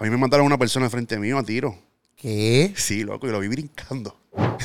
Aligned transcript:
A 0.00 0.04
mí 0.04 0.10
me 0.10 0.16
mataron 0.16 0.44
a 0.44 0.46
una 0.46 0.58
persona 0.58 0.88
frente 0.88 1.18
mío 1.18 1.36
a 1.36 1.42
tiro. 1.42 1.76
¿Qué? 2.16 2.72
Sí, 2.74 3.04
loco, 3.04 3.28
y 3.28 3.30
lo 3.30 3.38
vi 3.38 3.48
brincando. 3.48 4.18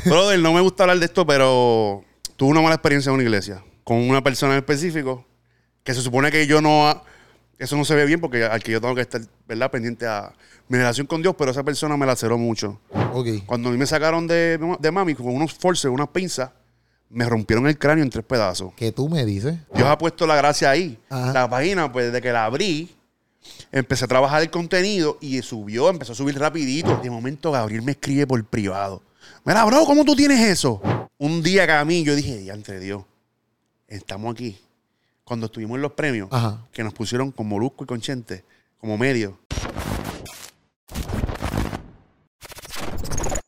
Brother, 0.05 0.39
no 0.39 0.53
me 0.53 0.61
gusta 0.61 0.83
hablar 0.83 0.97
de 0.97 1.05
esto, 1.05 1.25
pero 1.25 2.03
tuve 2.37 2.51
una 2.51 2.61
mala 2.61 2.75
experiencia 2.75 3.09
en 3.09 3.15
una 3.15 3.23
iglesia 3.23 3.61
con 3.83 3.97
una 3.97 4.23
persona 4.23 4.53
en 4.53 4.59
específico 4.59 5.25
que 5.83 5.93
se 5.93 6.01
supone 6.01 6.31
que 6.31 6.47
yo 6.47 6.61
no. 6.61 7.01
Eso 7.57 7.75
no 7.77 7.85
se 7.85 7.95
ve 7.95 8.05
bien 8.05 8.19
porque 8.19 8.43
al 8.43 8.63
que 8.63 8.71
yo 8.71 8.81
tengo 8.81 8.95
que 8.95 9.01
estar, 9.01 9.21
¿verdad? 9.47 9.71
Pendiente 9.71 10.07
a 10.07 10.33
mi 10.69 10.77
relación 10.77 11.05
con 11.05 11.21
Dios, 11.21 11.35
pero 11.37 11.51
esa 11.51 11.63
persona 11.63 11.97
me 11.97 12.05
laceró 12.05 12.37
mucho. 12.37 12.79
Ok. 13.13 13.27
Cuando 13.45 13.69
a 13.69 13.71
mí 13.73 13.77
me 13.77 13.85
sacaron 13.85 14.27
de, 14.27 14.57
de 14.79 14.91
mami 14.91 15.15
con 15.15 15.27
unos 15.27 15.53
forces, 15.53 15.91
unas 15.91 16.09
pinzas, 16.09 16.51
me 17.09 17.25
rompieron 17.25 17.67
el 17.67 17.77
cráneo 17.77 18.03
en 18.03 18.09
tres 18.09 18.25
pedazos. 18.25 18.73
¿Qué 18.75 18.91
tú 18.93 19.09
me 19.09 19.25
dices? 19.25 19.55
Dios 19.73 19.87
ha 19.87 19.97
puesto 19.97 20.25
la 20.25 20.35
gracia 20.37 20.69
ahí. 20.69 20.97
Ajá. 21.09 21.33
La 21.33 21.49
página, 21.49 21.91
pues 21.91 22.05
desde 22.07 22.21
que 22.21 22.31
la 22.31 22.45
abrí, 22.45 22.94
empecé 23.71 24.05
a 24.05 24.07
trabajar 24.07 24.41
el 24.41 24.49
contenido 24.49 25.17
y 25.21 25.41
subió, 25.41 25.89
empezó 25.89 26.13
a 26.13 26.15
subir 26.15 26.37
rapidito. 26.39 26.97
De 27.03 27.09
momento 27.09 27.51
Gabriel 27.51 27.81
me 27.81 27.91
escribe 27.93 28.25
por 28.27 28.43
privado. 28.45 29.01
Mira, 29.43 29.63
bro, 29.65 29.85
¿cómo 29.85 30.03
tú 30.05 30.15
tienes 30.15 30.39
eso? 30.41 30.81
Un 31.17 31.41
día 31.41 31.65
que 31.65 31.73
a 31.73 31.85
mí 31.85 32.03
yo 32.03 32.15
dije, 32.15 32.47
entre 32.51 32.79
Dios, 32.79 33.03
estamos 33.87 34.33
aquí. 34.33 34.57
Cuando 35.23 35.47
estuvimos 35.47 35.75
en 35.77 35.81
los 35.81 35.93
premios, 35.93 36.29
Ajá. 36.31 36.59
que 36.71 36.83
nos 36.83 36.93
pusieron 36.93 37.31
con 37.31 37.47
Molusco 37.47 37.83
y 37.83 37.87
con 37.87 37.99
Chente, 37.99 38.43
como 38.79 38.97
medio. 38.97 39.39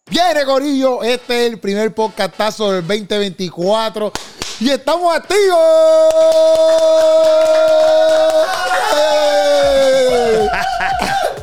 Viene, 0.09 0.45
Corillo. 0.45 1.03
Este 1.03 1.45
es 1.45 1.51
el 1.53 1.59
primer 1.59 1.93
podcastazo 1.93 2.71
del 2.71 2.87
2024. 2.87 4.11
Y 4.61 4.69
estamos 4.71 5.15
activos. 5.15 5.57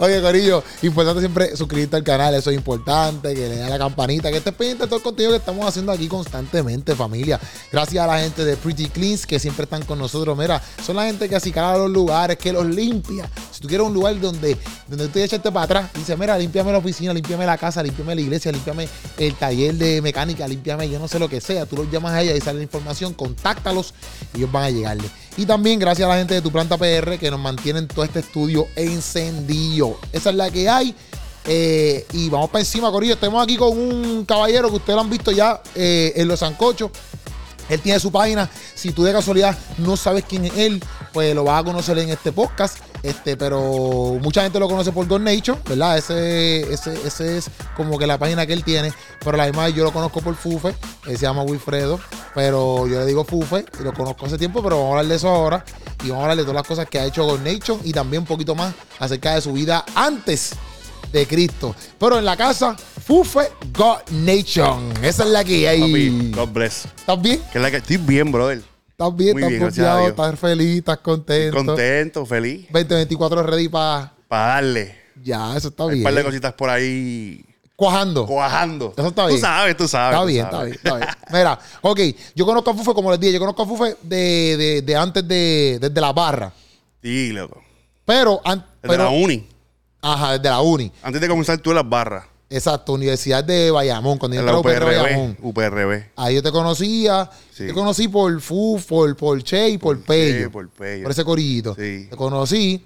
Oye, 0.00 0.22
Corillo, 0.22 0.62
importante 0.82 1.20
siempre 1.20 1.56
suscribirte 1.56 1.96
al 1.96 2.04
canal, 2.04 2.32
eso 2.32 2.50
es 2.50 2.56
importante, 2.56 3.34
que 3.34 3.48
le 3.48 3.56
dé 3.56 3.64
a 3.64 3.68
la 3.68 3.78
campanita, 3.78 4.30
que 4.30 4.36
estés 4.36 4.54
pendiente 4.54 4.84
de 4.84 4.86
todo 4.86 4.98
el 4.98 5.02
contenido 5.02 5.32
que 5.32 5.38
estamos 5.38 5.66
haciendo 5.66 5.90
aquí 5.90 6.06
constantemente, 6.06 6.94
familia. 6.94 7.40
Gracias 7.72 8.04
a 8.04 8.06
la 8.06 8.20
gente 8.20 8.44
de 8.44 8.56
Pretty 8.56 8.90
Cleans 8.90 9.26
que 9.26 9.40
siempre 9.40 9.64
están 9.64 9.84
con 9.84 9.98
nosotros. 9.98 10.38
Mira, 10.38 10.62
son 10.86 10.94
la 10.94 11.04
gente 11.04 11.28
que 11.28 11.34
acicala 11.34 11.76
los 11.76 11.90
lugares, 11.90 12.38
que 12.38 12.52
los 12.52 12.64
limpia. 12.64 13.28
Si 13.50 13.60
tú 13.60 13.66
quieres 13.66 13.84
un 13.88 13.92
lugar 13.92 14.20
donde, 14.20 14.56
donde 14.86 15.08
tú 15.08 15.18
echarte 15.18 15.50
para 15.50 15.64
atrás, 15.64 15.90
dice, 15.92 16.16
mira, 16.16 16.38
límpiame 16.38 16.70
la 16.70 16.78
oficina, 16.78 17.12
límpiame 17.12 17.44
la 17.44 17.58
casa, 17.58 17.82
límpiame 17.82 18.14
la 18.14 18.20
iglesia, 18.20 18.52
límpiame 18.52 18.88
el 19.18 19.34
taller 19.34 19.74
de 19.74 20.00
mecánica, 20.00 20.46
límpiame 20.46 20.88
yo 20.88 21.00
no 21.00 21.08
sé 21.08 21.18
lo 21.18 21.28
que 21.28 21.40
sea. 21.40 21.66
Tú 21.66 21.74
los 21.74 21.90
llamas 21.90 22.12
a 22.12 22.22
ella 22.22 22.36
y 22.36 22.40
sale 22.40 22.58
la 22.58 22.62
información, 22.62 23.14
contáctalos 23.14 23.94
y 24.32 24.38
ellos 24.38 24.52
van 24.52 24.62
a 24.62 24.70
llegarle. 24.70 25.10
Y 25.38 25.46
también 25.46 25.78
gracias 25.78 26.04
a 26.04 26.08
la 26.08 26.18
gente 26.18 26.34
de 26.34 26.42
Tu 26.42 26.50
Planta 26.50 26.76
PR 26.76 27.16
que 27.16 27.30
nos 27.30 27.38
mantienen 27.38 27.86
todo 27.86 28.04
este 28.04 28.18
estudio 28.18 28.66
encendido. 28.74 29.96
Esa 30.12 30.30
es 30.30 30.36
la 30.36 30.50
que 30.50 30.68
hay. 30.68 30.92
Eh, 31.46 32.04
y 32.12 32.28
vamos 32.28 32.50
para 32.50 32.58
encima, 32.58 32.90
Corillo. 32.90 33.14
Estamos 33.14 33.40
aquí 33.40 33.56
con 33.56 33.78
un 33.78 34.24
caballero 34.24 34.68
que 34.68 34.74
ustedes 34.74 34.98
han 34.98 35.08
visto 35.08 35.30
ya 35.30 35.62
eh, 35.76 36.12
en 36.16 36.26
Los 36.26 36.40
Sancochos. 36.40 36.90
Él 37.68 37.80
tiene 37.80 38.00
su 38.00 38.10
página. 38.10 38.50
Si 38.74 38.90
tú 38.90 39.04
de 39.04 39.12
casualidad 39.12 39.56
no 39.78 39.96
sabes 39.96 40.24
quién 40.28 40.44
es 40.44 40.56
él, 40.56 40.82
pues 41.12 41.32
lo 41.36 41.44
vas 41.44 41.60
a 41.60 41.64
conocer 41.64 41.96
en 41.98 42.08
este 42.08 42.32
podcast. 42.32 42.78
Este, 43.02 43.36
pero 43.36 44.18
mucha 44.20 44.42
gente 44.42 44.58
lo 44.58 44.68
conoce 44.68 44.92
por 44.92 45.06
Don 45.06 45.24
Nation, 45.24 45.58
¿verdad? 45.68 45.98
Ese, 45.98 46.72
ese, 46.72 46.94
ese 47.06 47.38
es 47.38 47.50
como 47.76 47.98
que 47.98 48.06
la 48.06 48.18
página 48.18 48.46
que 48.46 48.52
él 48.52 48.64
tiene. 48.64 48.92
Pero 49.24 49.36
la 49.36 49.46
misma 49.46 49.68
yo 49.68 49.84
lo 49.84 49.92
conozco 49.92 50.20
por 50.20 50.34
Fufe. 50.34 50.74
Él 51.06 51.16
se 51.16 51.22
llama 51.22 51.42
Wilfredo. 51.42 52.00
Pero 52.34 52.86
yo 52.86 53.00
le 53.00 53.06
digo 53.06 53.24
Fufe 53.24 53.64
y 53.80 53.82
lo 53.82 53.92
conozco 53.92 54.26
hace 54.26 54.38
tiempo, 54.38 54.62
pero 54.62 54.76
vamos 54.76 54.88
a 54.88 54.98
hablar 54.98 55.06
de 55.06 55.16
eso 55.16 55.28
ahora. 55.28 55.64
Y 56.04 56.10
vamos 56.10 56.20
a 56.20 56.22
hablar 56.22 56.36
de 56.36 56.42
todas 56.42 56.56
las 56.56 56.66
cosas 56.66 56.88
que 56.88 56.98
ha 56.98 57.04
hecho 57.04 57.24
Don 57.24 57.42
Nation 57.42 57.80
y 57.84 57.92
también 57.92 58.22
un 58.22 58.26
poquito 58.26 58.54
más 58.54 58.74
acerca 58.98 59.34
de 59.34 59.40
su 59.40 59.52
vida 59.52 59.84
antes 59.94 60.52
de 61.12 61.26
Cristo. 61.26 61.74
Pero 61.98 62.18
en 62.18 62.24
la 62.24 62.36
casa, 62.36 62.76
Fufe 63.06 63.50
God 63.72 63.98
Nation. 64.10 64.92
Esa 65.02 65.24
es 65.24 65.30
la 65.30 65.44
que 65.44 65.68
hay. 65.68 65.80
Papi, 65.80 66.32
God 66.34 66.48
bless. 66.50 66.84
¿Estás 66.84 67.20
bien? 67.20 67.42
Que 67.52 67.58
la 67.58 67.70
que 67.70 67.78
estoy 67.78 67.96
bien, 67.96 68.30
brother. 68.30 68.62
¿Estás 69.00 69.14
bien? 69.16 69.32
Muy 69.34 69.42
¿Estás 69.42 69.50
bien, 69.50 69.60
gracias 69.62 69.86
a 69.86 69.90
confiado? 69.92 69.98
Dios. 70.00 70.10
¿Estás 70.10 70.40
feliz? 70.40 70.78
¿Estás 70.78 70.98
contento? 70.98 71.56
Contento, 71.64 72.26
feliz. 72.26 72.66
2024 72.72 73.42
ready 73.44 73.68
para... 73.68 74.12
Para 74.26 74.46
darle. 74.54 74.96
Ya, 75.22 75.56
eso 75.56 75.68
está 75.68 75.84
Hay 75.84 75.88
un 75.90 75.94
bien. 75.94 76.02
par 76.04 76.14
de 76.14 76.24
cositas 76.24 76.52
por 76.54 76.68
ahí 76.68 77.44
Cuajando. 77.76 78.26
cuajando. 78.26 78.92
Eso 78.96 79.06
está 79.06 79.26
bien. 79.28 79.38
Tú 79.38 79.46
sabes, 79.46 79.76
tú 79.76 79.86
sabes. 79.86 80.14
Está 80.16 80.20
tú 80.22 80.26
bien, 80.26 80.44
está 80.46 80.56
sabes. 80.56 80.70
bien, 80.72 80.80
está 80.84 80.96
bien. 80.96 81.08
Mira, 81.30 81.58
ok, 81.80 82.00
yo 82.34 82.44
conozco 82.44 82.70
a 82.72 82.74
Fufe, 82.74 82.92
como 82.92 83.12
les 83.12 83.20
dije, 83.20 83.34
yo 83.34 83.38
conozco 83.38 83.62
a 83.62 83.66
Fufe 83.66 83.96
de, 84.02 84.56
de, 84.56 84.82
de 84.82 84.96
antes 84.96 85.28
de, 85.28 85.78
desde 85.80 86.00
la 86.00 86.12
barra. 86.12 86.52
Sí, 87.00 87.30
loco. 87.30 87.62
Pero, 88.04 88.40
an- 88.44 88.66
Desde 88.82 88.88
pero 88.96 89.04
la 89.04 89.10
uni. 89.10 89.46
ajá, 90.02 90.32
desde 90.38 90.48
la 90.48 90.60
uni. 90.60 90.90
Antes 91.04 91.20
de 91.20 91.28
comenzar 91.28 91.56
tú 91.58 91.70
en 91.70 91.76
las 91.76 91.88
barras. 91.88 92.24
Exacto, 92.50 92.94
Universidad 92.94 93.44
de 93.44 93.70
Bayamón, 93.70 94.16
cuando 94.16 94.34
yo 94.34 94.40
En 94.40 94.46
la 94.46 94.52
Bayamón. 94.52 95.36
UPRB. 95.42 95.74
UPRB. 95.74 96.04
Ahí 96.16 96.34
yo 96.36 96.42
te 96.42 96.50
conocía, 96.50 97.30
Sí. 97.52 97.66
te 97.66 97.74
conocí 97.74 98.08
por 98.08 98.40
Fu, 98.40 98.80
por, 98.88 99.14
por 99.16 99.42
Che 99.42 99.68
y 99.70 99.78
por 99.78 100.00
Pello. 100.00 100.44
Sí, 100.44 100.48
por 100.48 100.68
Pello. 100.70 101.02
por 101.02 101.12
ese 101.12 101.24
corillito. 101.24 101.74
Sí. 101.74 102.06
Te 102.08 102.16
conocí. 102.16 102.84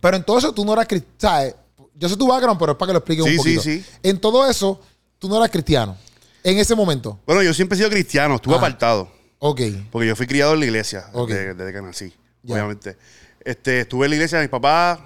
Pero 0.00 0.16
en 0.18 0.22
todo 0.24 0.38
eso 0.38 0.52
tú 0.52 0.64
no 0.66 0.74
eras 0.74 0.86
cristiano. 0.86 1.54
Yo 1.94 2.08
sé 2.08 2.16
tu 2.16 2.26
background, 2.26 2.58
pero 2.58 2.72
es 2.72 2.78
para 2.78 2.88
que 2.88 2.92
lo 2.92 2.98
expliques 2.98 3.24
Sí, 3.24 3.30
un 3.38 3.44
sí, 3.44 3.54
poquito. 3.56 3.62
sí. 3.62 3.84
En 4.02 4.18
todo 4.18 4.50
eso, 4.50 4.80
tú 5.18 5.28
no 5.28 5.36
eras 5.38 5.50
cristiano. 5.50 5.96
En 6.42 6.58
ese 6.58 6.74
momento. 6.74 7.18
Bueno, 7.24 7.42
yo 7.42 7.54
siempre 7.54 7.76
he 7.76 7.78
sido 7.78 7.88
cristiano. 7.88 8.34
Estuve 8.34 8.56
Ajá. 8.56 8.66
apartado. 8.66 9.10
Ok. 9.38 9.60
Porque 9.90 10.08
yo 10.08 10.14
fui 10.16 10.26
criado 10.26 10.52
en 10.54 10.60
la 10.60 10.66
iglesia 10.66 11.06
Ok. 11.14 11.30
desde, 11.30 11.54
desde 11.54 11.72
que 11.72 11.80
nací, 11.82 12.12
obviamente. 12.46 12.96
Este, 13.42 13.80
estuve 13.80 14.06
en 14.06 14.10
la 14.10 14.16
iglesia 14.16 14.38
de 14.38 14.44
mis 14.44 14.50
papás, 14.50 14.98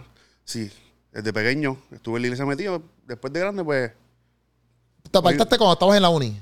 sí, 0.44 0.68
desde 1.12 1.32
pequeño. 1.32 1.76
Estuve 1.92 2.16
en 2.16 2.22
la 2.22 2.26
iglesia 2.28 2.44
metido. 2.46 2.82
Después 3.08 3.32
de 3.32 3.40
grande, 3.40 3.64
pues, 3.64 3.90
Te 5.10 5.18
apartaste 5.18 5.56
cuando 5.56 5.72
estabas 5.72 5.96
en 5.96 6.02
la 6.02 6.10
uni. 6.10 6.38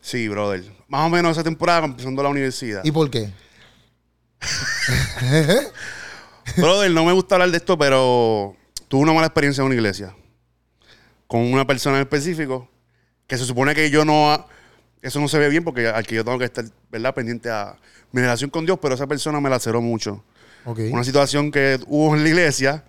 sí, 0.00 0.28
brother. 0.28 0.64
Más 0.86 1.04
o 1.04 1.08
menos 1.10 1.32
esa 1.32 1.42
temporada 1.42 1.84
empezando 1.84 2.22
la 2.22 2.28
universidad. 2.28 2.82
¿Y 2.84 2.92
por 2.92 3.10
qué? 3.10 3.30
Brother, 6.56 6.90
no 6.92 7.04
me 7.04 7.12
gusta 7.12 7.34
hablar 7.34 7.50
de 7.50 7.58
esto, 7.58 7.76
pero 7.76 8.56
tuve 8.86 9.02
una 9.02 9.12
mala 9.12 9.26
experiencia 9.26 9.60
en 9.60 9.66
una 9.66 9.74
iglesia. 9.74 10.14
Con 11.26 11.40
una 11.40 11.66
persona 11.66 11.96
en 11.96 12.02
específico, 12.02 12.70
que 13.26 13.36
se 13.36 13.44
supone 13.44 13.74
que 13.74 13.90
yo 13.90 14.04
no... 14.04 14.46
Eso 15.02 15.20
no 15.20 15.28
se 15.28 15.38
ve 15.38 15.48
bien 15.48 15.62
porque 15.64 15.88
al 15.88 16.06
que 16.06 16.14
yo 16.14 16.24
tengo 16.24 16.38
que 16.38 16.46
estar, 16.46 16.64
¿verdad? 16.90 17.14
Pendiente 17.14 17.50
a 17.50 17.76
mi 18.12 18.20
relación 18.20 18.50
con 18.50 18.64
Dios, 18.64 18.78
pero 18.80 18.94
esa 18.94 19.06
persona 19.06 19.40
me 19.40 19.50
laceró 19.50 19.82
mucho. 19.82 20.24
Ok. 20.64 20.78
Una 20.90 21.04
situación 21.04 21.50
que 21.50 21.78
hubo 21.86 22.16
en 22.16 22.22
la 22.22 22.28
iglesia 22.28 22.84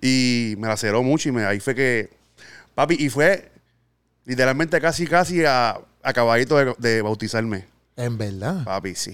y 0.00 0.54
me 0.58 0.66
laceró 0.68 1.02
mucho 1.02 1.28
y 1.28 1.32
me, 1.32 1.44
ahí 1.44 1.60
fue 1.60 1.74
que... 1.74 2.16
Papi, 2.76 2.94
y 3.00 3.08
fue 3.08 3.50
literalmente 4.24 4.80
casi, 4.80 5.06
casi 5.06 5.44
a, 5.44 5.80
a 6.02 6.12
caballito 6.12 6.56
de, 6.56 6.74
de 6.78 7.02
bautizarme. 7.02 7.66
En 7.96 8.16
verdad. 8.18 8.62
Papi, 8.64 8.94
sí. 8.94 9.10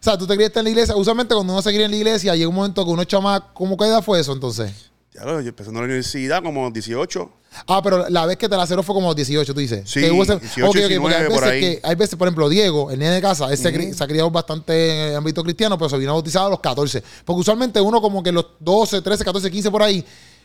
O 0.00 0.04
sea, 0.04 0.18
tú 0.18 0.26
te 0.26 0.34
criaste 0.34 0.58
en 0.58 0.64
la 0.64 0.70
iglesia. 0.70 0.96
Usualmente 0.96 1.34
cuando 1.34 1.52
uno 1.52 1.62
se 1.62 1.70
cría 1.70 1.84
en 1.84 1.90
la 1.92 1.96
iglesia, 1.96 2.34
llega 2.34 2.48
un 2.48 2.54
momento 2.56 2.84
que 2.84 2.90
uno 2.90 3.04
chama. 3.04 3.52
¿Cómo 3.54 3.76
qué 3.76 3.84
edad 3.84 4.02
fue 4.02 4.18
eso 4.18 4.32
entonces? 4.32 4.90
Ya 5.14 5.24
lo, 5.24 5.40
yo 5.42 5.50
empezando 5.50 5.78
la 5.80 5.84
universidad 5.84 6.42
como 6.42 6.70
18. 6.70 7.30
Ah, 7.68 7.82
pero 7.84 8.08
la 8.08 8.24
vez 8.24 8.38
que 8.38 8.48
te 8.48 8.56
la 8.56 8.66
cero 8.66 8.82
fue 8.82 8.94
como 8.94 9.08
los 9.08 9.16
18, 9.16 9.52
tú 9.52 9.60
dices. 9.60 9.82
Sí, 9.88 10.00
Que 10.00 10.10
hubo 10.10 10.22
ese- 10.22 10.38
18, 10.38 10.64
Ok, 10.66 10.70
ok, 10.70 10.72
porque 10.72 10.88
19 10.88 11.14
hay 11.14 11.24
por 11.30 11.32
veces 11.42 11.48
ahí. 11.50 11.60
que, 11.60 11.80
hay 11.86 11.94
veces, 11.94 12.16
por 12.16 12.26
ejemplo, 12.26 12.48
Diego, 12.48 12.90
el 12.90 12.98
nene 12.98 13.10
de 13.16 13.20
casa, 13.20 13.50
él 13.50 13.58
se, 13.58 13.72
cri- 13.74 13.92
se 13.92 14.02
ha 14.02 14.06
criado 14.08 14.30
bastante 14.30 14.90
en 14.90 15.10
el 15.10 15.16
ámbito 15.16 15.44
cristiano, 15.44 15.76
pero 15.76 15.90
se 15.90 15.98
vino 15.98 16.14
bautizado 16.14 16.46
a 16.46 16.50
los 16.50 16.60
14. 16.60 17.02
Porque 17.26 17.40
usualmente 17.40 17.78
uno 17.78 18.00
como 18.00 18.22
que 18.22 18.32
los 18.32 18.46
12, 18.58 19.02
13, 19.02 19.22
14, 19.22 19.50
15 19.50 19.70
por 19.70 19.82
ahí, 19.82 20.02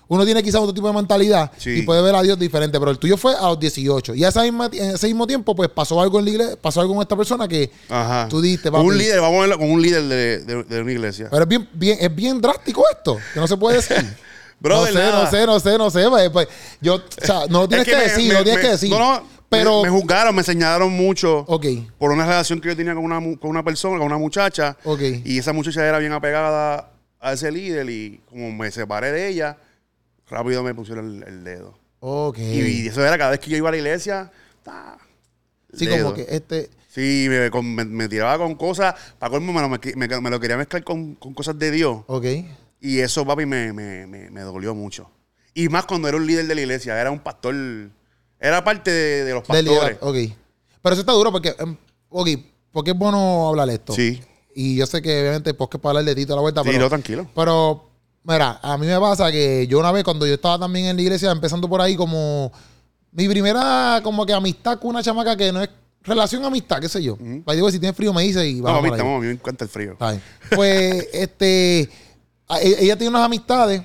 uno 0.10 0.26
tiene 0.26 0.42
quizás 0.44 0.62
otro 0.62 0.74
tipo 0.74 0.88
de 0.88 0.94
mentalidad 0.94 1.52
Sí. 1.58 1.72
y 1.72 1.82
puede 1.84 2.02
ver 2.02 2.16
a 2.16 2.22
Dios 2.22 2.40
diferente, 2.40 2.80
pero 2.80 2.92
el 2.92 2.98
tuyo 3.00 3.18
fue 3.18 3.36
a 3.36 3.44
los 3.48 3.60
18. 3.60 4.16
Y 4.16 4.24
a 4.24 4.30
esa 4.30 4.44
misma- 4.44 4.70
en 4.74 4.92
ese 4.96 5.08
mismo 5.08 5.28
tiempo, 5.28 5.56
pues 5.56 5.70
pasó 5.70 6.02
algo 6.02 6.20
en 6.20 6.26
la 6.26 6.32
iglesia, 6.32 6.56
pasó 6.62 6.82
algo 6.82 6.94
con 6.94 7.02
esta 7.02 7.16
persona 7.16 7.48
que 7.48 7.72
Ajá. 7.90 8.28
tú 8.30 8.42
diste, 8.42 8.72
papi. 8.72 8.86
Un 8.86 8.98
líder, 8.98 9.20
vamos 9.22 9.38
a 9.38 9.42
verlo 9.42 9.58
con 9.60 9.70
un 9.72 9.82
líder 9.82 10.04
de, 10.04 10.40
de- 10.40 10.64
de 10.64 10.82
una 10.82 10.92
iglesia. 10.92 11.28
Pero 11.30 11.44
es 11.44 11.48
bien, 11.50 11.70
bien, 11.74 11.98
es 12.00 12.16
bien 12.16 12.40
drástico 12.42 12.84
esto, 12.92 13.18
que 13.34 13.40
no 13.40 13.48
se 13.48 13.58
puede 13.58 13.78
decir. 13.78 13.98
Brother, 14.60 14.94
no 14.94 15.00
sé, 15.00 15.12
no 15.12 15.30
sé, 15.30 15.46
no 15.46 15.60
sé, 15.60 15.78
no 15.78 15.90
sé. 15.92 16.10
pues, 16.10 16.30
pues, 16.32 16.48
yo, 16.82 16.96
o 16.96 17.02
sea, 17.26 17.42
no 17.50 17.62
lo 17.62 17.68
tienes 17.68 17.88
Es 17.88 17.94
que, 17.94 18.00
me- 18.00 18.08
decir, 18.10 18.28
me- 18.30 18.34
no 18.40 18.44
tienes 18.44 18.56
me- 18.56 18.66
que 18.66 18.72
decir. 18.72 18.90
No, 18.90 18.98
no, 19.00 19.24
pero, 19.50 19.84
me, 19.84 19.90
me 19.92 19.98
juzgaron, 20.00 20.36
me 20.36 20.44
señalaron 20.44 20.92
mucho 20.92 21.46
por 21.98 22.12
una 22.12 22.26
relación 22.26 22.60
que 22.60 22.70
yo 22.70 22.76
tenía 22.76 22.96
con 22.96 23.04
una, 23.06 23.18
con 23.38 23.50
una 23.50 23.64
persona, 23.64 23.98
con 23.98 24.08
una 24.08 24.18
muchacha. 24.18 24.76
Y 25.24 25.38
esa 25.38 25.54
muchacha 25.54 25.86
era 25.86 26.00
bien 26.00 26.12
apegada 26.14 26.92
a 27.20 27.34
ese 27.34 27.52
líder 27.52 27.90
y 27.90 28.20
como 28.30 28.52
me 28.52 28.72
separé 28.72 29.12
de 29.12 29.28
ella, 29.30 29.58
rápido 30.30 30.64
me 30.64 30.74
pusieron 30.74 31.18
el, 31.18 31.24
el 31.28 31.44
dedo. 31.44 31.78
Ok. 32.00 32.38
Y, 32.38 32.88
eso 32.88 33.06
era 33.06 33.18
cada 33.18 33.32
vez 33.32 33.40
que 33.40 33.50
yo 33.50 33.58
iba 33.58 33.70
a 33.70 33.72
la 33.72 33.78
iglesia, 33.78 34.32
ta, 34.64 34.98
sí, 35.74 35.86
dedo. 35.86 36.14
como 36.14 36.16
que 36.16 36.26
este. 36.30 36.70
Sí, 36.90 37.28
me, 37.30 37.52
con- 37.52 37.76
me- 37.76 37.86
me 37.86 38.08
tiraba 38.10 38.38
con 38.38 38.56
cosas, 38.56 38.96
para 39.20 39.30
colmo 39.30 39.54
me 39.54 39.62
me, 39.96 40.30
lo 40.32 40.40
quería 40.40 40.58
mezclar 40.58 40.84
con, 40.84 41.14
con 41.16 41.34
cosas 41.34 41.58
de 41.60 41.70
Dios. 41.70 42.00
Ok. 42.08 42.26
Y 42.82 43.00
eso, 43.00 43.26
papi, 43.26 43.46
me, 43.46 44.40
dolió 44.42 44.74
mucho. 44.74 45.10
Y 45.54 45.70
más 45.70 45.86
cuando 45.86 46.08
era 46.08 46.18
un 46.18 46.26
líder 46.26 46.48
de 46.48 46.56
la 46.56 46.62
iglesia, 46.62 47.00
era 47.00 47.12
un 47.12 47.20
pastor, 47.20 47.56
era 48.40 48.64
parte 48.64 48.92
de, 48.92 49.24
de 49.26 49.34
los 49.34 49.44
pastores. 49.46 49.98
ok. 50.02 50.16
Pero 50.82 50.94
eso 50.94 51.02
está 51.02 51.12
duro 51.12 51.32
porque, 51.32 51.56
em, 51.60 51.76
ok, 52.10 52.30
porque 52.72 52.92
es 52.92 52.98
bueno 52.98 53.48
hablar 53.50 53.70
esto. 53.70 53.94
Sí, 53.94 54.22
Y 54.56 54.76
yo 54.76 54.86
sé 54.88 55.02
que 55.02 55.22
obviamente 55.22 55.54
pues 55.54 55.70
que 55.70 55.78
para 55.80 56.00
hablar 56.00 56.06
de 56.06 56.16
ti 56.16 56.26
toda 56.26 56.38
la 56.38 56.42
vuelta, 56.42 56.64
sí, 56.64 56.70
pero, 56.70 56.80
no, 56.82 56.90
tranquilo. 56.90 57.28
pero 57.36 57.87
Mira, 58.28 58.60
a 58.62 58.78
mí 58.78 58.86
me 58.86 59.00
pasa 59.00 59.32
que 59.32 59.66
yo 59.68 59.80
una 59.80 59.90
vez 59.94 60.04
cuando 60.04 60.28
yo 60.28 60.34
estaba 60.34 60.60
también 60.60 60.88
en 60.88 60.98
la 60.98 61.02
iglesia, 61.02 61.32
empezando 61.32 61.70
por 61.70 61.80
ahí 61.80 61.96
como 61.96 62.52
mi 63.14 63.30
primera 63.30 64.02
como 64.04 64.26
que 64.26 64.34
amistad 64.34 64.78
con 64.80 64.90
una 64.90 65.02
chamaca 65.02 65.38
que 65.38 65.54
no 65.54 65.62
es 65.64 65.70
relación 66.04 66.44
amistad, 66.44 66.82
qué 66.82 66.90
sé 66.90 67.02
yo. 67.02 67.18
Ahí 67.46 67.56
digo, 67.56 67.72
si 67.72 67.80
tienes 67.80 67.96
frío 67.96 68.14
me 68.14 68.24
dice 68.24 68.46
y 68.46 68.56
No, 68.56 68.64
vamos. 68.64 68.80
a 68.80 68.82
mí, 68.84 68.90
estamos, 68.92 69.18
a 69.18 69.20
mí 69.22 69.28
me 69.28 69.32
encanta 69.32 69.64
el 69.64 69.70
frío. 69.70 69.96
Pues, 70.54 71.08
este, 71.14 71.80
e- 71.82 71.90
ella 72.80 72.98
tiene 72.98 73.10
unas 73.10 73.24
amistades 73.24 73.82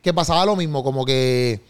que 0.00 0.14
pasaba 0.14 0.46
lo 0.46 0.56
mismo, 0.56 0.82
como 0.82 1.04
que 1.04 1.60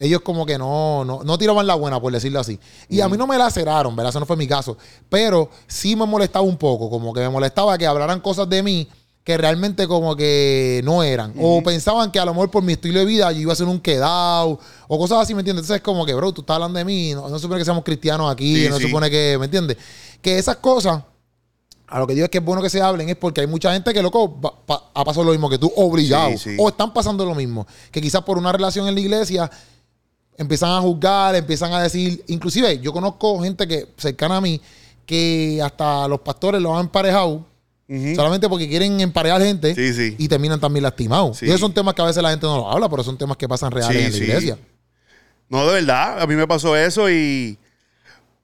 ellos 0.00 0.20
como 0.22 0.44
que 0.44 0.58
no, 0.58 1.04
no, 1.04 1.22
no 1.22 1.38
tiraban 1.38 1.64
la 1.66 1.76
buena, 1.76 2.00
por 2.00 2.12
decirlo 2.12 2.40
así. 2.40 2.58
Y 2.88 3.00
a 3.00 3.08
mí 3.08 3.16
no 3.16 3.28
me 3.28 3.38
laceraron, 3.38 3.94
¿verdad? 3.94 4.10
Eso 4.10 4.18
no 4.20 4.26
fue 4.26 4.36
mi 4.36 4.48
caso. 4.48 4.76
Pero 5.08 5.48
sí 5.68 5.94
me 5.94 6.06
molestaba 6.06 6.44
un 6.44 6.56
poco, 6.56 6.90
como 6.90 7.12
que 7.12 7.20
me 7.20 7.28
molestaba 7.28 7.78
que 7.78 7.86
hablaran 7.86 8.20
cosas 8.20 8.48
de 8.48 8.64
mí 8.64 8.88
que 9.28 9.36
realmente 9.36 9.86
como 9.86 10.16
que 10.16 10.80
no 10.84 11.02
eran. 11.02 11.34
O 11.38 11.62
pensaban 11.62 12.10
que 12.10 12.18
a 12.18 12.24
lo 12.24 12.32
mejor 12.32 12.50
por 12.50 12.62
mi 12.62 12.72
estilo 12.72 12.98
de 12.98 13.04
vida 13.04 13.30
yo 13.30 13.40
iba 13.40 13.52
a 13.52 13.56
ser 13.56 13.66
un 13.66 13.78
quedado 13.78 14.58
o 14.86 14.98
cosas 14.98 15.18
así, 15.18 15.34
¿me 15.34 15.40
entiendes? 15.42 15.64
Entonces 15.64 15.76
es 15.76 15.82
como 15.82 16.06
que, 16.06 16.14
bro, 16.14 16.32
tú 16.32 16.40
estás 16.40 16.54
hablando 16.54 16.78
de 16.78 16.84
mí, 16.86 17.12
no, 17.12 17.28
no 17.28 17.36
se 17.36 17.42
supone 17.42 17.58
que 17.60 17.66
seamos 17.66 17.84
cristianos 17.84 18.32
aquí, 18.32 18.62
Sí, 18.62 18.68
no 18.70 18.76
se 18.76 18.84
sí. 18.84 18.88
supone 18.88 19.10
que, 19.10 19.36
¿me 19.38 19.44
entiendes? 19.44 19.76
Que 20.22 20.38
esas 20.38 20.56
cosas 20.56 21.02
a 21.88 21.98
lo 21.98 22.06
que 22.06 22.14
digo 22.14 22.24
es 22.24 22.30
que 22.30 22.38
es 22.38 22.44
bueno 22.44 22.62
que 22.62 22.70
se 22.70 22.80
hablen 22.80 23.06
es 23.10 23.16
porque 23.16 23.42
hay 23.42 23.46
mucha 23.46 23.70
gente 23.74 23.92
que, 23.92 24.02
loco, 24.02 24.40
va- 24.40 24.54
pa- 24.64 24.84
ha 24.94 25.04
pasado 25.04 25.24
lo 25.24 25.32
mismo 25.32 25.50
que 25.50 25.58
tú, 25.58 25.70
obligado. 25.76 26.34
Sí. 26.38 26.56
O 26.58 26.70
están 26.70 26.94
pasando 26.94 27.26
lo 27.26 27.34
mismo. 27.34 27.66
Que 27.90 28.00
quizás 28.00 28.22
por 28.22 28.38
una 28.38 28.50
relación 28.50 28.88
en 28.88 28.94
la 28.94 29.00
iglesia 29.02 29.50
empiezan 30.38 30.70
a 30.70 30.80
juzgar, 30.80 31.34
empiezan 31.34 31.74
a 31.74 31.82
decir... 31.82 32.24
Inclusive, 32.28 32.78
yo 32.78 32.94
conozco 32.94 33.42
gente 33.42 33.68
que 33.68 33.88
cercana 33.98 34.38
a 34.38 34.40
mí 34.40 34.58
que 35.04 35.60
hasta 35.62 36.08
los 36.08 36.20
pastores 36.20 36.62
los 36.62 36.72
han 36.72 36.80
emparejado 36.86 37.44
Solamente 38.14 38.48
porque 38.50 38.68
quieren 38.68 39.00
emparejar 39.00 39.40
gente 39.40 39.74
Sí, 39.74 39.94
sí. 39.94 40.14
y 40.18 40.28
terminan 40.28 40.60
también 40.60 40.82
lastimados. 40.82 41.38
Sí. 41.38 41.46
Y 41.46 41.48
esos 41.48 41.60
son 41.60 41.72
temas 41.72 41.94
que 41.94 42.02
a 42.02 42.04
veces 42.04 42.22
la 42.22 42.30
gente 42.30 42.46
no 42.46 42.58
los 42.58 42.74
habla, 42.74 42.88
pero 42.88 43.02
son 43.02 43.16
temas 43.16 43.36
que 43.38 43.48
pasan 43.48 43.70
reales 43.70 44.04
en 44.04 44.12
la 44.12 44.18
iglesia. 44.18 44.58
No, 45.48 45.66
de 45.66 45.74
verdad, 45.74 46.20
a 46.20 46.26
mí 46.26 46.34
me 46.34 46.46
pasó 46.46 46.76
eso 46.76 47.08
y 47.10 47.56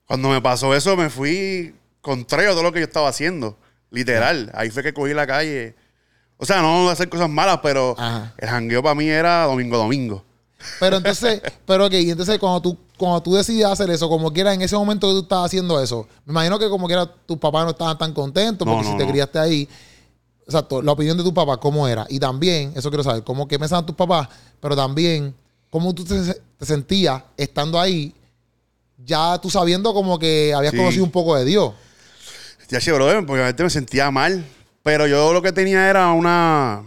cuando 0.07 0.31
me 0.31 0.41
pasó 0.41 0.75
eso 0.75 0.97
me 0.97 1.11
fui 1.11 1.75
contrario 2.01 2.51
a 2.51 2.53
todo 2.53 2.63
lo 2.63 2.73
que 2.73 2.79
yo 2.81 2.87
estaba 2.87 3.09
haciendo. 3.09 3.59
Literal. 3.91 4.51
Ahí 4.55 4.71
fue 4.71 4.83
que 4.83 4.95
cogí 4.95 5.13
la 5.13 5.27
calle. 5.27 5.75
O 6.39 6.47
sea, 6.47 6.63
no 6.63 6.89
hacer 6.89 7.09
cosas 7.11 7.29
malas, 7.29 7.61
pero 7.63 7.95
Ajá. 7.99 8.33
el 8.39 8.49
jangueo 8.49 8.83
para 8.83 8.95
mí 8.95 9.07
era 9.09 9.45
domingo 9.45 9.77
domingo. 9.77 10.25
Pero 10.81 10.97
entonces, 10.97 11.43
pero 11.67 11.87
ok, 11.87 11.93
y 11.93 12.11
entonces 12.11 12.39
cuando 12.39 12.63
tú, 12.63 12.79
cuando 12.97 13.23
tú 13.23 13.35
decides 13.35 13.65
hacer 13.67 13.91
eso, 13.91 14.09
como 14.09 14.33
quiera, 14.33 14.53
en 14.55 14.63
ese 14.63 14.77
momento 14.77 15.09
que 15.09 15.15
tú 15.15 15.21
estabas 15.21 15.47
haciendo 15.47 15.81
eso, 15.83 16.07
me 16.25 16.33
imagino 16.33 16.59
que 16.59 16.69
como 16.69 16.87
quiera 16.87 17.07
tus 17.07 17.39
papás 17.39 17.65
no 17.65 17.71
estaban 17.71 17.99
tan 17.99 18.13
contentos, 18.13 18.67
porque 18.67 18.85
no, 18.85 18.91
si 18.93 18.97
te 18.97 19.07
criaste 19.11 19.39
ahí, 19.39 19.69
exacto, 20.47 20.81
la 20.83 20.93
opinión 20.93 21.17
de 21.17 21.23
tu 21.25 21.35
papá, 21.35 21.57
¿cómo 21.59 21.89
era? 21.89 22.07
Y 22.09 22.19
también, 22.19 22.73
eso 22.77 22.91
quiero 22.91 23.03
saber, 23.03 23.25
cómo 23.25 23.49
qué 23.49 23.59
pensaban 23.59 23.85
tus 23.87 23.97
papás, 23.97 24.29
pero 24.61 24.77
también, 24.77 25.35
cómo 25.71 25.95
tú 25.95 26.05
te, 26.05 26.15
te 26.59 26.67
sentías 26.67 27.23
estando 27.37 27.81
ahí, 27.81 28.15
ya 29.05 29.39
tú 29.39 29.51
sabiendo 29.51 29.93
como 29.93 30.19
que 30.19 30.55
habías 30.55 30.71
Sí. 30.73 30.79
conocido 30.79 31.05
un 31.05 31.11
poco 31.11 31.35
de 31.37 31.45
Dios. 31.45 31.73
Ya 32.71 32.81
che, 32.81 32.93
brother, 32.93 33.27
porque 33.27 33.43
a 33.43 33.47
veces 33.47 33.61
me 33.61 33.71
sentía 33.71 34.11
mal. 34.11 34.45
Pero 34.83 35.07
yo 35.07 35.33
lo 35.33 35.43
que 35.43 35.53
tenía 35.53 35.89
era 35.91 36.13
una. 36.13 36.83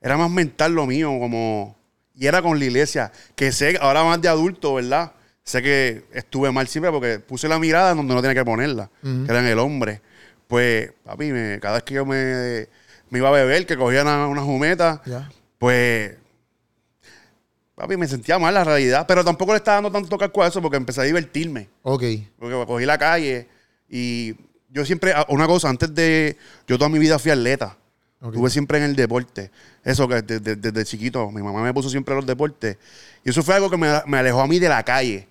Era 0.00 0.16
más 0.16 0.30
mental 0.30 0.72
lo 0.72 0.86
mío, 0.86 1.08
como. 1.20 1.76
Y 2.14 2.26
era 2.26 2.42
con 2.42 2.58
la 2.58 2.64
iglesia. 2.64 3.10
Que 3.34 3.52
sé, 3.52 3.78
ahora 3.80 4.04
más 4.04 4.20
de 4.20 4.28
adulto, 4.28 4.74
¿verdad? 4.74 5.12
Sé 5.44 5.62
que 5.62 6.04
estuve 6.12 6.52
mal 6.52 6.68
siempre 6.68 6.90
porque 6.92 7.18
puse 7.18 7.48
la 7.48 7.58
mirada 7.58 7.94
donde 7.94 8.14
no 8.14 8.20
tenía 8.22 8.34
que 8.34 8.44
ponerla, 8.44 8.90
Ujú. 9.02 9.24
que 9.24 9.30
era 9.32 9.40
en 9.40 9.46
el 9.46 9.58
hombre. 9.58 10.00
Pues, 10.46 10.92
papi, 11.04 11.32
me- 11.32 11.58
cada 11.60 11.74
vez 11.74 11.82
que 11.84 11.94
yo 11.94 12.04
me, 12.04 12.68
me 13.10 13.18
iba 13.18 13.28
a 13.28 13.32
beber, 13.32 13.64
que 13.66 13.76
cogía 13.76 14.02
una, 14.02 14.26
una 14.26 14.42
jumeta, 14.42 15.00
Ya. 15.06 15.30
pues. 15.58 16.16
Papi, 17.74 17.96
me 17.96 18.06
sentía 18.06 18.38
mal 18.38 18.52
la 18.54 18.64
realidad. 18.64 19.06
Pero 19.08 19.24
tampoco 19.24 19.52
le 19.52 19.56
estaba 19.58 19.76
dando 19.76 19.90
tanto 19.90 20.18
casco 20.18 20.42
a 20.42 20.48
eso 20.48 20.60
porque 20.60 20.76
empecé 20.76 21.00
a 21.00 21.04
divertirme. 21.04 21.68
Ok. 21.82 22.02
Porque 22.38 22.64
cogí 22.66 22.84
la 22.84 22.98
calle 22.98 23.48
y 23.88 24.34
yo 24.68 24.84
siempre, 24.84 25.12
una 25.28 25.46
cosa, 25.46 25.68
antes 25.70 25.92
de, 25.94 26.36
yo 26.66 26.76
toda 26.78 26.88
mi 26.90 26.98
vida 26.98 27.18
fui 27.18 27.30
atleta. 27.30 27.76
Ok. 28.20 28.34
Estuve 28.34 28.50
siempre 28.50 28.78
en 28.78 28.84
el 28.84 28.94
deporte. 28.94 29.50
Eso 29.84 30.06
que 30.06 30.22
desde, 30.22 30.56
desde 30.56 30.84
chiquito, 30.84 31.30
mi 31.30 31.42
mamá 31.42 31.62
me 31.62 31.74
puso 31.74 31.90
siempre 31.90 32.14
a 32.14 32.16
los 32.16 32.26
deportes. 32.26 32.76
Y 33.24 33.30
eso 33.30 33.42
fue 33.42 33.54
algo 33.56 33.68
que 33.68 33.76
me, 33.76 33.88
me 34.06 34.18
alejó 34.18 34.40
a 34.40 34.46
mí 34.46 34.58
de 34.58 34.68
la 34.68 34.82
calle. 34.84 35.28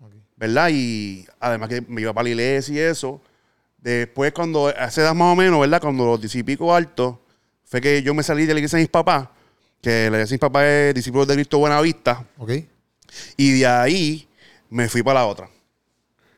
Ok. 0.00 0.12
¿Verdad? 0.36 0.68
Y 0.72 1.26
además 1.40 1.68
que 1.70 1.80
me 1.88 2.02
iba 2.02 2.12
para 2.12 2.24
la 2.24 2.28
iglesia 2.30 2.74
y 2.74 2.78
eso. 2.78 3.20
Después, 3.78 4.32
cuando, 4.32 4.68
hace 4.68 5.00
edad 5.02 5.14
más 5.14 5.32
o 5.32 5.36
menos, 5.36 5.60
¿verdad? 5.60 5.80
Cuando 5.80 6.04
los 6.06 6.20
diez 6.20 6.34
y 6.34 6.42
pico 6.42 6.74
altos, 6.74 7.16
fue 7.64 7.80
que 7.80 8.02
yo 8.02 8.14
me 8.14 8.22
salí 8.22 8.46
de 8.46 8.54
la 8.54 8.60
iglesia 8.60 8.76
de 8.78 8.84
mis 8.84 8.90
papás, 8.90 9.28
que 9.82 10.10
la 10.10 10.16
iglesia 10.18 10.32
de 10.32 10.34
mis 10.34 10.40
papás 10.40 10.64
es 10.64 10.94
discípulos 10.94 11.26
de 11.26 11.34
Cristo 11.34 11.58
Buenavista. 11.58 12.24
Ok. 12.38 12.50
Y 13.36 13.58
de 13.58 13.66
ahí 13.66 14.28
me 14.70 14.88
fui 14.88 15.02
para 15.02 15.20
la 15.20 15.26
otra. 15.26 15.48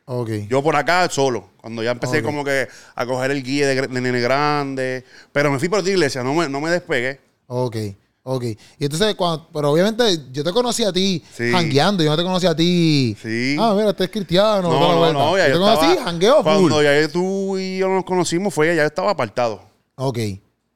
Ok. 0.06 0.30
Yo 0.48 0.62
por 0.62 0.76
acá 0.76 1.08
solo, 1.08 1.50
cuando 1.60 1.82
ya 1.82 1.90
empecé 1.90 2.18
Ok. 2.18 2.24
como 2.24 2.44
que 2.44 2.68
a 2.94 3.06
coger 3.06 3.32
el 3.32 3.42
guía 3.42 3.66
de, 3.66 3.88
de 3.88 4.00
nene 4.00 4.20
grande, 4.20 5.04
pero 5.32 5.50
me 5.50 5.58
fui 5.58 5.68
por 5.68 5.80
otra 5.80 5.90
iglesia, 5.90 6.22
no 6.22 6.34
me, 6.34 6.48
no 6.48 6.60
me 6.60 6.70
despegué. 6.70 7.20
Ok, 7.46 7.76
ok. 8.24 8.44
Y 8.78 8.84
entonces, 8.84 9.14
cuando, 9.14 9.48
pero 9.52 9.70
obviamente 9.72 10.18
yo 10.32 10.42
te 10.42 10.52
conocí 10.52 10.84
a 10.84 10.92
ti 10.92 11.22
Sí. 11.32 11.50
jangueando, 11.52 12.02
yo 12.02 12.10
no 12.10 12.16
te 12.16 12.22
conocí 12.22 12.46
a 12.46 12.54
ti. 12.56 13.16
Sí. 13.22 13.56
Ah, 13.58 13.74
mira, 13.76 13.90
este 13.90 14.04
es 14.04 14.10
cristiano. 14.10 14.62
No, 14.62 14.70
no, 14.80 15.12
no, 15.12 15.38
ya 15.38 15.48
yo 15.48 15.54
yo 15.54 15.60
te 15.60 15.64
conocí, 15.80 15.98
jangueo 16.02 16.36
full. 16.36 16.42
Cuando 16.44 16.82
ya 16.82 17.08
tú 17.08 17.56
y 17.58 17.78
yo 17.78 17.88
nos 17.88 18.04
conocimos 18.04 18.52
fue 18.52 18.68
ya 18.68 18.74
yo 18.74 18.82
estaba 18.86 19.10
apartado, 19.12 19.60
Ok. 19.94 20.18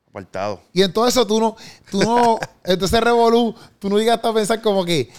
apartado. 0.08 0.60
Y 0.72 0.82
en 0.82 0.92
todo 0.92 1.06
eso 1.06 1.26
tú 1.26 1.40
no, 1.40 1.56
tú 1.90 2.00
no, 2.02 2.38
entonces 2.64 3.00
Revolú, 3.00 3.54
tú 3.78 3.88
no 3.90 3.98
llegaste 3.98 4.26
a 4.28 4.32
pensar 4.32 4.60
como 4.62 4.84
que 4.84 5.10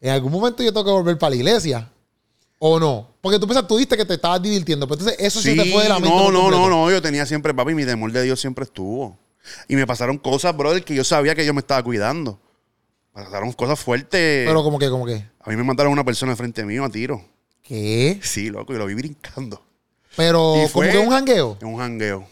en 0.00 0.10
algún 0.10 0.32
momento 0.32 0.62
yo 0.62 0.72
tengo 0.72 0.84
que 0.84 0.90
volver 0.92 1.18
para 1.18 1.30
la 1.30 1.36
iglesia. 1.36 1.90
¿O 2.62 2.78
no? 2.78 3.06
Porque 3.22 3.38
tú 3.38 3.46
pensas, 3.46 3.66
tú 3.66 3.76
dijiste 3.76 3.96
que 3.96 4.04
te 4.04 4.12
estabas 4.14 4.42
divirtiendo, 4.42 4.86
pero 4.86 5.00
entonces 5.00 5.18
eso 5.24 5.40
se 5.40 5.54
te 5.54 5.72
fue 5.72 5.82
de 5.84 5.88
la 5.88 5.98
mente. 5.98 6.14
no, 6.14 6.30
no, 6.30 6.50
no, 6.50 6.68
no, 6.68 6.90
yo 6.90 7.00
tenía 7.00 7.24
siempre, 7.24 7.54
papi, 7.54 7.74
mi 7.74 7.86
temor 7.86 8.12
de 8.12 8.22
Dios 8.22 8.38
siempre 8.38 8.64
estuvo. 8.64 9.16
Y 9.68 9.76
me 9.76 9.86
pasaron 9.86 10.18
cosas, 10.18 10.56
brother, 10.56 10.84
que 10.84 10.94
yo 10.94 11.04
sabía 11.04 11.34
que 11.34 11.44
yo 11.46 11.52
me 11.54 11.60
estaba 11.60 11.82
cuidando. 11.82 12.40
Pasaron 13.12 13.52
cosas 13.52 13.78
fuertes. 13.80 14.46
Pero 14.46 14.62
como 14.62 14.78
que, 14.78 14.88
como 14.88 15.04
que, 15.06 15.24
a 15.40 15.50
mí 15.50 15.56
me 15.56 15.64
mandaron 15.64 15.92
una 15.92 16.04
persona 16.04 16.34
frente 16.36 16.64
mío 16.64 16.84
a 16.84 16.88
tiro. 16.90 17.24
¿qué? 17.62 18.18
Sí, 18.22 18.50
loco, 18.50 18.72
y 18.74 18.78
lo 18.78 18.86
vi 18.86 18.94
brincando. 18.94 19.62
Pero 20.16 20.54
Y 20.56 20.56
como 20.58 20.68
fue- 20.68 20.90
que 20.90 20.98
un 20.98 21.10
jangueo. 21.10 21.56
En 21.60 21.68
un 21.68 21.78
jangueo. 21.78 22.26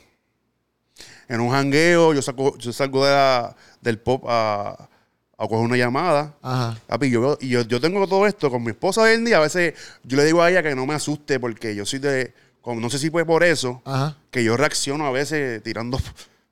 En 1.29 1.41
un 1.41 1.50
jangueo, 1.50 2.15
yo, 2.15 2.23
saco, 2.23 2.56
yo 2.59 2.73
salgo 2.73 3.05
de 3.05 3.12
la- 3.12 3.55
del 3.81 3.99
pop 3.99 4.25
a, 4.29 4.88
a 5.37 5.47
coger 5.49 5.59
una 5.67 5.76
llamada. 5.76 6.35
Ajá. 6.43 6.79
Papi, 6.87 7.11
yo, 7.11 7.38
yo, 7.38 7.62
yo 7.62 7.81
tengo 7.81 8.06
todo 8.09 8.26
esto 8.26 8.50
con 8.50 8.62
mi 8.64 8.71
esposa 8.71 9.02
hoy 9.02 9.12
en 9.12 9.25
día. 9.25 9.37
A 9.37 9.40
veces 9.40 9.75
yo 10.02 10.16
le 10.16 10.25
digo 10.25 10.42
a 10.42 10.50
ella 10.50 10.62
que 10.62 10.75
no 10.75 10.87
me 10.87 10.95
asuste 10.95 11.38
porque 11.38 11.75
yo 11.75 11.85
soy 11.87 11.99
de. 11.99 12.33
como 12.62 12.81
no 12.81 12.90
sé 12.90 12.99
si 12.99 13.11
fue 13.11 13.25
por 13.25 13.45
eso, 13.45 13.81
Ajá. 13.85 14.16
que 14.31 14.42
yo 14.42 14.57
reacciono 14.57 15.07
a 15.07 15.11
veces 15.11 15.62
tirando, 15.62 15.99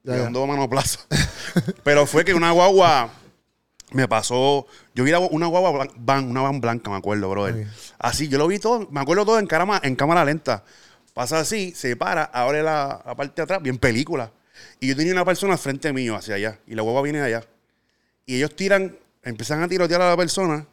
Ya, 0.07 0.13
tirando 0.19 0.47
mano 0.47 0.69
plaza. 0.69 1.01
Pero 1.85 2.07
fue 2.07 2.25
que 2.25 2.33
una 2.35 2.53
guagua 2.53 3.11
me 3.93 4.07
pasó. 4.09 4.67
Yo 4.95 5.05
vi 5.05 5.13
una 5.13 5.47
guagua 5.47 5.73
blan- 5.73 5.93
van, 5.97 6.31
una 6.31 6.43
van 6.43 6.61
blanca, 6.61 6.91
me 6.91 6.97
acuerdo, 6.97 7.29
brother. 7.31 7.67
Así, 7.99 8.29
yo 8.29 8.39
lo 8.39 8.47
vi 8.47 8.59
todo, 8.59 8.89
me 8.91 9.01
acuerdo 9.01 9.25
todo 9.25 9.39
en 9.39 9.47
cámara, 9.47 9.87
en 9.87 9.97
cámara 9.97 10.25
lenta. 10.25 10.65
Pasa 11.13 11.41
así, 11.41 11.73
se 11.75 11.97
para, 11.97 12.25
abre 12.25 12.63
la, 12.63 13.03
la 13.05 13.15
parte 13.15 13.35
de 13.37 13.43
atrás, 13.43 13.63
bien 13.63 13.79
película. 13.79 14.31
Y 14.81 14.89
yo 14.89 14.97
tenía 14.97 15.13
una 15.13 15.25
persona 15.25 15.57
frente 15.57 15.93
mío, 15.93 16.15
hacia 16.15 16.35
allá, 16.35 16.59
y 16.67 16.75
la 16.75 16.83
guagua 16.83 17.03
viene 17.03 17.19
de 17.21 17.25
allá. 17.27 17.45
Y 18.27 18.37
ellos 18.37 18.55
tiran, 18.55 18.97
empiezan 19.23 19.63
a 19.63 19.69
tirotear 19.69 20.03
a 20.03 20.11
la 20.11 20.17
persona 20.17 20.67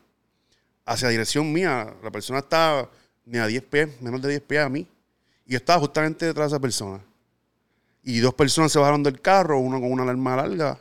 hacia 0.86 1.08
dirección 1.10 1.52
mía. 1.52 1.94
La 2.04 2.12
persona 2.12 2.40
está 2.40 2.90
ni 3.26 3.38
a 3.40 3.48
10 3.48 3.64
pies, 3.64 4.02
menos 4.02 4.22
de 4.22 4.30
10 4.30 4.42
pies 4.42 4.62
a 4.64 4.70
mí. 4.70 4.88
Y 5.46 5.52
yo 5.52 5.58
estaba 5.58 5.80
justamente 5.80 6.26
detrás 6.26 6.52
de 6.52 6.56
esa 6.58 6.62
persona. 6.62 7.00
Y 8.04 8.20
dos 8.20 8.34
personas 8.34 8.72
se 8.72 8.80
bajaron 8.80 9.02
del 9.04 9.22
carro, 9.22 9.60
uno 9.60 9.80
con 9.80 9.92
una 9.92 10.04
arma 10.10 10.36
larga, 10.36 10.80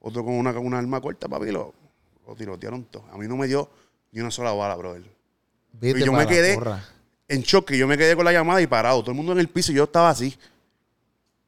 otro 0.00 0.24
con 0.24 0.34
una, 0.34 0.52
con 0.52 0.66
una 0.66 0.78
arma 0.78 1.00
corta, 1.00 1.26
papi, 1.28 1.50
lo, 1.50 1.72
lo 2.26 2.34
tirotearon 2.34 2.84
todo. 2.84 3.04
A 3.12 3.16
mí 3.16 3.26
no 3.26 3.36
me 3.36 3.46
dio 3.46 3.70
ni 4.12 4.20
una 4.20 4.30
sola 4.30 4.52
bala, 4.52 4.76
brother. 4.76 5.02
Vete 5.72 6.00
Y 6.00 6.04
yo 6.04 6.12
me 6.12 6.26
quedé- 6.26 6.54
porra. 6.54 6.84
En 7.30 7.42
choque, 7.42 7.76
yo 7.76 7.86
me 7.86 7.98
quedé 7.98 8.16
con 8.16 8.24
la 8.24 8.32
llamada 8.32 8.60
y 8.62 8.66
parado. 8.66 9.00
Todo 9.02 9.10
el 9.10 9.16
mundo 9.16 9.32
en 9.32 9.38
el 9.38 9.48
piso 9.48 9.70
y 9.72 9.74
yo 9.74 9.84
estaba 9.84 10.08
así. 10.10 10.34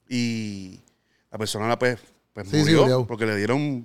Y 0.09 0.79
la 1.31 1.39
persona 1.39 1.69
la 1.69 1.79
pues, 1.79 1.99
pues 2.33 2.49
Sí, 2.49 2.57
murió 2.59 3.07
porque 3.07 3.27
le 3.27 3.37
dieron 3.37 3.85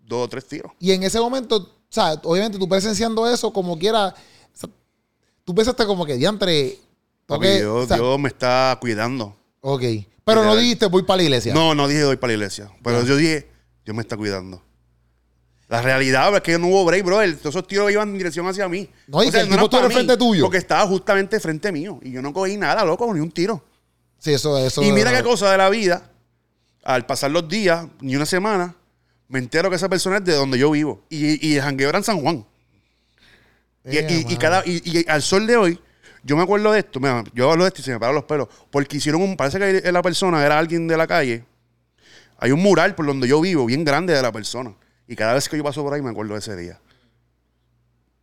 dos 0.00 0.24
o 0.26 0.28
tres 0.28 0.46
tiros. 0.46 0.72
Y 0.80 0.92
en 0.92 1.02
ese 1.02 1.20
momento, 1.20 1.56
o 1.56 1.68
sea, 1.88 2.14
obviamente 2.24 2.58
tú 2.58 2.68
presenciando 2.68 3.30
eso 3.30 3.52
como 3.52 3.78
quiera, 3.78 4.08
o 4.08 4.14
sea, 4.56 4.70
tú 5.44 5.54
pensaste 5.54 5.86
como 5.86 6.04
que 6.06 6.16
diantre. 6.16 6.78
tengo 7.26 7.40
Papi, 7.40 7.46
que- 7.46 7.58
Dios, 7.60 7.84
o 7.84 7.86
sea, 7.86 7.96
Dios 7.96 8.18
me 8.18 8.28
está 8.28 8.76
cuidando. 8.80 9.36
Ok. 9.60 9.82
Pero 10.24 10.44
no 10.44 10.56
dijiste 10.56 10.86
voy 10.86 11.02
para 11.02 11.18
la 11.18 11.22
iglesia. 11.24 11.52
No, 11.54 11.74
no 11.74 11.86
dije 11.88 12.00
doy 12.00 12.16
para 12.16 12.28
la 12.32 12.34
iglesia. 12.34 12.70
Pero 12.82 13.02
Ya. 13.02 13.06
yo 13.08 13.16
dije, 13.16 13.48
Dios 13.84 13.94
me 13.96 14.02
está 14.02 14.16
cuidando. 14.16 14.62
La 15.68 15.80
realidad 15.82 16.34
es 16.36 16.42
que 16.42 16.58
no 16.58 16.68
hubo 16.68 16.84
break. 16.84 17.04
Todos 17.40 17.54
esos 17.54 17.66
tiros 17.66 17.90
iban 17.90 18.10
en 18.10 18.18
dirección 18.18 18.46
hacia 18.46 18.68
mí. 18.68 18.88
No, 19.06 19.22
y 19.22 19.30
que 19.30 19.38
el 19.38 19.44
tipo 19.44 19.54
eran 19.54 19.64
estuvo 19.64 19.70
para 19.70 19.86
al 19.86 19.92
frente 19.92 20.16
tuyo. 20.16 20.44
Porque 20.44 20.58
estaba 20.58 20.86
justamente 20.86 21.40
frente 21.40 21.72
mío. 21.72 21.98
Y 22.02 22.12
yo 22.12 22.22
no 22.22 22.32
cogí 22.32 22.56
nada, 22.56 22.84
loco, 22.84 23.12
ni 23.12 23.20
un 23.20 23.30
tiro. 23.30 23.64
Sí, 24.18 24.32
eso, 24.32 24.56
eso. 24.58 24.82
Y 24.82 24.92
mira 24.92 25.12
qué 25.14 25.22
cosa 25.22 25.50
de 25.50 25.58
la 25.58 25.68
vida. 25.70 26.10
Al 26.84 27.06
pasar 27.06 27.30
los 27.30 27.48
días, 27.48 27.86
ni 28.00 28.14
una 28.14 28.26
semana, 28.26 28.76
me 29.28 29.38
entero 29.38 29.70
que 29.70 29.76
esa 29.76 29.88
persona 29.88 30.18
es 30.18 30.24
de 30.24 30.34
donde 30.34 30.58
yo 30.58 30.70
vivo. 30.70 31.02
Y, 31.08 31.46
y 31.46 31.56
el 31.56 31.62
jangueo 31.62 31.88
era 31.88 31.98
en 31.98 32.04
San 32.04 32.20
Juan. 32.20 32.46
Y, 33.86 33.98
y- 33.98 34.36
cada, 34.36 34.62
y, 34.66 34.82
y 34.84 35.04
al 35.10 35.22
sol 35.22 35.46
de 35.46 35.56
hoy, 35.56 35.80
yo 36.24 36.36
me 36.36 36.42
acuerdo 36.42 36.72
de 36.72 36.80
esto, 36.80 37.00
mira, 37.00 37.22
yo 37.34 37.50
hablo 37.50 37.64
de 37.64 37.68
esto 37.68 37.80
y 37.80 37.84
se 37.84 37.92
me 37.92 38.00
paran 38.00 38.14
los 38.14 38.24
pelos, 38.24 38.48
porque 38.70 38.96
hicieron 38.96 39.22
un, 39.22 39.36
parece 39.36 39.58
que 39.58 39.92
la 39.92 40.02
persona 40.02 40.44
era 40.44 40.58
alguien 40.58 40.88
de 40.88 40.96
la 40.96 41.06
calle, 41.06 41.44
hay 42.38 42.50
un 42.50 42.62
mural 42.62 42.94
por 42.94 43.06
donde 43.06 43.28
yo 43.28 43.40
vivo, 43.40 43.66
bien 43.66 43.84
grande 43.84 44.14
de 44.14 44.22
la 44.22 44.32
persona, 44.32 44.74
y 45.06 45.14
cada 45.14 45.34
vez 45.34 45.48
que 45.48 45.56
yo 45.56 45.62
paso 45.62 45.82
por 45.82 45.92
ahí 45.92 46.02
me 46.02 46.10
acuerdo 46.10 46.32
de 46.32 46.40
ese 46.40 46.56
día. 46.56 46.80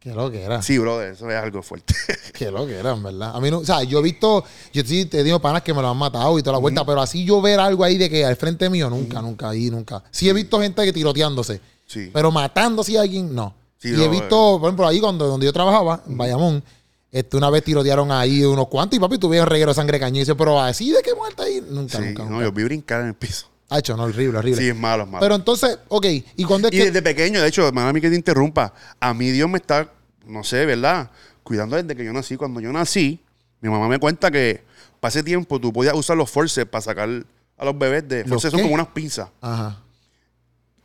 Qué 0.01 0.15
lo 0.15 0.31
que 0.31 0.41
era. 0.41 0.63
Sí, 0.63 0.79
brother, 0.79 1.13
eso 1.13 1.29
es 1.29 1.35
algo 1.35 1.61
fuerte. 1.61 1.93
Qué 2.33 2.49
lo 2.49 2.65
que 2.65 2.73
era, 2.73 2.93
en 2.93 3.03
verdad. 3.03 3.35
A 3.35 3.39
mí 3.39 3.51
no, 3.51 3.59
o 3.59 3.65
sea, 3.65 3.83
yo 3.83 3.99
he 3.99 4.01
visto, 4.01 4.43
yo 4.73 4.83
sí 4.83 5.05
te 5.05 5.23
digo 5.23 5.39
panas 5.39 5.61
que 5.61 5.75
me 5.75 5.81
lo 5.83 5.89
han 5.89 5.97
matado 5.97 6.39
y 6.39 6.41
toda 6.41 6.53
la 6.53 6.57
vuelta, 6.57 6.83
pero 6.83 7.01
así 7.01 7.23
yo 7.23 7.39
ver 7.39 7.59
algo 7.59 7.83
ahí 7.83 7.99
de 7.99 8.09
que 8.09 8.25
al 8.25 8.35
frente 8.35 8.67
mío, 8.67 8.89
nunca, 8.89 9.21
nunca, 9.21 9.49
ahí, 9.49 9.69
nunca. 9.69 10.03
Sí 10.09 10.27
he 10.27 10.33
visto 10.33 10.59
gente 10.59 10.83
que 10.85 10.91
tiroteándose, 10.91 11.61
sí. 11.85 12.09
pero 12.11 12.31
matándose 12.31 12.97
a 12.97 13.01
alguien, 13.01 13.35
no. 13.35 13.53
Sí, 13.77 13.89
y 13.89 14.01
he 14.01 14.07
visto, 14.07 14.57
por 14.59 14.69
ejemplo, 14.69 14.87
ahí 14.87 14.99
cuando, 14.99 15.27
donde 15.27 15.45
yo 15.45 15.53
trabajaba, 15.53 16.01
en 16.07 16.17
Bayamón, 16.17 16.63
este, 17.11 17.37
una 17.37 17.49
vez 17.49 17.63
tirotearon 17.63 18.11
ahí 18.11 18.43
unos 18.43 18.67
cuantos 18.67 18.97
y 18.97 18.99
papi 18.99 19.17
tuvieron 19.17 19.47
reguero 19.49 19.73
sangre 19.73 19.99
dice, 20.11 20.35
pero 20.35 20.59
así 20.59 20.91
de 20.91 21.01
que 21.01 21.13
muerta 21.13 21.43
ahí, 21.43 21.61
nunca, 21.69 21.97
Sí, 21.97 22.05
nunca, 22.05 22.23
no, 22.23 22.41
yo 22.41 22.51
vi 22.51 22.63
brincar 22.63 23.01
en 23.01 23.07
el 23.07 23.13
piso. 23.15 23.47
Ha 23.69 23.79
hecho, 23.79 23.95
no, 23.95 24.03
horrible, 24.03 24.37
horrible. 24.37 24.61
Sí, 24.61 24.69
es 24.69 24.75
malo, 24.75 25.03
es 25.03 25.09
malo. 25.09 25.21
pero 25.21 25.35
entonces, 25.35 25.79
ok, 25.87 26.05
¿y 26.35 26.43
cuando 26.45 26.67
es 26.67 26.73
y 26.73 26.77
que...? 26.77 26.85
desde 26.85 27.01
pequeño, 27.01 27.41
de 27.41 27.47
hecho, 27.47 27.67
hermano, 27.67 27.89
a 27.89 27.93
mí 27.93 28.01
que 28.01 28.09
te 28.09 28.15
interrumpa, 28.15 28.73
a 28.99 29.13
mí 29.13 29.29
Dios 29.29 29.49
me 29.49 29.57
está, 29.57 29.91
no 30.25 30.43
sé, 30.43 30.65
¿verdad? 30.65 31.09
Cuidando 31.43 31.75
desde 31.75 31.95
que 31.95 32.03
yo 32.03 32.13
nací. 32.13 32.37
Cuando 32.37 32.59
yo 32.59 32.71
nací, 32.71 33.19
mi 33.61 33.69
mamá 33.69 33.87
me 33.87 33.97
cuenta 33.97 34.29
que 34.29 34.63
para 34.99 35.09
ese 35.09 35.23
tiempo 35.23 35.59
tú 35.59 35.73
podías 35.73 35.95
usar 35.95 36.15
los 36.17 36.29
forceps 36.29 36.69
para 36.69 36.81
sacar 36.81 37.09
a 37.57 37.65
los 37.65 37.77
bebés 37.77 38.07
de... 38.07 38.21
¿Los 38.21 38.29
Forceps 38.29 38.51
son 38.51 38.61
como 38.61 38.73
unas 38.73 38.87
pinzas. 38.87 39.29
Ajá. 39.39 39.79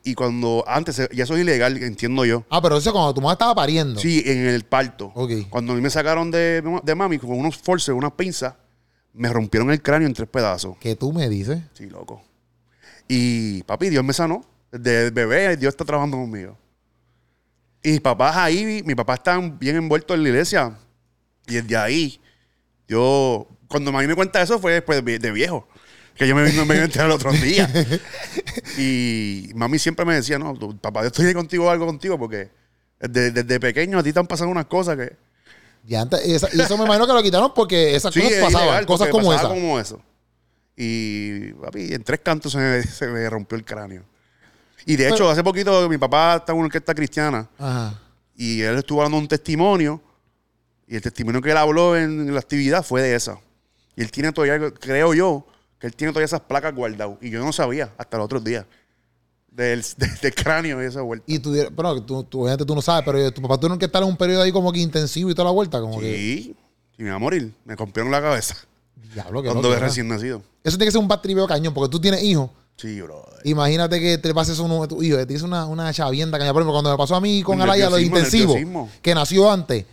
Y 0.07 0.15
cuando 0.15 0.63
antes, 0.69 0.97
ya 1.13 1.25
eso 1.25 1.35
es 1.35 1.41
ilegal, 1.41 1.83
entiendo 1.83 2.25
yo. 2.25 2.45
Ah, 2.49 2.63
pero 2.63 2.77
eso 2.77 2.93
cuando 2.93 3.13
tu 3.13 3.21
mamá 3.21 3.33
estaba 3.33 3.57
pariendo. 3.57 3.99
Sí, 3.99 4.23
en 4.25 4.47
el 4.47 4.65
parto. 4.65 5.11
Ok. 5.17 5.49
Cuando 5.51 5.73
a 5.73 5.75
mí 5.75 5.83
me 5.83 5.91
sacaron 5.91 6.31
de, 6.31 6.63
de 6.85 6.95
mami 6.95 7.19
con 7.19 7.33
unos 7.33 7.57
forceps, 7.57 7.97
unas 7.97 8.13
pinzas, 8.13 8.55
me 9.13 9.29
rompieron 9.29 9.69
el 9.73 9.83
cráneo 9.83 10.07
en 10.07 10.15
tres 10.15 10.29
pedazos. 10.29 10.77
¿Qué 10.79 10.95
tú 10.95 11.13
me 11.13 11.29
dices? 11.29 11.61
Sí, 11.73 11.91
loco. 11.91 12.23
Y 13.09 13.65
papi, 13.65 13.89
Dios 13.89 14.05
me 14.05 14.13
sanó. 14.13 14.45
Desde 14.71 15.11
bebé, 15.11 15.57
Dios 15.57 15.73
está 15.73 15.85
trabajando 15.85 16.19
conmigo. 16.19 16.57
Y 17.83 17.91
mis 17.91 18.01
papás 18.01 18.37
ahí, 18.37 18.85
mi 18.85 18.95
papá 18.95 19.15
está 19.15 19.37
bien 19.41 19.75
envuelto 19.75 20.15
en 20.15 20.23
la 20.23 20.29
iglesia. 20.29 20.79
Y 21.49 21.55
desde 21.55 21.77
ahí, 21.77 22.21
yo, 22.87 23.49
cuando 23.67 23.91
mami 23.91 24.07
me 24.07 24.15
cuenta 24.15 24.41
eso, 24.41 24.61
fue 24.61 24.75
después 24.75 25.05
de, 25.05 25.19
de 25.19 25.33
viejo. 25.33 25.67
Que 26.17 26.27
yo 26.27 26.35
me 26.35 26.43
vine, 26.45 26.57
me 26.65 26.75
vine 26.75 26.81
a 26.81 26.85
enterar 26.85 27.07
el 27.09 27.13
otro 27.13 27.31
día. 27.33 27.69
y 28.79 29.51
mami 29.55 29.79
siempre 29.79 30.05
me 30.05 30.15
decía, 30.15 30.39
no, 30.39 30.55
tu- 30.55 30.77
papá, 30.79 31.03
yo 31.03 31.09
estoy 31.09 31.33
contigo 31.35 31.71
algo 31.71 31.87
contigo 31.87 32.19
porque 32.19 32.51
desde, 32.99 33.31
desde 33.31 33.61
pequeño 33.61 33.99
a 33.99 34.03
ti 34.03 34.13
te 34.13 34.19
han 34.19 34.27
pasado 34.27 34.51
unas 34.51 34.67
cosas 34.67 34.97
que... 34.97 35.17
Y, 35.87 35.95
antes, 35.95 36.21
esa- 36.25 36.49
y 36.53 36.61
eso 36.61 36.77
me 36.79 36.85
imagino 36.85 37.07
que 37.07 37.13
lo 37.13 37.23
quitaron 37.23 37.53
porque 37.55 37.95
esas 37.95 38.13
Sí, 38.13 38.21
cosas 38.21 38.39
pasaban, 38.41 38.67
ilegal, 38.69 38.87
cosas 38.87 39.09
como 39.09 39.29
pasaba 39.29 39.55
esa. 39.55 39.61
como 39.61 39.79
eso. 39.81 40.03
Y, 40.77 41.53
papi, 41.53 41.95
en 41.95 42.03
tres 42.03 42.21
cantos 42.21 42.53
se 42.53 42.59
me, 42.59 42.83
se 42.83 43.07
me 43.07 43.29
rompió 43.31 43.57
el 43.57 43.65
cráneo. 43.65 44.03
Y 44.85 44.97
de 44.97 45.05
Pero- 45.05 45.15
hecho, 45.15 45.31
hace 45.31 45.43
poquito 45.45 45.89
mi 45.89 45.99
papá 45.99 46.37
está 46.37 46.53
en 46.53 46.59
una 46.59 46.67
orquesta 46.67 46.95
cristiana 46.95 47.49
Ajá. 47.59 48.01
y 48.37 48.61
él 48.63 48.79
estuvo 48.79 49.03
dando 49.03 49.19
un 49.19 49.29
testimonio. 49.29 50.01
Y 50.89 50.95
el 50.97 51.03
testimonio 51.03 51.41
que 51.43 51.51
él 51.51 51.57
habló 51.57 51.97
en 51.97 52.33
la 52.33 52.39
actividad 52.41 52.85
fue 52.85 53.03
de 53.03 53.15
esa. 53.17 53.39
Y 53.97 54.03
él 54.03 54.11
tiene 54.11 54.31
todavía, 54.33 54.71
creo 54.73 55.15
yo, 55.15 55.47
que 55.79 55.87
él 55.87 55.95
tiene 55.95 56.13
todavía 56.13 56.27
esas 56.27 56.41
placas 56.41 56.75
guardadas. 56.75 57.17
Y 57.21 57.31
yo 57.31 57.45
no 57.45 57.53
sabía 57.53 57.93
hasta 57.99 58.17
los 58.19 58.25
otros 58.27 58.43
días. 58.45 58.65
Del, 59.51 59.83
del- 59.97 60.19
del 60.21 60.35
cráneo 60.35 60.83
y 60.83 60.87
esa 60.87 61.01
vuelta. 61.03 61.25
Y 61.27 61.39
tú, 61.39 61.55
pero 61.75 62.03
tú, 62.03 62.23
tú, 62.25 62.43
obviamente 62.43 62.65
tú 62.65 62.75
no 62.75 62.83
sabes, 62.83 63.05
pero 63.07 63.33
tu 63.33 63.41
papá 63.43 63.57
tuvieron 63.59 63.79
que 63.79 63.87
estar 63.87 64.03
en 64.03 64.09
un 64.09 64.17
periodo 64.17 64.43
ahí 64.43 64.53
como 64.53 64.71
que 64.73 64.81
intensivo 64.81 65.31
y 65.31 65.35
toda 65.35 65.47
la 65.47 65.51
vuelta, 65.53 65.81
como 65.81 65.99
que. 65.99 66.15
Sí, 66.15 66.55
y 66.99 67.03
me 67.03 67.09
iba 67.09 67.17
a 67.17 67.19
morir. 67.19 67.53
Me 67.65 67.75
rompieron 67.75 68.11
la 68.13 68.21
cabeza 68.21 68.55
Diablo, 69.15 69.43
que 69.43 69.49
cuando 69.49 69.73
es 69.73 69.81
recién 69.81 70.09
nacido. 70.09 70.43
Eso 70.63 70.77
tiene 70.77 70.87
que 70.89 70.93
ser 70.93 71.01
un 71.01 71.09
batribeo 71.09 71.47
cañón, 71.47 71.73
porque 71.73 71.91
tú 71.91 71.99
tienes 72.01 72.23
hijos. 72.23 72.51
Sí, 72.77 73.01
bro. 73.01 73.25
Imagínate 73.45 73.99
que 73.99 74.19
te 74.19 74.35
pases 74.35 74.59
uno 74.59 74.83
de 74.83 74.89
tus 74.89 75.03
hijos, 75.03 75.21
te 75.21 75.33
dice 75.33 75.45
una, 75.47 75.65
una 75.67 75.91
chavienda 75.95 76.37
cañón. 76.39 76.53
Por 76.53 76.61
ejemplo, 76.61 76.75
cuando 76.75 76.91
me 76.91 76.99
pasó 76.99 77.15
a 77.17 77.21
mí 77.23 77.43
con 77.43 77.59
Alaya 77.63 77.89
lo 77.89 77.99
intensivo, 77.99 78.89
que 79.01 79.15
nació 79.15 79.51
antes. 79.51 79.87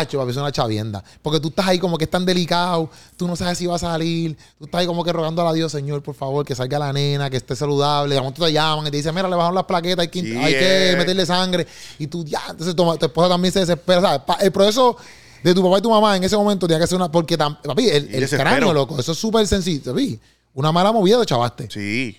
Ah, 0.00 0.06
papi, 0.06 0.30
es 0.30 0.36
una 0.36 0.52
chavienda. 0.52 1.02
Porque 1.22 1.40
tú 1.40 1.48
estás 1.48 1.66
ahí 1.66 1.78
como 1.78 1.96
que 1.98 2.04
es 2.04 2.10
tan 2.10 2.24
delicado, 2.24 2.90
tú 3.16 3.26
no 3.26 3.36
sabes 3.36 3.58
si 3.58 3.66
va 3.66 3.76
a 3.76 3.78
salir, 3.78 4.36
tú 4.58 4.64
estás 4.66 4.80
ahí 4.80 4.86
como 4.86 5.02
que 5.04 5.12
rogando 5.12 5.46
a 5.46 5.52
Dios, 5.52 5.72
Señor, 5.72 6.02
por 6.02 6.14
favor, 6.14 6.44
que 6.44 6.54
salga 6.54 6.78
la 6.78 6.92
nena, 6.92 7.30
que 7.30 7.36
esté 7.36 7.56
saludable. 7.56 8.14
De 8.14 8.20
momento 8.20 8.44
te 8.44 8.52
llaman 8.52 8.86
y 8.86 8.90
te 8.90 8.96
dicen, 8.98 9.14
mira, 9.14 9.28
le 9.28 9.36
bajaron 9.36 9.54
las 9.54 9.64
plaquetas, 9.64 10.02
hay 10.02 10.08
que, 10.08 10.20
hay 10.38 10.52
que 10.52 10.90
eh. 10.92 10.96
meterle 10.96 11.24
sangre. 11.26 11.66
Y 11.98 12.06
tú 12.06 12.24
ya, 12.24 12.42
entonces 12.50 12.74
tu, 12.74 12.96
tu 12.96 13.06
esposa 13.06 13.28
también 13.28 13.52
se 13.52 13.60
desespera. 13.60 14.00
¿sabes? 14.00 14.22
El 14.40 14.52
proceso 14.52 14.96
de 15.42 15.54
tu 15.54 15.62
papá 15.62 15.78
y 15.78 15.82
tu 15.82 15.90
mamá 15.90 16.16
en 16.16 16.24
ese 16.24 16.36
momento 16.36 16.66
tenía 16.66 16.80
que 16.80 16.86
ser 16.86 16.96
una. 16.96 17.10
Porque, 17.10 17.38
tam- 17.38 17.60
papi, 17.62 17.88
el, 17.88 18.14
el 18.14 18.28
cráneo, 18.28 18.72
loco, 18.72 18.98
eso 18.98 19.12
es 19.12 19.18
súper 19.18 19.46
sencillo. 19.46 19.92
papi. 19.92 20.18
Una 20.54 20.72
mala 20.72 20.90
movida 20.92 21.24
chavaste. 21.24 21.68
Sí. 21.70 22.18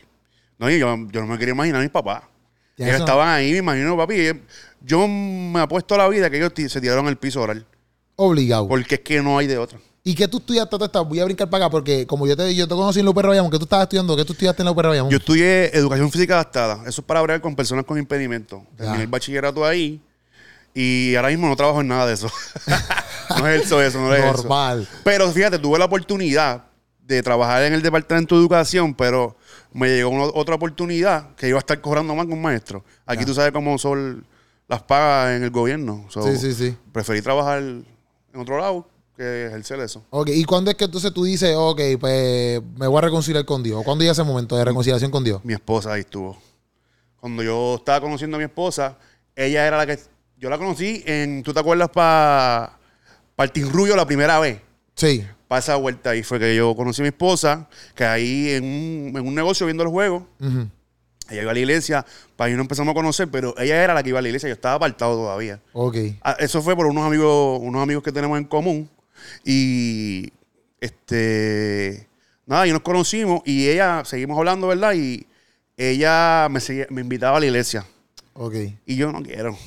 No, 0.60 0.70
yo, 0.70 0.78
yo 1.12 1.22
no 1.22 1.28
me 1.28 1.38
quería 1.38 1.54
imaginar 1.54 1.82
a 1.82 1.84
mis 1.84 1.92
papás. 1.92 2.24
Ellos 2.78 3.00
estaban 3.00 3.28
ahí, 3.28 3.52
me 3.54 3.58
imagino, 3.58 3.98
papi. 3.98 4.16
Yo 4.82 5.08
me 5.08 5.60
apuesto 5.60 5.96
a 5.96 5.98
la 5.98 6.08
vida 6.08 6.30
que 6.30 6.38
ellos 6.38 6.52
se 6.72 6.80
tiraron 6.82 7.08
al 7.08 7.18
piso 7.18 7.40
a 7.40 7.44
orar. 7.44 7.66
Obligado. 8.16 8.68
Porque 8.68 8.96
es 8.96 9.02
que 9.02 9.22
no 9.22 9.38
hay 9.38 9.48
de 9.48 9.58
otra. 9.58 9.80
¿Y 10.04 10.16
qué 10.16 10.28
tú 10.28 10.38
estudiaste? 10.38 10.78
Voy 11.06 11.20
a 11.20 11.26
brincar 11.26 11.50
para 11.50 11.66
acá 11.66 11.72
porque 11.72 12.08
como 12.08 12.26
yo 12.26 12.38
te, 12.38 12.56
yo 12.56 12.66
te 12.68 12.74
conocí 12.74 13.00
en 13.00 13.06
la 13.06 13.12
UPR 13.12 13.28
Bayamón, 13.28 13.52
¿qué 13.52 13.58
tú 13.58 13.66
estabas 13.66 13.84
estudiando? 13.84 14.16
¿Qué 14.16 14.24
tú 14.24 14.32
estudiaste 14.34 14.62
en 14.62 14.66
la 14.66 14.72
UPR 14.72 14.88
Bayamón? 14.88 15.12
Yo 15.12 15.18
estudié 15.18 15.76
educación 15.78 16.10
física 16.12 16.36
adaptada. 16.36 16.82
Eso 16.88 17.02
es 17.02 17.06
para 17.08 17.20
hablar 17.20 17.42
con 17.42 17.56
personas 17.56 17.84
con 17.84 17.98
impedimento. 17.98 18.64
Terminé 18.78 19.02
el 19.04 19.08
bachillerato 19.08 19.66
ahí. 19.66 20.02
Y 20.74 21.16
ahora 21.16 21.30
mismo 21.30 21.48
no 21.50 21.56
trabajo 21.56 21.82
en 21.82 21.88
nada 21.90 22.06
de 22.06 22.14
eso. 22.14 22.30
no 23.38 23.48
es 23.48 23.64
eso, 23.66 23.82
eso, 23.82 24.00
no 24.00 24.14
es 24.14 24.24
eso. 24.24 24.34
Normal. 24.44 24.88
Pero 25.04 25.30
fíjate, 25.32 25.60
tuve 25.60 25.78
la 25.80 25.86
oportunidad 25.86 26.64
de 27.04 27.22
trabajar 27.24 27.64
en 27.64 27.74
el 27.74 27.82
departamento 27.82 28.36
de 28.36 28.42
educación, 28.42 28.94
pero 28.94 29.36
me 29.74 29.90
llegó 29.90 30.10
una- 30.10 30.26
otra 30.34 30.56
oportunidad 30.56 31.36
que 31.36 31.48
iba 31.50 31.58
a 31.58 31.60
estar 31.60 31.82
cobrando 31.82 32.14
más 32.16 32.28
que 32.28 32.34
un 32.34 32.42
maestro. 32.42 32.84
Aquí 33.06 33.22
Ya. 33.22 33.26
tú 33.26 33.34
sabes 33.34 33.52
cómo 33.52 33.78
son 33.78 34.26
las 34.68 34.84
pagas 34.84 35.36
en 35.36 35.44
el 35.44 35.50
gobierno. 35.52 36.06
So, 36.10 36.22
Sí, 36.24 36.38
sí, 36.38 36.54
sí. 36.54 36.78
Preferí 36.92 37.22
trabajar 37.22 37.60
en 37.60 37.86
otro 38.36 38.58
lado 38.58 38.88
que 39.16 39.48
ejercer 39.48 39.80
eso. 39.80 40.04
Ok, 40.12 40.30
¿y 40.30 40.44
cuándo 40.44 40.70
es 40.70 40.78
que 40.78 40.86
entonces 40.86 41.12
tú 41.14 41.24
dices, 41.24 41.56
ok, 41.58 41.82
pues 42.00 42.62
me 42.78 42.88
voy 42.88 42.98
a 43.00 43.02
reconciliar 43.02 43.46
con 43.46 43.64
Dios? 43.64 43.84
¿Cuándo 43.84 44.04
llega 44.04 44.12
ese 44.12 44.24
momento 44.24 44.56
de 44.56 44.66
reconciliación 44.66 45.10
con 45.10 45.24
Dios? 45.24 45.44
Mi 45.44 45.54
esposa 45.54 45.94
ahí 45.94 46.02
estuvo. 46.02 46.38
Cuando 47.20 47.42
yo 47.42 47.76
estaba 47.78 48.00
conociendo 48.02 48.38
a 48.38 48.40
mi 48.40 48.44
esposa, 48.46 48.98
ella 49.36 49.66
era 49.66 49.78
la 49.78 49.88
que... 49.88 50.00
Yo 50.40 50.52
la 50.52 50.58
conocí 50.60 51.02
en... 51.08 51.42
¿Tú 51.42 51.52
te 51.52 51.60
acuerdas 51.60 51.90
para 51.90 52.78
el 53.40 53.52
Team 53.52 53.70
Rubio 53.72 53.96
la 53.96 54.06
primera 54.06 54.40
vez? 54.40 54.62
Sí. 54.94 55.26
Para 55.48 55.60
esa 55.60 55.76
vuelta 55.78 56.12
ahí 56.12 56.22
fue 56.22 56.38
que 56.40 56.56
yo 56.56 56.76
conocí 56.76 57.02
a 57.02 57.04
mi 57.04 57.08
esposa, 57.10 57.68
que 57.96 58.06
ahí 58.06 58.50
en 58.52 58.64
un, 58.64 59.18
en 59.18 59.28
un 59.28 59.34
negocio 59.34 59.66
viendo 59.66 59.82
el 59.84 59.90
juego, 59.90 60.28
Ujú. 60.40 60.68
Ella 61.30 61.42
iba 61.42 61.52
a 61.52 61.54
la 61.54 61.60
iglesia, 61.60 62.06
para 62.36 62.48
ahí 62.50 62.54
nos 62.56 62.64
empezamos 62.64 62.92
a 62.92 62.96
conocer, 62.96 63.28
pero 63.30 63.54
ella 63.58 63.84
era 63.84 63.94
la 63.94 64.04
que 64.04 64.10
iba 64.10 64.20
a 64.20 64.22
la 64.22 64.28
iglesia, 64.28 64.48
yo 64.50 64.54
estaba 64.54 64.76
apartado 64.76 65.16
todavía. 65.16 65.60
Ok. 65.74 65.98
Ah, 66.22 66.36
Eso 66.40 66.62
fue 66.62 66.76
por 66.76 66.86
unos 66.88 67.06
amigos, 67.06 67.60
unos 67.62 67.82
amigos 67.84 68.04
que 68.04 68.12
tenemos 68.12 68.38
en 68.38 68.46
común. 68.46 68.90
Y 69.44 70.32
este 70.80 72.08
nada, 72.46 72.66
y 72.68 72.72
nos 72.72 72.82
conocimos 72.82 73.42
y 73.46 73.68
ella, 73.68 74.04
seguimos 74.06 74.38
hablando, 74.38 74.68
¿verdad? 74.68 74.94
Y 74.94 75.26
ella 75.76 76.48
me, 76.50 76.60
seguía- 76.60 76.88
me 76.90 77.02
invitaba 77.02 77.38
a 77.38 77.40
la 77.40 77.46
iglesia. 77.46 77.86
Ok. 78.34 78.54
Y 78.86 78.96
yo 78.96 79.12
no 79.12 79.22
quiero. 79.22 79.58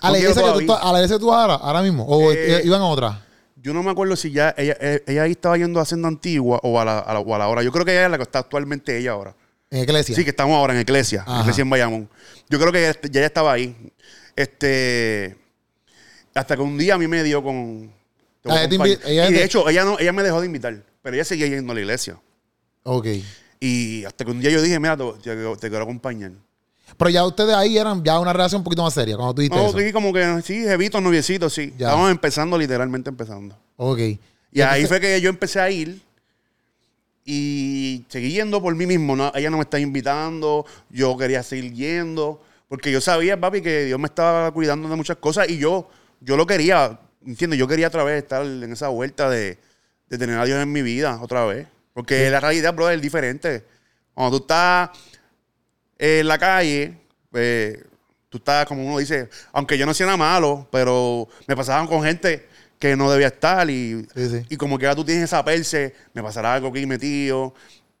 ¿A 0.00 0.10
la, 0.10 0.18
quiero 0.18 0.32
iglesia 0.32 0.52
que 0.58 0.66
tú, 0.66 0.72
¿A 0.74 0.92
la 0.92 0.98
iglesia 0.98 1.16
que 1.16 1.20
tú 1.20 1.26
vas 1.28 1.38
ahora, 1.40 1.54
ahora 1.54 1.82
mismo? 1.82 2.04
¿O 2.06 2.30
Eh, 2.32 2.60
iban 2.64 2.80
a 2.80 2.86
otra? 2.86 3.24
Yo 3.56 3.72
no 3.74 3.82
me 3.82 3.90
acuerdo 3.90 4.14
si 4.16 4.30
ya 4.30 4.54
ella, 4.56 4.76
eh, 4.80 5.02
ella 5.06 5.22
ahí 5.22 5.32
estaba 5.32 5.56
yendo 5.56 5.80
a 5.80 5.82
Hacienda 5.82 6.06
Antigua 6.08 6.60
o 6.62 6.78
a 6.78 6.84
la, 6.84 6.98
a 7.00 7.14
la- 7.14 7.20
o 7.20 7.34
a 7.34 7.38
la 7.38 7.48
hora. 7.48 7.62
Yo 7.62 7.72
creo 7.72 7.84
que 7.84 7.92
ella 7.92 8.04
es 8.04 8.10
la 8.10 8.16
que 8.18 8.22
está 8.22 8.38
actualmente 8.40 8.96
ella 8.96 9.12
ahora. 9.12 9.34
En 9.70 9.82
iglesia. 9.82 10.14
Sí, 10.16 10.24
que 10.24 10.30
estamos 10.30 10.56
ahora 10.56 10.74
en 10.74 10.80
Iglesia, 10.80 11.24
Ajá. 11.26 11.42
Iglesia 11.42 11.62
en 11.62 11.70
Bayamón. 11.70 12.08
Yo 12.48 12.58
creo 12.58 12.72
que 12.72 12.80
ya, 12.80 12.92
ya 13.10 13.20
ella 13.20 13.26
estaba 13.26 13.52
ahí. 13.52 13.76
Este. 14.34 15.36
Hasta 16.34 16.56
que 16.56 16.62
un 16.62 16.78
día 16.78 16.94
a 16.94 16.98
mí 16.98 17.06
me 17.06 17.22
dio 17.22 17.42
con. 17.42 17.92
Ah, 18.44 18.62
ella 18.64 18.86
y 18.86 19.32
de 19.32 19.38
te- 19.38 19.44
hecho, 19.44 19.68
ella, 19.68 19.84
no, 19.84 19.98
ella 19.98 20.12
me 20.12 20.22
dejó 20.22 20.40
de 20.40 20.46
invitar, 20.46 20.82
pero 21.02 21.14
ella 21.16 21.24
seguía 21.24 21.46
yendo 21.48 21.72
a 21.72 21.74
la 21.74 21.80
iglesia. 21.82 22.18
Ok. 22.84 23.06
Y 23.60 24.04
hasta 24.04 24.24
que 24.24 24.30
un 24.30 24.40
día 24.40 24.50
yo 24.50 24.62
dije, 24.62 24.78
mira, 24.78 24.96
te, 24.96 25.68
quiero 25.68 25.82
acompañar. 25.82 26.32
Pero 26.96 27.10
ya 27.10 27.26
ustedes 27.26 27.54
ahí 27.54 27.76
eran 27.76 28.02
ya 28.02 28.18
una 28.18 28.32
relación 28.32 28.60
un 28.60 28.64
poquito 28.64 28.82
más 28.82 28.94
seria 28.94 29.16
cuando 29.16 29.34
tú 29.34 29.42
dijiste 29.42 29.58
No, 29.60 29.68
eso. 29.68 29.76
dije 29.76 29.92
como 29.92 30.12
que 30.12 30.40
sí, 30.42 30.62
jevitos, 30.62 31.02
noviecitos, 31.02 31.52
sí. 31.52 31.74
Ya. 31.76 31.88
Estábamos 31.88 32.10
empezando, 32.12 32.56
literalmente 32.56 33.10
empezando. 33.10 33.58
Ok. 33.76 33.98
Y 34.52 34.60
ahí 34.62 34.86
fue 34.86 35.00
que 35.00 35.20
yo 35.20 35.28
empecé 35.28 35.60
a 35.60 35.70
ir 35.70 36.00
y 37.30 38.06
seguí 38.08 38.30
yendo 38.30 38.62
por 38.62 38.74
mí 38.74 38.86
mismo. 38.86 39.14
¿no? 39.14 39.30
Ella 39.34 39.50
no 39.50 39.58
me 39.58 39.64
estaba 39.64 39.82
invitando, 39.82 40.64
yo 40.88 41.14
quería 41.18 41.42
seguir 41.42 41.74
yendo, 41.74 42.42
porque 42.68 42.90
yo 42.90 43.02
sabía, 43.02 43.38
papi, 43.38 43.60
que 43.60 43.84
Dios 43.84 44.00
me 44.00 44.06
estaba 44.06 44.50
cuidando 44.50 44.88
de 44.88 44.96
muchas 44.96 45.18
cosas 45.18 45.46
y 45.50 45.58
yo, 45.58 45.90
yo 46.22 46.38
lo 46.38 46.46
quería, 46.46 46.98
¿entiendes? 47.26 47.58
Yo 47.58 47.68
quería 47.68 47.88
otra 47.88 48.02
vez 48.02 48.22
estar 48.22 48.46
en 48.46 48.72
esa 48.72 48.88
vuelta 48.88 49.28
de, 49.28 49.58
de 50.08 50.18
tener 50.18 50.38
a 50.38 50.44
Dios 50.46 50.58
en 50.58 50.72
mi 50.72 50.80
vida 50.80 51.20
otra 51.20 51.44
vez. 51.44 51.66
Porque 51.92 52.30
la 52.30 52.40
realidad, 52.40 52.72
brother, 52.72 52.96
es 52.96 53.02
diferente. 53.02 53.62
Cuando 54.14 54.38
tú 54.38 54.44
estás 54.44 54.90
en 55.98 56.26
la 56.26 56.38
calle, 56.38 56.96
pues, 57.30 57.78
tú 58.30 58.38
estás, 58.38 58.64
como 58.64 58.86
uno 58.86 58.96
dice, 58.96 59.28
aunque 59.52 59.76
yo 59.76 59.84
no 59.84 59.92
hacía 59.92 60.06
nada 60.06 60.16
malo, 60.16 60.66
pero 60.72 61.28
me 61.46 61.54
pasaban 61.54 61.86
con 61.86 62.02
gente 62.02 62.48
que 62.78 62.96
no 62.96 63.10
debía 63.10 63.28
estar 63.28 63.68
y, 63.68 64.06
Sí, 64.14 64.28
sí. 64.28 64.46
y 64.48 64.56
como 64.56 64.78
que 64.78 64.86
ahora 64.86 64.96
tú 64.96 65.04
tienes 65.04 65.24
esa 65.24 65.44
perse, 65.44 65.94
me 66.14 66.22
pasará 66.22 66.54
algo 66.54 66.68
aquí 66.68 66.86
metido. 66.86 67.54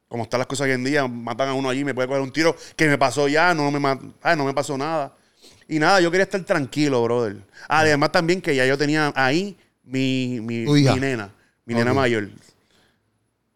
Como 0.08 0.22
están 0.22 0.38
las 0.38 0.46
cosas 0.46 0.64
hoy 0.66 0.72
en 0.72 0.84
día, 0.84 1.06
matan 1.06 1.48
a 1.50 1.54
uno 1.54 1.68
allí, 1.68 1.84
me 1.84 1.94
puede 1.94 2.08
coger 2.08 2.22
un 2.22 2.32
tiro 2.32 2.56
que 2.76 2.86
me 2.88 2.96
pasó 2.96 3.28
ya, 3.28 3.52
no 3.52 3.70
me, 3.70 3.98
ah, 4.22 4.36
no 4.36 4.44
me 4.44 4.54
pasó 4.54 4.78
nada. 4.78 5.14
Y 5.68 5.78
nada, 5.78 6.00
yo 6.00 6.10
quería 6.10 6.24
estar 6.24 6.42
tranquilo, 6.44 7.02
brother. 7.02 7.36
Además 7.68 8.10
también 8.12 8.40
que 8.40 8.56
ya 8.56 8.64
yo 8.64 8.78
tenía 8.78 9.12
ahí 9.14 9.54
mi, 9.84 10.40
mi, 10.40 10.64
mi 10.64 10.82
nena, 10.98 11.30
mi 11.66 11.74
nena 11.74 11.92
mayor. 11.92 12.30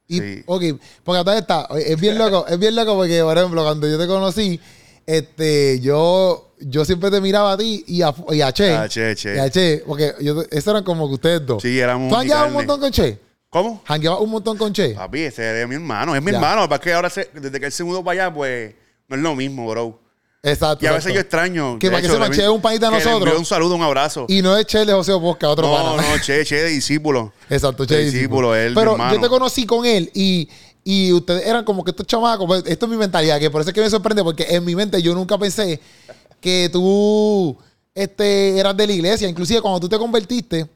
Y, 0.08 0.18
Sí. 0.20 0.42
Ok, 0.44 0.62
porque 1.04 1.20
acá 1.20 1.38
está, 1.38 1.68
es 1.78 1.98
bien 1.98 2.18
loco, 2.18 2.46
es 2.46 2.58
bien 2.58 2.76
loco 2.76 2.96
porque, 2.96 3.22
por 3.22 3.38
ejemplo, 3.38 3.62
cuando 3.62 3.88
yo 3.88 3.98
te 3.98 4.06
conocí, 4.06 4.60
este, 5.06 5.80
yo, 5.80 6.51
yo 6.66 6.84
siempre 6.84 7.10
te 7.10 7.20
miraba 7.20 7.52
a 7.52 7.56
ti 7.56 7.84
y 7.86 8.02
a, 8.02 8.14
y 8.30 8.40
a 8.40 8.52
Che. 8.52 8.74
A 8.74 8.88
Che, 8.88 9.14
Che. 9.16 9.34
Y 9.36 9.38
a 9.38 9.50
Che, 9.50 9.82
porque 9.86 10.14
yo, 10.20 10.42
eso 10.50 10.70
eran 10.70 10.84
como 10.84 11.08
que 11.08 11.14
ustedes 11.14 11.44
dos. 11.46 11.62
Sí, 11.62 11.78
éramos 11.78 12.08
¿Tú 12.08 12.14
jangueabas 12.16 12.48
un 12.48 12.52
montón 12.54 12.80
con 12.80 12.90
Che? 12.92 13.18
¿Cómo? 13.50 13.82
¿Jangueabas 13.86 14.20
un 14.20 14.30
montón 14.30 14.56
con 14.56 14.72
Che? 14.72 14.90
Papi, 14.94 15.20
ese 15.20 15.62
es 15.62 15.68
mi 15.68 15.74
hermano. 15.74 16.14
Es 16.16 16.22
mi 16.22 16.30
Ya. 16.30 16.38
hermano. 16.38 16.68
Para 16.68 16.80
que 16.80 16.92
ahora, 16.92 17.10
se- 17.10 17.28
desde 17.34 17.60
que 17.60 17.66
él 17.66 17.72
se 17.72 17.84
mudó 17.84 18.02
para 18.02 18.24
allá, 18.26 18.34
pues 18.34 18.74
no 19.08 19.16
es 19.16 19.22
lo 19.22 19.34
mismo, 19.34 19.68
bro. 19.68 20.00
Exacto. 20.44 20.84
Y 20.84 20.88
a 20.88 20.92
veces 20.92 21.12
yo 21.14 21.20
extraño. 21.20 21.78
Que 21.78 21.88
para 21.88 22.00
que 22.00 22.06
hecho, 22.06 22.14
sepan, 22.14 22.30
le- 22.30 22.36
Che 22.36 22.42
es 22.42 22.48
un 22.48 22.60
que 22.62 22.68
le 22.70 22.90
nosotros. 22.90 23.38
un 23.38 23.44
saludo, 23.44 23.74
un 23.76 23.82
abrazo. 23.82 24.26
Y 24.28 24.42
no 24.42 24.56
es 24.56 24.66
Che 24.66 24.84
de 24.84 24.92
José 24.92 25.12
Bosca, 25.12 25.48
otro 25.50 25.68
no, 25.68 25.74
pana. 25.96 26.02
no, 26.02 26.18
che, 26.20 26.44
che, 26.44 26.56
de 26.62 26.68
discípulo. 26.70 27.32
Exacto, 27.48 27.84
Che. 27.86 27.94
De 27.96 28.04
discípulo. 28.10 28.54
él, 28.56 28.74
Pero 28.74 28.96
yo 29.12 29.20
te 29.20 29.28
conocí 29.28 29.66
con 29.66 29.84
él 29.86 30.10
y, 30.14 30.48
y 30.82 31.12
ustedes 31.12 31.46
eran 31.46 31.64
como 31.64 31.84
que 31.84 31.90
estos 31.92 32.06
chamacos. 32.08 32.44
pues, 32.46 32.64
esto 32.66 32.86
es 32.86 32.90
mi 32.90 32.96
mentalidad, 32.96 33.38
que 33.38 33.50
por 33.50 33.60
eso 33.60 33.70
es 33.70 33.74
que 33.74 33.82
me 33.82 33.90
sorprende, 33.90 34.24
porque 34.24 34.46
en 34.48 34.64
mi 34.64 34.74
mente 34.74 35.00
yo 35.00 35.14
nunca 35.14 35.38
pensé 35.38 35.78
que 36.42 36.68
tú 36.70 37.56
este, 37.94 38.58
eras 38.58 38.76
de 38.76 38.86
la 38.86 38.92
iglesia. 38.92 39.28
Inclusive 39.28 39.62
cuando 39.62 39.80
tú 39.80 39.88
te 39.88 39.96
convertiste, 39.96 40.66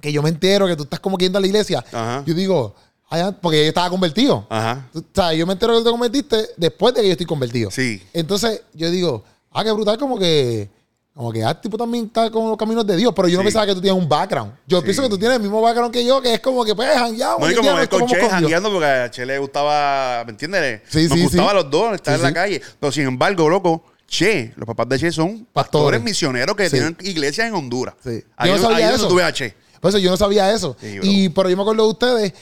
que 0.00 0.12
yo 0.12 0.22
me 0.22 0.28
entero 0.28 0.66
que 0.66 0.76
tú 0.76 0.84
estás 0.84 1.00
como 1.00 1.16
que 1.18 1.24
yendo 1.24 1.38
a 1.38 1.40
la 1.40 1.46
iglesia, 1.46 1.84
Ajá. 1.92 2.22
yo 2.26 2.34
digo, 2.34 2.74
"Ay, 3.08 3.22
ah", 3.22 3.32
porque 3.40 3.62
yo 3.62 3.68
estaba 3.68 3.88
convertido. 3.90 4.46
Ajá. 4.50 4.88
Tú- 4.92 5.00
O 5.00 5.04
sea, 5.14 5.32
yo 5.32 5.46
me 5.46 5.52
entero 5.54 5.72
que 5.72 5.78
tú 5.80 5.84
te 5.84 5.90
convertiste 5.90 6.36
después 6.56 6.94
de 6.94 7.00
que 7.02 7.06
yo 7.08 7.12
estoy 7.12 7.26
convertido. 7.26 7.70
Sí. 7.70 8.02
Entonces, 8.12 8.62
yo 8.74 8.90
digo, 8.90 9.22
ah, 9.52 9.62
qué 9.64 9.70
brutal, 9.72 9.96
como 9.98 10.18
que, 10.18 10.68
como 11.14 11.30
que 11.30 11.44
ah, 11.44 11.60
tipo 11.60 11.76
también 11.76 12.06
está 12.06 12.30
con 12.30 12.48
los 12.48 12.56
caminos 12.56 12.86
de 12.86 12.96
Dios, 12.96 13.12
pero 13.14 13.28
yo 13.28 13.36
no 13.38 13.44
pensaba 13.44 13.66
que 13.66 13.74
tú 13.74 13.80
tienes 13.82 14.00
un 14.02 14.08
background. 14.08 14.52
Yo 14.66 14.78
Sí. 14.78 14.84
pienso 14.84 15.02
que 15.02 15.08
tú 15.10 15.18
tienes 15.18 15.36
el 15.36 15.42
mismo 15.42 15.60
background 15.60 15.92
que 15.92 16.04
yo, 16.04 16.20
que 16.22 16.34
es 16.34 16.40
como 16.40 16.64
que, 16.64 16.74
pues, 16.74 16.88
jangueado. 16.98 17.38
No, 17.38 17.50
y 17.50 17.54
como 17.54 17.70
nos 17.72 17.86
con 17.88 18.06
Che 18.06 18.16
jangueando 18.28 18.70
porque 18.72 18.86
a 18.86 19.10
Che 19.10 19.24
le 19.26 19.38
gustaba, 19.38 20.24
¿me 20.24 20.30
entiendes? 20.32 20.80
Sí, 20.88 21.04
Nos 21.06 21.16
sí, 21.18 21.22
gustaba 21.24 21.50
a 21.52 21.54
los 21.54 21.70
dos 21.70 21.94
estar 21.94 22.16
en 22.16 22.22
la 22.22 22.32
calle. 22.32 22.60
Pero 22.80 22.90
sin 22.90 23.04
embargo, 23.06 23.48
loco, 23.48 23.84
Che, 24.12 24.52
los 24.56 24.66
papás 24.66 24.86
de 24.90 24.98
Che 24.98 25.10
son 25.10 25.46
Pastores. 25.50 25.52
pastores 25.52 26.02
misioneros 26.02 26.54
que 26.54 26.66
Sí. 26.68 26.72
tienen 26.72 26.96
iglesias 27.00 27.48
en 27.48 27.54
Honduras. 27.54 27.94
Sí. 28.04 28.22
Ahí, 28.36 28.50
Yo 28.50 28.56
no 28.58 28.62
sabía 28.62 28.76
ahí 28.76 28.82
es 28.82 28.88
donde 28.90 28.96
eso. 29.04 29.08
tú 29.08 29.14
ves 29.14 29.24
a 29.24 29.32
Che. 29.32 29.54
Por 29.80 29.88
eso 29.88 29.96
yo 29.98 30.10
no 30.10 30.16
sabía 30.18 30.52
eso. 30.52 30.76
Sí, 30.78 30.98
y 31.02 31.28
pero 31.30 31.48
yo 31.48 31.56
me 31.56 31.62
acuerdo 31.62 31.84
de 31.84 31.88
ustedes. 31.90 32.32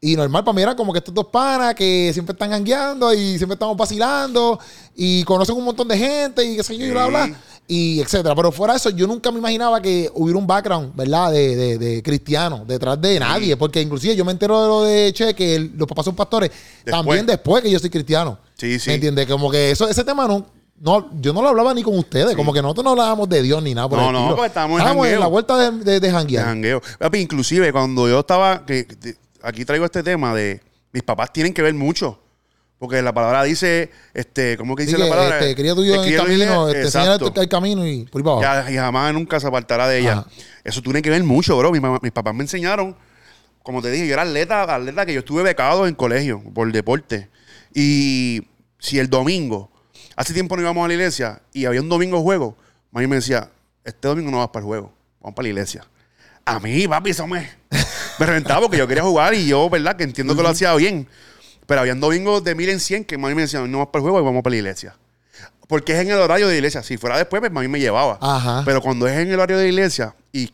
Y 0.00 0.16
normal 0.16 0.42
para 0.44 0.54
mí 0.56 0.60
era 0.60 0.74
como 0.76 0.92
que 0.92 0.98
estos 0.98 1.14
dos 1.14 1.26
panas 1.28 1.74
que 1.76 2.10
siempre 2.12 2.32
están 2.32 2.50
jangueando 2.50 3.14
y 3.14 3.38
siempre 3.38 3.54
estamos 3.54 3.74
vacilando 3.76 4.58
y 4.96 5.22
conocen 5.24 5.54
un 5.56 5.64
montón 5.64 5.86
de 5.88 5.96
gente 5.96 6.44
y 6.44 6.56
qué 6.56 6.62
sé 6.64 6.76
yo, 6.76 6.84
y 6.84 6.90
bla, 6.90 7.06
bla, 7.06 7.30
y 7.68 8.00
etcétera. 8.00 8.34
Pero 8.34 8.50
fuera 8.52 8.74
de 8.74 8.78
eso, 8.78 8.90
yo 8.90 9.06
nunca 9.06 9.30
me 9.30 9.38
imaginaba 9.38 9.80
que 9.80 10.10
hubiera 10.14 10.36
un 10.38 10.46
background, 10.48 10.94
¿verdad? 10.96 11.30
De, 11.32 11.56
de, 11.56 11.78
de 11.78 12.02
cristiano 12.02 12.64
detrás 12.66 13.00
de 13.00 13.18
nadie. 13.20 13.56
Porque 13.56 13.80
inclusive 13.80 14.14
yo 14.16 14.24
me 14.26 14.32
entero 14.32 14.60
de 14.60 14.68
lo 14.68 14.82
de 14.82 15.12
Che, 15.14 15.32
que 15.34 15.54
el- 15.54 15.72
los 15.76 15.86
papás 15.88 16.04
son 16.04 16.16
pastores, 16.16 16.50
también 16.84 17.24
después 17.24 17.62
que 17.62 17.70
yo 17.70 17.78
soy 17.78 17.88
cristiano. 17.88 18.36
Sí, 18.58 18.78
sí. 18.80 18.90
¿Me 18.90 18.94
entiendes? 18.96 19.26
Como 19.26 19.50
que 19.50 19.70
eso, 19.70 19.88
ese 19.88 20.04
tema 20.04 20.28
no, 20.28 20.44
no, 20.80 21.08
yo 21.20 21.32
no 21.32 21.40
lo 21.42 21.48
hablaba 21.48 21.72
ni 21.74 21.82
con 21.82 21.96
ustedes. 21.98 22.34
Como 22.36 22.52
que 22.52 22.60
nosotros 22.60 22.84
no 22.84 22.90
hablábamos 22.90 23.28
de 23.28 23.42
Dios 23.42 23.62
ni 23.62 23.74
nada 23.74 23.88
por 23.88 23.98
No, 23.98 24.06
el 24.08 24.12
no, 24.12 24.28
porque 24.30 24.46
estábamos 24.46 24.76
en 24.76 24.80
Estábamos 24.82 25.06
en 25.08 25.20
la 25.20 25.26
vuelta 25.26 25.56
de, 25.56 25.84
de, 25.84 26.00
de 26.00 26.10
jangueo. 26.10 26.82
Inclusive 27.14 27.72
cuando 27.72 28.08
yo 28.08 28.20
estaba, 28.20 28.64
que, 28.66 28.84
de- 28.84 29.16
aquí 29.42 29.64
traigo 29.64 29.84
este 29.84 30.02
tema 30.02 30.34
de 30.34 30.60
mis 30.92 31.02
papás 31.02 31.32
tienen 31.32 31.54
que 31.54 31.62
ver 31.62 31.74
mucho. 31.74 32.18
Porque 32.76 33.00
la 33.00 33.14
palabra 33.14 33.44
dice, 33.44 33.90
este, 34.12 34.58
¿cómo 34.58 34.74
que 34.76 34.84
dice 34.84 34.98
la 34.98 35.08
palabra? 35.08 35.38
este, 35.40 35.54
cría 35.54 35.74
tuyo 35.74 35.94
en 35.94 36.12
el 36.12 36.16
camino, 36.18 36.68
este, 36.68 36.82
exacto. 36.82 37.32
el 37.40 37.48
camino 37.48 37.86
y 37.86 38.04
por 38.04 38.20
abajo. 38.20 38.42
Ya, 38.42 38.70
y 38.70 38.76
jamás 38.76 39.14
nunca 39.14 39.40
se 39.40 39.46
apartará 39.46 39.88
de 39.88 40.00
ella. 40.00 40.12
Ajá. 40.12 40.26
Eso 40.64 40.82
tiene 40.82 41.00
que 41.00 41.08
ver 41.08 41.22
mucho, 41.22 41.56
bro. 41.56 41.70
Mi 41.72 41.80
mamá- 41.80 42.00
mis 42.02 42.12
papás 42.12 42.34
me 42.34 42.42
enseñaron, 42.42 42.94
como 43.62 43.80
te 43.80 43.90
dije, 43.90 44.06
yo 44.06 44.12
era 44.12 44.22
atleta, 44.22 44.62
atleta 44.74 45.06
que 45.06 45.14
yo 45.14 45.20
estuve 45.20 45.42
becado 45.42 45.86
en 45.86 45.94
colegio 45.94 46.42
por 46.52 46.70
deporte. 46.72 47.30
Y 47.72 48.42
si 48.78 48.98
el 48.98 49.08
domingo, 49.08 49.70
hace 50.16 50.32
tiempo 50.34 50.56
no 50.56 50.62
íbamos 50.62 50.84
a 50.84 50.88
la 50.88 50.94
iglesia 50.94 51.40
y 51.52 51.64
había 51.64 51.80
un 51.80 51.88
domingo 51.88 52.20
juego, 52.22 52.56
mami 52.90 53.06
me 53.06 53.16
decía, 53.16 53.50
este 53.84 54.08
domingo 54.08 54.30
no 54.30 54.38
vas 54.38 54.48
para 54.48 54.60
el 54.60 54.66
juego, 54.66 54.92
vamos 55.20 55.34
para 55.34 55.44
la 55.44 55.48
iglesia. 55.50 55.84
A 56.44 56.60
mí, 56.60 56.86
papi, 56.86 57.10
eso 57.10 57.26
me, 57.26 57.50
me 58.18 58.26
reventaba 58.26 58.62
porque 58.62 58.76
yo 58.76 58.86
quería 58.86 59.02
jugar 59.02 59.34
y 59.34 59.46
yo, 59.46 59.68
¿verdad? 59.70 59.96
Que 59.96 60.04
entiendo 60.04 60.36
que 60.36 60.42
lo 60.42 60.48
hacía 60.48 60.74
bien. 60.74 61.08
Pero 61.66 61.80
había 61.80 61.94
domingos 61.94 62.44
de 62.44 62.54
mil 62.54 62.68
en 62.68 62.80
cien 62.80 63.04
que 63.04 63.16
mami 63.16 63.34
me 63.34 63.42
decía, 63.42 63.60
no 63.66 63.78
vas 63.78 63.88
para 63.88 64.00
el 64.00 64.02
juego 64.02 64.20
y 64.20 64.24
vamos 64.24 64.42
para 64.42 64.52
la 64.52 64.58
iglesia. 64.58 64.94
Porque 65.66 65.94
es 65.94 66.00
en 66.00 66.10
el 66.10 66.18
horario 66.18 66.46
de 66.46 66.56
iglesia. 66.56 66.82
Si 66.82 66.98
fuera 66.98 67.16
después, 67.16 67.40
pues 67.40 67.50
mami 67.50 67.68
me 67.68 67.80
llevaba. 67.80 68.18
Ajá. 68.20 68.62
Pero 68.66 68.82
cuando 68.82 69.08
es 69.08 69.16
en 69.18 69.28
el 69.28 69.34
horario 69.34 69.56
de 69.56 69.68
iglesia 69.68 70.14
y, 70.30 70.52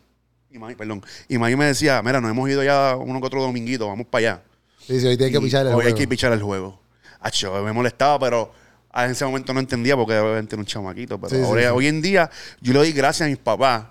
y 0.51 0.59
mami, 0.59 0.77
perdón, 0.77 1.05
y 1.29 1.37
mami 1.37 1.57
me 1.57 1.65
decía, 1.67 2.01
mira, 2.03 2.21
nos 2.21 2.31
hemos 2.31 2.49
ido 2.49 2.63
ya 2.63 2.95
uno 2.97 3.21
que 3.21 3.27
otro 3.27 3.43
dominguito, 3.43 3.89
vamos 3.89 4.07
para 4.09 4.35
allá. 4.35 4.43
Sí, 4.87 5.01
sí, 5.01 5.07
hoy 5.09 5.17
tienes 5.17 5.35
que 5.35 5.41
pichar 5.41 5.67
el 5.67 5.73
hoy 5.75 5.81
hay 5.81 5.83
juego. 5.83 5.97
que 5.99 6.09
pichar 6.09 6.33
el 6.33 6.43
juego. 6.43 6.81
Acho, 7.19 7.53
me 7.65 7.73
molestaba, 7.73 8.21
pero 8.21 8.53
en 8.95 9.11
ese 9.11 9.25
momento 9.25 9.53
no 9.55 9.61
entendía 9.61 9.97
porque 9.97 10.17
obviamente 10.19 10.55
era 10.55 10.61
un 10.61 10.67
chamaquito. 10.67 11.19
Pero 11.21 11.37
Sí, 11.37 11.43
ahora- 11.43 11.63
sí. 11.63 11.69
hoy 11.69 11.87
en 11.87 12.03
día 12.03 12.31
yo 12.61 12.73
le 12.73 12.79
doy 12.81 12.93
gracias 12.93 13.27
a 13.27 13.29
mis 13.31 13.39
papás 13.39 13.85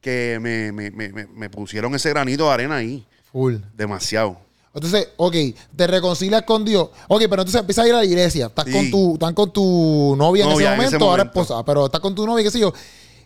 que 0.00 0.38
me, 0.40 0.72
me- 0.72 0.90
me- 0.90 1.26
me- 1.26 1.50
pusieron 1.50 1.94
ese 1.94 2.08
granito 2.10 2.44
de 2.46 2.50
arena 2.52 2.76
ahí. 2.76 3.04
Full. 3.32 3.56
Demasiado. 3.74 4.38
Entonces, 4.72 5.08
ok, 5.16 5.34
te 5.74 5.86
reconcilias 5.86 6.42
con 6.42 6.64
Dios. 6.64 6.90
Ok, 7.08 7.22
pero 7.30 7.42
entonces 7.42 7.60
empiezas 7.60 7.84
a 7.84 7.88
ir 7.88 7.94
a 7.94 7.98
la 7.98 8.04
iglesia. 8.04 8.46
Estás 8.46 8.66
con 8.66 8.90
tu, 8.90 9.14
están 9.14 9.34
con 9.34 9.50
tu 9.52 10.14
novia 10.18 10.44
en, 10.44 10.50
Novia 10.50 10.66
ese, 10.66 10.74
en 10.74 10.84
momento, 10.84 11.10
ahora 11.10 11.22
esposa, 11.24 11.64
pero 11.64 11.86
estás 11.86 12.00
con 12.00 12.14
tu 12.14 12.26
novia, 12.26 12.44
qué 12.44 12.50
sé 12.50 12.58
yo. 12.60 12.72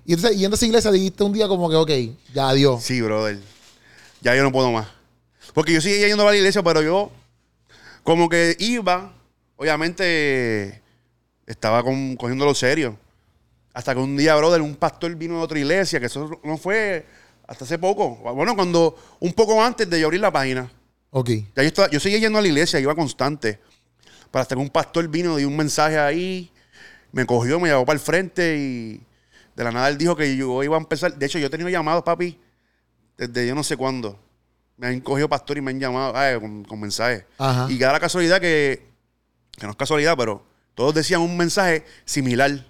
Y 0.06 0.14
entonces, 0.14 0.38
yendo 0.38 0.54
a 0.54 0.56
esa 0.56 0.66
iglesia, 0.66 0.90
dijiste 0.92 1.22
un 1.24 1.32
día 1.32 1.48
como 1.48 1.68
que, 1.68 1.76
ok, 1.76 1.90
ya 2.32 2.48
adiós. 2.50 2.82
Sí, 2.82 3.00
brother. 3.00 3.38
Ya 4.22 4.34
yo 4.36 4.42
no 4.44 4.52
puedo 4.52 4.70
más. 4.70 4.86
Porque 5.52 5.72
yo 5.72 5.80
seguía 5.80 6.06
yendo 6.06 6.22
a 6.26 6.30
la 6.30 6.36
iglesia, 6.36 6.62
pero 6.62 6.82
yo 6.82 7.10
como 8.04 8.28
que 8.28 8.56
iba, 8.60 9.12
obviamente 9.56 10.80
estaba 11.50 11.82
con, 11.82 12.16
cogiéndolo 12.16 12.54
serio. 12.54 12.96
Hasta 13.72 13.94
que 13.94 14.00
un 14.00 14.16
día, 14.16 14.34
brother, 14.36 14.60
un 14.62 14.74
pastor 14.76 15.14
vino 15.14 15.36
de 15.38 15.42
otra 15.42 15.58
iglesia, 15.58 16.00
que 16.00 16.06
eso 16.06 16.40
no 16.42 16.56
fue 16.56 17.06
hasta 17.46 17.64
hace 17.64 17.78
poco. 17.78 18.16
Bueno, 18.34 18.54
cuando, 18.56 18.96
un 19.20 19.32
poco 19.32 19.62
antes 19.62 19.88
de 19.88 20.00
yo 20.00 20.06
abrir 20.06 20.20
la 20.20 20.32
página. 20.32 20.70
Ok. 21.10 21.28
Ya 21.56 21.62
yo, 21.62 21.62
estaba- 21.62 21.90
yo 21.90 22.00
seguía 22.00 22.18
yendo 22.18 22.38
a 22.38 22.42
la 22.42 22.48
iglesia, 22.48 22.78
iba 22.80 22.94
constante. 22.94 23.60
Pero 24.30 24.42
hasta 24.42 24.54
que 24.54 24.60
un 24.60 24.70
pastor 24.70 25.08
vino, 25.08 25.36
dio 25.36 25.48
un 25.48 25.56
mensaje 25.56 25.98
ahí, 25.98 26.50
me 27.12 27.26
cogió, 27.26 27.58
me 27.58 27.68
llevó 27.68 27.84
para 27.84 27.94
el 27.94 28.00
frente 28.00 28.56
y 28.56 29.00
de 29.56 29.64
la 29.64 29.72
nada 29.72 29.88
él 29.88 29.98
dijo 29.98 30.14
que 30.14 30.36
yo 30.36 30.62
iba 30.62 30.76
a 30.76 30.80
empezar. 30.80 31.14
De 31.16 31.26
hecho, 31.26 31.38
yo 31.38 31.46
he 31.46 31.50
tenido 31.50 31.68
llamados, 31.68 32.02
papi, 32.04 32.38
desde 33.16 33.46
yo 33.46 33.54
no 33.54 33.62
sé 33.64 33.76
cuándo. 33.76 34.18
Me 34.76 34.86
han 34.86 35.00
cogido 35.00 35.28
pastor 35.28 35.58
y 35.58 35.60
me 35.60 35.72
han 35.72 35.80
llamado 35.80 36.12
ah, 36.16 36.38
con, 36.40 36.64
con 36.64 36.80
mensajes. 36.80 37.24
Ajá. 37.38 37.66
Y 37.70 37.76
da 37.78 37.92
la 37.92 38.00
casualidad 38.00 38.40
que, 38.40 38.86
que 39.58 39.66
no 39.66 39.72
es 39.72 39.76
casualidad, 39.76 40.16
pero 40.16 40.42
todos 40.80 40.94
decían 40.94 41.20
un 41.20 41.36
mensaje 41.36 41.84
similar. 42.06 42.66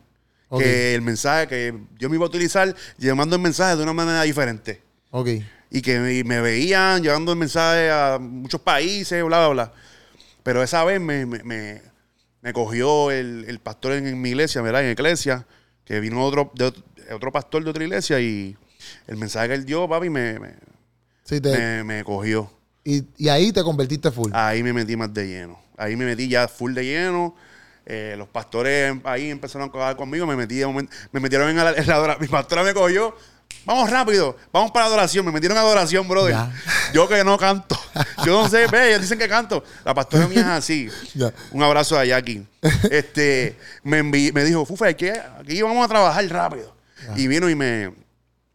Que 0.58 0.96
el 0.96 1.02
mensaje 1.02 1.46
que 1.46 1.74
yo 1.96 2.10
me 2.10 2.16
iba 2.16 2.24
a 2.24 2.28
utilizar 2.28 2.74
llevando 2.98 3.36
el 3.36 3.42
mensaje 3.42 3.76
de 3.76 3.84
una 3.84 3.92
manera 3.92 4.22
diferente 4.22 4.82
Ok. 5.12 5.28
y 5.70 5.80
que 5.80 6.00
me, 6.00 6.24
me 6.24 6.40
veían 6.40 7.04
llevando 7.04 7.30
el 7.30 7.38
mensaje 7.38 7.88
a 7.88 8.18
muchos 8.20 8.60
países, 8.60 9.22
bla, 9.24 9.38
bla, 9.38 9.48
bla. 9.48 9.72
Pero 10.42 10.60
esa 10.64 10.82
vez 10.82 11.00
me, 11.00 11.24
me, 11.24 11.44
me- 11.44 11.82
me 12.42 12.52
cogió 12.52 13.12
el, 13.12 13.44
el 13.46 13.60
pastor 13.60 13.92
en, 13.92 14.08
en 14.08 14.20
mi 14.20 14.30
iglesia, 14.30 14.60
¿verdad? 14.60 14.80
En 14.80 14.86
la 14.88 14.92
iglesia, 14.92 15.46
que 15.84 16.00
vino 16.00 16.20
otro, 16.24 16.50
de 16.56 16.72
otro, 17.14 17.30
pastor 17.30 17.62
de 17.62 17.70
otra 17.70 17.84
iglesia 17.84 18.18
y 18.18 18.56
el 19.06 19.18
mensaje 19.18 19.46
que 19.48 19.54
él 19.54 19.64
dio, 19.64 19.88
papi, 19.88 20.10
me, 20.10 20.40
me, 20.40 20.54
Sí, 21.22 21.40
te- 21.40 21.56
me- 21.56 21.84
me 21.84 22.02
cogió. 22.02 22.50
y, 22.82 23.04
y 23.18 23.28
ahí 23.28 23.52
te 23.52 23.62
convertiste 23.62 24.10
full. 24.10 24.32
Ahí 24.34 24.64
me 24.64 24.72
metí 24.72 24.96
más 24.96 25.14
de 25.14 25.28
lleno. 25.28 25.60
Ahí 25.76 25.94
me 25.94 26.06
metí 26.06 26.26
ya 26.28 26.48
full 26.48 26.74
de 26.74 26.82
lleno. 26.84 27.36
Eh, 27.86 28.14
los 28.18 28.28
pastores 28.28 28.94
ahí 29.04 29.30
empezaron 29.30 29.68
a 29.68 29.72
coger 29.72 29.96
conmigo. 29.96 30.26
Me 30.26 30.36
metí 30.36 30.56
de 30.56 30.66
momento- 30.66 30.92
me 31.12 31.20
metieron 31.20 31.48
en 31.48 31.56
la, 31.56 31.70
en 31.72 31.86
la 31.86 31.96
adora- 31.96 32.18
Mi 32.20 32.28
pastora 32.28 32.62
me 32.62 32.72
cogió. 32.74 33.14
Vamos 33.66 33.90
rápido, 33.90 34.36
vamos 34.52 34.70
para 34.70 34.86
la 34.86 34.88
adoración. 34.94 35.24
Me 35.26 35.32
metieron 35.32 35.58
a 35.58 35.60
adoración, 35.60 36.08
brother. 36.08 36.32
Ya. 36.34 36.50
Yo 36.94 37.06
que 37.08 37.22
no 37.24 37.36
canto. 37.36 37.78
Yo 38.24 38.42
no 38.42 38.48
sé, 38.48 38.66
ve, 38.68 38.88
ellos 38.90 39.02
dicen 39.02 39.18
que 39.18 39.28
canto. 39.28 39.62
La 39.84 39.92
pastora 39.92 40.26
mía 40.28 40.40
es 40.40 40.46
así. 40.46 40.88
Ya. 41.14 41.32
Un 41.50 41.62
abrazo 41.62 41.98
a 41.98 42.04
Jackie. 42.04 42.46
Este, 42.90 43.56
me, 43.82 44.02
envi- 44.02 44.32
me 44.32 44.44
dijo, 44.44 44.64
Fufa, 44.64 44.86
aquí, 44.88 45.08
aquí 45.08 45.60
vamos 45.62 45.84
a 45.84 45.88
trabajar 45.88 46.24
rápido. 46.28 46.74
Y 47.16 47.26
vino 47.26 47.48
y 47.50 47.54
me, 47.54 47.92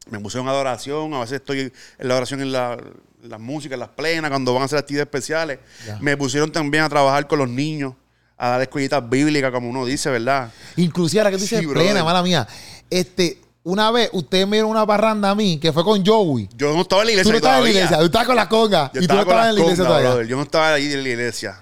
me 0.10 0.20
puse 0.20 0.40
en 0.40 0.48
adoración. 0.48 1.14
A 1.14 1.20
veces 1.20 1.34
estoy 1.40 1.60
en 2.00 2.08
la 2.08 2.16
oración 2.16 2.42
en 2.42 2.52
la, 2.52 2.78
las 3.24 3.40
músicas, 3.40 3.74
en 3.76 3.80
las 3.82 3.90
plenas, 3.90 4.30
cuando 4.30 4.54
van 4.54 4.64
a 4.64 4.66
hacer 4.66 4.80
actividades 4.80 5.08
especiales. 5.08 5.60
Me 6.00 6.16
pusieron 6.18 6.52
también 6.52 6.84
a 6.84 6.90
trabajar 6.90 7.28
con 7.28 7.40
los 7.40 7.50
niños, 7.50 7.94
a 8.38 8.50
dar 8.50 8.62
escuelitas 8.62 9.08
bíblicas, 9.10 9.52
como 9.52 9.70
uno 9.70 9.86
dice, 9.86 10.10
¿verdad? 10.10 10.52
Inclusive 10.76 11.22
ahora 11.22 11.32
que 11.32 11.38
tú 11.38 11.46
Sí, 11.46 11.56
dices 11.56 11.68
brother. 11.70 11.92
plena, 11.92 12.04
mala 12.04 12.22
mía. 12.24 12.48
Este, 12.90 13.40
una 13.64 13.90
vez 13.92 14.10
usted 14.14 14.46
me 14.46 14.58
dio 14.58 14.68
una 14.68 14.86
parranda 14.86 15.30
a 15.32 15.36
mí 15.36 15.58
que 15.58 15.72
fue 15.74 15.84
con 15.84 16.06
Joey. 16.06 16.50
Yo 16.56 16.74
no 16.74 16.82
estaba 16.82 17.02
en 17.04 17.08
la 17.08 17.12
iglesia 17.14 17.30
Tú 17.30 17.32
no 17.32 17.38
estabas 17.38 17.58
en 17.60 17.64
la 17.64 17.70
iglesia, 17.72 17.98
tú 18.00 18.06
estabas 18.06 18.28
con 18.28 18.36
la 18.36 18.50
conga. 18.50 18.92
Yo 18.94 19.02
y 19.02 19.08
tú 19.08 19.14
no 19.16 19.22
estabas 19.22 19.46
las 19.46 19.50
en 19.50 19.56
la 19.56 19.62
iglesia 19.62 19.86
congas, 19.86 20.02
todavía. 20.04 20.30
Yo 20.30 20.36
no 20.38 20.44
estaba 20.44 20.74
ahí 20.74 20.94
en 20.94 21.04
la 21.04 21.10
iglesia. 21.10 21.60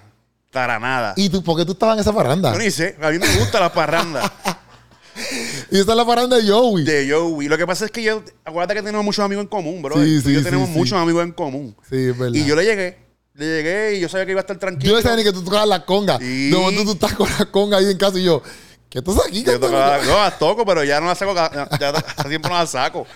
Para 0.51 0.79
nada. 0.79 1.13
¿Y 1.15 1.29
tú, 1.29 1.43
por 1.43 1.57
qué 1.57 1.65
tú 1.65 1.71
estabas 1.71 1.95
en 1.95 2.01
esa 2.01 2.13
parranda? 2.13 2.53
Yo 2.53 2.59
ni 2.59 2.69
sé. 2.69 2.95
A 3.01 3.09
mí 3.09 3.17
me 3.19 3.27
gustan 3.37 3.61
las 3.61 3.71
parrandas 3.71 4.31
Y 5.71 5.79
esa 5.79 5.91
es 5.91 5.97
la 5.97 6.05
parranda 6.05 6.37
de 6.37 6.47
Joey. 6.47 6.83
de 6.83 7.09
Joey. 7.11 7.47
Lo 7.47 7.57
que 7.57 7.65
pasa 7.67 7.85
es 7.85 7.91
que 7.91 8.03
yo... 8.03 8.23
Acuérdate 8.45 8.75
que 8.75 8.81
tenemos 8.81 9.05
muchos 9.05 9.23
amigos 9.23 9.43
en 9.43 9.47
común, 9.47 9.81
bro. 9.81 9.95
Sí, 9.95 10.21
y 10.25 10.33
yo 10.33 10.39
sí, 10.39 10.43
tenemos 10.43 10.69
sí, 10.69 10.75
muchos 10.75 10.97
sí. 10.97 11.01
amigos 11.03 11.23
en 11.23 11.31
común. 11.31 11.75
Sí, 11.89 11.95
es 12.09 12.17
verdad. 12.17 12.33
Y 12.35 12.45
yo 12.45 12.55
le 12.55 12.65
llegué. 12.65 12.97
Le 13.35 13.45
llegué 13.45 13.95
y 13.95 13.99
yo 13.99 14.09
sabía 14.09 14.25
que 14.25 14.31
iba 14.31 14.41
a 14.41 14.43
estar 14.43 14.57
tranquilo. 14.59 14.91
Yo 14.91 14.97
decía 14.97 15.15
ni 15.15 15.23
que 15.23 15.31
tú 15.33 15.43
tocabas 15.43 15.67
la 15.67 15.83
conga. 15.85 16.19
Sí. 16.19 16.49
De 16.51 16.57
momento 16.57 16.83
tú 16.83 16.91
estás 16.91 17.13
con 17.13 17.27
la 17.39 17.45
conga 17.45 17.77
ahí 17.77 17.89
en 17.89 17.97
casa 17.97 18.19
y 18.19 18.23
yo, 18.23 18.43
¿qué 18.89 18.99
estás 18.99 19.15
aquí? 19.27 19.43
Yo 19.43 19.59
tocaba, 19.59 19.97
no, 20.05 20.13
las 20.17 20.37
toco, 20.37 20.63
pero 20.65 20.83
ya 20.83 20.99
no 21.01 21.07
las 21.07 21.17
saco, 21.17 21.33
ya, 21.33 21.67
ya 21.79 21.89
hace 22.17 22.29
tiempo 22.29 22.47
no 22.49 22.55
las 22.55 22.69
saco. 22.69 23.07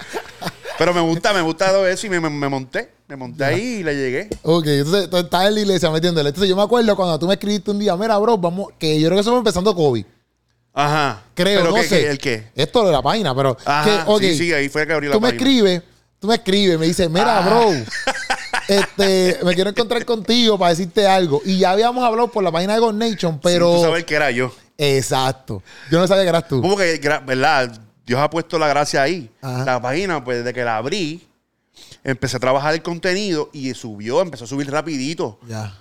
Pero 0.80 0.94
me 0.94 1.02
gusta, 1.02 1.34
me 1.34 1.42
gusta 1.42 1.70
todo 1.72 1.88
eso 1.88 2.08
y 2.08 2.10
me, 2.10 2.20
me- 2.20 2.30
me 2.30 2.50
monté. 2.50 2.92
Me 3.08 3.16
monté 3.16 3.46
ahí 3.46 3.62
y 3.80 3.84
le 3.84 3.96
llegué. 3.96 4.30
Ok, 4.44 4.66
entonces 4.68 5.10
tú 5.10 5.18
estás 5.18 5.48
en 5.48 5.56
la 5.56 5.62
iglesia 5.62 5.90
metiéndole. 5.92 6.30
Entonces 6.30 6.50
yo 6.50 6.56
me 6.56 6.62
acuerdo 6.64 6.96
cuando 6.96 7.18
tú 7.18 7.26
me 7.28 7.36
escribiste 7.36 7.72
un 7.72 7.80
día, 7.80 7.96
mira, 7.96 8.18
bro, 8.18 8.38
vamos, 8.38 8.68
que 8.78 9.00
yo 9.00 9.08
creo 9.08 9.18
que 9.20 9.24
fue 9.30 9.38
empezando 9.38 9.74
COVID. 9.76 10.06
Ajá. 10.74 11.24
Creo, 11.34 11.62
¿Pero 11.62 11.70
no 11.72 11.76
qué, 11.82 11.84
sé. 11.88 12.00
qué, 12.02 12.10
¿El 12.10 12.18
qué? 12.20 12.52
Esto 12.56 12.86
de 12.86 12.92
la 12.92 13.02
página, 13.02 13.34
pero. 13.36 13.56
Ajá, 13.66 14.04
que, 14.06 14.12
ok, 14.12 14.22
sí, 14.22 14.38
sí, 14.38 14.54
ahí 14.54 14.68
fue 14.70 14.86
que 14.86 14.94
abrí 14.94 15.08
la 15.08 15.14
tú 15.14 15.22
me 15.22 15.30
página. 15.30 15.38
escribes, 15.50 15.82
tú 16.20 16.28
me 16.28 16.36
escribes, 16.36 16.78
me 16.80 16.86
dices, 16.88 17.10
mira, 17.10 17.38
Ah. 17.40 17.42
bro, 17.48 17.72
este, 18.68 19.40
me 19.44 19.54
quiero 19.56 19.70
encontrar 19.70 20.04
contigo 20.06 20.58
para 20.58 20.72
decirte 20.72 21.08
algo. 21.08 21.42
Y 21.46 21.60
ya 21.60 21.72
habíamos 21.72 22.04
hablado 22.04 22.28
por 22.30 22.44
la 22.44 22.52
página 22.52 22.74
de 22.74 22.80
God 22.80 22.94
Nation, 22.94 23.40
pero. 23.42 23.72
Sin 23.72 23.78
tú 23.82 23.86
saber 23.88 24.06
que 24.06 24.16
era 24.16 24.32
yo. 24.32 24.54
Exacto. 24.78 25.64
Yo 25.92 26.00
no 26.00 26.08
sabía 26.08 26.24
que 26.24 26.30
eras 26.30 26.48
tú. 26.48 26.62
Como 26.62 26.78
que, 26.78 27.00
¿verdad? 27.26 27.80
Dios 28.06 28.20
ha 28.20 28.30
puesto 28.30 28.58
la 28.60 28.68
gracia 28.68 29.02
ahí. 29.02 29.30
Ajá. 29.42 29.66
La 29.66 29.82
página, 29.82 30.24
pues 30.24 30.40
desde 30.40 30.54
que 30.54 30.64
la 30.64 30.78
abrí, 30.78 31.28
empecé 32.04 32.38
a 32.38 32.40
trabajar 32.40 32.74
el 32.74 32.82
contenido 32.82 33.50
y 33.54 33.74
subió, 33.74 34.22
empezó 34.22 34.46
a 34.46 34.48
subir 34.48 34.70
rapidito. 34.72 35.40
Ya. 35.48 35.78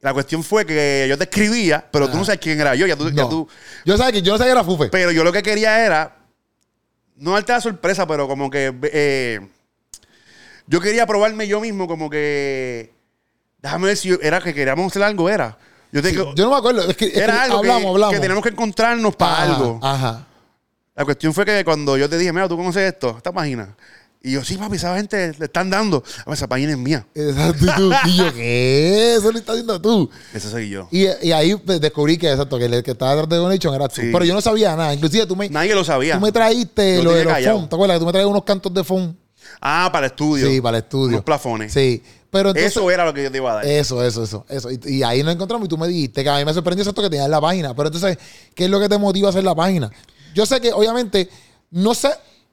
La 0.00 0.14
cuestión 0.14 0.42
fue 0.42 0.64
que 0.64 1.06
yo 1.08 1.18
te 1.18 1.24
escribía, 1.24 1.86
pero 1.92 2.08
tú 2.10 2.16
no 2.16 2.24
sabes 2.24 2.40
quién 2.40 2.58
era 2.58 2.74
yo. 2.74 2.86
Ya 2.86 2.96
tú, 2.96 3.10
ya 3.10 3.28
tú- 3.28 3.46
Yo 3.84 3.96
sabía 3.98 4.12
que 4.12 4.22
yo 4.22 4.32
no 4.32 4.38
sabía 4.38 4.54
que 4.54 4.58
era 4.58 4.64
Fufe. 4.64 4.88
pero 4.88 5.10
yo 5.12 5.22
lo 5.22 5.30
que 5.30 5.42
quería 5.42 5.84
era, 5.84 6.16
no 7.16 7.32
darte 7.32 7.52
la 7.52 7.60
sorpresa, 7.60 8.06
pero 8.06 8.26
como 8.26 8.48
que 8.48 8.74
eh, 8.84 9.46
yo 10.70 10.80
quería 10.80 11.04
probarme 11.04 11.48
yo 11.48 11.60
mismo, 11.60 11.88
como 11.88 12.08
que, 12.08 12.94
déjame 13.60 13.88
ver 13.88 13.96
si 13.96 14.16
era 14.22 14.40
que 14.40 14.54
queríamos 14.54 14.86
hacer 14.86 15.02
algo, 15.02 15.28
era. 15.28 15.58
Yo 15.90 16.00
te 16.00 16.14
Yo 16.14 16.32
no 16.36 16.50
me 16.50 16.56
acuerdo. 16.56 16.88
Es 16.88 16.96
que, 16.96 17.06
es 17.06 17.12
que 17.12 17.18
era 17.18 17.42
algo 17.42 17.58
hablamos, 17.58 17.82
que, 17.82 17.88
hablamos. 17.88 18.14
que 18.14 18.20
teníamos 18.20 18.44
que 18.44 18.50
encontrarnos 18.50 19.16
para 19.16 19.32
Ajá, 19.32 19.42
algo. 19.42 19.80
Ajá. 19.82 20.26
La 20.94 21.04
cuestión 21.04 21.34
fue 21.34 21.44
que 21.44 21.64
cuando 21.64 21.98
yo 21.98 22.08
te 22.08 22.16
dije, 22.16 22.32
mira, 22.32 22.48
¿tú 22.48 22.56
conoces 22.56 22.92
esto? 22.92 23.16
Esta 23.16 23.32
página. 23.32 23.74
Y 24.22 24.30
yo, 24.30 24.44
sí, 24.44 24.56
papi, 24.58 24.76
esa 24.76 24.94
gente 24.96 25.34
le 25.36 25.46
están 25.46 25.70
dando. 25.70 26.04
A 26.18 26.24
ver, 26.26 26.34
esa 26.34 26.46
página 26.46 26.70
es 26.70 26.78
mía. 26.78 27.04
Exacto. 27.16 27.64
Y, 27.64 27.74
tú, 27.74 27.92
y 28.06 28.16
yo, 28.16 28.32
¿qué? 28.32 29.14
Eso 29.16 29.32
lo 29.32 29.38
estás 29.38 29.54
haciendo 29.54 29.80
tú. 29.80 30.08
Ese 30.32 30.50
soy 30.50 30.68
yo. 30.68 30.86
Y, 30.92 31.06
y 31.20 31.32
ahí 31.32 31.56
pues, 31.56 31.80
descubrí 31.80 32.16
que, 32.16 32.30
exacto, 32.30 32.58
que 32.58 32.66
el 32.66 32.84
que 32.84 32.92
estaba 32.92 33.10
detrás 33.16 33.28
de 33.28 33.36
Donation 33.38 33.74
era 33.74 33.88
tú. 33.88 34.02
Sí. 34.02 34.10
Pero 34.12 34.24
yo 34.24 34.34
no 34.34 34.40
sabía 34.40 34.76
nada. 34.76 34.94
Inclusive 34.94 35.26
tú 35.26 35.34
me, 35.34 35.48
Nadie 35.48 35.74
lo 35.74 35.82
sabía. 35.82 36.14
tú 36.14 36.20
me 36.20 36.30
traíste 36.30 36.98
Yo 36.98 37.02
lo 37.02 37.12
de 37.12 37.24
los 37.24 37.32
phone. 37.32 37.68
¿Te 37.68 37.74
acuerdas 37.74 37.96
que 37.96 37.98
tú 37.98 38.06
me 38.06 38.12
traías 38.12 38.30
unos 38.30 38.44
cantos 38.44 38.72
de 38.72 38.84
phone? 38.84 39.18
Ah, 39.60 39.88
para 39.92 40.06
el 40.06 40.12
estudio. 40.12 40.48
Sí, 40.48 40.60
para 40.60 40.78
el 40.78 40.84
estudio. 40.84 41.08
Unos 41.16 41.24
plafones. 41.24 41.72
Sí. 41.72 42.02
Pero 42.30 42.50
entonces, 42.50 42.70
Eso 42.72 42.88
era 42.90 43.04
lo 43.04 43.12
que 43.12 43.24
yo 43.24 43.30
te 43.30 43.38
iba 43.38 43.50
a 43.50 43.54
dar. 43.56 43.66
Eso, 43.66 44.02
eso, 44.04 44.22
eso. 44.22 44.46
eso. 44.48 44.70
Y, 44.70 44.78
y 44.98 45.02
ahí 45.02 45.22
nos 45.22 45.34
encontramos 45.34 45.66
y 45.66 45.68
tú 45.68 45.76
me 45.76 45.88
dijiste 45.88 46.22
que 46.22 46.30
a 46.30 46.36
mí 46.38 46.44
me 46.44 46.54
sorprendió 46.54 46.82
esto 46.88 47.02
que 47.02 47.10
tenías 47.10 47.28
la 47.28 47.40
página. 47.40 47.74
Pero 47.74 47.88
entonces, 47.88 48.16
¿qué 48.54 48.64
es 48.66 48.70
lo 48.70 48.78
que 48.78 48.88
te 48.88 48.96
motiva 48.98 49.28
a 49.28 49.30
hacer 49.30 49.42
la 49.44 49.54
página? 49.54 49.90
Yo 50.34 50.46
sé 50.46 50.60
que, 50.60 50.72
obviamente, 50.72 51.28
no 51.72 51.92
sé, 51.92 52.10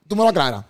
tú 0.07 0.15
me 0.15 0.23
lo 0.23 0.29
aclaras. 0.29 0.65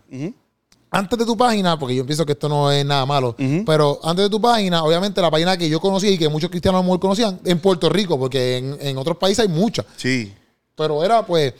Antes 0.89 1.19
de 1.19 1.25
tu 1.25 1.35
página, 1.37 1.77
porque 1.79 1.95
yo 1.95 2.05
pienso 2.05 2.25
que 2.25 2.31
esto 2.33 2.47
no 2.49 2.71
es 2.71 2.85
nada 2.85 3.05
malo, 3.05 3.35
pero 3.65 3.99
antes 4.03 4.23
de 4.25 4.29
tu 4.29 4.39
página, 4.41 4.83
obviamente 4.83 5.21
la 5.21 5.29
página 5.31 5.57
que 5.57 5.69
yo 5.69 5.79
conocía 5.81 6.11
y 6.11 6.17
que 6.17 6.27
muchos 6.29 6.49
cristianos 6.49 6.81
mejor 6.83 6.99
conocían, 6.99 7.39
en 7.45 7.59
Puerto 7.59 7.89
Rico, 7.89 8.17
porque 8.19 8.57
en, 8.57 8.77
en 8.81 8.97
otros 8.97 9.17
países 9.17 9.39
hay 9.45 9.47
muchas, 9.49 9.85
Sí. 9.97 10.33
pero 10.75 11.03
era 11.03 11.25
pues 11.25 11.53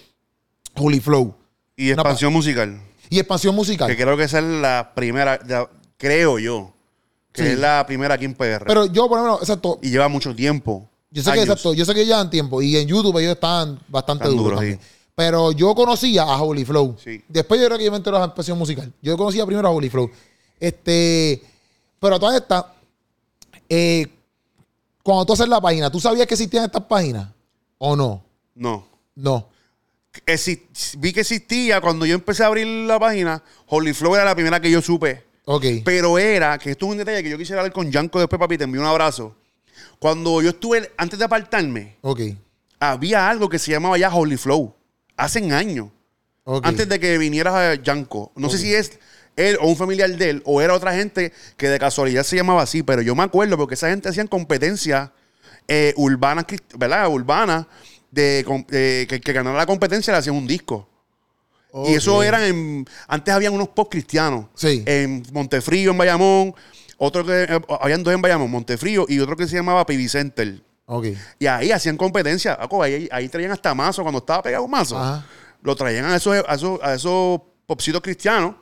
Holy 0.75 0.99
Flow 1.01 1.33
Y 1.75 1.91
expansión 1.91 2.31
musical. 2.33 2.79
Y 3.09 3.19
expansión 3.19 3.55
musical. 3.55 3.87
Que 3.87 3.95
creo 4.01 4.15
que 4.17 4.23
esa 4.23 4.39
es 4.39 4.45
la 4.45 4.91
primera, 4.95 5.39
ya- 5.47 5.69
creo 5.97 6.39
yo, 6.39 6.71
que 7.31 7.43
Sí. 7.43 7.47
es 7.49 7.59
la 7.59 7.85
primera 7.87 8.15
aquí 8.15 8.25
en 8.25 8.33
PR. 8.33 8.65
Pero 8.65 8.85
yo, 8.85 9.07
por 9.07 9.19
ejemplo, 9.19 9.39
exacto, 9.41 9.79
y 9.81 9.89
lleva 9.89 10.07
mucho 10.07 10.35
tiempo. 10.35 10.87
Yo 11.11 11.21
sé 11.23 11.31
que 11.31 11.39
años. 11.39 11.43
exacto, 11.49 11.73
yo 11.73 11.85
sé 11.85 11.93
que 11.93 12.05
llevan 12.05 12.29
tiempo 12.29 12.61
y 12.61 12.75
en 12.77 12.87
YouTube 12.87 13.17
ellos 13.19 13.33
están 13.33 13.79
bastante 13.87 14.25
Están 14.25 14.37
duros. 14.37 14.43
duros, 14.45 14.59
también. 14.59 14.79
sí. 14.81 14.87
Pero 15.15 15.51
yo 15.51 15.73
conocía 15.73 16.23
a 16.23 16.41
Holy 16.41 16.63
Flow. 16.63 16.95
Sí. 17.03 17.23
Después 17.27 17.59
yo 17.59 17.65
creo 17.67 17.77
que 17.79 17.85
yo 17.85 17.91
me 17.91 17.97
enteré 17.97 18.15
de 18.17 18.19
la 18.19 18.25
expresión 18.27 18.57
musical. 18.57 18.91
Yo 19.01 19.17
conocía 19.17 19.45
primero 19.47 19.67
a 19.67 19.71
Holy 19.71 19.89
Flow. 19.89 20.11
Este, 20.59 21.41
pero 21.99 22.15
a 22.17 22.19
todas 22.19 22.35
estas, 22.39 22.65
eh, 23.69 24.05
cuando 25.01 25.25
tú 25.25 25.33
haces 25.33 25.47
la 25.47 25.59
página, 25.61 25.89
¿tú 25.89 25.99
sabías 25.99 26.27
que 26.27 26.33
existían 26.35 26.65
estas 26.65 26.83
páginas? 26.83 27.29
¿O 27.79 27.95
no? 27.95 28.23
No. 28.53 28.85
No. 29.15 29.47
Vi 30.97 31.13
que 31.13 31.21
existía 31.21 31.81
cuando 31.81 32.05
yo 32.05 32.15
empecé 32.15 32.43
a 32.43 32.47
abrir 32.47 32.67
la 32.67 32.99
página. 32.99 33.43
Holy 33.67 33.93
Flow 33.93 34.15
era 34.15 34.25
la 34.25 34.35
primera 34.35 34.59
que 34.59 34.71
yo 34.71 34.81
supe. 34.81 35.23
Ok. 35.45 35.65
Pero 35.85 36.17
era, 36.17 36.57
que 36.57 36.71
esto 36.71 36.85
es 36.85 36.91
un 36.91 36.97
detalle 36.97 37.23
que 37.23 37.29
yo 37.29 37.37
quisiera 37.37 37.61
hablar 37.61 37.73
con 37.73 37.91
Yanko 37.91 38.19
después, 38.19 38.39
papi, 38.39 38.57
te 38.57 38.65
envío 38.65 38.81
un 38.81 38.87
abrazo. 38.87 39.35
Cuando 39.99 40.41
yo 40.41 40.49
estuve, 40.49 40.91
antes 40.97 41.17
de 41.17 41.25
apartarme, 41.25 41.97
había 42.79 43.29
algo 43.29 43.49
que 43.49 43.59
se 43.59 43.71
llamaba 43.71 43.97
ya 43.97 44.13
Holy 44.13 44.37
Flow. 44.37 44.75
Hace 45.15 45.39
años. 45.51 45.89
ok. 46.43 46.65
Antes 46.65 46.87
de 46.89 46.99
que 46.99 47.17
viniera 47.17 47.75
Yanko. 47.75 48.31
No 48.35 48.49
sé 48.49 48.57
si 48.57 48.73
es 48.73 48.99
él 49.37 49.57
o 49.61 49.67
un 49.67 49.77
familiar 49.77 50.09
de 50.09 50.29
él 50.31 50.41
o 50.45 50.61
era 50.61 50.73
otra 50.73 50.93
gente 50.93 51.31
que 51.55 51.69
de 51.69 51.79
casualidad 51.79 52.23
se 52.23 52.35
llamaba 52.35 52.63
así, 52.63 52.83
pero 52.83 53.01
yo 53.01 53.15
me 53.15 53.23
acuerdo 53.23 53.55
porque 53.55 53.75
esa 53.75 53.89
gente 53.89 54.09
hacían 54.09 54.27
competencias 54.27 55.11
eh, 55.67 55.93
urbanas, 55.95 56.45
¿verdad? 56.77 57.07
Urbanas, 57.07 57.67
de, 58.11 58.45
eh, 58.71 59.05
que, 59.09 59.19
que 59.21 59.33
ganara 59.33 59.57
la 59.57 59.65
competencia 59.65 60.13
le 60.13 60.19
hacían 60.19 60.35
un 60.35 60.47
disco. 60.47 60.87
Y 61.85 61.93
eso 61.93 62.23
eran 62.23 62.41
en. 62.43 62.85
Antes 63.07 63.33
habían 63.33 63.53
unos 63.53 63.67
post 63.69 63.91
cristianos. 63.91 64.45
Sí. 64.55 64.83
En 64.85 65.23
Montefrío, 65.31 65.91
en 65.91 65.97
Bayamón. 65.97 66.55
Otro 66.97 67.23
que. 67.25 67.43
eh, 67.43 67.59
habían 67.81 68.01
dos 68.03 68.13
en 68.13 68.21
Bayamón, 68.21 68.49
Montefrío 68.49 69.05
y 69.07 69.19
otro 69.19 69.35
que 69.35 69.47
se 69.47 69.55
llamaba 69.57 69.85
PV 69.85 70.07
Center. 70.09 70.61
Ok. 70.85 71.07
Y 71.37 71.45
ahí 71.45 71.71
hacían 71.71 71.97
competencia. 71.97 72.57
Aco, 72.59 72.81
Ahí, 72.81 73.07
ahí 73.11 73.29
traían 73.29 73.51
hasta 73.51 73.75
mazo. 73.75 74.01
Cuando 74.01 74.19
estaba 74.19 74.41
pegado 74.41 74.63
un 74.63 74.71
mazo, 74.71 74.97
Ajá. 74.97 75.25
lo 75.61 75.75
traían 75.75 76.05
a 76.05 76.15
esos, 76.15 76.35
a 76.47 76.55
esos, 76.55 76.79
a 76.81 76.93
esos 76.95 77.41
popsitos 77.67 78.01
cristianos 78.01 78.55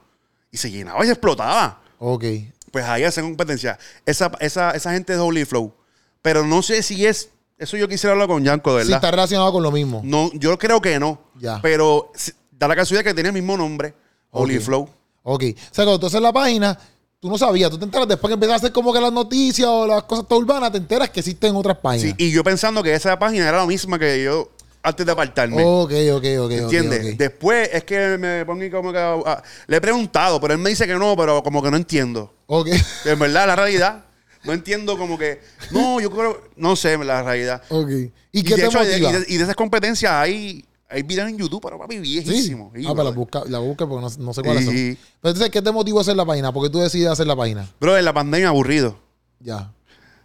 y 0.51 0.57
se 0.57 0.69
llenaba 0.71 1.01
y 1.03 1.05
se 1.07 1.13
explotaba. 1.13 1.81
Ok. 1.99 2.25
Pues 2.71 2.83
ahí 2.83 3.03
hacían 3.03 3.27
competencia. 3.27 3.77
Esa, 4.05 4.29
esa, 4.41 4.71
esa 4.71 4.91
gente 4.91 5.13
es 5.13 5.19
Holy 5.19 5.45
Flow. 5.45 5.73
Pero 6.21 6.43
no 6.45 6.61
sé 6.63 6.81
si 6.83 7.05
es. 7.05 7.29
Eso 7.57 7.77
yo 7.77 7.87
quisiera 7.87 8.11
hablar 8.13 8.27
con 8.27 8.43
Yanko, 8.43 8.71
de 8.71 8.77
verdad. 8.79 8.95
está 8.95 9.11
relacionado 9.11 9.51
con 9.53 9.63
lo 9.63 9.71
mismo. 9.71 10.01
No, 10.03 10.29
yo 10.33 10.57
creo 10.57 10.81
que 10.81 10.99
no. 10.99 11.19
Ya. 11.39 11.59
Pero 11.61 12.11
si- 12.13 12.33
da 12.51 12.67
la 12.67 12.75
casualidad 12.75 13.03
que 13.05 13.13
tiene 13.13 13.29
el 13.29 13.33
mismo 13.33 13.55
nombre, 13.55 13.93
Holy 14.31 14.57
Ok. 14.57 14.63
Flow. 14.63 14.89
Ok. 15.23 15.43
O 15.43 15.73
sea, 15.73 15.85
cuando 15.85 15.99
tú 15.99 16.07
haces 16.07 16.21
la 16.21 16.33
página, 16.33 16.77
tú 17.19 17.29
no 17.29 17.37
sabías, 17.37 17.69
tú 17.71 17.77
te 17.77 17.85
enteras 17.85 18.07
después 18.07 18.29
que 18.29 18.33
empiezas 18.33 18.53
a 18.55 18.57
hacer 18.57 18.71
como 18.73 18.91
que 18.91 18.99
las 18.99 19.11
noticias 19.13 19.67
o 19.69 19.87
las 19.87 20.03
cosas 20.03 20.27
todas 20.27 20.43
urbanas, 20.43 20.71
te 20.71 20.77
enteras 20.79 21.09
que 21.09 21.21
existen 21.21 21.55
otras 21.55 21.77
páginas. 21.77 22.13
Sí, 22.17 22.25
y 22.25 22.31
yo 22.31 22.43
pensando 22.43 22.83
que 22.83 22.93
esa 22.93 23.17
página 23.17 23.47
era 23.47 23.57
la 23.59 23.65
misma 23.65 23.97
que 23.97 24.21
yo 24.23 24.51
antes 24.83 25.05
de 25.05 25.11
apartarme. 25.13 25.63
Ok, 25.65 25.91
ok, 26.13 26.25
ok. 26.41 26.51
¿Entiendes? 26.51 27.17
Después 27.17 27.69
es 27.71 27.83
que 27.85 28.17
me 28.19 28.45
pongo 28.45 28.69
como 28.69 28.91
que. 28.91 29.23
le 29.67 29.77
he 29.77 29.81
preguntado, 29.81 30.39
pero 30.41 30.53
él 30.53 30.59
me 30.59 30.69
dice 30.69 30.85
que 30.85 30.93
no, 30.95 31.15
pero 31.15 31.41
como 31.41 31.63
que 31.63 31.71
no 31.71 31.77
entiendo. 31.77 32.33
Ok. 32.47 32.67
En 33.05 33.17
verdad, 33.17 33.47
la 33.47 33.55
realidad. 33.55 34.01
No 34.45 34.53
entiendo 34.53 34.97
como 34.97 35.17
que. 35.17 35.41
No, 35.71 35.99
yo 35.99 36.09
creo. 36.11 36.41
No 36.55 36.75
sé 36.75 36.97
la 36.97 37.23
realidad. 37.23 37.61
ok. 37.69 37.89
¿Y 38.31 38.43
qué 38.43 38.55
de 38.55 38.61
te 38.61 38.65
hecho, 38.67 38.83
y 38.83 38.87
motiva? 38.87 39.09
y, 39.09 39.13
de, 39.13 39.25
y 39.29 39.37
de 39.37 39.43
esas 39.43 39.55
competencias 39.55 40.11
hay, 40.11 40.65
hay 40.89 41.03
videos 41.03 41.29
en 41.29 41.37
YouTube, 41.37 41.61
pero 41.63 41.77
papi, 41.79 41.95
Sí. 41.95 42.01
viejísimos. 42.01 42.71
Sí, 42.75 42.83
ah, 42.85 42.91
pero 42.91 43.03
la 43.05 43.09
busca, 43.11 43.43
la 43.47 43.59
busca 43.59 43.87
porque 43.87 44.05
no, 44.17 44.25
no 44.25 44.33
sé 44.33 44.41
cuáles 44.43 44.65
son. 44.65 44.73
Sí. 44.75 44.97
Pero 45.21 45.31
entonces, 45.31 45.49
¿qué 45.51 45.61
te 45.61 45.71
motivó 45.71 45.99
a 45.99 46.01
hacer 46.01 46.15
la 46.15 46.25
página? 46.25 46.51
Porque 46.53 46.69
tú 46.69 46.79
decides 46.79 47.07
hacer 47.09 47.27
la 47.27 47.35
página. 47.35 47.69
Bro, 47.79 47.97
en 47.97 48.05
la 48.05 48.13
pandemia 48.13 48.49
aburrido. 48.49 48.99
Ya. 49.39 49.71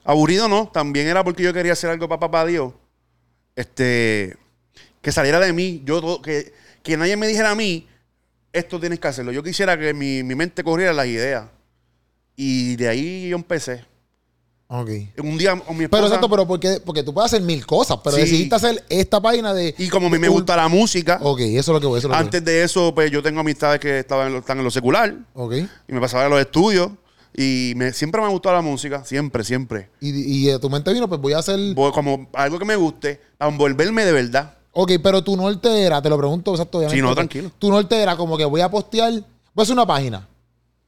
Aburrido 0.04 0.48
no, 0.48 0.68
también 0.72 1.06
era 1.06 1.22
porque 1.22 1.42
yo 1.42 1.52
quería 1.52 1.72
hacer 1.72 1.90
algo 1.90 2.08
para 2.08 2.20
papá 2.20 2.46
Dios. 2.46 2.72
Este, 3.56 4.36
que 5.02 5.12
saliera 5.12 5.38
de 5.40 5.52
mí, 5.52 5.82
yo 5.84 6.20
que, 6.22 6.52
que 6.82 6.96
nadie 6.96 7.16
me 7.16 7.26
dijera 7.26 7.50
a 7.50 7.54
mí, 7.54 7.86
esto 8.52 8.80
tienes 8.80 8.98
que 8.98 9.08
hacerlo. 9.08 9.32
Yo 9.32 9.42
quisiera 9.42 9.78
que 9.78 9.94
mi, 9.94 10.22
mi 10.22 10.34
mente 10.34 10.64
corriera 10.64 10.92
las 10.92 11.06
ideas. 11.06 11.44
Y 12.36 12.76
de 12.76 12.88
ahí 12.88 13.28
yo 13.28 13.36
empecé. 13.36 13.84
Ok. 14.72 14.88
Un 15.22 15.36
día 15.36 15.54
mi 15.56 15.60
esposa. 15.62 15.88
Pero 15.90 16.06
exacto, 16.06 16.28
pero 16.30 16.46
porque, 16.46 16.80
porque 16.84 17.02
tú 17.02 17.12
puedes 17.12 17.32
hacer 17.32 17.42
mil 17.44 17.66
cosas, 17.66 17.98
pero 18.04 18.14
Sí. 18.16 18.22
decidiste 18.22 18.54
hacer 18.54 18.84
esta 18.88 19.20
página 19.20 19.52
de. 19.52 19.74
y 19.76 19.88
como 19.88 20.06
a 20.06 20.10
mí 20.10 20.18
me 20.18 20.28
gusta 20.28 20.54
la 20.56 20.68
música, 20.68 21.18
Ok, 21.22 21.40
eso 21.40 21.58
es 21.58 21.74
lo 21.74 21.80
que 21.80 21.86
voy, 21.88 22.00
lo 22.00 22.08
que 22.08 22.14
antes 22.14 22.44
de 22.44 22.62
eso, 22.62 22.94
pues 22.94 23.10
yo 23.10 23.20
tengo 23.22 23.40
amistades 23.40 23.80
que 23.80 23.98
estaban 23.98 24.28
en 24.28 24.34
lo- 24.34 24.38
están 24.38 24.58
en 24.58 24.64
lo 24.64 24.70
secular. 24.70 25.12
Ok. 25.34 25.54
Y 25.88 25.92
me 25.92 26.00
pasaba 26.00 26.26
a 26.26 26.28
los 26.28 26.40
estudios. 26.40 26.90
Y 27.36 27.74
me, 27.76 27.92
siempre 27.92 28.20
me 28.20 28.26
ha 28.26 28.30
gustado 28.30 28.56
la 28.56 28.60
música, 28.62 29.04
siempre, 29.04 29.44
siempre. 29.44 29.88
Y, 30.00 30.08
y 30.10 30.46
de 30.46 30.58
tu 30.58 30.68
mente 30.68 30.92
vino, 30.92 31.08
pues 31.08 31.20
voy 31.20 31.32
a 31.32 31.38
hacer. 31.38 31.58
Voy 31.74 31.92
como 31.92 32.28
algo 32.32 32.58
que 32.58 32.64
me 32.64 32.74
guste, 32.74 33.20
para 33.38 33.50
envolverme 33.52 34.04
de 34.04 34.12
verdad. 34.12 34.54
Ok, 34.72 34.92
pero 35.02 35.22
tu 35.22 35.36
norte 35.36 35.82
era, 35.82 36.02
te 36.02 36.08
lo 36.08 36.18
pregunto 36.18 36.50
exacto. 36.52 36.88
Sí, 36.90 37.00
no, 37.00 37.14
tranquilo. 37.14 37.50
Tu 37.58 37.70
norte 37.70 38.00
era 38.00 38.16
como 38.16 38.36
que 38.36 38.44
voy 38.44 38.60
a 38.60 38.68
postear, 38.68 39.12
voy 39.12 39.22
a 39.58 39.62
hacer 39.62 39.72
una 39.74 39.86
página. 39.86 40.28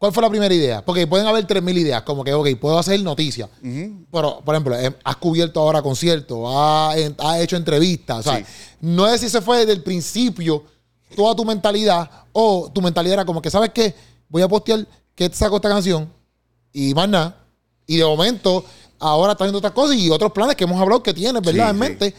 ¿Cuál 0.03 0.13
fue 0.13 0.21
la 0.21 0.31
primera 0.31 0.53
idea? 0.53 0.85
Porque 0.85 1.07
pueden 1.07 1.29
haber 1.29 1.47
3.000 1.47 1.79
ideas, 1.79 2.03
como 2.03 2.25
que, 2.25 2.35
ok, 2.35 2.49
puedo 2.61 2.77
hacer 2.77 3.01
noticias. 3.05 3.49
Ujú. 3.63 4.05
Pero, 4.11 4.41
por 4.45 4.53
ejemplo, 4.53 4.77
eh, 4.77 4.93
has 5.05 5.15
cubierto 5.15 5.61
ahora 5.61 5.81
conciertos, 5.81 6.41
has, 6.45 7.39
hecho 7.39 7.55
entrevistas. 7.55 8.19
O 8.19 8.23
sea, 8.25 8.39
Sí. 8.39 8.45
no 8.81 9.07
es 9.07 9.21
si 9.21 9.29
se 9.29 9.41
fue 9.41 9.59
desde 9.59 9.75
el 9.75 9.83
principio 9.85 10.65
toda 11.15 11.37
tu 11.37 11.45
mentalidad 11.45 12.11
o 12.33 12.69
tu 12.75 12.83
mentalidad 12.83 13.13
era 13.15 13.25
como 13.25 13.41
que, 13.41 13.49
¿sabes 13.49 13.71
qué? 13.73 13.95
Voy 14.29 14.43
a 14.43 14.49
postear 14.49 14.85
que 15.15 15.33
saco 15.33 15.55
esta 15.55 15.69
canción 15.69 16.13
y 16.73 16.93
más 16.95 17.09
nada. 17.09 17.37
Y 17.87 17.99
de 17.99 18.05
momento, 18.05 18.65
ahora 18.99 19.35
estás 19.35 19.45
haciendo 19.45 19.59
otras 19.59 19.73
cosas 19.73 19.95
y 19.95 20.11
otros 20.11 20.33
planes 20.33 20.57
que 20.57 20.65
hemos 20.65 20.81
hablado 20.81 21.01
que 21.01 21.15
tienes, 21.15 21.41
¿verdad? 21.41 21.67
Sí, 21.67 21.71
en 21.71 21.75
sí. 21.77 21.79
mente. 21.79 22.15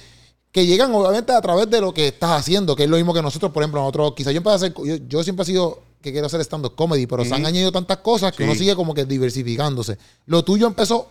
Que 0.54 0.66
llegan 0.66 0.96
obviamente 0.96 1.34
a 1.34 1.42
través 1.42 1.70
de 1.70 1.82
lo 1.82 1.94
que 1.94 2.08
estás 2.08 2.30
haciendo, 2.40 2.78
que 2.78 2.86
es 2.86 2.90
lo 2.90 2.96
mismo 2.96 3.14
que 3.14 3.22
nosotros, 3.22 3.52
por 3.52 3.62
ejemplo, 3.62 3.82
nosotros, 3.82 4.14
quizás 4.16 4.32
yo 4.32 4.38
empecé 4.38 4.54
a 4.54 4.56
hacer, 4.56 4.74
yo, 4.86 4.96
yo 5.06 5.22
siempre 5.22 5.44
he 5.44 5.48
sido 5.48 5.92
que 6.04 6.12
quiero 6.12 6.28
hacer 6.28 6.42
stand-up 6.42 6.76
comedy, 6.76 7.08
pero 7.08 7.26
se 7.26 7.34
han 7.34 7.46
añadido 7.46 7.72
tantas 7.72 7.98
cosas 7.98 8.32
que 8.34 8.44
uno 8.44 8.54
sigue 8.54 8.76
como 8.76 8.94
que 8.94 9.06
diversificándose. 9.06 9.98
¿Lo 10.28 10.44
tuyo 10.44 10.68
empezó 10.68 11.10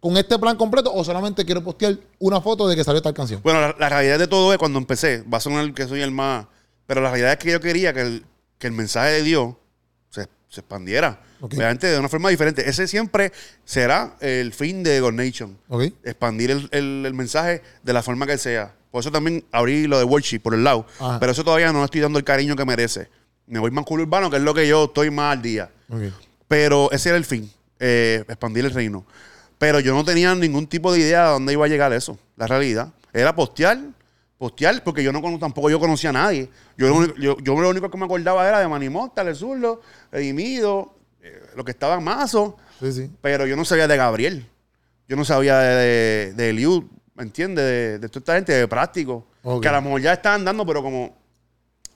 con 0.00 0.16
este 0.16 0.38
plan 0.38 0.56
completo 0.56 0.92
o 0.92 1.04
solamente 1.04 1.44
quiero 1.44 1.62
postear 1.62 1.96
una 2.18 2.40
foto 2.40 2.66
de 2.66 2.74
que 2.74 2.82
salió 2.82 3.00
tal 3.02 3.14
canción? 3.14 3.40
Bueno, 3.44 3.60
la, 3.60 3.76
la 3.78 3.88
realidad 3.88 4.18
de 4.18 4.26
todo 4.26 4.50
es 4.52 4.58
cuando 4.58 4.78
empecé, 4.78 5.22
va 5.32 5.38
a 5.38 5.40
sonar 5.40 5.72
que 5.74 5.86
soy 5.86 6.00
el 6.00 6.10
más, 6.10 6.46
pero 6.86 7.00
la 7.02 7.10
realidad 7.10 7.32
es 7.34 7.38
que 7.38 7.52
yo 7.52 7.60
quería 7.60 7.92
que 7.92 8.00
el, 8.00 8.24
que 8.58 8.66
el 8.66 8.72
mensaje 8.72 9.10
de 9.10 9.22
Dios 9.22 9.54
se, 10.08 10.26
se 10.48 10.60
expandiera. 10.60 11.22
Ok. 11.42 11.54
Obviamente 11.54 11.86
de 11.86 11.98
una 11.98 12.08
forma 12.08 12.28
diferente. 12.30 12.68
Ese 12.68 12.86
siempre 12.88 13.32
será 13.64 14.16
el 14.20 14.52
fin 14.52 14.82
de 14.82 15.00
God 15.00 15.12
Nation. 15.12 15.56
Expandir 16.02 16.50
el, 16.50 16.68
el- 16.72 17.04
el 17.06 17.14
mensaje 17.14 17.62
de 17.82 17.92
la 17.92 18.02
forma 18.02 18.26
que 18.26 18.36
sea. 18.38 18.74
Por 18.90 19.00
eso 19.00 19.10
también 19.12 19.44
abrí 19.52 19.86
lo 19.86 19.98
de 19.98 20.04
worship 20.04 20.40
por 20.40 20.52
el 20.54 20.64
lado. 20.64 20.84
Ajá. 20.98 21.20
Pero 21.20 21.32
eso 21.32 21.44
todavía 21.44 21.72
no 21.72 21.78
le 21.78 21.84
estoy 21.84 22.00
dando 22.00 22.18
el 22.18 22.24
cariño 22.24 22.56
que 22.56 22.64
merece. 22.64 23.08
Me 23.50 23.58
voy 23.58 23.70
más 23.70 23.84
culo 23.84 24.04
urbano, 24.04 24.30
que 24.30 24.36
es 24.36 24.42
lo 24.42 24.54
que 24.54 24.66
yo 24.66 24.84
estoy 24.84 25.10
más 25.10 25.32
al 25.36 25.42
día. 25.42 25.70
Pero 26.48 26.90
ese 26.92 27.08
era 27.10 27.18
el 27.18 27.24
fin, 27.24 27.50
eh, 27.78 28.24
expandir 28.28 28.64
el 28.64 28.70
reino. 28.72 29.04
Pero 29.58 29.80
yo 29.80 29.92
no 29.94 30.04
tenía 30.04 30.34
ningún 30.34 30.66
tipo 30.66 30.92
de 30.92 31.00
idea 31.00 31.24
de 31.26 31.30
dónde 31.32 31.52
iba 31.52 31.64
a 31.64 31.68
llegar 31.68 31.92
eso, 31.92 32.18
la 32.36 32.46
realidad. 32.46 32.88
Era 33.12 33.34
postear, 33.34 33.78
postear, 34.38 34.82
porque 34.84 35.02
yo 35.02 35.12
no 35.12 35.20
tampoco 35.38 35.68
yo 35.68 35.78
conocía 35.80 36.10
a 36.10 36.12
nadie. 36.14 36.48
Yo, 36.76 36.88
lo 36.88 36.94
único- 36.94 37.14
yo, 37.16 37.36
yo 37.40 37.60
lo 37.60 37.68
único 37.68 37.90
que 37.90 37.98
me 37.98 38.04
acordaba 38.04 38.48
era 38.48 38.60
de 38.60 38.68
Manimota, 38.68 39.22
El 39.22 39.34
Zurdo, 39.36 39.82
Edimido, 40.12 40.94
eh, 41.20 41.42
lo 41.56 41.64
que 41.64 41.72
estaba 41.72 41.96
en 41.96 42.04
Mazo, 42.04 42.56
Sí, 42.80 42.92
sí. 42.92 43.10
pero 43.20 43.46
yo 43.46 43.56
no 43.56 43.64
sabía 43.64 43.86
de 43.88 43.96
Gabriel. 43.96 44.46
Yo 45.08 45.16
no 45.16 45.24
sabía 45.24 45.58
de, 45.58 45.74
de, 45.74 46.32
de 46.34 46.50
Eliud, 46.50 46.84
¿me 47.16 47.24
entiendes? 47.24 47.64
De, 47.64 47.98
de 47.98 48.08
toda 48.08 48.20
esta 48.20 48.34
gente, 48.36 48.52
de 48.52 48.68
práctico. 48.68 49.26
Que 49.60 49.68
a 49.68 49.72
lo 49.72 49.82
mejor 49.82 50.00
ya 50.00 50.12
estaban 50.12 50.44
dando, 50.44 50.64
pero 50.64 50.82
como 50.82 51.16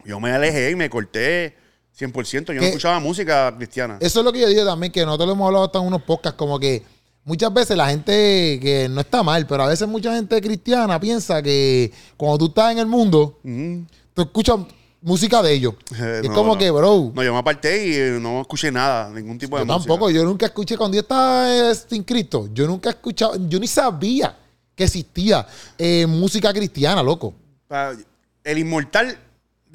yo 0.05 0.21
me 0.21 0.31
alejé 0.33 0.71
y 0.71 0.77
me 0.77 0.89
corté 0.91 1.57
100%, 1.99 2.47
yo 2.53 2.61
no 2.61 2.63
escuchaba 2.63 2.99
música 3.01 3.55
cristiana. 3.57 3.99
Eso 4.01 4.21
es 4.21 4.25
lo 4.25 4.33
que 4.33 4.41
yo 4.41 4.49
digo 4.49 4.65
también, 4.65 4.93
que 4.93 5.05
nosotros 5.05 5.29
lo 5.29 5.35
hemos 5.35 5.47
hablado 5.47 5.65
hasta 5.67 5.79
en 5.79 5.87
unos 5.87 6.03
podcasts, 6.03 6.37
como 6.37 6.59
que 6.59 6.83
muchas 7.25 7.53
veces 7.53 7.77
la 7.77 7.89
gente, 7.89 8.59
que 8.61 8.89
no 8.91 9.01
está 9.01 9.23
mal, 9.23 9.47
pero 9.47 9.63
a 9.63 9.69
veces 9.69 9.87
mucha 9.89 10.15
gente 10.15 10.41
cristiana 10.41 10.99
piensa 10.99 11.43
que 11.43 11.93
cuando 12.17 12.39
tú 12.39 12.47
estás 12.47 12.73
en 12.73 12.79
el 12.79 12.87
mundo, 12.87 13.39
tú 13.43 14.23
escuchas 14.23 14.59
música 15.01 15.43
de 15.43 15.53
ellos. 15.53 15.75
Eh, 16.01 16.21
es 16.25 16.29
no, 16.29 16.35
como 16.35 16.55
no. 16.55 16.59
que, 16.59 16.71
bro, 16.71 17.13
No, 17.15 17.23
yo 17.23 17.33
me 17.33 17.39
aparté 17.39 17.87
y 17.87 17.95
eh, 17.95 18.19
no 18.21 18.41
escuché 18.41 18.73
nada, 18.73 19.11
ningún 19.11 19.39
tipo 19.39 19.57
de 19.57 19.63
yo 19.63 19.67
música. 19.67 19.89
tampoco, 19.89 20.11
yo 20.11 20.25
nunca 20.25 20.47
escuché, 20.47 20.77
cuando 20.77 20.97
yo 20.97 21.03
estaba 21.03 21.71
eh, 21.71 21.75
sin 21.75 22.03
Cristo, 22.03 22.49
yo 22.53 22.67
nunca 22.67 22.91
escuchaba, 22.91 23.37
yo 23.49 23.61
ni 23.61 23.69
sabía 23.69 24.37
que 24.75 24.85
existía 24.85 25.47
eh, 25.79 26.07
música 26.07 26.53
cristiana, 26.53 27.03
loco. 27.03 27.35
El 28.43 28.59
inmortal 28.59 29.17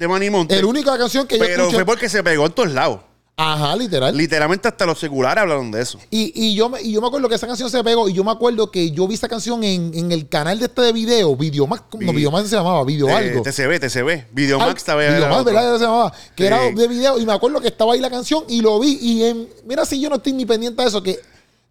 de 0.00 0.08
Manny 0.08 0.30
Monte. 0.30 0.60
La 0.60 0.66
única 0.66 0.96
canción 0.98 1.26
que 1.26 1.36
yo 1.38 1.44
pero 1.44 1.62
escuché, 1.62 1.76
fue 1.76 1.84
porque 1.84 2.08
se 2.08 2.22
pegó 2.24 2.46
en 2.46 2.52
todos 2.52 2.72
lados. 2.72 3.00
ajá, 3.36 3.76
literal. 3.76 4.16
Literalmente 4.16 4.66
hasta 4.68 4.84
los 4.86 4.98
seculares 4.98 5.40
hablaron 5.42 5.70
de 5.70 5.80
eso. 5.82 5.98
Y, 6.10 6.32
y 6.34 6.54
yo 6.54 6.68
me, 6.68 6.80
y 6.82 6.92
yo 6.92 7.00
me 7.00 7.06
acuerdo 7.06 7.28
que 7.28 7.34
esa 7.36 7.46
canción 7.46 7.70
se 7.70 7.82
pegó 7.84 8.08
y 8.08 8.12
yo 8.14 8.24
me 8.24 8.30
acuerdo 8.30 8.70
que 8.70 8.90
yo 8.90 9.06
vi 9.06 9.14
esa 9.14 9.28
canción 9.28 9.62
en, 9.62 9.92
en 9.94 10.10
el 10.12 10.28
canal 10.28 10.58
de 10.58 10.66
este 10.66 10.82
de 10.82 10.92
video, 10.92 11.36
Videomax, 11.36 11.82
no, 11.92 11.98
Vi- 12.12 12.16
Videomax 12.16 12.48
se 12.48 12.56
llamaba, 12.56 12.82
Video 12.84 13.08
Eh, 13.08 13.12
algo. 13.14 13.42
TCB, 13.42 13.78
TCB. 13.78 14.24
Videomax 14.32 14.76
estaba 14.76 15.00
Videomax. 15.02 15.44
¿verdad? 15.44 15.78
Se 15.78 15.84
llamaba. 15.84 16.12
Que 16.34 16.42
Sí. 16.42 16.46
era 16.46 16.60
de 16.70 16.88
video 16.88 17.18
y 17.18 17.26
me 17.26 17.32
acuerdo 17.32 17.60
que 17.60 17.68
estaba 17.68 17.92
ahí 17.94 18.00
la 18.00 18.10
canción 18.10 18.44
y 18.48 18.60
lo 18.62 18.80
vi 18.80 18.98
y 19.00 19.24
en, 19.24 19.48
mira 19.66 19.84
si 19.84 20.00
yo 20.00 20.08
no 20.10 20.16
estoy 20.16 20.32
ni 20.32 20.44
pendiente 20.46 20.82
de 20.82 20.88
eso, 20.88 21.02
que 21.02 21.18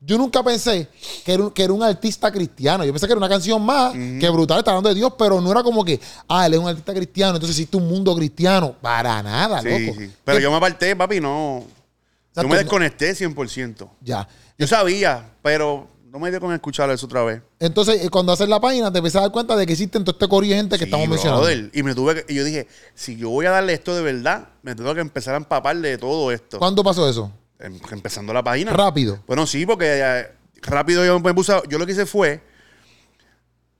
yo 0.01 0.17
nunca 0.17 0.41
pensé 0.43 0.87
que 1.25 1.33
era, 1.33 1.43
un, 1.43 1.51
que 1.51 1.63
era 1.63 1.73
un 1.73 1.83
artista 1.83 2.31
cristiano. 2.31 2.85
Yo 2.85 2.91
pensé 2.93 3.05
que 3.05 3.11
era 3.13 3.17
una 3.17 3.29
canción 3.29 3.61
más, 3.61 3.91
que 3.93 4.29
brutal, 4.29 4.59
está 4.59 4.71
hablando 4.71 4.89
de 4.89 4.95
Dios, 4.95 5.13
pero 5.17 5.41
no 5.41 5.51
era 5.51 5.61
como 5.63 5.83
que, 5.83 5.99
ah, 6.27 6.45
él 6.45 6.53
es 6.53 6.59
un 6.59 6.67
artista 6.67 6.93
cristiano, 6.93 7.35
entonces 7.35 7.57
existe 7.57 7.75
un 7.77 7.87
mundo 7.87 8.15
cristiano. 8.15 8.75
Para 8.81 9.21
nada, 9.21 9.61
Sí, 9.61 9.67
loco. 9.69 9.99
sí. 9.99 10.11
Pero 10.23 10.37
Que- 10.37 10.43
yo 10.43 10.51
me 10.51 10.57
aparté, 10.57 10.95
papi, 10.95 11.19
no. 11.19 11.63
Exacto, 12.29 12.41
yo 12.43 12.47
me 12.47 12.57
desconecté 12.57 13.13
100%. 13.15 13.89
Ya. 14.01 14.27
Yo 14.57 14.67
sabía, 14.67 15.31
pero 15.41 15.87
no 16.11 16.17
me 16.19 16.31
dio 16.31 16.39
con 16.39 16.53
escuchar 16.53 16.89
eso 16.89 17.05
otra 17.05 17.23
vez. 17.23 17.41
Entonces, 17.59 18.03
eh, 18.03 18.09
cuando 18.09 18.31
haces 18.31 18.47
la 18.49 18.59
página, 18.59 18.91
te 18.91 18.97
empiezas 18.99 19.19
a 19.19 19.23
dar 19.23 19.31
cuenta 19.31 19.55
de 19.55 19.65
que 19.65 19.73
existen 19.73 20.03
todo 20.03 20.13
este 20.13 20.27
corriente 20.27 20.75
que 20.77 20.85
Sí, 20.85 20.89
estamos 20.89 21.07
mencionando. 21.07 21.41
brother. 21.43 21.69
Y 21.73 21.83
me 21.83 21.93
tuve 21.93 22.15
que, 22.23 22.33
y 22.33 22.35
yo 22.37 22.43
dije, 22.43 22.67
si 22.95 23.15
yo 23.17 23.29
voy 23.29 23.45
a 23.45 23.51
darle 23.51 23.73
esto 23.73 23.95
de 23.95 24.01
verdad, 24.01 24.47
me 24.63 24.75
tengo 24.75 24.93
que 24.95 25.01
empezar 25.01 25.33
a 25.33 25.37
empapar 25.37 25.77
de 25.77 25.97
todo 25.97 26.31
esto. 26.31 26.57
¿Cuándo 26.59 26.83
pasó 26.83 27.07
eso? 27.09 27.31
Em- 27.59 27.79
Empezando 27.91 28.33
la 28.33 28.43
página. 28.43 28.71
Rápido. 28.73 29.21
Bueno, 29.27 29.45
sí, 29.45 29.65
porque 29.65 29.85
eh, 30.03 30.27
rápido 30.61 31.05
yo 31.05 31.19
me 31.19 31.33
puse. 31.33 31.53
a- 31.53 31.61
Yo 31.67 31.77
lo 31.77 31.85
que 31.85 31.91
hice 31.91 32.05
fue. 32.05 32.41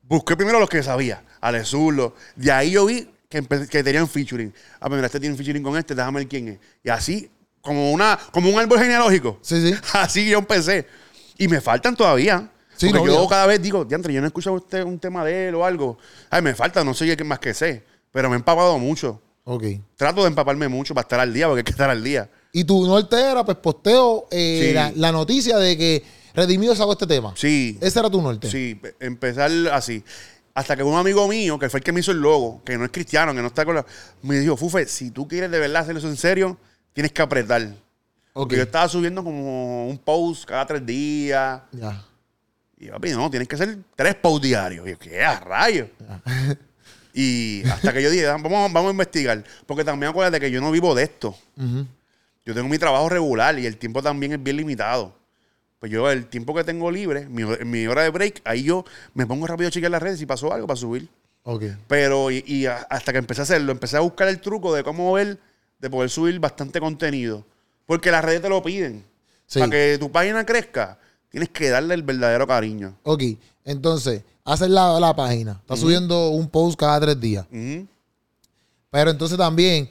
Busqué 0.04 0.36
primero 0.36 0.60
los 0.60 0.70
que 0.70 0.82
sabía. 0.84 1.24
Zurdo. 1.64 2.16
De 2.36 2.52
ahí 2.52 2.72
yo 2.72 2.86
vi 2.86 3.10
que, 3.30 3.42
empe- 3.44 3.68
que 3.68 3.84
tenían 3.84 4.08
featuring. 4.08 4.54
Ah, 4.80 4.88
pues 4.88 4.94
mira, 4.94 5.06
este 5.06 5.20
tiene 5.20 5.36
featuring 5.36 5.64
con 5.64 5.78
este, 5.78 5.96
déjame 5.96 6.20
ver 6.22 6.28
quién 6.28 6.48
es. 6.50 6.60
Y 6.84 6.90
así, 6.90 7.30
como 7.62 7.92
una 7.92 8.18
como 8.32 8.50
un 8.50 8.60
árbol 8.60 8.80
genealógico. 8.80 9.40
Sí, 9.42 9.62
sí. 9.72 9.78
Así 9.94 10.30
yo 10.30 10.40
empecé. 10.40 10.88
Y 11.38 11.48
me 11.48 11.62
faltan 11.62 11.96
todavía. 11.96 12.52
Sí, 12.76 12.88
porque 12.90 13.08
no, 13.08 13.14
yo 13.14 13.24
ya. 13.24 13.30
cada 13.30 13.46
vez 13.46 13.62
digo, 13.62 13.84
diantre, 13.86 14.14
yo 14.14 14.22
no 14.22 14.26
he 14.28 14.30
escuchado 14.30 14.56
usted 14.56 14.84
un 14.84 15.00
tema 15.00 15.24
de 15.24 15.50
él 15.50 15.56
o 15.56 15.66
algo. 15.66 15.98
Ay, 16.30 16.42
me 16.42 16.56
falta, 16.56 16.84
no 16.84 16.94
sé 16.94 17.16
qué 17.16 17.24
más 17.24 17.40
que 17.40 17.54
sé. 17.54 17.86
Pero 18.12 18.30
me 18.30 18.36
he 18.36 18.40
empapado 18.40 18.78
mucho. 18.80 19.22
Ok. 19.44 19.64
Trato 19.96 20.22
de 20.22 20.28
empaparme 20.28 20.68
mucho 20.68 20.94
para 20.94 21.04
estar 21.04 21.20
al 21.20 21.34
día, 21.34 21.48
porque 21.48 21.60
hay 21.60 21.64
que 21.64 21.72
estar 21.72 21.90
al 21.90 22.04
día. 22.04 22.30
Y 22.52 22.64
tu 22.64 22.86
norte 22.88 23.16
era, 23.20 23.44
pues, 23.46 23.58
posteo 23.58 24.28
eh, 24.32 24.66
Sí. 24.70 24.74
la, 24.74 24.92
la 24.96 25.12
noticia 25.12 25.58
de 25.58 25.78
que 25.78 26.04
Redimido 26.34 26.76
sacó 26.76 26.94
este 26.94 27.06
tema. 27.08 27.34
Sí. 27.36 27.78
Ese 27.82 28.00
era 28.00 28.10
tu 28.10 28.22
norte. 28.22 28.50
Sí, 28.50 28.76
pe- 28.76 28.96
empezar 29.00 29.52
así. 29.72 30.04
Hasta 30.54 30.76
que 30.76 30.84
un 30.84 30.98
amigo 30.98 31.28
mío, 31.28 31.58
que 31.60 31.70
fue 31.70 31.80
el 31.80 31.84
que 31.84 31.92
me 31.92 32.00
hizo 32.00 32.12
el 32.12 32.18
logo, 32.20 32.62
que 32.66 32.78
no 32.78 32.86
es 32.86 32.92
cristiano, 32.92 33.34
que 33.34 33.42
no 33.42 33.48
está 33.48 33.66
con 33.66 33.76
la... 33.76 33.86
Me 34.24 34.40
dijo, 34.40 34.58
Fufe, 34.58 34.86
si 34.88 35.12
tú 35.12 35.28
quieres 35.28 35.52
de 35.52 35.60
verdad 35.60 35.84
hacer 35.84 35.96
eso 35.98 36.08
en 36.10 36.18
serio, 36.18 36.58
tienes 36.94 37.12
que 37.12 37.22
apretar. 37.22 37.62
Ok. 37.64 37.74
Porque 38.34 38.58
yo 38.58 38.64
estaba 38.64 38.88
subiendo 38.90 39.24
como 39.24 39.88
un 39.88 39.98
post 40.00 40.46
cada 40.46 40.66
tres 40.66 40.86
días. 40.86 41.62
Ya. 41.72 42.04
Y 42.80 42.88
papi, 42.88 43.12
no, 43.12 43.30
tienes 43.30 43.48
que 43.48 43.56
hacer 43.56 43.78
tres 43.96 44.16
posts 44.16 44.48
diarios. 44.48 44.88
Y 44.88 44.92
yo, 44.92 45.00
¿qué 45.00 45.24
a 45.24 45.40
rayos? 45.40 45.90
y 47.14 47.64
hasta 47.70 47.92
que 47.94 48.02
yo 48.02 48.10
dije, 48.10 48.26
vamos, 48.26 48.52
vamos 48.72 48.88
a 48.88 48.92
investigar. 48.92 49.44
Porque 49.66 49.84
también 49.84 50.10
acuérdate 50.12 50.40
que 50.40 50.52
yo 50.52 50.62
no 50.62 50.72
vivo 50.72 50.94
de 50.96 51.04
esto. 51.04 51.36
Ujú. 51.58 51.86
Yo 52.46 52.54
tengo 52.54 52.68
mi 52.68 52.78
trabajo 52.78 53.10
regular 53.10 53.58
y 53.60 53.66
el 53.66 53.78
tiempo 53.78 54.02
también 54.02 54.34
es 54.34 54.44
bien 54.44 54.58
limitado. 54.58 55.14
Pues 55.80 55.92
yo, 55.92 56.10
el 56.12 56.28
tiempo 56.28 56.54
que 56.54 56.64
tengo 56.64 56.92
libre, 56.92 57.28
mi, 57.30 57.44
en 57.44 57.70
mi 57.70 57.88
hora 57.88 58.04
de 58.04 58.10
break, 58.10 58.42
ahí 58.44 58.64
yo 58.64 58.84
me 59.14 59.26
pongo 59.26 59.48
rápido 59.48 59.70
a 59.70 59.72
chequear 59.72 59.92
las 59.92 60.02
redes 60.02 60.20
si 60.20 60.26
pasó 60.26 60.52
algo 60.52 60.68
para 60.68 60.78
subir. 60.78 61.08
Ok. 61.44 61.64
Pero, 61.88 62.32
y, 62.32 62.66
hasta 62.66 63.14
que 63.14 63.18
empecé 63.18 63.42
a 63.42 63.44
hacerlo, 63.44 63.72
empecé 63.72 63.96
a 63.96 64.02
buscar 64.02 64.28
el 64.28 64.42
truco 64.42 64.74
de 64.74 64.84
cómo 64.84 65.14
ver, 65.14 65.40
de 65.80 65.90
poder 65.90 66.10
subir 66.10 66.38
bastante 66.40 66.82
contenido. 66.82 67.46
Porque 67.86 68.12
las 68.12 68.24
redes 68.24 68.42
te 68.42 68.50
lo 68.50 68.62
piden. 68.62 69.06
Sí. 69.46 69.60
Para 69.60 69.72
que 69.72 69.98
tu 70.00 70.12
página 70.12 70.46
crezca, 70.46 71.00
tienes 71.30 71.50
que 71.50 71.70
darle 71.70 71.94
el 71.94 72.04
verdadero 72.04 72.46
cariño. 72.46 72.96
Ok. 73.04 73.24
Entonces, 73.64 74.24
haces 74.44 74.70
la, 74.70 75.00
la 75.00 75.16
página. 75.16 75.60
Estás 75.62 75.80
subiendo 75.80 76.30
un 76.30 76.50
post 76.50 76.78
cada 76.78 77.00
tres 77.00 77.20
días. 77.20 77.46
Pero 78.92 79.12
entonces 79.12 79.38
también, 79.38 79.90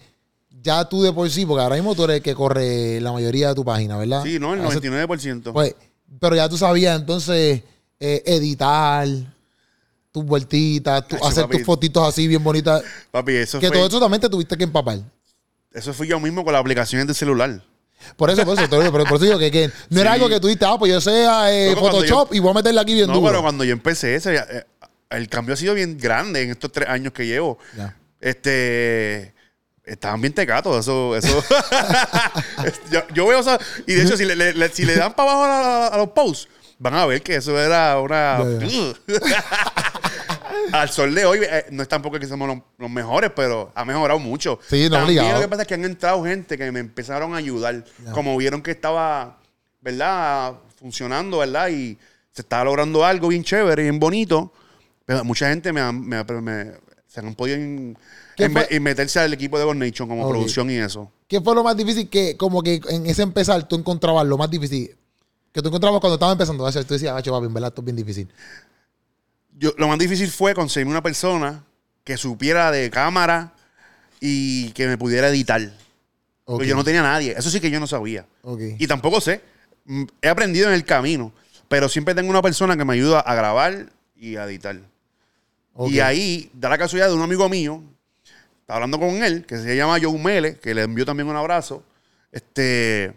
ya 0.62 0.88
tú 0.88 1.02
de 1.02 1.12
por 1.12 1.28
sí, 1.30 1.46
porque 1.46 1.62
ahora 1.62 1.76
mismo 1.76 1.94
tú 1.94 2.04
eres 2.04 2.16
el 2.18 2.22
que 2.22 2.34
corre 2.34 3.00
la 3.00 3.12
mayoría 3.12 3.48
de 3.48 3.54
tu 3.54 3.64
página, 3.64 3.96
¿verdad? 3.96 4.22
Sí, 4.24 4.38
no, 4.38 4.54
el 4.54 4.60
Haces- 4.60 4.80
99%. 4.82 5.52
Pues, 5.52 5.74
pero 6.20 6.34
ya 6.36 6.48
tú 6.48 6.56
sabías 6.56 6.98
entonces 6.98 7.62
eh, 8.00 8.22
editar 8.26 9.06
tus 10.12 10.24
vueltitas, 10.24 11.06
tu- 11.06 11.16
hacer 11.24 11.44
papi. 11.44 11.58
tus 11.58 11.66
fotitos 11.66 12.08
así 12.08 12.26
bien 12.26 12.42
bonitas. 12.42 12.82
Papi, 13.10 13.32
eso 13.36 13.60
Que 13.60 13.68
fue, 13.68 13.76
todo 13.76 13.86
eso 13.88 14.00
también 14.00 14.20
te 14.20 14.28
tuviste 14.28 14.56
que 14.56 14.64
empapar. 14.64 14.98
eso 15.72 15.92
fui 15.92 16.08
yo 16.08 16.18
mismo 16.18 16.42
con 16.44 16.52
las 16.52 16.60
aplicaciones 16.60 17.06
de 17.06 17.14
celular. 17.14 17.62
Por 18.16 18.30
eso, 18.30 18.44
por 18.44 18.56
eso, 18.56 18.68
te 18.68 18.76
lo 18.76 18.82
digo, 18.82 18.92
pero 18.92 19.04
por 19.04 19.16
eso 19.16 19.24
digo 19.26 19.38
que, 19.38 19.50
que 19.50 19.70
no 19.90 20.00
era 20.00 20.12
algo 20.12 20.28
que 20.28 20.38
tú 20.38 20.46
dijiste, 20.46 20.64
ah, 20.64 20.76
pues 20.78 20.92
yo 20.92 21.00
sé 21.00 21.24
eh, 21.50 21.74
Photoshop 21.76 22.32
y 22.32 22.38
voy 22.38 22.52
a 22.52 22.54
meterle 22.54 22.80
aquí 22.80 22.94
bien 22.94 23.08
No, 23.08 23.14
duro. 23.14 23.26
pero 23.26 23.42
cuando 23.42 23.64
yo 23.64 23.72
empecé 23.72 24.14
ese, 24.14 24.36
eh, 24.36 24.64
el 25.10 25.28
cambio 25.28 25.54
ha 25.54 25.56
sido 25.56 25.74
bien 25.74 25.98
grande 25.98 26.42
en 26.42 26.50
estos 26.50 26.70
tres 26.70 26.88
años 26.88 27.12
que 27.12 27.26
llevo. 27.26 27.58
Ya. 27.76 27.96
Este, 28.20 29.34
estaban 29.88 30.20
bien 30.20 30.32
tecatos, 30.32 30.76
eso, 30.78 31.16
eso. 31.16 31.42
yo, 32.90 33.00
yo 33.14 33.26
veo, 33.26 33.40
o 33.40 33.42
sea, 33.42 33.58
y 33.86 33.94
de 33.94 34.02
hecho, 34.02 34.16
si 34.16 34.24
le, 34.24 34.36
le- 34.52 34.68
si 34.70 34.84
le 34.84 34.96
dan 34.96 35.14
para 35.14 35.30
abajo 35.32 35.44
a, 35.44 35.86
a 35.88 35.96
los 35.98 36.08
posts, 36.10 36.48
van 36.78 36.94
a 36.94 37.06
ver 37.06 37.22
que 37.22 37.36
eso 37.36 37.58
era 37.58 37.98
una. 38.00 38.38
Al 40.72 40.88
sol 40.90 41.14
de 41.14 41.24
hoy, 41.24 41.40
eh, 41.42 41.66
no 41.70 41.82
es 41.82 41.88
tampoco 41.88 42.18
que 42.18 42.26
somos 42.26 42.48
los, 42.48 42.58
los 42.78 42.90
mejores, 42.90 43.30
pero 43.34 43.70
ha 43.74 43.84
mejorado 43.84 44.18
mucho. 44.18 44.58
Sí, 44.68 44.84
no, 44.90 44.96
También 44.96 45.20
obligado. 45.20 45.34
lo 45.34 45.40
que 45.42 45.48
pasa 45.48 45.62
es 45.62 45.68
que 45.68 45.74
han 45.74 45.84
entrado 45.84 46.24
gente 46.24 46.58
que 46.58 46.70
me 46.72 46.80
empezaron 46.80 47.34
a 47.34 47.38
ayudar. 47.38 47.84
Como 48.12 48.36
vieron 48.36 48.60
que 48.62 48.72
estaba, 48.72 49.38
¿verdad? 49.80 50.54
Funcionando, 50.78 51.38
¿verdad? 51.38 51.68
Y 51.68 51.96
se 52.32 52.42
estaba 52.42 52.64
logrando 52.64 53.04
algo 53.04 53.28
bien 53.28 53.44
chévere, 53.44 53.82
bien 53.84 53.98
bonito. 53.98 54.52
Pero 55.06 55.24
mucha 55.24 55.48
gente 55.48 55.72
me, 55.72 55.90
me- 55.92 56.24
me- 56.24 56.72
se 57.20 57.26
han 57.26 57.34
podido 57.34 57.56
en- 57.56 57.96
¿Qué 58.36 58.44
en- 58.44 58.52
fue? 58.52 58.66
en 58.70 58.82
meterse 58.82 59.18
al 59.20 59.32
equipo 59.32 59.58
de 59.58 59.64
God 59.64 59.74
Nation 59.76 60.08
como 60.08 60.28
producción 60.28 60.70
y 60.70 60.76
eso. 60.76 61.10
¿Qué 61.26 61.40
fue 61.40 61.54
lo 61.54 61.62
más 61.64 61.76
difícil 61.76 62.08
que, 62.08 62.36
como 62.36 62.62
que 62.62 62.80
en 62.88 63.06
ese 63.06 63.22
empezar, 63.22 63.66
tú 63.68 63.76
encontrabas 63.76 64.26
lo 64.26 64.36
más 64.38 64.50
difícil? 64.50 64.94
Que 65.52 65.60
tú 65.62 65.68
encontrabas 65.68 66.00
cuando 66.00 66.14
estabas 66.14 66.34
empezando 66.34 66.64
a 66.64 66.68
hacer, 66.68 66.84
tú 66.84 66.94
decías, 66.94 67.12
ah, 67.16 67.22
papi, 67.30 67.46
en 67.46 67.54
verdad 67.54 67.68
esto 67.68 67.80
es 67.80 67.84
bien 67.84 67.96
difícil. 67.96 68.28
Yo, 69.58 69.72
lo 69.76 69.88
más 69.88 69.98
difícil 69.98 70.28
fue 70.28 70.54
conseguir 70.54 70.86
una 70.86 71.02
persona 71.02 71.64
que 72.04 72.16
supiera 72.16 72.70
de 72.70 72.90
cámara 72.90 73.52
y 74.20 74.70
que 74.70 74.86
me 74.86 74.96
pudiera 74.96 75.28
editar. 75.28 75.60
Porque 76.44 76.66
yo 76.66 76.74
no 76.76 76.84
tenía 76.84 77.02
nadie. 77.02 77.34
Eso 77.36 77.50
sí 77.50 77.60
que 77.60 77.70
yo 77.70 77.78
no 77.80 77.86
sabía. 77.86 78.24
Y 78.78 78.86
tampoco 78.86 79.20
sé. 79.20 79.42
Mm, 79.84 80.04
He 80.22 80.28
aprendido 80.28 80.68
en 80.68 80.74
el 80.74 80.84
camino. 80.84 81.32
Pero 81.68 81.88
siempre 81.90 82.14
tengo 82.14 82.30
una 82.30 82.40
persona 82.40 82.76
que 82.76 82.84
me 82.86 82.94
ayuda 82.94 83.20
a 83.20 83.34
grabar 83.34 83.92
y 84.16 84.36
a 84.36 84.44
editar. 84.44 84.80
Y 85.86 86.00
ahí 86.00 86.50
da 86.52 86.68
la 86.68 86.78
casualidad 86.78 87.08
de 87.08 87.14
un 87.14 87.22
amigo 87.22 87.48
mío. 87.48 87.82
Estaba 88.60 88.78
hablando 88.78 88.98
con 88.98 89.22
él, 89.22 89.46
que 89.46 89.58
se 89.58 89.76
llama 89.76 89.98
Joe 90.02 90.18
Mele, 90.18 90.58
que 90.58 90.74
le 90.74 90.82
envió 90.82 91.06
también 91.06 91.28
un 91.28 91.36
abrazo. 91.36 91.82
Este, 92.32 93.14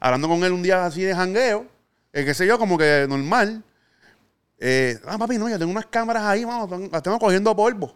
hablando 0.00 0.28
con 0.28 0.42
él 0.44 0.52
un 0.52 0.62
día 0.62 0.86
así 0.86 1.02
de 1.02 1.14
jangueo, 1.14 1.66
eh, 2.12 2.24
qué 2.24 2.32
sé 2.32 2.46
yo, 2.46 2.58
como 2.58 2.78
que 2.78 3.06
normal. 3.08 3.62
Eh, 4.58 4.98
ah, 5.06 5.18
papi, 5.18 5.36
no, 5.36 5.48
yo 5.48 5.58
tengo 5.58 5.70
unas 5.70 5.86
cámaras 5.86 6.22
ahí, 6.22 6.44
vamos, 6.44 6.90
las 6.90 7.02
tengo 7.02 7.18
cogiendo 7.18 7.54
polvo. 7.54 7.94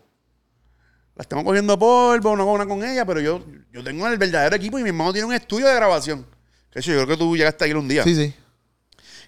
Las 1.14 1.26
tengo 1.26 1.44
cogiendo 1.44 1.78
polvo, 1.78 2.36
no 2.36 2.42
hago 2.42 2.52
una 2.52 2.66
con 2.66 2.84
ella, 2.84 3.04
pero 3.06 3.20
yo, 3.20 3.44
yo 3.72 3.82
tengo 3.82 4.06
el 4.06 4.18
verdadero 4.18 4.56
equipo 4.56 4.78
y 4.78 4.82
mi 4.82 4.88
hermano 4.90 5.12
tiene 5.12 5.26
un 5.26 5.34
estudio 5.34 5.66
de 5.68 5.74
grabación. 5.74 6.26
Que 6.70 6.80
yo 6.80 6.92
creo 6.94 7.06
que 7.06 7.16
tú 7.16 7.36
llegaste 7.36 7.64
a 7.64 7.68
ir 7.68 7.76
un 7.76 7.88
día. 7.88 8.04
Sí, 8.04 8.14
sí. 8.14 8.34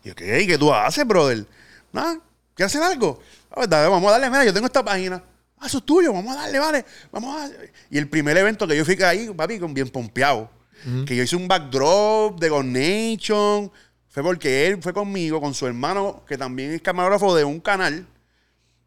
Y 0.04 0.08
yo, 0.08 0.14
¿qué? 0.14 0.42
¿Y 0.42 0.46
¿Qué 0.46 0.58
tú 0.58 0.72
haces, 0.72 1.06
brother? 1.06 1.44
Nada, 1.92 2.18
¿quieres 2.54 2.74
hacer 2.74 2.82
algo? 2.82 3.20
Ah, 3.52 3.66
pues, 3.66 3.70
vamos 3.70 4.08
a 4.08 4.12
darle, 4.12 4.30
mira, 4.30 4.44
yo 4.44 4.54
tengo 4.54 4.66
esta 4.66 4.82
página. 4.82 5.22
Ah, 5.58 5.66
eso 5.66 5.78
es 5.78 5.84
tuyo, 5.84 6.12
vamos 6.12 6.34
a 6.34 6.40
darle, 6.40 6.58
vale. 6.58 6.84
Vamos 7.12 7.36
a... 7.36 7.50
Y 7.90 7.98
el 7.98 8.08
primer 8.08 8.36
evento 8.36 8.66
que 8.66 8.76
yo 8.76 8.84
fui 8.84 9.00
ahí, 9.02 9.28
papi, 9.28 9.58
con 9.58 9.74
bien 9.74 9.88
pompeado. 9.88 10.50
Que 11.06 11.14
yo 11.14 11.22
hice 11.22 11.36
un 11.36 11.46
backdrop 11.46 12.40
de 12.40 12.48
God 12.48 12.64
Nation. 12.64 13.70
Fue 14.08 14.22
porque 14.22 14.66
él 14.66 14.82
fue 14.82 14.92
conmigo, 14.92 15.40
con 15.40 15.54
su 15.54 15.66
hermano, 15.66 16.24
que 16.26 16.36
también 16.36 16.72
es 16.72 16.82
camarógrafo 16.82 17.36
de 17.36 17.44
un 17.44 17.60
canal. 17.60 18.06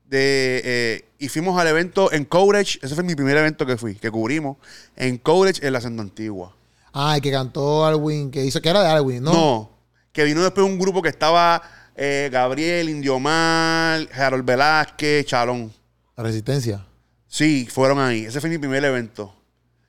De, 0.04 0.62
eh, 0.66 1.06
y 1.18 1.30
fuimos 1.30 1.58
al 1.60 1.68
evento 1.68 2.12
en 2.12 2.26
Courage. 2.26 2.80
Ese 2.82 2.96
fue 2.96 3.04
mi 3.04 3.16
primer 3.16 3.38
evento 3.38 3.66
que 3.66 3.78
fui, 3.78 3.96
que 3.96 4.12
cubrimos. 4.12 4.58
En 4.98 5.18
Courage, 5.18 5.66
en 5.66 5.72
la 5.72 5.80
Senda 5.80 6.04
Antigua. 6.04 6.54
Ah, 6.92 7.16
el 7.16 7.22
que 7.22 7.32
cantó 7.32 7.86
Alwin, 7.86 8.30
que 8.32 8.44
hizo, 8.44 8.62
que 8.62 8.70
era 8.70 8.82
de 8.82 8.90
Alwin, 8.90 9.24
¿no? 9.24 9.34
No. 9.34 9.72
que 10.12 10.24
vino 10.26 10.44
después 10.44 10.66
un 10.66 10.78
grupo 10.78 11.02
que 11.02 11.10
estaba 11.10 11.62
eh, 11.96 12.30
Gabriel, 12.32 12.90
Indiomar, 12.90 14.08
Harold 14.14 14.46
Velázquez, 14.46 15.26
Chalón. 15.26 15.72
La 16.16 16.24
Resistencia. 16.24 16.86
Sí, 17.28 17.68
fueron 17.70 18.00
ahí. 18.00 18.26
Ese 18.26 18.40
fue 18.40 18.50
mi 18.50 18.58
primer 18.58 18.84
evento. 18.86 19.34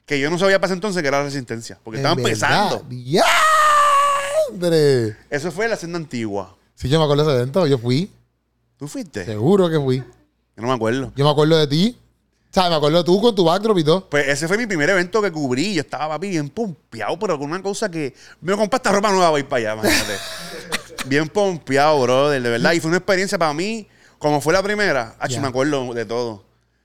Que 0.04 0.18
yo 0.20 0.30
no 0.30 0.38
sabía 0.38 0.58
para 0.58 0.66
ese 0.66 0.74
entonces 0.74 1.02
que 1.02 1.08
era 1.08 1.22
Resistencia. 1.22 1.78
Porque 1.82 1.98
estaba 1.98 2.14
En 2.14 2.20
empezando. 2.20 2.84
¡Diandre! 2.88 3.26
Eso 5.30 5.50
fue 5.50 5.68
la 5.68 5.76
senda 5.76 5.98
antigua. 5.98 6.54
Sí, 6.74 6.88
yo 6.88 6.98
me 6.98 7.04
acuerdo 7.04 7.24
de 7.24 7.30
ese 7.32 7.40
evento. 7.42 7.66
Yo 7.66 7.78
fui. 7.78 8.10
¿Tú 8.78 8.88
fuiste? 8.88 9.24
Seguro 9.24 9.68
que 9.68 9.80
fui. 9.80 9.98
Yo 9.98 10.62
no 10.62 10.68
me 10.68 10.74
acuerdo. 10.74 11.12
Yo 11.16 11.24
me 11.24 11.30
acuerdo 11.30 11.56
de 11.56 11.66
ti. 11.66 11.98
O 12.50 12.54
sea, 12.58 12.70
me 12.70 12.76
acuerdo 12.76 12.98
de 12.98 13.04
tú 13.04 13.20
con 13.20 13.34
tu 13.34 13.44
backdrop 13.44 13.76
y 13.78 13.84
todo. 13.84 14.08
Pues 14.08 14.28
ese 14.28 14.48
fue 14.48 14.56
mi 14.56 14.66
primer 14.66 14.88
evento 14.88 15.20
que 15.20 15.30
cubrí. 15.30 15.74
Yo 15.74 15.82
estaba, 15.82 16.14
papi, 16.14 16.30
bien 16.30 16.48
pompeado, 16.48 17.18
pero 17.18 17.38
con 17.38 17.50
una 17.50 17.62
cosa 17.62 17.90
que... 17.90 18.14
Me 18.40 18.56
compré 18.56 18.76
esta 18.76 18.92
ropa 18.92 19.10
nueva 19.10 19.28
para 19.30 19.38
ir 19.40 19.46
para 19.46 19.72
allá, 19.72 19.82
imagínate. 19.82 20.14
bien 21.08 21.28
pompeado, 21.28 22.00
brother, 22.02 22.42
de 22.42 22.48
verdad. 22.50 22.72
Y 22.72 22.80
fue 22.80 22.88
una 22.88 22.98
experiencia 22.98 23.38
para 23.38 23.52
mí, 23.54 23.86
como 24.18 24.40
fue 24.40 24.52
la 24.52 24.62
primera. 24.62 25.16
Ah, 25.18 25.28
Ya. 25.28 25.40
me 25.40 25.48
acuerdo 25.48 25.92
de 25.94 26.04
todo. 26.04 26.44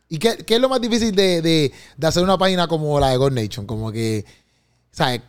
¿Y 0.09 0.17
qué, 0.19 0.37
qué 0.37 0.55
es 0.55 0.61
lo 0.61 0.67
más 0.69 0.81
difícil 0.81 1.15
de, 1.15 1.41
de- 1.41 1.71
de 1.95 2.07
hacer 2.07 2.21
una 2.23 2.37
página 2.37 2.67
como 2.67 2.99
la 2.99 3.09
de 3.09 3.17
God 3.17 3.31
Nation? 3.31 3.65
Como 3.65 3.91
que, 3.91 4.25
¿sabes? 4.91 5.21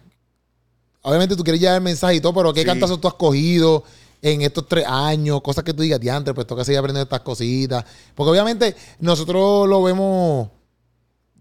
Obviamente 1.02 1.37
tú 1.37 1.42
quieres 1.44 1.61
llevar 1.61 1.76
el 1.76 1.83
mensaje 1.83 2.16
y 2.16 2.20
todo, 2.20 2.35
pero 2.35 2.52
¿qué 2.52 2.61
Sí. 2.61 2.66
cantazos 2.66 3.00
tú 3.00 3.09
has 3.09 3.14
cogido 3.14 3.83
en 4.20 4.42
estos 4.42 4.66
tres 4.68 4.85
años? 4.87 5.40
Cosas 5.42 5.64
que 5.64 5.72
tú 5.74 5.83
digas, 5.83 6.00
diantre, 6.00 6.33
pues 6.35 6.46
toca 6.46 6.64
seguir 6.64 6.78
aprendiendo 6.78 7.05
estas 7.05 7.20
cositas. 7.20 7.85
Porque 8.14 8.31
obviamente 8.31 8.74
nosotros 9.00 9.68
lo 9.68 9.83
vemos... 9.83 10.48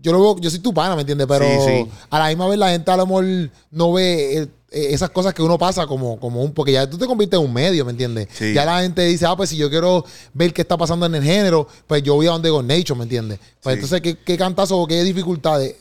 Yo 0.04 0.12
lo 0.14 0.20
veo, 0.20 0.38
yo 0.40 0.50
soy 0.50 0.60
tu 0.60 0.74
pana, 0.74 0.96
¿me 0.96 1.02
entiendes? 1.02 1.28
Pero 1.28 1.46
Sí, 1.46 1.84
sí. 1.84 1.92
a 2.10 2.18
la 2.20 2.28
misma 2.30 2.48
vez 2.48 2.58
la 2.58 2.70
gente 2.72 2.90
a 2.90 2.98
lo 2.98 3.06
mejor 3.06 3.26
no 3.70 3.94
ve 3.94 4.50
esas 4.72 5.10
cosas 5.10 5.34
que 5.34 5.42
uno 5.42 5.58
pasa 5.58 5.86
como, 5.86 6.18
como 6.20 6.42
un... 6.42 6.54
Porque 6.54 6.72
ya 6.72 6.90
tú 6.90 6.98
te 6.98 7.06
conviertes 7.06 7.38
en 7.40 7.46
un 7.46 7.54
medio, 7.54 7.84
¿me 7.84 7.92
entiendes? 7.92 8.30
Sí. 8.32 8.54
Ya 8.54 8.64
la 8.66 8.82
gente 8.82 9.04
dice, 9.04 9.26
ah, 9.26 9.36
pues 9.36 9.50
si 9.50 9.58
yo 9.58 9.70
quiero 9.70 10.06
ver 10.34 10.54
qué 10.54 10.62
está 10.62 10.78
pasando 10.78 11.06
en 11.06 11.16
el 11.16 11.24
género, 11.24 11.68
pues 11.88 12.02
yo 12.04 12.16
voy 12.16 12.28
a 12.28 12.32
donde 12.32 12.50
God 12.50 12.64
Nation, 12.64 12.98
¿me 12.98 13.04
entiendes? 13.04 13.40
Pues 13.62 13.74
Sí. 13.74 13.78
entonces, 13.80 14.02
¿qué, 14.02 14.18
qué 14.18 14.38
cantazo 14.38 14.78
o 14.78 14.88
qué 14.88 15.04
dificultades? 15.04 15.76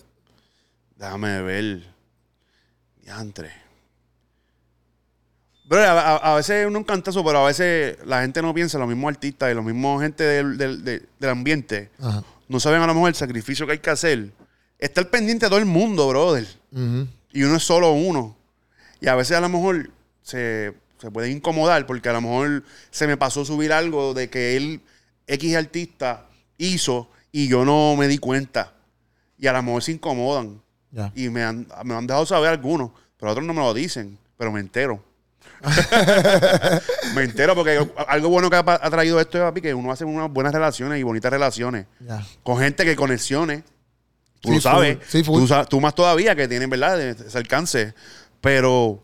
Déjame 0.96 1.40
ver. 1.42 1.86
Diantre. 3.02 3.50
Bro, 5.64 5.78
a, 5.82 6.00
a- 6.16 6.32
a 6.32 6.34
veces 6.34 6.66
uno 6.66 6.78
un 6.78 6.84
cantazo, 6.84 7.24
pero 7.24 7.38
a 7.38 7.46
veces 7.46 7.96
la 8.04 8.22
gente 8.22 8.42
no 8.42 8.52
piensa, 8.52 8.78
los 8.78 8.88
mismos 8.88 9.10
artistas 9.14 9.52
y 9.52 9.54
los 9.54 9.64
mismos 9.64 10.02
gente 10.02 10.24
del, 10.24 10.58
del- 10.58 10.84
del- 10.84 11.08
del 11.18 11.30
ambiente 11.30 11.90
Ajá. 12.00 12.24
no 12.48 12.58
saben 12.58 12.82
a 12.82 12.86
lo 12.88 12.94
mejor 12.94 13.08
el 13.10 13.14
sacrificio 13.14 13.66
que 13.66 13.72
hay 13.72 13.78
que 13.78 13.90
hacer. 13.90 14.32
Estar 14.78 15.08
pendiente 15.10 15.46
de 15.46 15.50
todo 15.50 15.58
el 15.60 15.66
mundo, 15.66 16.08
brother. 16.08 16.46
Y 17.32 17.42
uno 17.44 17.56
es 17.56 17.62
solo 17.62 17.92
uno. 17.92 18.36
Y 19.00 19.08
a 19.08 19.14
veces 19.14 19.36
a 19.36 19.40
lo 19.40 19.48
mejor 19.48 19.90
se, 20.22 20.74
se 20.98 21.10
puede 21.10 21.30
incomodar 21.30 21.86
porque 21.86 22.08
a 22.08 22.12
lo 22.12 22.20
mejor 22.20 22.64
se 22.90 23.06
me 23.06 23.16
pasó 23.16 23.44
subir 23.44 23.72
algo 23.72 24.14
de 24.14 24.28
que 24.28 24.56
él, 24.56 24.82
X 25.26 25.56
artista, 25.56 26.26
hizo 26.58 27.08
y 27.32 27.48
yo 27.48 27.64
no 27.64 27.96
me 27.96 28.08
di 28.08 28.18
cuenta. 28.18 28.74
Y 29.38 29.46
a 29.46 29.52
lo 29.52 29.62
mejor 29.62 29.82
se 29.82 29.92
incomodan. 29.92 30.60
Y 31.14 31.28
me 31.28 31.42
han, 31.42 31.66
me 31.84 31.94
han 31.94 32.06
dejado 32.06 32.26
saber 32.26 32.50
algunos, 32.50 32.90
pero 33.16 33.32
otros 33.32 33.46
no 33.46 33.54
me 33.54 33.60
lo 33.60 33.72
dicen, 33.72 34.18
pero 34.36 34.50
me 34.50 34.60
entero. 34.60 35.02
me 37.14 37.22
entero 37.22 37.54
porque 37.54 37.86
algo 38.08 38.28
bueno 38.28 38.50
que 38.50 38.56
ha, 38.56 38.90
traído 38.90 39.20
esto 39.20 39.38
es 39.38 39.44
papi, 39.44 39.60
que 39.60 39.74
uno 39.74 39.92
hace 39.92 40.04
unas 40.04 40.30
buenas 40.30 40.52
relaciones 40.52 40.98
y 40.98 41.02
bonitas 41.02 41.30
relaciones 41.30 41.86
con 42.42 42.58
gente 42.58 42.84
que 42.84 42.96
conexiones. 42.96 43.62
Tú 44.40 44.48
Sí, 44.48 44.54
lo 44.54 44.60
sabes. 44.60 44.98
Sí, 45.06 45.22
tú, 45.22 45.46
tú 45.68 45.80
más 45.80 45.94
todavía 45.94 46.34
que 46.34 46.48
tienen, 46.48 46.70
¿verdad? 46.70 47.00
Ese 47.00 47.36
alcance. 47.36 47.94
Pero, 48.40 49.00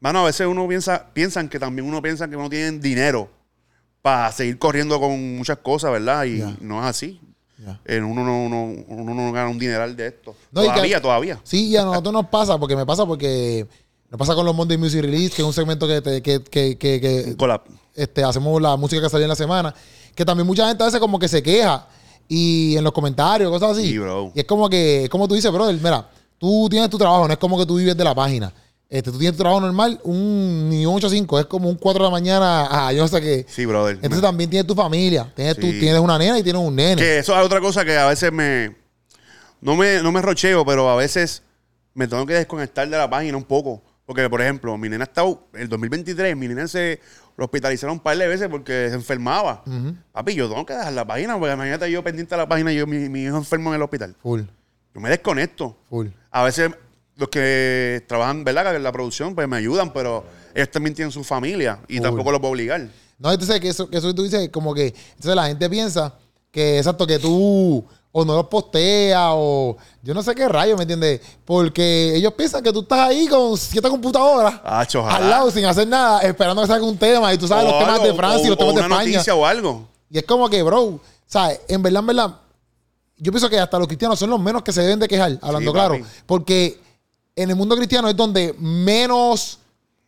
mano, 0.00 0.20
a 0.20 0.24
veces 0.24 0.46
uno 0.46 0.66
piensa, 0.68 1.06
piensan 1.12 1.48
que 1.48 1.58
también 1.58 1.86
uno 1.86 2.02
piensa 2.02 2.28
que 2.28 2.36
uno 2.36 2.50
tiene 2.50 2.78
dinero 2.78 3.28
para 4.02 4.30
seguir 4.32 4.58
corriendo 4.58 4.98
con 5.00 5.36
muchas 5.36 5.58
cosas, 5.58 5.92
¿verdad? 5.92 6.24
Y 6.24 6.42
no 6.60 6.80
es 6.80 6.86
así. 6.86 7.20
Ya. 7.58 7.78
Eh, 7.84 8.00
uno, 8.00 8.24
no, 8.24 8.44
uno, 8.44 8.84
uno 8.88 9.14
no 9.14 9.32
gana 9.32 9.50
un 9.50 9.58
dineral 9.58 9.94
de 9.94 10.06
esto. 10.06 10.34
No, 10.50 10.62
que- 10.62 10.68
todavía, 10.68 11.00
todavía. 11.02 11.40
Sí, 11.44 11.68
y 11.68 11.76
a 11.76 11.82
nosotros 11.84 12.12
nos 12.12 12.26
pasa, 12.28 12.58
porque 12.58 12.74
me 12.74 12.86
pasa 12.86 13.04
porque 13.04 13.66
nos 14.10 14.18
pasa 14.18 14.34
con 14.34 14.46
los 14.46 14.54
Monday 14.54 14.78
Music 14.78 15.02
Release, 15.02 15.34
que 15.36 15.42
es 15.42 15.46
un 15.46 15.52
segmento 15.52 15.86
que, 15.86 16.00
te- 16.00 16.22
que, 16.22 16.42
que, 16.42 16.78
que, 16.78 17.34
collab. 17.36 17.60
este, 17.94 18.24
hacemos 18.24 18.60
la 18.62 18.76
música 18.76 19.02
que 19.02 19.10
salió 19.10 19.24
en 19.24 19.28
la 19.28 19.36
semana, 19.36 19.74
que 20.14 20.24
también 20.24 20.46
mucha 20.46 20.66
gente 20.68 20.82
a 20.82 20.86
veces 20.86 21.00
como 21.00 21.18
que 21.18 21.28
se 21.28 21.42
queja 21.42 21.86
y 22.26 22.76
en 22.78 22.84
los 22.84 22.92
comentarios, 22.94 23.50
cosas 23.50 23.76
así. 23.76 23.88
Sí, 23.88 23.98
bro. 23.98 24.32
Y 24.34 24.40
es 24.40 24.46
como 24.46 24.70
que, 24.70 25.08
como 25.10 25.28
tú 25.28 25.34
dices, 25.34 25.52
brother, 25.52 25.74
mira, 25.76 26.08
tú 26.40 26.66
tienes 26.70 26.88
tu 26.88 26.96
trabajo, 26.98 27.26
no 27.28 27.32
es 27.34 27.38
como 27.38 27.58
que 27.58 27.66
tú 27.66 27.76
vives 27.76 27.94
de 27.96 28.02
la 28.02 28.14
página. 28.14 28.52
Este, 28.88 29.12
tú 29.12 29.18
tienes 29.18 29.36
tu 29.36 29.42
trabajo 29.44 29.60
normal, 29.60 30.00
un 30.02 30.68
ni 30.68 30.84
un 30.84 30.96
8 30.96 31.06
a 31.06 31.10
5, 31.10 31.38
es 31.40 31.46
como 31.46 31.68
un 31.68 31.76
4 31.76 32.02
de 32.02 32.08
la 32.08 32.10
mañana, 32.10 32.66
ah, 32.68 32.92
yo 32.92 33.02
no 33.02 33.08
sé 33.08 33.20
qué. 33.20 33.46
Sí, 33.48 33.64
brother. 33.66 33.96
Entonces 33.96 34.20
también 34.22 34.50
tienes 34.50 34.66
tu 34.66 34.74
familia, 34.74 35.30
tienes, 35.36 35.54
tú, 35.56 35.66
Sí. 35.68 35.78
tienes 35.78 36.00
una 36.00 36.18
nena 36.18 36.38
y 36.38 36.42
tienes 36.42 36.60
un 36.60 36.74
nene. 36.74 36.96
Que 36.96 37.18
eso 37.18 37.38
es 37.38 37.44
otra 37.46 37.60
cosa 37.60 37.84
que 37.84 37.96
a 37.96 38.06
veces 38.08 38.32
me. 38.32 38.74
No 39.60 39.76
me, 39.76 40.02
no 40.02 40.10
me 40.10 40.22
rocheo, 40.22 40.64
pero 40.64 40.88
a 40.90 40.96
veces 40.96 41.42
me 41.94 42.08
tengo 42.08 42.24
que 42.26 42.32
desconectar 42.34 42.88
de 42.88 42.96
la 42.96 43.08
página 43.08 43.36
un 43.36 43.44
poco. 43.44 43.82
Porque, 44.06 44.28
por 44.28 44.40
ejemplo, 44.40 44.76
mi 44.76 44.88
nena 44.88 45.04
está. 45.04 45.22
El 45.52 45.68
2023, 45.68 46.36
mi 46.36 46.48
nena 46.48 46.66
se 46.66 46.98
lo 47.36 47.44
hospitalizaron 47.44 47.92
un 47.94 48.00
par 48.00 48.16
de 48.18 48.26
veces 48.26 48.48
porque 48.48 48.88
se 48.88 48.94
enfermaba. 48.96 49.62
Papi, 50.10 50.34
yo 50.34 50.48
tengo 50.48 50.66
que 50.66 50.72
dejar 50.74 50.92
la 50.94 51.06
página, 51.06 51.38
porque 51.38 51.54
imagínate 51.54 51.88
yo 51.92 52.02
pendiente 52.02 52.34
de 52.34 52.40
la 52.40 52.48
página 52.48 52.72
y 52.72 52.76
yo, 52.76 52.88
mi, 52.88 53.08
mi 53.08 53.22
hijo 53.22 53.36
enfermo 53.36 53.70
en 53.70 53.76
el 53.76 53.82
hospital. 53.82 54.16
Full, 54.20 54.40
Yo 54.94 55.00
me 55.00 55.08
desconecto. 55.10 55.76
full. 55.88 56.08
A 56.30 56.42
veces 56.44 56.70
los 57.16 57.28
que 57.28 58.02
trabajan, 58.08 58.44
¿verdad? 58.44 58.74
En 58.74 58.82
la 58.82 58.92
producción, 58.92 59.34
pues 59.34 59.46
me 59.48 59.56
ayudan, 59.56 59.92
pero 59.92 60.24
ellos 60.54 60.70
también 60.70 60.94
tienen 60.94 61.12
su 61.12 61.22
familia 61.22 61.78
y 61.88 61.96
Full. 61.96 62.02
tampoco 62.02 62.30
los 62.32 62.40
puedo 62.40 62.52
obligar. 62.52 62.88
No, 63.18 63.30
entonces 63.30 63.60
que 63.60 63.68
eso, 63.68 63.88
que 63.90 63.98
eso 63.98 64.14
tú 64.14 64.22
dices, 64.22 64.48
como 64.50 64.72
que 64.74 64.86
entonces 65.10 65.34
la 65.36 65.46
gente 65.46 65.68
piensa 65.68 66.14
que 66.50 66.78
exacto, 66.78 67.06
que 67.06 67.18
tú 67.18 67.84
o 68.12 68.24
no 68.24 68.34
los 68.34 68.46
postea, 68.46 69.34
o 69.34 69.76
yo 70.02 70.14
no 70.14 70.22
sé 70.22 70.34
qué 70.34 70.48
rayo, 70.48 70.76
¿me 70.76 70.82
entiendes? 70.82 71.20
Porque 71.44 72.16
ellos 72.16 72.32
piensan 72.32 72.60
que 72.62 72.72
tú 72.72 72.80
estás 72.80 72.98
ahí 73.08 73.28
con 73.28 73.56
siete 73.56 73.88
computadoras 73.88 74.54
ojalá. 74.64 75.16
al 75.16 75.30
lado 75.30 75.50
sin 75.52 75.64
hacer 75.66 75.86
nada, 75.86 76.20
esperando 76.22 76.60
que 76.62 76.68
salga 76.68 76.84
un 76.86 76.96
tema, 76.98 77.32
y 77.32 77.38
tú 77.38 77.46
sabes 77.46 77.66
O 77.66 77.70
los 77.70 77.78
temas 77.78 78.02
de 78.02 78.14
Francia 78.14 78.46
y 78.46 78.48
los 78.48 78.58
temas 78.58 78.72
o 78.72 78.76
de 78.78 78.84
una 78.86 78.94
España. 78.96 79.12
noticia 79.12 79.34
o 79.34 79.46
algo. 79.46 79.88
Y 80.10 80.18
es 80.18 80.24
como 80.24 80.48
que, 80.48 80.60
bro, 80.62 80.98
¿sabes? 81.26 81.60
En 81.68 81.82
verdad, 81.82 82.00
en 82.00 82.06
verdad, 82.06 82.34
yo 83.20 83.30
pienso 83.30 83.48
que 83.50 83.58
hasta 83.58 83.78
los 83.78 83.86
cristianos 83.86 84.18
son 84.18 84.30
los 84.30 84.40
menos 84.40 84.62
que 84.62 84.72
se 84.72 84.80
deben 84.80 84.98
de 84.98 85.06
quejar, 85.06 85.38
hablando 85.42 85.70
Sí, 85.70 85.74
claro. 85.74 85.98
Porque 86.26 86.80
en 87.36 87.50
el 87.50 87.56
mundo 87.56 87.76
cristiano 87.76 88.08
es 88.08 88.16
donde 88.16 88.54
menos, 88.58 89.58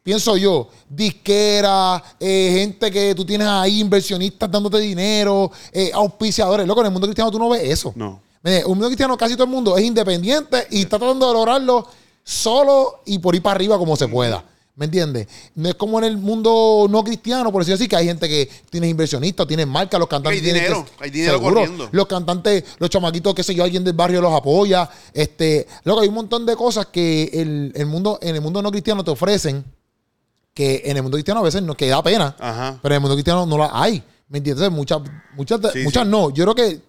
pienso 0.02 0.36
yo, 0.36 0.68
disquera, 0.88 2.02
eh, 2.18 2.56
gente 2.58 2.90
que 2.90 3.14
tú 3.14 3.24
tienes 3.24 3.46
ahí, 3.46 3.80
inversionistas 3.80 4.50
dándote 4.50 4.78
dinero, 4.78 5.50
eh, 5.72 5.90
auspiciadores. 5.92 6.66
Loco, 6.66 6.80
en 6.80 6.86
el 6.86 6.92
mundo 6.92 7.06
cristiano 7.06 7.30
tú 7.30 7.38
no 7.38 7.50
ves 7.50 7.62
eso. 7.64 7.92
No. 7.94 8.20
Un 8.44 8.72
mundo 8.72 8.86
cristiano 8.86 9.16
casi 9.16 9.34
todo 9.34 9.44
el 9.44 9.50
mundo 9.50 9.76
es 9.76 9.84
independiente 9.84 10.66
y 10.70 10.82
está 10.82 10.98
tratando 10.98 11.28
de 11.28 11.34
lograrlo 11.34 11.86
solo 12.24 13.02
y 13.04 13.18
por 13.20 13.36
ir 13.36 13.42
para 13.42 13.54
arriba 13.54 13.78
como 13.78 13.94
se 13.96 14.08
pueda. 14.08 14.44
¿Me 14.74 14.86
entiendes? 14.86 15.28
No 15.54 15.68
es 15.68 15.74
como 15.74 15.98
en 15.98 16.04
el 16.06 16.16
mundo 16.16 16.86
no 16.88 17.04
cristiano, 17.04 17.52
por 17.52 17.60
decirlo 17.60 17.74
así, 17.76 17.88
que 17.88 17.96
hay 17.96 18.06
gente 18.06 18.26
que 18.26 18.48
tiene 18.70 18.88
inversionistas, 18.88 19.46
tiene 19.46 19.66
marcas, 19.66 20.00
los 20.00 20.08
cantantes 20.08 20.40
Hay 20.40 20.46
dinero, 20.46 20.86
que- 20.98 21.04
hay 21.04 21.10
dinero 21.10 21.34
seguro. 21.34 21.54
corriendo. 21.56 21.88
Los 21.92 22.06
cantantes, 22.06 22.64
los 22.78 22.88
chamaquitos, 22.88 23.34
qué 23.34 23.42
sé 23.42 23.54
yo, 23.54 23.64
alguien 23.64 23.84
del 23.84 23.92
barrio 23.92 24.22
los 24.22 24.32
apoya. 24.32 24.88
Este, 25.12 25.66
luego 25.84 26.00
hay 26.00 26.08
un 26.08 26.14
montón 26.14 26.46
de 26.46 26.56
cosas 26.56 26.86
que 26.86 27.24
el, 27.34 27.72
el 27.74 27.84
mundo, 27.86 28.18
en 28.22 28.34
el 28.34 28.40
mundo 28.40 28.62
no 28.62 28.70
cristiano 28.70 29.04
te 29.04 29.10
ofrecen 29.10 29.62
que 30.54 30.82
en 30.86 30.96
el 30.96 31.02
mundo 31.02 31.16
cristiano 31.16 31.40
a 31.40 31.44
veces 31.44 31.62
no, 31.62 31.74
que 31.74 31.88
da 31.88 32.02
pena. 32.02 32.34
Ajá. 32.38 32.78
Pero 32.82 32.94
en 32.94 32.96
el 32.96 33.00
mundo 33.00 33.14
cristiano 33.16 33.44
no 33.44 33.58
la 33.58 33.70
hay. 33.72 34.02
¿Me 34.28 34.38
entiendes? 34.38 34.70
Muchas, 34.70 35.00
muchas, 35.36 35.60
Sí, 35.72 35.80
muchas 35.84 36.04
sí. 36.04 36.08
no. 36.10 36.30
Yo 36.30 36.44
creo 36.44 36.54
que, 36.54 36.80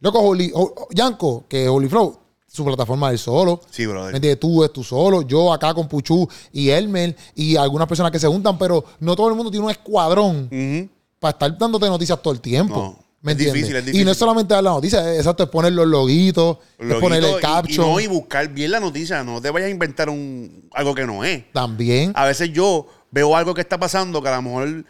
loco, 0.00 0.18
Holy, 0.20 0.50
Ho- 0.54 0.88
Yanko, 0.90 1.46
que 1.48 1.66
Holy 1.66 1.88
Flow, 1.88 2.18
su 2.52 2.64
plataforma 2.64 3.10
es 3.12 3.20
solo. 3.22 3.60
Sí, 3.70 3.86
brother. 3.86 4.36
Tú 4.38 4.62
es 4.62 4.72
tú 4.72 4.84
solo, 4.84 5.22
yo 5.22 5.52
acá 5.52 5.72
con 5.72 5.88
Puchu 5.88 6.28
y 6.52 6.68
Elmer 6.68 7.16
y 7.34 7.56
algunas 7.56 7.88
personas 7.88 8.12
que 8.12 8.18
se 8.18 8.26
juntan, 8.28 8.58
pero 8.58 8.84
no 9.00 9.16
todo 9.16 9.28
el 9.28 9.34
mundo 9.34 9.50
tiene 9.50 9.64
un 9.64 9.70
escuadrón 9.70 10.90
para 11.18 11.30
estar 11.32 11.56
dándote 11.56 11.86
noticias 11.86 12.20
todo 12.20 12.34
el 12.34 12.40
tiempo. 12.40 12.74
No, 12.76 12.98
¿Me 13.22 13.32
es 13.32 13.38
entiendes? 13.38 13.54
difícil, 13.68 13.76
es 13.76 13.82
Y 13.82 13.86
no 13.86 13.86
difícil. 13.92 14.08
es 14.08 14.16
solamente 14.18 14.52
dar 14.54 14.64
la 14.64 14.70
noticia, 14.72 15.16
exacto, 15.16 15.44
es 15.44 15.48
poner 15.48 15.72
los 15.72 15.86
loguitos, 15.86 16.58
es 16.78 16.94
poner 16.96 17.24
el 17.24 17.38
y, 17.38 17.40
caption 17.40 17.88
no, 17.88 18.00
y 18.00 18.06
buscar 18.06 18.48
bien 18.48 18.70
la 18.70 18.80
noticia. 18.80 19.22
No 19.24 19.40
te 19.40 19.50
vayas 19.50 19.68
a 19.68 19.70
inventar 19.70 20.08
un, 20.10 20.68
algo 20.72 20.94
que 20.94 21.06
no 21.06 21.24
es. 21.24 21.50
también. 21.52 22.12
A 22.14 22.26
veces 22.26 22.52
yo 22.52 22.86
veo 23.10 23.34
algo 23.36 23.54
que 23.54 23.60
está 23.62 23.78
pasando 23.78 24.20
que 24.22 24.28
a 24.28 24.36
lo 24.36 24.42
mejor, 24.42 24.84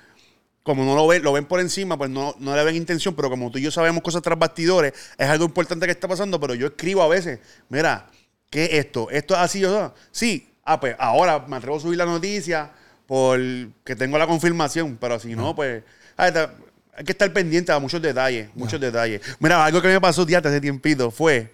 como 0.62 0.84
no 0.84 0.94
lo 0.94 1.06
ven, 1.06 1.22
lo 1.22 1.32
ven 1.32 1.44
por 1.44 1.60
encima, 1.60 1.96
pues 1.96 2.10
no, 2.10 2.34
no 2.38 2.54
le 2.54 2.64
ven 2.64 2.76
intención, 2.76 3.14
pero 3.14 3.28
como 3.28 3.50
tú 3.50 3.58
y 3.58 3.62
yo 3.62 3.70
sabemos 3.70 4.02
cosas 4.02 4.22
tras 4.22 4.38
bastidores, 4.38 4.92
es 5.18 5.28
algo 5.28 5.44
importante 5.44 5.86
que 5.86 5.92
está 5.92 6.06
pasando, 6.06 6.38
pero 6.38 6.54
yo 6.54 6.68
escribo 6.68 7.02
a 7.02 7.08
veces, 7.08 7.40
mira, 7.68 8.06
¿qué 8.50 8.64
es 8.64 8.72
esto? 8.74 9.10
¿Esto 9.10 9.34
es 9.34 9.40
así 9.40 9.64
o 9.64 9.70
no? 9.70 9.94
Sí, 10.10 10.48
ah, 10.64 10.78
pues 10.78 10.94
ahora 10.98 11.40
me 11.46 11.56
atrevo 11.56 11.76
a 11.76 11.80
subir 11.80 11.98
la 11.98 12.06
noticia 12.06 12.70
porque 13.06 13.96
tengo 13.96 14.18
la 14.18 14.26
confirmación, 14.26 14.96
pero 15.00 15.18
si 15.18 15.34
no, 15.34 15.54
pues 15.54 15.82
ah, 16.16 16.50
hay 16.94 17.04
que 17.04 17.12
estar 17.12 17.32
pendiente 17.32 17.72
a 17.72 17.78
muchos 17.78 18.00
detalles, 18.00 18.48
muchos 18.54 18.80
detalles. 18.80 19.20
Mira, 19.40 19.64
algo 19.64 19.82
que 19.82 19.88
me 19.88 20.00
pasó 20.00 20.24
día 20.24 20.38
hace 20.38 20.60
tiempito 20.60 21.10
fue, 21.10 21.52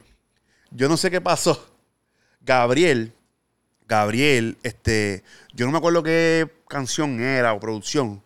yo 0.71 0.89
no 0.89 0.97
sé 0.97 1.11
qué 1.11 1.21
pasó, 1.21 1.71
Gabriel, 2.43 3.13
Gabriel, 3.87 4.59
este, 4.63 5.23
yo 5.55 5.65
no 5.65 5.73
me 5.73 5.79
acuerdo 5.79 6.03
qué 6.03 6.51
canción 6.69 7.21
era 7.21 7.55
o 7.55 7.61
producción. 7.61 8.23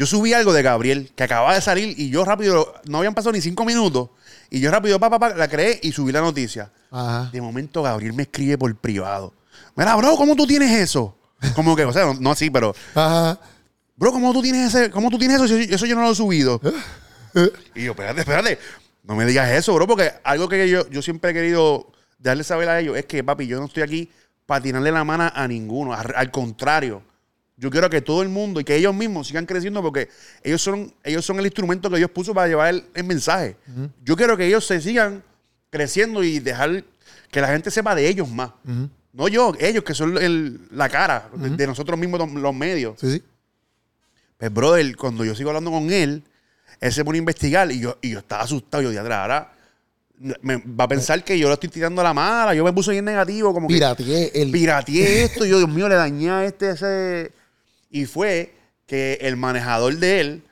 Yo 0.00 0.06
subí 0.06 0.32
algo 0.32 0.54
de 0.54 0.62
Gabriel 0.62 1.12
que 1.14 1.24
acababa 1.24 1.54
de 1.54 1.60
salir 1.60 1.94
y 2.00 2.08
yo 2.08 2.24
rápido, 2.24 2.72
no 2.86 2.96
habían 2.96 3.12
pasado 3.12 3.32
ni 3.32 3.42
cinco 3.42 3.66
minutos, 3.66 4.08
y 4.48 4.58
yo 4.58 4.70
rápido, 4.70 4.98
pa, 4.98 5.10
pa, 5.10 5.18
pa, 5.18 5.34
la 5.34 5.46
creé 5.46 5.78
y 5.82 5.92
subí 5.92 6.10
la 6.10 6.22
noticia. 6.22 6.72
Ajá. 6.90 7.28
De 7.30 7.38
momento 7.42 7.82
Gabriel 7.82 8.14
me 8.14 8.22
escribe 8.22 8.56
por 8.56 8.74
privado. 8.76 9.34
Mira, 9.76 9.94
bro, 9.96 10.16
¿cómo 10.16 10.34
tú 10.36 10.46
tienes 10.46 10.70
eso? 10.70 11.18
Como 11.54 11.76
que, 11.76 11.84
o 11.84 11.92
sea, 11.92 12.06
no, 12.06 12.14
no 12.14 12.30
así, 12.30 12.48
pero, 12.48 12.74
Ajá. 12.94 13.38
bro, 13.94 14.10
¿cómo 14.10 14.32
tú 14.32 14.40
tienes 14.40 14.74
ese, 14.74 14.90
cómo 14.90 15.10
tú 15.10 15.18
tienes 15.18 15.38
eso? 15.38 15.54
Eso 15.54 15.84
yo 15.84 15.94
no 15.94 16.00
lo 16.00 16.12
he 16.12 16.14
subido. 16.14 16.62
y 17.74 17.84
yo, 17.84 17.90
espérate, 17.90 18.20
espérate. 18.20 18.58
No 19.02 19.14
me 19.16 19.26
digas 19.26 19.50
eso, 19.50 19.74
bro, 19.74 19.86
porque 19.86 20.14
algo 20.24 20.48
que 20.48 20.66
yo, 20.70 20.88
yo 20.88 21.02
siempre 21.02 21.32
he 21.32 21.34
querido 21.34 21.92
darle 22.18 22.42
saber 22.42 22.70
a 22.70 22.80
ellos 22.80 22.96
es 22.96 23.04
que, 23.04 23.22
papi, 23.22 23.46
yo 23.46 23.60
no 23.60 23.66
estoy 23.66 23.82
aquí 23.82 24.10
para 24.46 24.62
tirarle 24.62 24.92
la 24.92 25.04
mano 25.04 25.30
a 25.34 25.46
ninguno. 25.46 25.92
Al 25.92 26.30
contrario, 26.30 27.02
yo 27.60 27.70
quiero 27.70 27.88
que 27.90 28.00
todo 28.00 28.22
el 28.22 28.28
mundo 28.30 28.58
y 28.58 28.64
que 28.64 28.74
ellos 28.74 28.94
mismos 28.94 29.28
sigan 29.28 29.44
creciendo 29.46 29.82
porque 29.82 30.08
ellos 30.42 30.62
son, 30.62 30.92
ellos 31.04 31.24
son 31.24 31.38
el 31.38 31.44
instrumento 31.44 31.90
que 31.90 31.98
Dios 31.98 32.10
puso 32.10 32.32
para 32.34 32.48
llevar 32.48 32.68
el, 32.74 32.84
el 32.94 33.04
mensaje. 33.04 33.56
Yo 34.02 34.16
quiero 34.16 34.36
que 34.36 34.46
ellos 34.46 34.66
se 34.66 34.80
sigan 34.80 35.22
creciendo 35.68 36.24
y 36.24 36.38
dejar 36.40 36.82
que 37.30 37.40
la 37.40 37.48
gente 37.48 37.70
sepa 37.70 37.94
de 37.94 38.08
ellos 38.08 38.28
más. 38.28 38.50
No 39.12 39.28
yo, 39.28 39.52
ellos 39.60 39.84
que 39.84 39.94
son 39.94 40.16
el- 40.18 40.60
la 40.70 40.88
cara 40.88 41.28
de, 41.36 41.50
de 41.50 41.66
nosotros 41.66 41.98
mismos, 41.98 42.28
los- 42.32 42.54
medios. 42.54 42.98
Sí, 42.98 43.12
sí. 43.12 43.22
Pues, 44.38 44.52
brother, 44.52 44.96
cuando 44.96 45.24
yo 45.24 45.34
sigo 45.34 45.50
hablando 45.50 45.70
con 45.70 45.90
él, 45.92 46.22
él 46.80 46.92
se 46.92 47.04
pone 47.04 47.18
a 47.18 47.20
investigar 47.20 47.70
y 47.70 47.80
yo, 47.80 47.98
y 48.00 48.10
yo 48.10 48.20
estaba 48.20 48.42
asustado. 48.42 48.82
Yo, 48.82 48.90
diadre, 48.90 49.12
ahora 49.14 49.52
me, 50.40 50.56
va 50.58 50.84
a 50.84 50.88
pensar 50.88 51.22
que 51.24 51.38
yo 51.38 51.48
le 51.48 51.54
estoy 51.54 51.68
tirando 51.68 52.02
la 52.02 52.14
mala. 52.14 52.54
Yo 52.54 52.64
me 52.64 52.72
puse 52.72 52.92
bien 52.92 53.04
negativo, 53.04 53.52
como 53.52 53.68
que 53.68 53.74
Pirateé 53.74 54.30
el. 54.40 54.50
pirateé 54.50 55.24
esto. 55.24 55.44
y 55.44 55.50
yo, 55.50 55.58
Dios 55.58 55.68
mío, 55.68 55.88
le 55.88 55.96
dañé 55.96 56.30
a 56.30 56.44
este, 56.46 56.70
ese. 56.70 57.32
Y 57.90 58.06
fue 58.06 58.54
que 58.86 59.18
el 59.22 59.36
manejador 59.36 59.96
de 59.96 60.20
él, 60.20 60.42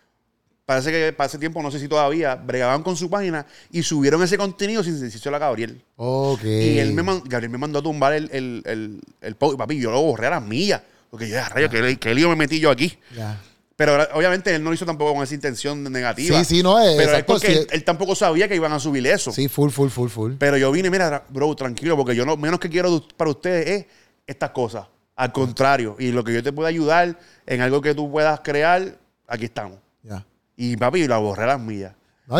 parece 0.66 0.90
que 0.90 1.12
para 1.12 1.28
ese 1.28 1.38
tiempo, 1.38 1.62
no 1.62 1.70
sé 1.70 1.78
si 1.80 1.88
todavía, 1.88 2.34
bregaban 2.34 2.82
con 2.82 2.96
su 2.96 3.08
página 3.08 3.46
y 3.70 3.82
subieron 3.82 4.22
ese 4.22 4.36
contenido 4.36 4.82
sin 4.84 5.00
decirse 5.00 5.28
a 5.28 5.38
Gabriel. 5.38 5.80
Ok. 5.96 6.44
Y 6.44 6.78
él 6.78 6.92
me 6.92 7.02
man- 7.02 7.22
Gabriel 7.24 7.50
me 7.50 7.58
mandó 7.58 7.78
a 7.78 7.82
tumbar 7.82 8.12
el, 8.12 8.28
el, 8.32 8.62
el, 8.66 9.00
el 9.20 9.34
post. 9.36 9.54
Y, 9.54 9.56
papi, 9.58 9.78
yo 9.80 9.90
lo 9.90 10.02
borré 10.02 10.26
a 10.26 10.30
las 10.30 10.42
millas. 10.42 10.82
Porque 11.10 11.26
yo, 11.28 11.34
ya, 11.36 11.48
rayo, 11.48 11.70
¿qué, 11.70 11.96
qué 11.98 12.14
lío 12.14 12.28
me 12.28 12.36
metí 12.36 12.60
yo 12.60 12.70
aquí? 12.70 12.98
Ya. 13.16 13.40
Pero 13.76 13.96
obviamente 14.12 14.52
él 14.54 14.62
no 14.62 14.70
lo 14.70 14.74
hizo 14.74 14.84
tampoco 14.84 15.14
con 15.14 15.22
esa 15.22 15.34
intención 15.34 15.84
negativa. 15.84 16.36
Sí, 16.44 16.56
sí, 16.56 16.62
no, 16.62 16.78
es- 16.80 16.96
Pero 16.96 17.12
es 17.12 17.24
porque 17.24 17.46
sí. 17.46 17.52
él, 17.52 17.66
él 17.70 17.84
tampoco 17.84 18.14
sabía 18.14 18.46
que 18.48 18.56
iban 18.56 18.72
a 18.72 18.80
subir 18.80 19.06
eso. 19.06 19.30
Sí, 19.32 19.48
full, 19.48 19.70
full, 19.70 19.88
full, 19.88 20.08
full. 20.10 20.32
Pero 20.38 20.56
yo 20.58 20.70
vine, 20.72 20.90
mira, 20.90 21.24
bro, 21.30 21.54
tranquilo, 21.54 21.96
porque 21.96 22.14
yo 22.14 22.24
lo 22.26 22.36
menos 22.36 22.58
que 22.60 22.68
quiero 22.68 23.06
para 23.16 23.30
ustedes 23.30 23.68
es 23.68 23.86
estas 24.26 24.50
cosas. 24.50 24.86
Al 25.18 25.32
contrario. 25.32 25.96
Y 25.98 26.12
lo 26.12 26.22
que 26.22 26.32
yo 26.32 26.42
te 26.44 26.52
pueda 26.52 26.68
ayudar 26.68 27.18
en 27.44 27.60
algo 27.60 27.82
que 27.82 27.92
tú 27.92 28.08
puedas 28.10 28.38
crear, 28.40 28.96
aquí 29.26 29.46
estamos. 29.46 29.78
Ya. 30.02 30.24
Y 30.56 30.76
papi, 30.76 31.08
la 31.08 31.18
borré 31.18 31.44
las 31.44 31.60
y- 31.60 31.84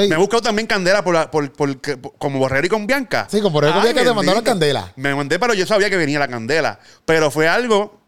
Me 0.08 0.14
he 0.14 0.16
buscado 0.16 0.42
también 0.42 0.66
candela 0.68 1.02
por, 1.02 1.14
la- 1.14 1.28
por, 1.30 1.50
por- 1.52 1.80
como 2.18 2.38
borrero 2.38 2.66
y 2.66 2.68
con 2.70 2.86
Bianca. 2.86 3.26
Sí, 3.28 3.40
con 3.40 3.52
Borrero 3.52 3.72
y 3.72 3.74
con 3.74 3.82
Bianca 3.82 4.04
te 4.04 4.14
mandaron 4.14 4.44
candela. 4.44 4.92
Me 4.96 5.12
mandé, 5.14 5.38
pero 5.40 5.54
yo 5.54 5.66
sabía 5.66 5.90
que 5.90 5.96
venía 5.96 6.20
la 6.20 6.28
candela. 6.28 6.78
Pero 7.04 7.30
fue 7.32 7.48
algo 7.48 8.00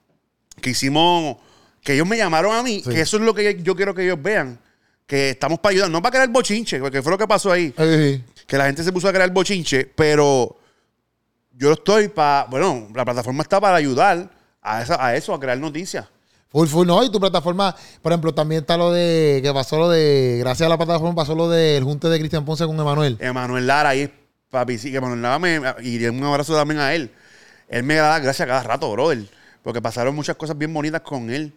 que 0.60 0.70
hicimos, 0.70 1.36
que 1.82 1.94
ellos 1.94 2.06
me 2.06 2.16
llamaron 2.16 2.54
a 2.54 2.62
mí, 2.62 2.80
Sí. 2.84 2.90
que 2.90 3.00
eso 3.00 3.16
es 3.16 3.22
lo 3.24 3.34
que 3.34 3.60
yo 3.62 3.74
quiero 3.74 3.92
que 3.94 4.04
ellos 4.04 4.22
vean. 4.22 4.60
Que 5.06 5.30
estamos 5.30 5.58
para 5.58 5.72
ayudar, 5.72 5.90
no 5.90 6.00
para 6.00 6.12
crear 6.12 6.28
bochinche, 6.28 6.78
porque 6.78 7.02
fue 7.02 7.10
lo 7.10 7.18
que 7.18 7.26
pasó 7.26 7.50
ahí. 7.50 7.72
Que 8.46 8.56
la 8.56 8.66
gente 8.66 8.84
se 8.84 8.92
puso 8.92 9.08
a 9.08 9.12
crear 9.12 9.30
bochinche, 9.32 9.84
pero 9.96 10.58
yo 11.52 11.72
estoy 11.72 12.06
para, 12.08 12.44
bueno, 12.48 12.88
la 12.94 13.04
plataforma 13.04 13.42
está 13.42 13.60
para 13.60 13.76
ayudar 13.76 14.30
a, 14.62 14.82
esa- 14.82 15.04
a 15.04 15.14
eso, 15.16 15.32
a 15.34 15.40
crear 15.40 15.58
noticias. 15.58 16.06
Full, 16.48 16.66
full, 16.66 16.86
no. 16.86 17.02
Y 17.04 17.10
tu 17.12 17.20
plataforma, 17.20 17.74
por 18.02 18.10
ejemplo, 18.12 18.34
también 18.34 18.62
está 18.62 18.76
lo 18.76 18.90
de. 18.92 19.40
Que 19.42 19.52
pasó 19.52 19.78
lo 19.78 19.88
de. 19.88 20.38
Gracias 20.40 20.66
a 20.66 20.68
la 20.68 20.76
plataforma 20.76 21.14
pasó 21.14 21.34
lo 21.34 21.48
del 21.48 21.84
junte 21.84 22.08
de 22.08 22.18
Cristian 22.18 22.44
Ponce 22.44 22.66
con 22.66 22.78
Emanuel. 22.78 23.16
Emanuel 23.20 23.66
Lara 23.68 23.90
ahí, 23.90 24.12
papi, 24.50 24.76
sí, 24.76 24.90
que 24.90 24.96
Emanuel 24.96 25.22
Lara 25.22 25.38
me, 25.38 25.60
y 25.82 26.04
un 26.06 26.24
abrazo 26.24 26.54
también 26.56 26.80
a 26.80 26.92
él. 26.94 27.10
Él 27.68 27.84
me 27.84 27.94
da 27.94 28.18
gracias 28.18 28.48
cada 28.48 28.64
rato, 28.64 28.90
brother, 28.90 29.24
porque 29.62 29.80
pasaron 29.80 30.12
muchas 30.14 30.34
cosas 30.34 30.58
bien 30.58 30.74
bonitas 30.74 31.02
con 31.02 31.30
él. 31.30 31.52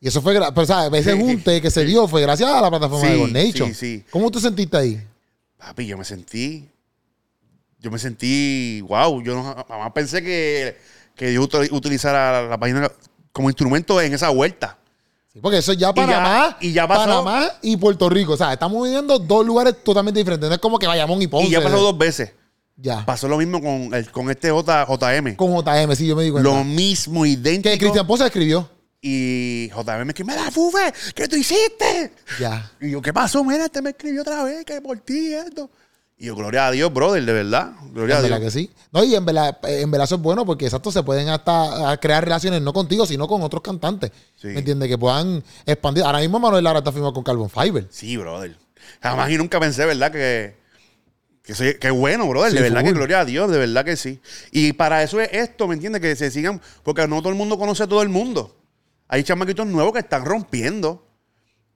Y 0.00 0.06
eso 0.06 0.22
fue. 0.22 0.34
Pero, 0.54 0.66
¿sabes? 0.66 1.00
Ese 1.00 1.14
Sí. 1.16 1.20
junte 1.20 1.60
que 1.60 1.70
se 1.72 1.84
dio 1.84 2.06
fue 2.06 2.22
gracias 2.22 2.48
a 2.48 2.60
la 2.60 2.70
plataforma 2.70 3.04
Sí, 3.06 3.12
de 3.12 3.18
Gornation. 3.18 3.68
sí, 3.70 3.74
sí. 3.74 4.04
¿Cómo 4.08 4.30
tú 4.30 4.38
sentiste 4.38 4.76
ahí? 4.76 5.04
Papi, 5.56 5.84
yo 5.84 5.98
me 5.98 6.04
sentí, 6.04 6.68
yo 7.80 7.90
me 7.90 7.98
sentí, 7.98 8.80
wow, 8.82 9.20
yo 9.20 9.34
no, 9.34 9.64
jamás 9.68 9.90
pensé 9.92 10.22
que, 10.22 10.76
que 11.18 11.38
util- 11.38 11.70
utilizara 11.72 12.42
la, 12.42 12.48
la 12.48 12.58
página 12.58 12.90
como 13.32 13.50
instrumento 13.50 14.00
en 14.00 14.14
esa 14.14 14.30
vuelta. 14.30 14.78
Sí, 15.32 15.40
porque 15.42 15.58
eso 15.58 15.72
es 15.72 15.78
ya 15.78 15.92
Panamá. 15.92 16.56
y 16.60 16.72
ya 16.72 16.88
pasó. 16.88 17.02
Panamá 17.02 17.50
y 17.60 17.76
Puerto 17.76 18.08
Rico. 18.08 18.32
O 18.32 18.36
sea, 18.36 18.54
estamos 18.54 18.82
viviendo 18.82 19.18
dos 19.18 19.44
lugares 19.44 19.74
totalmente 19.84 20.18
diferentes. 20.18 20.48
No 20.48 20.54
es 20.54 20.60
como 20.60 20.78
que 20.78 20.86
Bayamón 20.86 21.20
y 21.20 21.26
Ponce. 21.26 21.48
y 21.48 21.50
ya 21.50 21.60
pasó 21.62 21.78
dos 21.80 21.98
veces. 21.98 22.32
Ya. 22.76 23.04
Pasó 23.04 23.26
lo 23.28 23.36
mismo 23.36 23.60
con, 23.60 23.92
el- 23.92 24.10
con 24.10 24.30
este 24.30 24.50
J, 24.50 24.86
JM. 24.86 25.34
Con 25.36 25.50
JM, 25.54 25.94
sí, 25.96 26.06
yo 26.06 26.16
me 26.16 26.22
di 26.22 26.30
cuenta. 26.30 26.48
Lo 26.48 26.64
mismo, 26.64 27.26
idéntico. 27.26 27.72
que 27.72 27.78
Cristian 27.78 28.06
Ponce 28.06 28.24
escribió. 28.24 28.70
Y 29.02 29.68
JM 29.70 30.04
me 30.04 30.10
escribió, 30.12 30.34
mira, 30.36 30.50
Fufe, 30.50 30.92
¿qué 31.14 31.28
tú 31.28 31.36
hiciste? 31.36 32.12
Ya. 32.40 32.70
Y 32.80 32.90
yo, 32.90 33.02
¿qué 33.02 33.12
pasó? 33.12 33.44
Mira, 33.44 33.64
este 33.66 33.80
me 33.82 33.90
escribió 33.90 34.22
otra 34.22 34.42
vez, 34.44 34.64
que 34.64 34.80
por 34.80 34.98
ti 34.98 35.34
esto. 35.34 35.70
Y 36.20 36.26
yo, 36.26 36.34
gloria 36.34 36.66
a 36.66 36.70
Dios, 36.72 36.92
brother, 36.92 37.24
de 37.24 37.32
verdad. 37.32 37.72
Gloria 37.92 38.14
En 38.16 38.18
a 38.18 38.22
verdad 38.22 38.40
Dios. 38.40 38.52
que 38.52 38.58
sí. 38.60 38.70
No, 38.92 39.04
y 39.04 39.14
en 39.14 39.24
verdad, 39.24 39.56
en 39.62 39.88
verdad 39.90 40.04
eso 40.06 40.16
es 40.16 40.20
bueno 40.20 40.44
porque 40.44 40.64
exacto 40.64 40.90
se 40.90 41.02
pueden 41.04 41.28
hasta 41.28 41.90
a 41.92 41.96
crear 41.98 42.24
relaciones 42.24 42.60
no 42.60 42.72
contigo, 42.72 43.06
sino 43.06 43.28
con 43.28 43.40
otros 43.42 43.62
cantantes. 43.62 44.10
Sí. 44.36 44.48
¿Me 44.48 44.58
entiendes? 44.58 44.88
Que 44.88 44.98
puedan 44.98 45.44
expandir. 45.64 46.02
Ahora 46.02 46.18
mismo 46.18 46.40
Manuel 46.40 46.64
Lara 46.64 46.78
está 46.80 46.90
firmado 46.90 47.12
con 47.12 47.22
Carbon 47.22 47.48
Fiber. 47.48 47.86
Sí, 47.90 48.16
brother. 48.16 48.56
Jamás 49.00 49.30
y 49.30 49.36
nunca 49.38 49.60
pensé, 49.60 49.84
¿verdad? 49.86 50.10
Que, 50.10 50.56
Que, 51.42 51.54
soy- 51.54 51.78
que 51.78 51.90
bueno, 51.90 52.26
brother. 52.28 52.52
de 52.52 52.62
verdad 52.62 52.82
que 52.82 52.92
gloria 52.92 53.20
a 53.20 53.24
Dios, 53.24 53.48
de 53.50 53.58
verdad 53.58 53.84
que 53.84 53.96
sí. 53.96 54.20
Y 54.50 54.72
para 54.72 55.02
eso 55.04 55.20
es 55.20 55.28
esto, 55.32 55.68
¿me 55.68 55.74
entiendes? 55.74 56.02
Que 56.02 56.16
se 56.16 56.30
sigan, 56.32 56.60
porque 56.82 57.06
no 57.06 57.18
todo 57.20 57.28
el 57.30 57.36
mundo 57.36 57.56
conoce 57.58 57.84
a 57.84 57.86
todo 57.86 58.02
el 58.02 58.08
mundo. 58.08 58.56
Hay 59.06 59.22
chamaquitos 59.22 59.66
nuevos 59.68 59.92
que 59.92 60.00
están 60.00 60.24
rompiendo. 60.24 61.06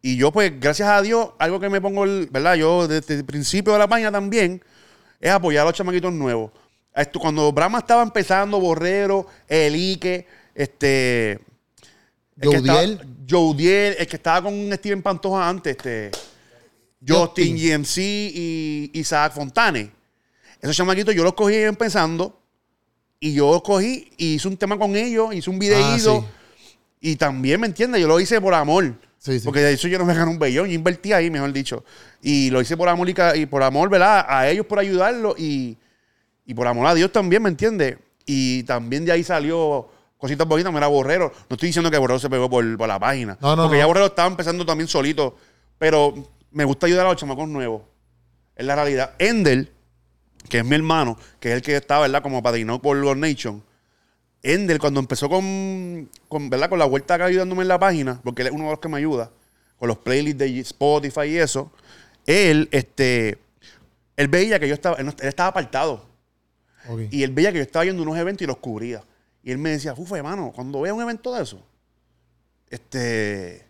Y 0.03 0.17
yo, 0.17 0.33
pues, 0.33 0.59
gracias 0.59 0.89
a 0.89 1.01
Dios, 1.01 1.31
algo 1.39 1.61
que 1.61 1.69
me 1.71 1.81
pongo, 1.81 2.05
el- 2.05 2.27
¿verdad? 2.31 2.55
Yo 2.57 2.89
desde 2.89 3.15
el 3.15 3.25
principio 3.25 3.73
de 3.73 3.79
la 3.79 3.87
página 3.89 4.11
también, 4.11 4.61
es 5.21 5.31
apoyar 5.31 5.63
a 5.63 5.67
los 5.67 5.75
chamaquitos 5.75 6.13
nuevos. 6.13 6.51
Esto, 6.95 7.21
cuando 7.21 7.51
Brahma 7.53 7.79
estaba 7.79 8.03
empezando, 8.03 8.59
Borrero, 8.61 9.27
Elique, 9.49 10.27
este... 10.55 11.33
el 12.41 12.51
que 12.51 12.57
estaba- 12.57 12.79
Joudiel. 12.81 13.01
Joudiel, 13.31 13.97
el 13.99 14.07
que 14.07 14.17
estaba 14.17 14.43
con 14.43 14.73
Steven 14.73 15.01
Pantoja 15.03 15.49
antes, 15.49 15.77
este... 15.77 16.11
Justin, 17.07 17.57
Justin. 17.57 17.79
GMC 17.83 17.97
y 17.99 18.91
Isaac 18.95 19.33
Fontane. 19.35 19.91
Esos 20.61 20.77
chamaquitos 20.77 21.13
yo 21.15 21.25
los 21.25 21.35
cogí 21.35 21.57
empezando 21.57 22.41
y 23.19 23.35
yo 23.35 23.51
los 23.53 23.63
cogí 23.63 24.09
y 24.17 24.35
hice 24.35 24.47
un 24.47 24.57
tema 24.57 24.79
con 24.79 24.95
ellos, 24.95 25.35
hice 25.35 25.51
un 25.51 25.59
videíto. 25.59 26.25
Ah, 26.25 26.31
sí. 26.61 26.77
Y 27.01 27.17
también, 27.17 27.61
¿me 27.61 27.67
entiendes? 27.67 28.01
Yo 28.01 28.07
lo 28.07 28.21
hice 28.21 28.41
por 28.41 28.55
amor. 28.55 28.95
Sí, 29.23 29.39
sí. 29.39 29.45
Porque 29.45 29.61
de 29.61 29.73
eso 29.73 29.87
yo 29.87 30.01
no 30.01 30.05
me 30.05 30.14
gané 30.14 30.29
un 30.29 30.39
bellón. 30.39 30.66
Yo 30.68 30.75
invertí 30.75 31.12
ahí, 31.12 31.31
mejor 31.31 31.53
dicho. 31.53 31.85
Y 32.20 32.51
lo 32.51 32.61
hice 32.61 32.77
por 32.77 32.89
amor 32.89 33.09
y, 33.09 33.47
por 33.47 33.62
amor, 33.62 33.89
¿verdad? 33.89 34.27
A 34.29 34.49
ellos 34.49 34.66
por 34.66 34.81
ayudarlos 34.81 35.39
y, 35.39 35.79
y 36.45 36.55
por 36.55 36.66
amor 36.66 36.89
a 36.89 36.95
Dios 36.95 37.12
también, 37.12 37.41
¿me 37.41 37.49
entiendes? 37.49 37.99
Y 38.27 38.64
también 38.64 39.05
de 39.05 39.12
ahí 39.12 39.23
salió 39.23 39.89
cositas 40.18 40.47
bonitas. 40.49 40.73
Mira, 40.73 40.89
Borrero. 40.89 41.33
No 41.49 41.55
estoy 41.55 41.68
diciendo 41.68 41.89
que 41.89 41.99
Borrero 41.99 42.18
se 42.18 42.29
pegó 42.29 42.51
por, 42.51 42.77
por 42.77 42.89
la 42.89 42.99
página. 42.99 43.39
No, 43.41 43.55
no, 43.55 43.62
Porque 43.62 43.77
no. 43.77 43.83
ya 43.83 43.87
Borrero 43.87 44.07
estaba 44.07 44.29
empezando 44.29 44.66
también 44.66 44.89
solito. 44.89 45.37
Pero 45.79 46.14
me 46.51 46.64
gusta 46.64 46.87
ayudar 46.87 47.07
a 47.07 47.11
los 47.11 47.16
chamacos 47.16 47.49
nuevos. 47.49 47.83
Es 48.57 48.66
la 48.66 48.75
realidad. 48.75 49.14
Endel, 49.20 49.70
que 50.49 50.59
es 50.59 50.64
mi 50.64 50.75
hermano, 50.75 51.16
que 51.39 51.51
es 51.51 51.55
el 51.55 51.62
que 51.62 51.77
está, 51.77 52.01
¿verdad? 52.01 52.23
Como 52.23 52.43
padrino 52.43 52.83
por 52.83 52.97
los 52.97 53.16
Nation. 53.16 53.62
Endel, 54.43 54.78
cuando 54.78 55.01
empezó 55.01 55.28
con, 55.28 56.11
con, 56.28 56.51
¿verdad? 56.51 56.68
con 56.68 56.78
la 56.78 56.84
vuelta 56.84 57.14
acá 57.14 57.26
ayudándome 57.26 57.62
en 57.62 57.68
la 57.68 57.78
página, 57.78 58.20
porque 58.24 58.43
él 58.43 58.49
es 58.49 58.55
uno 58.55 58.64
de 58.64 58.70
los 58.70 58.80
que 58.80 58.88
me 58.88 58.99
ayuda, 58.99 59.30
con 59.78 59.88
los 59.88 59.99
playlists 59.99 60.38
de 60.38 60.61
Spotify 60.61 61.26
y 61.26 61.38
eso, 61.38 61.72
él, 62.26 62.68
este, 62.72 63.38
él 64.16 64.28
veía 64.28 64.59
que 64.59 64.68
yo 64.68 64.74
estaba, 64.74 64.97
él, 64.97 65.14
estaba 65.20 65.49
apartado. 65.49 66.11
Y 67.11 67.22
él 67.22 67.30
veía 67.30 67.53
que 67.53 67.59
yo 67.59 67.62
estaba 67.62 67.84
yendo 67.84 68.03
a 68.03 68.07
unos 68.07 68.18
eventos 68.18 68.43
y 68.43 68.47
los 68.47 68.57
cubría. 68.57 69.05
Y 69.45 69.53
él 69.53 69.59
me 69.59 69.70
decía, 69.70 69.95
Fufa, 69.95 70.16
hermano, 70.16 70.53
cuando 70.53 70.80
vea 70.80 70.93
un 70.93 71.03
evento 71.03 71.32
de 71.32 71.43
eso, 71.43 71.64
este, 72.68 73.64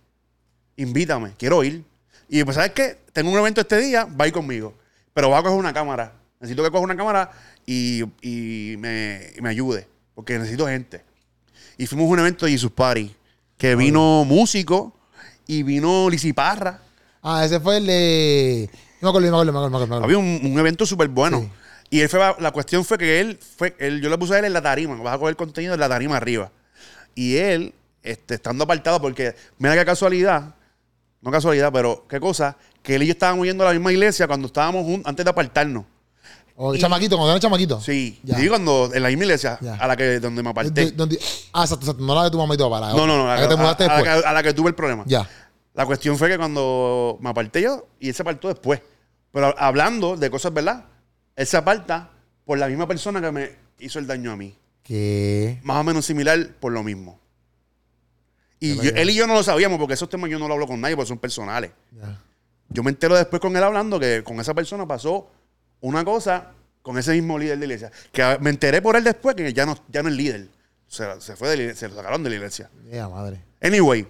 invítame, 0.77 1.35
quiero 1.39 1.63
ir. 1.63 1.85
Y 2.29 2.43
pues, 2.45 2.57
¿sabes 2.57 2.73
qué? 2.73 2.99
Tengo 3.13 3.31
un 3.31 3.39
evento 3.39 3.61
este 3.61 3.77
día, 3.77 4.05
va 4.05 4.25
a 4.25 4.29
ir 4.29 4.33
conmigo. 4.33 4.75
Pero 5.13 5.29
va 5.29 5.39
a 5.39 5.43
coger 5.43 5.59
una 5.59 5.75
cámara. 5.75 6.15
Necesito 6.41 6.63
que 6.63 6.71
coja 6.71 6.83
una 6.83 6.97
cámara 6.97 7.31
y, 7.67 8.03
y 8.23 8.77
me, 8.79 9.33
y 9.37 9.41
me 9.43 9.51
ayude. 9.51 9.87
Porque 10.15 10.39
necesito 10.39 10.67
gente. 10.67 11.05
Y 11.79 11.87
fuimos 11.87 12.07
a 12.09 12.11
un 12.11 12.19
evento 12.21 12.47
de 12.47 12.53
Jesus 12.53 12.71
Party. 12.71 13.15
Que 13.57 13.77
vino 13.77 14.25
músico 14.25 14.97
y 15.47 15.63
vino 15.63 16.11
Lisiparra. 16.11 16.81
Ah, 17.23 17.45
ese 17.45 17.61
fue 17.61 17.79
el 17.79 17.87
de. 17.87 18.71
No 19.01 19.07
me 19.07 19.19
acuerdo, 19.19 19.21
me 19.21 19.29
acuerdo, 19.29 19.53
me 19.53 19.59
acuerdo, 19.59 19.79
me 19.79 19.85
acuerdo. 19.97 20.05
Había 20.05 20.19
un, 20.19 20.53
un 20.53 20.59
evento 20.59 20.85
súper 20.85 21.09
bueno. 21.09 21.41
Sí. 21.41 21.51
Y 21.93 22.01
él 22.01 22.09
fue, 22.09 22.21
la 22.39 22.51
cuestión 22.53 22.87
fue 22.87 22.97
que 22.97 23.21
él, 23.21 23.39
fue, 23.39 23.77
él, 23.79 24.01
yo 24.01 24.09
le 24.09 24.17
puse 24.17 24.35
a 24.35 24.39
él 24.39 24.47
en 24.47 24.55
la 24.55 24.63
tarima, 24.63 24.95
vas 25.03 25.15
a 25.15 25.19
coger 25.19 25.37
contenido 25.37 25.75
en 25.75 25.81
la 25.81 25.91
tarima 25.91 26.17
arriba. 26.17 26.51
Y 27.15 27.37
él, 27.37 27.75
este, 28.03 28.37
estando 28.37 28.65
apartado, 28.65 28.99
porque 28.99 29.35
mira 29.59 29.77
qué 29.77 29.85
casualidad, 29.85 30.55
no 31.21 31.31
casualidad, 31.31 31.71
pero 31.71 32.07
qué 32.09 32.19
cosa, 32.19 32.57
que 32.83 32.95
él 32.95 33.03
y 33.03 33.09
yo 33.09 33.13
estábamos 33.13 33.47
yendo 33.47 33.65
a 33.65 33.67
la 33.67 33.73
misma 33.75 33.93
iglesia 33.93 34.27
cuando 34.27 34.47
estábamos 34.47 34.87
juntos, 34.87 35.07
antes 35.07 35.23
de 35.23 35.31
apartarnos. 35.31 35.85
O 36.57 36.75
y- 36.75 36.79
chamaquito, 36.79 37.17
cuando 37.17 37.33
era 37.33 37.41
chamaquito. 37.41 37.81
Sí, 37.81 38.21
Ya. 38.23 38.37
sí, 38.39 38.49
cuando 38.49 38.91
en 38.93 39.03
la 39.03 39.09
misma 39.09 39.25
iglesia 39.25 39.59
Ya. 39.61 39.75
a 39.77 39.87
la 39.87 39.97
que 39.97 40.21
donde 40.21 40.43
me 40.43 40.51
aparté. 40.51 40.71
De- 40.87 40.91
donde- 40.93 41.19
ah, 41.53 41.63
exacto, 41.63 41.85
exacto. 41.87 42.05
No 42.05 42.15
la 42.15 42.25
de 42.25 42.31
tu 42.31 42.39
mamá 42.39 42.55
y 42.55 42.59
tu 42.59 42.65
papá. 42.65 42.81
la 42.81 42.93
no, 42.93 43.07
no, 43.07 43.17
no, 43.19 43.27
La 43.27 43.35
a, 43.35 43.41
que 43.41 43.49
te 43.49 43.57
mudaste 43.57 43.85
a- 43.85 43.89
la 43.89 43.95
después. 43.97 44.21
que, 44.23 44.29
a 44.29 44.33
la 44.33 44.43
que 44.43 44.53
tuve 44.55 44.69
el 44.69 44.75
problema. 44.75 45.05
Ya. 45.07 45.29
La 45.75 45.87
cuestión 45.87 46.19
fue 46.19 46.29
que 46.29 46.37
cuando 46.37 47.17
me 47.21 47.31
aparté 47.31 47.63
yo, 47.63 47.87
y 47.99 48.09
él 48.09 48.15
se 48.15 48.23
apartó 48.23 48.49
después. 48.49 48.81
Pero 49.33 49.55
hablando 49.59 50.17
de 50.17 50.31
cosas, 50.31 50.53
¿verdad? 50.53 50.85
Él 51.35 51.47
se 51.47 51.57
aparta 51.57 52.11
por 52.45 52.59
la 52.59 52.69
misma 52.69 52.87
persona 52.87 53.21
que 53.23 53.33
me 53.33 53.51
hizo 53.79 53.99
el 53.99 54.07
daño 54.07 54.33
a 54.33 54.37
mí. 54.37 54.55
¿Qué? 54.83 55.59
Más 55.63 55.79
o 55.79 55.85
menos 55.85 56.05
similar 56.05 56.49
por 56.61 56.73
lo 56.73 56.83
mismo. 56.83 57.19
Y 58.61 58.77
yo- 58.77 58.91
él 58.95 59.11
y 59.11 59.15
yo 59.15 59.27
no 59.27 59.35
lo 59.35 59.43
sabíamos 59.43 59.79
porque 59.79 59.95
esos 59.95 60.09
temas 60.09 60.31
yo 60.31 60.39
no 60.39 60.47
lo 60.47 60.55
hablo 60.55 60.67
con 60.67 60.81
nadie 60.81 60.95
porque 60.95 61.09
son 61.09 61.19
personales. 61.19 61.71
Ya. 61.91 62.21
Yo 62.69 62.83
me 62.83 62.91
entero 62.91 63.15
después 63.17 63.41
con 63.41 63.57
él 63.57 63.63
hablando 63.63 63.99
que 63.99 64.23
con 64.23 64.39
esa 64.41 64.55
persona 64.55 64.87
pasó 64.87 65.29
una 65.83 66.05
cosa 66.05 66.49
con 66.81 66.97
ese 66.99 67.13
mismo 67.13 67.39
líder 67.39 67.59
de 67.59 67.67
iglesia. 67.67 67.93
Que 68.11 68.39
me 68.41 68.51
enteré 68.51 68.81
por 68.83 68.97
él 68.97 69.05
después 69.05 69.37
que 69.37 69.53
ya 69.53 69.67
no, 69.67 69.79
ya 69.89 70.03
no 70.03 70.09
es 70.09 70.15
líder. 70.17 70.49
Se, 70.89 71.05
se 71.21 71.37
fue 71.37 71.55
de 71.57 71.75
se 71.75 71.89
lo 71.89 71.95
sacaron 71.95 72.23
de 72.25 72.31
la 72.31 72.37
iglesia. 72.37 72.71
Ya, 72.91 73.09
madre. 73.09 73.41
Anyway, 73.63 74.07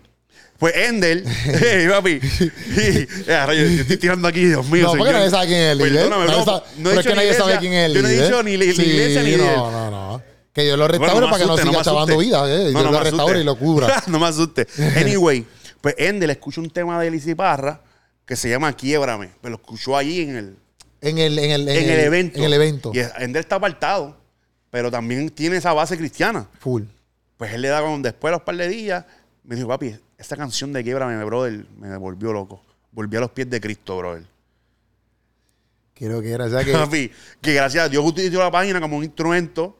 pues 0.59 0.75
Endel, 0.77 1.25
hey, 1.45 1.87
papi, 1.91 2.21
y- 2.21 3.25
ya, 3.27 3.47
rayo, 3.47 3.67
yo 3.67 3.83
estoy 3.83 3.97
tirando 3.97 4.29
aquí, 4.29 4.45
Dios 4.47 4.67
mío. 4.69 4.85
No, 4.85 4.95
porque 4.97 5.13
nadie 5.13 5.31
sabe 5.31 5.47
quién 5.49 5.61
es 5.61 5.73
el 5.73 5.79
líder. 5.79 5.93
Perdóname, 6.09 6.27
no, 6.27 6.45
sabe- 6.45 6.63
no 6.79 6.91
he 6.91 6.93
pero 6.95 7.01
es 7.01 7.07
que 7.07 7.15
nadie 7.15 7.35
sabe 7.35 7.59
quién 7.59 7.73
es 7.75 7.87
el 7.87 7.95
Yo 7.95 8.03
no 8.03 8.09
he 8.09 8.13
líder. 8.13 8.25
dicho 8.27 8.43
ni 8.43 8.57
la, 8.57 8.65
Sí, 8.73 8.83
iglesia 8.83 9.23
ni 9.23 9.31
líder. 9.33 9.57
No, 9.57 9.71
no, 9.71 9.91
no. 9.91 10.23
Que 10.53 10.63
Dios 10.65 10.79
lo 10.79 10.87
Bueno, 10.87 10.99
restaure 11.05 11.27
me 11.27 11.33
para 11.33 11.43
que 11.43 11.47
no 11.49 11.57
siga 11.57 11.79
me 11.79 11.85
chavando 11.85 12.19
vida. 12.19 12.45
Eh. 12.69 12.73
No, 12.73 12.83
no 12.85 12.91
lo 12.93 12.99
me 12.99 13.05
restaure 13.05 13.41
y 13.41 13.45
lo 13.45 13.57
cubra. 13.57 14.03
no 14.09 14.19
me 14.21 14.27
asuste. 14.27 14.67
Anyway, 14.97 15.47
pues 15.81 15.95
Endel 15.99 16.29
escucha 16.31 16.61
un 16.61 16.69
tema 16.71 17.01
de 17.01 17.11
Lizy 17.11 17.35
Parra 17.35 17.81
que 18.27 18.37
se 18.37 18.51
llama 18.51 18.73
Quiebrame. 18.75 19.31
Pero 19.41 19.53
lo 19.53 19.57
escuchó 19.57 19.97
allí 19.97 20.21
en 20.21 20.37
el, 20.37 20.57
En 21.03 21.19
el, 21.19 21.39
en 21.39 21.51
el, 21.51 21.69
en 21.69 21.91
el 21.91 22.01
evento. 22.01 22.39
En 22.39 22.45
el 22.45 22.53
evento. 22.55 22.93
Y 22.95 23.01
Endel 23.23 23.41
está 23.41 23.57
apartado, 23.57 24.17
pero 24.71 24.91
también 24.91 25.29
tiene 25.31 25.57
esa 25.59 25.73
base 25.75 25.99
cristiana. 25.99 26.49
Full. 26.61 26.85
Pues 27.37 27.53
él 27.53 27.61
le 27.63 27.69
da 27.69 27.83
con 27.83 28.01
después 28.01 28.31
de 28.31 28.37
los 28.37 28.43
par 28.43 28.57
de 28.57 28.69
días, 28.69 29.05
me 29.45 29.57
dijo, 29.57 29.69
papi, 29.69 29.95
esta 30.17 30.37
canción 30.37 30.73
de 30.73 30.83
Quiebrame, 30.83 31.23
brother, 31.25 31.67
me 31.79 31.97
volvió 31.97 32.33
loco. 32.33 32.63
Volví 32.93 33.17
a 33.17 33.21
los 33.21 33.31
pies 33.33 33.51
de 33.51 33.61
Cristo, 33.61 33.99
brother. 33.99 34.23
Creo 35.95 36.21
que 36.23 36.31
era. 36.31 36.45
O 36.47 36.51
sea 36.51 36.65
que. 36.65 36.73
Papi, 36.73 37.11
que 37.41 37.55
gracias 37.55 37.85
a 37.85 37.89
Dios 37.89 38.05
utilizó 38.05 38.39
la 38.39 38.51
página 38.51 38.81
como 38.81 38.97
un 38.97 39.05
instrumento. 39.05 39.77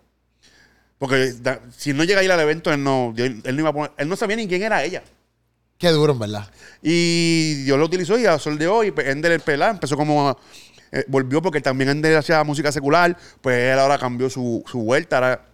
Porque 0.99 1.33
da- 1.41 1.61
si 1.77 1.93
no 1.93 2.05
llega 2.05 2.21
a 2.21 2.25
ir 2.25 2.31
al 2.31 2.41
evento, 2.41 2.73
él 2.73 2.83
no, 2.83 3.13
él, 3.17 3.41
él 3.45 3.57
no 3.57 3.61
iba 3.61 3.71
a 3.71 3.73
poner, 3.73 3.91
él 3.97 4.09
no 4.09 4.15
sabía 4.17 4.37
ni 4.37 4.47
quién 4.47 4.63
era 4.63 4.85
ella. 4.85 5.03
Qué 5.79 5.89
duro, 5.91 6.13
en 6.13 6.19
verdad. 6.21 6.49
Y 6.81 7.65
Dios 7.65 7.77
lo 7.77 7.87
utilizó 7.87 8.17
y 8.19 8.25
a 8.27 8.39
sol 8.39 8.57
de 8.57 8.69
hoy, 8.69 8.93
pues, 8.93 9.09
Ender 9.09 9.33
el 9.33 9.41
pelá 9.41 9.71
empezó 9.71 9.97
como 9.97 10.29
a- 10.29 10.37
eh, 10.93 11.05
volvió 11.09 11.43
porque 11.43 11.61
también 11.61 11.91
Ender 11.91 12.17
hacía 12.17 12.45
música 12.45 12.71
secular, 12.71 13.17
pues 13.41 13.73
él 13.73 13.79
ahora 13.79 13.99
cambió 13.99 14.31
su, 14.31 14.63
su 14.71 14.81
vuelta, 14.81 15.17
ahora 15.17 15.47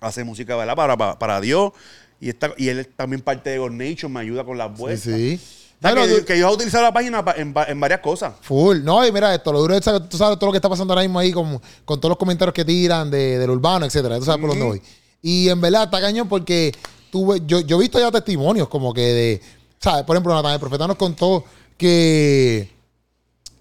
hace 0.00 0.22
música 0.24 0.54
¿verdad? 0.56 0.76
Para, 0.76 0.96
para, 0.96 1.18
para 1.18 1.40
Dios. 1.40 1.72
Y, 2.20 2.28
está, 2.30 2.52
y 2.56 2.68
él 2.68 2.86
también 2.96 3.20
parte 3.22 3.50
de 3.50 3.58
God 3.58 3.72
Nation, 3.72 4.12
me 4.12 4.20
ayuda 4.20 4.44
con 4.44 4.56
las 4.56 4.68
Sí, 4.70 4.78
vueltas. 4.78 5.02
sí. 5.02 5.40
O 5.78 5.82
sea, 5.82 5.94
Bueno, 5.94 6.16
que, 6.16 6.24
que 6.24 6.34
Dios 6.34 6.48
ha 6.48 6.52
utilizado 6.54 6.84
la 6.84 6.92
página 6.92 7.22
en, 7.36 7.54
en 7.68 7.80
varias 7.80 8.00
cosas. 8.00 8.32
Full. 8.40 8.82
No, 8.82 9.06
y 9.06 9.12
mira 9.12 9.34
esto, 9.34 9.52
lo 9.52 9.60
duro 9.60 9.74
es 9.74 9.82
que 9.84 10.00
tú 10.08 10.16
sabes 10.16 10.38
todo 10.38 10.46
lo 10.46 10.52
que 10.52 10.56
está 10.58 10.70
pasando 10.70 10.94
ahora 10.94 11.02
mismo 11.02 11.18
ahí 11.18 11.32
con, 11.32 11.60
con 11.84 12.00
todos 12.00 12.10
los 12.10 12.18
comentarios 12.18 12.54
que 12.54 12.64
tiran 12.64 13.10
de, 13.10 13.38
del 13.38 13.50
urbano, 13.50 13.84
etcétera. 13.84 14.18
Tú 14.18 14.24
sabes 14.24 14.40
por 14.40 14.48
dónde 14.50 14.64
voy. 14.64 14.82
Y 15.20 15.48
en 15.50 15.60
verdad 15.60 15.84
está 15.84 16.00
cañón 16.00 16.28
porque 16.28 16.72
tuve, 17.10 17.42
yo, 17.46 17.60
yo 17.60 17.76
he 17.76 17.80
visto 17.80 17.98
ya 17.98 18.10
testimonios 18.10 18.68
como 18.68 18.94
que 18.94 19.02
de, 19.02 19.40
¿sabes? 19.78 20.04
Por 20.04 20.16
ejemplo, 20.16 20.34
Natán, 20.34 20.54
el 20.54 20.60
profeta 20.60 20.86
nos 20.86 20.96
contó 20.96 21.44
que, 21.76 22.70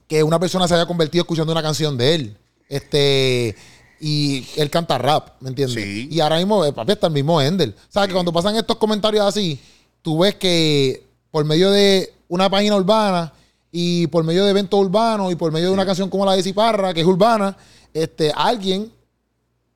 que 0.08 0.24
una 0.24 0.40
persona 0.40 0.68
se 0.68 0.74
había 0.74 0.86
convertido 0.86 1.24
escuchando 1.24 1.52
una 1.52 1.62
canción 1.64 1.98
de 1.98 2.16
él. 2.16 2.38
Este. 2.70 3.56
Y 4.00 4.46
él 4.58 4.70
canta 4.70 4.98
rap, 4.98 5.42
¿me 5.42 5.50
entiendes? 5.50 5.82
Sí. 5.84 6.08
Y 6.12 6.20
ahora 6.20 6.38
mismo, 6.38 6.66
eh, 6.66 6.74
papi, 6.74 6.92
está 6.92 7.08
el 7.08 7.14
mismo 7.14 7.42
Endel. 7.42 7.74
¿Sabes? 7.90 8.08
Que 8.10 8.14
cuando 8.14 8.34
pasan 8.34 8.56
estos 8.56 8.76
comentarios 8.78 9.26
así, 9.26 9.60
tú 10.02 10.20
ves 10.20 10.36
que 10.36 11.04
por 11.32 11.46
medio 11.46 11.72
de 11.72 12.14
una 12.28 12.50
página 12.50 12.76
urbana 12.76 13.34
y 13.72 14.08
por 14.08 14.24
medio 14.24 14.44
de 14.44 14.52
eventos 14.52 14.80
urbanos 14.80 15.32
y 15.32 15.36
por 15.36 15.52
medio 15.52 15.68
de 15.68 15.74
una 15.74 15.86
canción 15.86 16.10
como 16.10 16.26
la 16.26 16.34
de 16.36 16.44
Ciparra, 16.44 16.94
que 16.94 17.02
es 17.02 17.08
urbana, 17.08 17.56
este, 17.94 18.32
alguien 18.36 18.92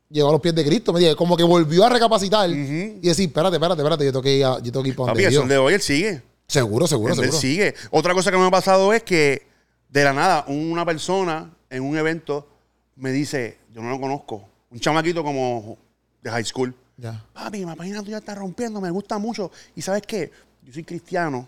llegó 0.10 0.30
a 0.30 0.32
los 0.34 0.42
pies 0.42 0.54
de 0.56 0.66
Cristo, 0.66 0.92
me 0.92 1.00
dice, 1.00 1.16
como 1.16 1.38
que 1.38 1.44
volvió 1.44 1.86
a 1.86 1.90
recapacitar 1.90 2.50
y 2.50 3.00
decir, 3.00 3.28
espérate, 3.30 3.56
espérate, 3.56 3.82
espérate, 3.82 4.06
yo 4.06 4.12
tengo 4.12 4.24
que 4.24 4.36
ir, 4.38 4.46
a- 4.46 4.58
yo 4.60 4.72
tengo 4.72 4.84
que 4.84 4.90
ir 4.90 4.96
para 4.96 5.14
Papi, 5.14 5.24
donde 5.24 5.38
sol 5.38 5.48
de 5.48 5.58
hoy 5.58 5.74
él 5.76 5.82
sigue. 5.82 6.22
Seguro, 6.48 6.88
seguro, 6.88 7.14
Él 7.14 7.20
seguro. 7.20 7.40
sigue. 7.40 7.74
Otra 7.92 8.14
cosa 8.14 8.32
que 8.32 8.38
me 8.38 8.46
ha 8.48 8.52
pasado 8.52 8.92
es 8.92 9.04
que 9.04 9.48
de 9.90 10.04
la 10.04 10.14
nada 10.14 10.46
una 10.48 10.86
persona 10.86 11.52
en 11.70 11.84
un 11.84 11.98
evento 11.98 12.48
me 12.96 13.12
dice, 13.12 13.58
yo 13.74 13.82
no 13.82 13.90
lo 13.90 14.00
conozco, 14.00 14.48
un 14.70 14.80
chamaquito 14.80 15.24
como 15.24 15.78
de 16.22 16.30
high 16.30 16.46
school. 16.46 16.74
Ya. 16.98 17.24
Papi, 17.34 17.64
la 17.64 17.76
página 17.76 18.04
tuya 18.04 18.18
está 18.18 18.36
rompiendo, 18.36 18.82
me 18.82 18.92
gusta 18.92 19.18
mucho. 19.18 19.52
Y 19.76 19.82
sabes 19.82 20.02
qué, 20.06 20.32
yo 20.64 20.74
soy 20.74 20.84
cristiano, 20.84 21.48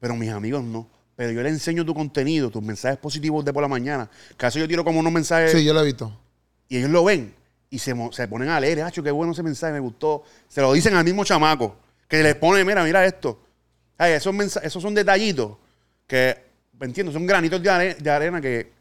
pero 0.00 0.16
mis 0.16 0.30
amigos 0.30 0.64
no. 0.64 0.88
Pero 1.14 1.30
yo 1.32 1.42
le 1.42 1.50
enseño 1.50 1.84
tu 1.84 1.94
contenido, 1.94 2.50
tus 2.50 2.62
mensajes 2.62 2.98
positivos 2.98 3.44
de 3.44 3.52
por 3.52 3.62
la 3.62 3.68
mañana. 3.68 4.10
Caso 4.36 4.58
yo 4.58 4.66
tiro 4.66 4.84
como 4.84 4.98
unos 4.98 5.12
mensajes 5.12 5.52
Sí, 5.52 5.64
yo 5.64 5.72
lo 5.72 5.82
he 5.82 5.84
visto. 5.84 6.12
y 6.68 6.78
ellos 6.78 6.90
lo 6.90 7.04
ven 7.04 7.34
y 7.68 7.78
se, 7.78 7.94
se 8.10 8.26
ponen 8.26 8.48
a 8.48 8.58
leer, 8.58 8.82
hacho, 8.82 9.02
qué 9.02 9.12
bueno 9.12 9.32
ese 9.32 9.44
mensaje, 9.44 9.72
me 9.72 9.80
gustó. 9.80 10.24
Se 10.48 10.60
lo 10.60 10.72
dicen 10.72 10.94
al 10.94 11.04
mismo 11.04 11.24
chamaco, 11.24 11.76
que 12.08 12.22
les 12.22 12.34
pone, 12.34 12.64
mira, 12.64 12.82
mira 12.82 13.04
esto. 13.06 13.38
Ay, 13.96 14.12
esos, 14.14 14.34
esos 14.56 14.82
son 14.82 14.94
detallitos 14.94 15.56
que, 16.08 16.49
¿me 16.80 16.86
entiendes? 16.86 17.12
Son 17.14 17.24
granitos 17.26 17.62
de, 17.62 17.70
are- 17.70 17.94
de 17.94 18.10
arena 18.10 18.40
que 18.40 18.72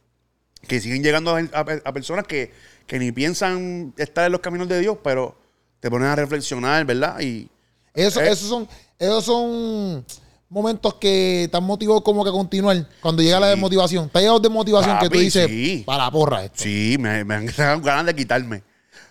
que 0.68 0.82
siguen 0.82 1.02
llegando 1.04 1.34
a, 1.36 1.40
a- 1.40 1.66
a 1.86 1.94
personas 1.94 2.26
que, 2.28 2.52
que 2.86 3.00
ni 3.00 3.12
piensan 3.14 3.94
estar 3.98 4.26
en 4.26 4.32
los 4.34 4.42
caminos 4.42 4.68
de 4.68 4.80
Dios, 4.82 4.98
pero 5.04 5.38
te 5.80 5.90
ponen 5.90 6.08
a 6.10 6.16
reflexionar, 6.18 6.84
¿verdad? 6.86 7.20
Y 7.22 7.50
Eso, 7.94 8.20
Eh. 8.20 8.30
esos 8.30 8.50
son, 8.50 8.68
esos 8.98 9.24
son 9.24 10.06
momentos 10.50 10.96
que 10.96 11.48
te 11.50 11.56
han 11.58 11.64
motivado 11.64 12.04
como 12.04 12.24
que 12.26 12.30
a 12.30 12.34
continuar. 12.34 12.86
Cuando 13.02 13.22
llega 13.22 13.40
la 13.40 13.48
desmotivación. 13.48 14.10
Te 14.10 14.18
ha 14.18 14.22
llegado 14.22 14.40
desmotivación 14.42 15.00
que 15.00 15.10
tú 15.10 15.18
dices, 15.18 15.48
sí. 15.48 15.84
para 15.86 16.04
la 16.06 16.12
porra 16.12 16.44
esto. 16.44 16.62
sí, 16.64 16.98
me, 17.00 17.24
me 17.24 17.36
han 17.36 17.46
dado 17.58 17.80
ganas 17.82 18.06
de 18.08 18.16
quitarme. 18.16 18.62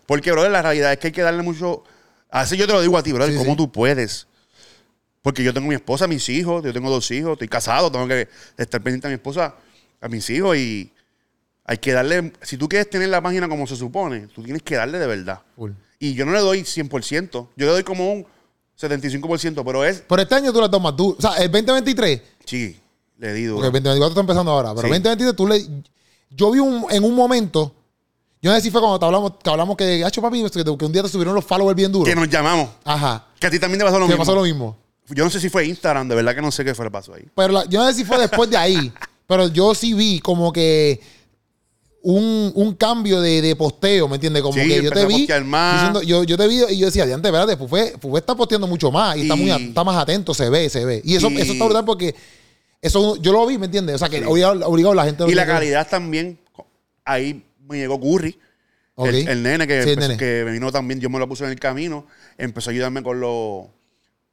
Porque, 0.06 0.30
brother, 0.32 0.50
la 0.50 0.60
realidad 0.62 0.92
es 0.92 0.98
que 0.98 1.06
hay 1.08 1.12
que 1.12 1.22
darle 1.22 1.42
mucho... 1.42 1.82
Así 2.30 2.58
yo 2.58 2.66
te 2.66 2.74
lo 2.74 2.82
digo 2.82 2.98
a 2.98 3.02
ti, 3.02 3.12
brother, 3.12 3.32
Sí, 3.32 3.38
¿cómo 3.38 3.56
tú 3.56 3.72
puedes? 3.72 4.26
Porque 5.28 5.44
yo 5.44 5.52
tengo 5.52 5.68
mi 5.68 5.74
esposa, 5.74 6.06
mis 6.06 6.26
hijos, 6.30 6.64
yo 6.64 6.72
tengo 6.72 6.88
dos 6.88 7.10
hijos, 7.10 7.32
estoy 7.32 7.48
casado, 7.48 7.92
tengo 7.92 8.08
que 8.08 8.26
estar 8.56 8.82
pendiente 8.82 9.08
a 9.08 9.10
mi 9.10 9.16
esposa, 9.16 9.54
a 10.00 10.08
mis 10.08 10.30
hijos 10.30 10.56
y 10.56 10.90
hay 11.66 11.76
que 11.76 11.92
darle... 11.92 12.32
Si 12.40 12.56
tú 12.56 12.66
quieres 12.66 12.88
tener 12.88 13.10
la 13.10 13.20
página 13.20 13.46
como 13.46 13.66
se 13.66 13.76
supone, 13.76 14.28
tú 14.28 14.42
tienes 14.42 14.62
que 14.62 14.76
darle 14.76 14.98
de 14.98 15.06
verdad. 15.06 15.42
Y 15.98 16.14
yo 16.14 16.24
no 16.24 16.32
le 16.32 16.38
doy 16.38 16.60
100%, 16.62 17.30
yo 17.30 17.66
le 17.66 17.66
doy 17.66 17.82
como 17.82 18.10
un 18.10 18.26
75%, 18.80 19.62
pero 19.66 19.84
es... 19.84 20.02
Pero 20.08 20.22
este 20.22 20.34
año 20.34 20.50
tú 20.50 20.62
le 20.62 20.68
tomas 20.70 20.96
duro. 20.96 21.18
O 21.18 21.20
sea, 21.20 21.32
el 21.44 21.50
2023, 21.52 22.22
Sí, 22.46 22.80
le 23.18 23.34
di 23.34 23.44
duro. 23.44 23.56
porque 23.56 23.76
el 23.76 23.82
2024 23.84 24.08
está 24.08 24.20
empezando 24.22 24.50
ahora, 24.50 24.70
pero 24.70 24.88
Sí. 24.88 24.94
2023 24.94 25.36
tú 25.36 25.46
le. 25.46 25.84
Yo 26.30 26.50
vi 26.52 26.60
un, 26.60 26.86
en 26.88 27.04
un 27.04 27.14
momento, 27.14 27.74
yo 28.40 28.50
no 28.50 28.56
sé 28.56 28.62
si 28.62 28.70
fue 28.70 28.80
cuando 28.80 28.98
te 28.98 29.04
hablamos, 29.04 29.32
que 29.44 29.50
hablamos 29.50 29.76
que, 29.76 30.02
hacho 30.02 30.22
papi, 30.22 30.42
que, 30.42 30.64
que 30.64 30.84
un 30.86 30.92
día 30.92 31.02
te 31.02 31.10
subieron 31.10 31.34
los 31.34 31.44
followers 31.44 31.76
bien 31.76 31.92
duros. 31.92 32.08
Que 32.08 32.14
nos 32.14 32.30
llamamos. 32.30 32.70
Ajá. 32.82 33.26
Que 33.38 33.46
a 33.48 33.50
ti 33.50 33.58
también 33.58 33.78
te 33.80 33.84
pasó 33.84 33.98
lo 33.98 34.06
mismo. 34.06 34.18
pasó 34.18 34.34
lo 34.34 34.42
mismo. 34.42 34.87
Yo 35.10 35.24
no 35.24 35.30
sé 35.30 35.40
si 35.40 35.48
fue 35.48 35.66
Instagram, 35.66 36.08
de 36.08 36.14
verdad 36.14 36.34
que 36.34 36.42
no 36.42 36.50
sé 36.50 36.64
qué 36.64 36.74
fue 36.74 36.86
que 36.86 36.90
pasó 36.90 37.14
ahí. 37.14 37.24
Pero 37.34 37.52
la- 37.52 37.64
yo 37.66 37.80
no 37.80 37.88
sé 37.88 37.94
si 37.94 38.04
fue 38.04 38.18
después 38.18 38.48
de 38.50 38.56
ahí, 38.56 38.92
pero 39.26 39.48
yo 39.48 39.74
sí 39.74 39.94
vi 39.94 40.20
como 40.20 40.52
que 40.52 41.00
un, 42.02 42.52
un 42.54 42.74
cambio 42.74 43.20
de, 43.20 43.42
de 43.42 43.56
posteo, 43.56 44.08
¿me 44.08 44.14
entiendes? 44.14 44.42
Como 44.42 44.54
Sí, 44.54 44.68
que 44.68 44.82
yo 44.82 44.90
te 44.90 45.04
vi 45.06 45.26
diciendo- 45.26 46.02
yo, 46.02 46.24
yo 46.24 46.36
te 46.36 46.46
vi 46.46 46.62
y 46.70 46.78
yo 46.78 46.86
decía, 46.86 47.02
adiante, 47.04 47.28
espérate, 47.28 47.56
Fufé, 47.56 47.94
Fufé 48.00 48.18
está 48.18 48.34
posteando 48.34 48.66
mucho 48.66 48.90
más 48.90 49.16
y, 49.16 49.22
está, 49.22 49.34
muy, 49.36 49.50
está 49.50 49.84
más 49.84 49.96
atento, 49.96 50.32
se 50.32 50.48
ve, 50.48 50.68
se 50.70 50.84
ve. 50.84 51.02
Y 51.04 51.16
eso, 51.16 51.28
Y- 51.30 51.40
eso 51.40 51.52
está 51.52 51.64
brutal 51.64 51.84
porque 51.84 52.14
eso 52.80 53.16
yo 53.16 53.32
lo 53.32 53.44
vi, 53.46 53.58
¿me 53.58 53.66
entiendes? 53.66 53.96
O 53.96 53.98
sea, 53.98 54.08
que 54.08 54.24
obligado, 54.24 54.66
obligado 54.68 54.94
la 54.94 55.04
gente... 55.04 55.24
Y 55.28 55.34
la 55.34 55.46
calidad 55.46 55.88
también. 55.88 56.38
Ahí 57.04 57.44
me 57.68 57.78
llegó 57.78 58.00
Curry. 58.00 58.38
El, 58.98 59.28
el 59.28 59.42
nene, 59.42 59.66
que, 59.66 59.82
Sí, 59.82 59.90
el 59.90 59.94
empezó- 59.98 60.08
nene. 60.08 60.16
que 60.18 60.44
vino 60.44 60.72
también, 60.72 61.00
yo 61.00 61.08
me 61.10 61.18
lo 61.18 61.28
puse 61.28 61.44
en 61.44 61.50
el 61.50 61.58
camino, 61.60 62.06
empezó 62.36 62.70
a 62.70 62.72
ayudarme 62.72 63.02
con 63.02 63.20
lo, 63.20 63.70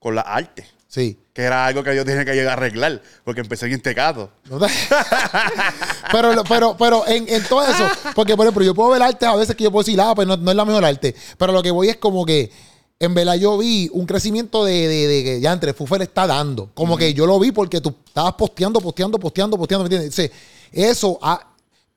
con 0.06 0.14
la 0.14 0.22
arte, 0.22 0.64
Sí. 0.88 1.18
que 1.34 1.42
era 1.42 1.66
algo 1.66 1.84
que 1.84 1.96
yo 1.96 2.06
tenía 2.06 2.24
que 2.24 2.34
llegar 2.36 2.52
a 2.52 2.62
arreglar, 2.62 3.02
porque 3.24 3.42
empecé 3.42 3.66
bien 3.66 3.82
tecado. 3.82 4.30
¿No 4.48 4.60
te- 4.60 4.68
pero, 6.12 6.44
pero, 6.48 6.78
pero 6.78 7.08
en, 7.08 7.28
en 7.28 7.44
todo 7.46 7.64
eso, 7.64 7.88
porque 8.14 8.36
por 8.36 8.46
ejemplo, 8.46 8.64
yo 8.64 8.76
puedo 8.76 8.92
ver 8.92 9.02
arte 9.02 9.26
a 9.26 9.36
veces 9.36 9.56
que 9.56 9.64
yo 9.64 9.72
puedo 9.72 9.84
decir, 9.84 10.00
ah, 10.00 10.14
pues 10.14 10.28
no, 10.28 10.38
no 10.38 10.52
es 10.52 10.56
la 10.58 10.64
mejor 10.64 10.86
arte. 10.86 11.16
Pero 11.40 11.54
lo 11.54 11.64
que 11.64 11.72
voy 11.72 11.90
es 11.90 11.98
como 11.98 12.24
que, 12.24 12.52
en 13.00 13.16
verdad, 13.16 13.34
yo 13.34 13.58
vi 13.58 13.90
un 13.94 14.06
crecimiento 14.06 14.64
de, 14.64 14.88
de, 14.88 15.08
de 15.08 15.24
que 15.24 15.42
ya 15.42 15.52
entre 15.54 15.74
Fufe 15.74 15.98
le 15.98 16.04
está 16.04 16.28
dando. 16.28 16.70
Como 16.76 16.96
que 16.98 17.16
yo 17.16 17.26
lo 17.26 17.40
vi 17.40 17.52
porque 17.52 17.82
tú 17.82 17.96
estabas 18.06 18.34
posteando, 18.36 18.80
posteando, 18.80 19.18
posteando, 19.20 19.58
posteando, 19.58 19.90
¿me 19.90 19.96
entiendes? 19.96 20.20
Entonces, 20.20 20.32
eso, 20.72 21.18
ah, 21.22 21.48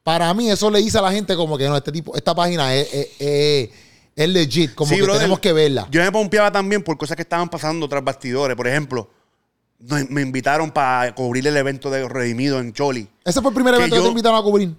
para 0.03 0.33
mí, 0.33 0.51
eso 0.51 0.71
le 0.71 0.79
dice 0.81 0.97
a 0.97 1.03
la 1.03 1.13
gente 1.13 1.37
como 1.37 1.59
que 1.59 1.69
no, 1.69 1.77
este 1.77 1.93
tipo, 1.93 2.17
esta 2.17 2.35
página 2.35 2.75
es, 2.75 2.89
es, 2.93 3.09
es- 3.19 3.69
es 4.25 4.29
legit, 4.29 4.75
como 4.75 4.89
Sí, 4.91 4.97
que 4.97 5.03
brother, 5.03 5.21
tenemos 5.21 5.39
que 5.41 5.53
verla. 5.53 5.87
Yo 5.91 6.03
me 6.03 6.11
pompeaba 6.11 6.51
también 6.51 6.83
por 6.83 6.99
cosas 6.99 7.15
que 7.17 7.23
estaban 7.23 7.49
pasando 7.49 7.89
tras 7.89 8.03
bastidores. 8.03 8.57
Por 8.57 8.67
ejemplo, 8.67 9.09
me, 10.09 10.23
invitaron 10.23 10.71
para 10.73 11.15
cubrir 11.15 11.47
el 11.47 11.57
evento 11.57 11.89
de 11.89 12.09
Redimido 12.09 12.59
en 12.59 12.73
Choli. 12.73 13.09
Ese 13.25 13.41
fue 13.41 13.51
el 13.51 13.55
primer 13.55 13.75
evento 13.75 13.95
que 13.95 14.01
yo- 14.01 14.05
te 14.05 14.09
invitaron 14.11 14.39
a 14.39 14.43
cubrir. 14.43 14.75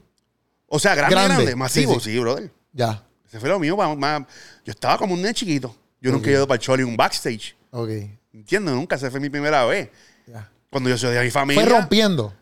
O 0.68 0.78
sea, 0.78 0.94
grande, 0.94 1.16
Grande. 1.16 1.36
grande, 1.36 1.56
masivo, 1.56 1.94
Sí, 1.96 2.00
sí, 2.02 2.12
sí. 2.14 2.20
brother. 2.20 2.52
Ya. 2.74 3.04
Ese 3.28 3.40
fue 3.40 3.48
lo 3.50 3.60
mío. 3.60 3.78
más- 3.78 3.98
más- 3.98 4.22
yo 4.66 4.72
estaba 4.72 4.98
como 4.98 5.14
un 5.14 5.22
nene 5.22 5.34
chiquito. 5.34 5.76
Yo 6.02 6.12
nunca 6.12 6.30
he 6.30 6.34
ido 6.34 6.48
para 6.48 6.56
el 6.58 6.62
Choli 6.62 6.84
un 6.84 6.98
backstage. 6.98 7.56
Ok. 7.72 7.90
¿Entiendes? 8.34 8.74
Nunca. 8.76 8.96
Esa 8.98 9.10
fue 9.10 9.20
mi 9.20 9.30
primera 9.30 9.66
vez. 9.66 9.90
Ya. 10.28 10.50
Cuando 10.70 10.90
yo 10.90 10.98
soy 10.98 11.14
de 11.16 11.24
mi 11.24 11.32
familia. 11.32 11.64
Fue 11.64 11.72
rompiendo. 11.80 12.34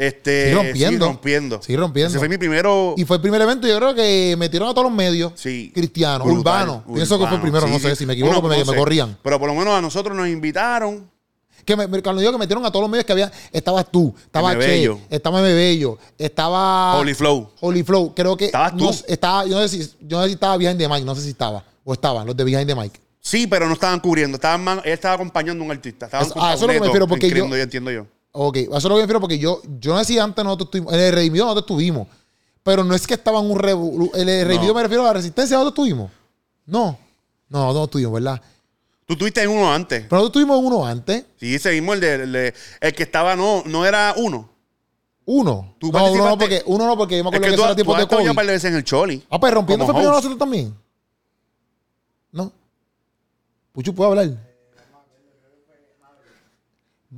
Este, 0.00 0.50
Sí, 0.50 0.54
rompiendo. 0.54 1.06
Sí, 1.06 1.10
rompiendo. 1.10 1.60
Sí, 1.62 1.76
rompiendo. 1.76 2.08
Ese 2.10 2.18
fue 2.20 2.28
mi 2.28 2.38
primero. 2.38 2.94
Y 2.96 3.04
fue 3.04 3.16
el 3.16 3.20
primer 3.22 3.42
evento, 3.42 3.66
yo 3.66 3.76
creo 3.78 3.94
que 3.96 4.36
metieron 4.38 4.68
a 4.68 4.72
todos 4.72 4.84
los 4.84 4.92
medios 4.96 5.32
Sí. 5.34 5.72
cristianos, 5.74 6.24
urbanos. 6.24 6.82
Pienso 6.94 7.18
que 7.18 7.26
fue 7.26 7.34
el 7.34 7.42
primero, 7.42 7.66
Sí, 7.66 7.72
no 7.72 7.78
sé, 7.80 7.96
si 7.96 8.06
me 8.06 8.12
equivoco, 8.12 8.40
Bueno, 8.40 8.48
me, 8.48 8.58
no 8.60 8.64
me 8.66 8.72
sé. 8.72 8.78
corrían. 8.78 9.18
Pero 9.24 9.40
por 9.40 9.48
lo 9.48 9.56
menos 9.56 9.74
a 9.74 9.80
nosotros 9.80 10.16
nos 10.16 10.28
invitaron. 10.28 11.10
Que 11.64 11.76
me, 11.76 11.86
cuando 12.00 12.20
digo 12.20 12.30
que 12.32 12.38
metieron 12.38 12.64
a 12.64 12.70
todos 12.70 12.82
los 12.84 12.90
medios 12.90 13.04
que 13.04 13.12
había, 13.12 13.30
estabas 13.52 13.90
tú, 13.90 14.14
estaba 14.24 14.52
Che, 14.52 14.58
Bello. 14.58 15.00
estaba 15.10 15.42
Meme 15.42 15.52
Bello, 15.54 15.98
estaba 16.16 16.96
Holy 16.98 17.12
Flow. 17.14 17.50
Holy 17.60 17.82
Flow, 17.82 18.14
creo 18.14 18.36
que 18.36 18.46
Estabas 18.46 18.76
tú. 18.76 18.88
estaba, 19.08 19.44
yo 19.46 19.60
no 19.60 19.66
sé 19.66 19.82
si, 19.82 19.90
yo 20.00 20.16
no 20.18 20.22
sé 20.22 20.28
si 20.28 20.34
estaba 20.34 20.56
Behind 20.56 20.78
the 20.78 20.88
Mic, 20.88 21.02
no 21.04 21.14
sé 21.16 21.22
si 21.22 21.30
estaba, 21.30 21.64
o 21.84 21.92
estaban 21.92 22.24
los 22.26 22.36
de 22.36 22.44
Behind 22.44 22.66
the 22.68 22.74
Mic. 22.74 22.92
Sí, 23.20 23.46
pero 23.46 23.66
no 23.66 23.74
estaban 23.74 23.98
cubriendo. 24.00 24.36
Estaban 24.36 24.78
él 24.84 24.92
estaba 24.92 25.14
acompañando 25.16 25.62
a 25.62 25.66
un 25.66 25.72
artista. 25.72 26.06
Estaban 26.06 26.28
con 26.30 26.42
ah, 26.42 26.54
eso 26.54 26.64
es 26.64 26.68
lo 26.68 26.72
que 26.74 26.80
me 26.80 26.86
refiero, 26.86 27.06
porque 27.08 27.22
yo- 27.22 27.26
inscribiendo, 27.26 27.56
entiendo 27.56 27.90
yo. 27.90 28.06
Ok, 28.32 28.56
eso 28.56 28.76
es 28.76 28.84
lo 28.84 28.90
que 28.90 28.94
me 28.96 29.00
refiero 29.02 29.20
porque 29.20 29.38
yo, 29.38 29.60
yo 29.80 29.92
no 29.94 29.98
sé 30.00 30.04
si 30.04 30.18
antes 30.18 30.44
nosotros 30.44 30.66
estuvimos, 30.68 30.92
en 30.94 31.00
el 31.00 31.12
Redimido 31.12 31.46
nosotros 31.46 31.64
estuvimos, 31.64 32.06
pero 32.62 32.84
no 32.84 32.94
es 32.94 33.06
que 33.06 33.14
estaban 33.14 33.44
un 33.50 33.58
revu- 33.58 34.10
el 34.14 34.26
Redimido 34.46 34.68
No. 34.72 34.74
me 34.74 34.82
refiero 34.82 35.02
a 35.04 35.06
la 35.06 35.12
resistencia, 35.14 35.56
nosotros 35.56 35.72
estuvimos. 35.86 36.10
No, 36.66 36.98
no, 37.48 37.72
no 37.72 37.84
estuvimos, 37.84 38.12
¿verdad? 38.12 38.40
Tú 39.06 39.16
tuviste 39.16 39.42
en 39.42 39.48
uno 39.48 39.72
antes. 39.72 40.02
Pero 40.02 40.16
nosotros 40.20 40.32
tuvimos 40.34 40.60
uno 40.62 40.84
antes. 40.86 41.24
Sí, 41.40 41.58
mismo, 41.70 41.94
el, 41.94 42.00
de, 42.00 42.14
el, 42.14 42.32
de- 42.32 42.54
el 42.80 42.94
que 42.94 43.02
estaba, 43.04 43.34
no, 43.34 43.62
no 43.64 43.86
era 43.86 44.12
uno. 44.18 44.50
Uno. 45.24 45.74
¿Tú 45.78 45.90
no, 45.90 46.12
uno 46.12 46.24
no, 46.28 46.38
porque, 46.38 46.62
uno 46.66 46.86
no, 46.86 46.96
porque 46.96 47.16
yo 47.18 47.24
me 47.24 47.30
Es 47.30 47.36
acuerdo 47.36 47.44
que 47.46 47.50
que, 47.50 47.56
tú, 47.56 47.62
eso 47.62 47.66
era 47.66 47.74
tiempo 47.74 47.94
de 47.96 48.06
COVID. 48.06 48.34
par 48.34 48.46
de 48.46 48.52
veces 48.52 48.70
en 48.70 48.76
el 48.76 48.84
Choli. 48.84 49.22
Ah, 49.30 49.40
pues 49.40 49.52
rompiendo 49.54 49.84
fue 49.86 49.94
primero 49.94 50.12
nosotros 50.14 50.38
también. 50.38 50.74
¿No? 52.32 52.52
Puchu, 53.72 53.94
¿puedo 53.94 54.10
hablar? 54.10 54.47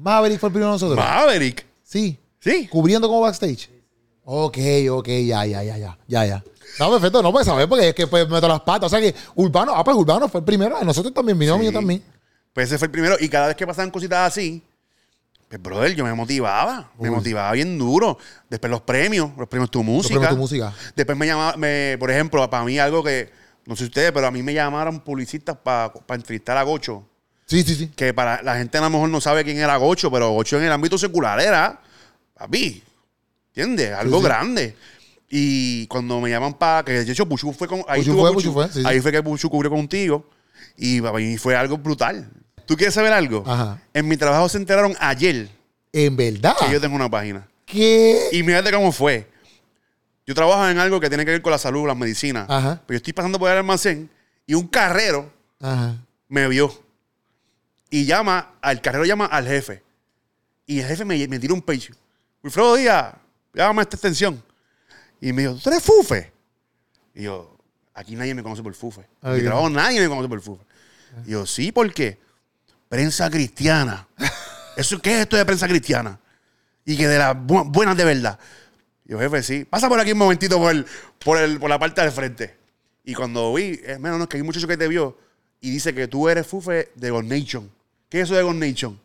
Maverick 0.01 0.41
fue 0.41 0.49
el 0.49 0.53
primero 0.53 0.69
de 0.71 0.75
nosotros. 0.75 0.97
Maverick. 0.99 1.67
sí. 1.83 2.19
Sí. 2.43 2.67
Cubriendo 2.69 3.07
como 3.07 3.21
backstage. 3.21 3.69
Ok, 4.25 4.57
ok, 4.93 5.09
ya, 5.09 5.45
ya, 5.45 5.63
ya, 5.63 5.77
ya, 5.77 5.99
ya, 6.09 6.25
ya. 6.25 6.45
No, 6.79 6.91
perfecto, 6.91 7.23
no 7.23 7.31
puedes 7.33 7.47
saber 7.47 7.69
porque 7.69 7.89
es 7.91 7.95
que 7.95 8.07
pues 8.07 8.27
meto 8.29 8.49
las 8.49 8.61
patas. 8.61 8.87
O 8.87 8.89
sea 8.89 9.01
que 9.01 9.15
Urbano, 9.35 9.75
ah, 9.75 9.85
pues 9.85 9.95
Urbano 9.97 10.27
fue 10.29 10.41
el 10.41 10.45
primero. 10.47 10.75
A 10.77 10.83
nosotros 10.85 11.13
también, 11.13 11.37
mi 11.37 11.47
Sí. 11.47 11.73
también. 11.73 12.03
Pues 12.55 12.69
ese 12.69 12.79
fue 12.79 12.87
el 12.87 12.93
primero. 12.93 13.17
Y 13.21 13.29
cada 13.29 13.49
vez 13.49 13.57
que 13.57 13.67
pasaban 13.67 13.91
cositas 13.91 14.21
así, 14.33 14.63
pues, 15.49 15.61
brother, 15.61 15.95
yo 15.95 16.05
me 16.05 16.15
motivaba. 16.15 16.91
Me 16.99 17.11
motivaba 17.11 17.53
bien 17.53 17.77
duro. 17.79 18.17
Después 18.49 18.71
los 18.71 18.81
premios, 18.83 19.31
los 19.37 19.49
premios 19.49 19.71
Tu 19.71 19.83
Música. 19.83 20.15
premios 20.15 20.31
Tu 20.35 20.37
Música. 20.41 20.73
Después 20.97 21.19
me 21.19 21.27
llamaba, 21.27 21.57
me, 21.59 21.97
por 21.99 22.11
ejemplo, 22.11 22.49
para 22.49 22.65
mí 22.65 22.79
algo 22.79 23.03
que, 23.03 23.31
no 23.67 23.77
sé 23.77 23.85
ustedes, 23.85 24.13
pero 24.13 24.29
a 24.29 24.31
mí 24.31 24.43
me 24.43 24.55
llamaron 24.55 25.01
publicistas 25.01 25.57
para 25.59 25.93
entrevistar 26.11 26.57
a 26.57 26.63
Gocho. 26.63 27.05
Sí, 27.51 27.65
sí, 27.65 27.75
sí. 27.75 27.89
Que 27.97 28.15
para 28.15 28.43
la 28.43 28.55
gente 28.55 28.79
a 28.79 28.81
lo 28.83 28.91
mejor 28.91 29.09
no 29.09 29.21
sabe 29.21 29.43
quién 29.43 29.59
era 29.59 29.77
Gocho, 29.77 30.09
pero 30.09 30.31
Gocho 30.31 30.57
en 30.57 30.65
el 30.67 30.71
ámbito 30.71 30.97
secular 30.97 31.41
era, 31.41 31.81
papi, 32.35 32.81
¿entiendes? 33.49 33.93
Algo 33.93 34.19
sí. 34.19 34.25
grande. 34.25 34.77
Y 35.29 35.89
cuando 35.89 36.21
me 36.21 36.31
llaman 36.31 36.55
para, 36.55 36.85
que 36.85 36.93
de 36.93 37.11
hecho 37.11 37.27
Puchu 37.27 37.53
fue 37.53 37.67
con, 37.67 37.83
ahí 37.89 38.03
Puchu 38.03 38.21
fue, 38.21 38.33
Puchu. 38.33 38.53
Puchu 38.53 38.53
fue, 38.53 38.69
sí, 38.73 38.83
ahí 38.87 39.01
fue 39.01 39.11
que 39.11 39.21
Puchu 39.21 39.51
cubrió 39.51 39.69
contigo. 39.69 40.29
Y 40.77 41.01
fue 41.39 41.57
algo 41.57 41.77
brutal. 41.77 42.31
¿Tú 42.67 42.77
quieres 42.77 42.95
saber 42.95 43.13
algo? 43.13 43.43
Ajá. 43.45 43.83
En 43.93 44.07
mi 44.07 44.17
trabajo 44.17 44.49
se 44.49 44.57
enteraron 44.57 44.95
ayer 45.01 45.49
En 45.93 46.17
verdad. 46.17 46.55
que 46.57 46.73
yo 46.73 46.81
tengo 46.81 46.95
una 46.95 47.11
página. 47.11 47.49
¿Qué? 47.67 48.29
Y 48.31 48.45
fíjate 48.45 48.71
cómo 48.71 48.93
fue. 48.93 49.29
Yo 50.25 50.37
trabajo 50.37 50.69
en 50.69 50.79
algo 50.79 51.01
que 51.01 51.09
tiene 51.09 51.25
que 51.25 51.33
ver 51.33 51.43
con 51.43 51.51
la 51.51 51.59
salud, 51.59 51.85
las 51.89 51.97
medicinas. 51.97 52.49
Ajá. 52.49 52.81
Pero 52.87 52.95
yo 52.95 52.99
estoy 52.99 53.13
pasando 53.13 53.41
por 53.41 53.51
el 53.51 53.59
almacén 53.59 54.09
y 54.47 54.55
un 54.55 54.69
carrero 54.69 55.33
Ajá. 55.61 55.97
me 56.29 56.47
vio. 56.47 56.73
Y 57.91 58.05
llama, 58.07 58.55
al 58.61 58.81
carrero 58.81 59.05
llama 59.05 59.27
al 59.27 59.47
jefe. 59.47 59.83
Y 60.67 60.81
el 60.81 60.87
jefe 60.87 61.05
me, 61.05 61.27
me 61.29 61.39
tira 61.39 61.53
un 61.55 61.63
page. 61.63 61.91
Wilfredo 62.43 62.77
Díaz, 62.77 63.15
llámame 63.53 63.81
a 63.81 63.83
esta 63.83 63.97
extensión. 63.97 64.43
Y 65.21 65.33
me 65.33 65.43
dijo, 65.43 65.55
¿tú 65.57 65.69
eres 65.71 65.83
Fufe? 65.83 66.33
Y 67.15 67.25
yo, 67.25 67.57
aquí 67.93 68.15
nadie 68.15 68.35
me 68.35 68.43
conoce 68.43 68.63
por 68.63 68.73
Fufe. 68.75 69.01
En 69.23 69.33
mi 69.35 69.43
trabajo 69.43 69.69
nadie 69.71 70.01
me 70.01 70.09
conoce 70.09 70.29
por 70.29 70.41
Fufe. 70.41 70.65
Y 71.27 71.31
yo, 71.33 71.45
sí, 71.47 71.73
¿por 71.73 71.93
qué? 71.93 72.19
Prensa 72.89 73.29
cristiana. 73.31 74.07
¿Eso 74.77 74.99
qué 75.01 75.15
es 75.17 75.21
esto 75.23 75.37
de 75.37 75.45
prensa 75.45 75.67
cristiana? 75.69 76.19
Y 76.85 76.97
que 76.97 77.07
de 77.09 77.19
las 77.19 77.35
bu- 77.37 77.71
buenas 77.71 77.97
de 77.97 78.05
verdad. 78.05 78.39
Y 79.05 79.11
yo, 79.11 79.19
jefe, 79.19 79.43
sí. 79.43 79.65
Pasa 79.65 79.89
por 79.89 79.99
aquí 80.01 80.13
un 80.13 80.19
momentito 80.19 80.59
por, 80.59 80.71
el- 80.71 80.87
por, 81.19 81.39
el- 81.39 81.59
por 81.59 81.69
la 81.69 81.79
parte 81.79 82.01
del 82.01 82.13
frente. 82.13 82.57
Y 83.05 83.15
cuando 83.15 83.53
vi, 83.53 83.81
es 83.85 83.99
menos 83.99 84.19
no, 84.21 84.29
que 84.29 84.37
hay 84.37 84.41
un 84.43 84.47
muchacho 84.47 84.69
que 84.69 84.77
te 84.77 84.87
vio 84.87 85.19
y 85.61 85.71
dice 85.73 85.93
que 85.93 86.07
tú 86.07 86.29
eres 86.29 86.47
Fufe 86.47 86.93
de 86.95 87.11
God 87.11 87.25
Nation. 87.25 87.71
¿Qué 88.11 88.21
es 88.21 88.25
eso 88.29 88.35
de 88.37 88.43
God 88.43 88.55
Nation? 88.57 89.01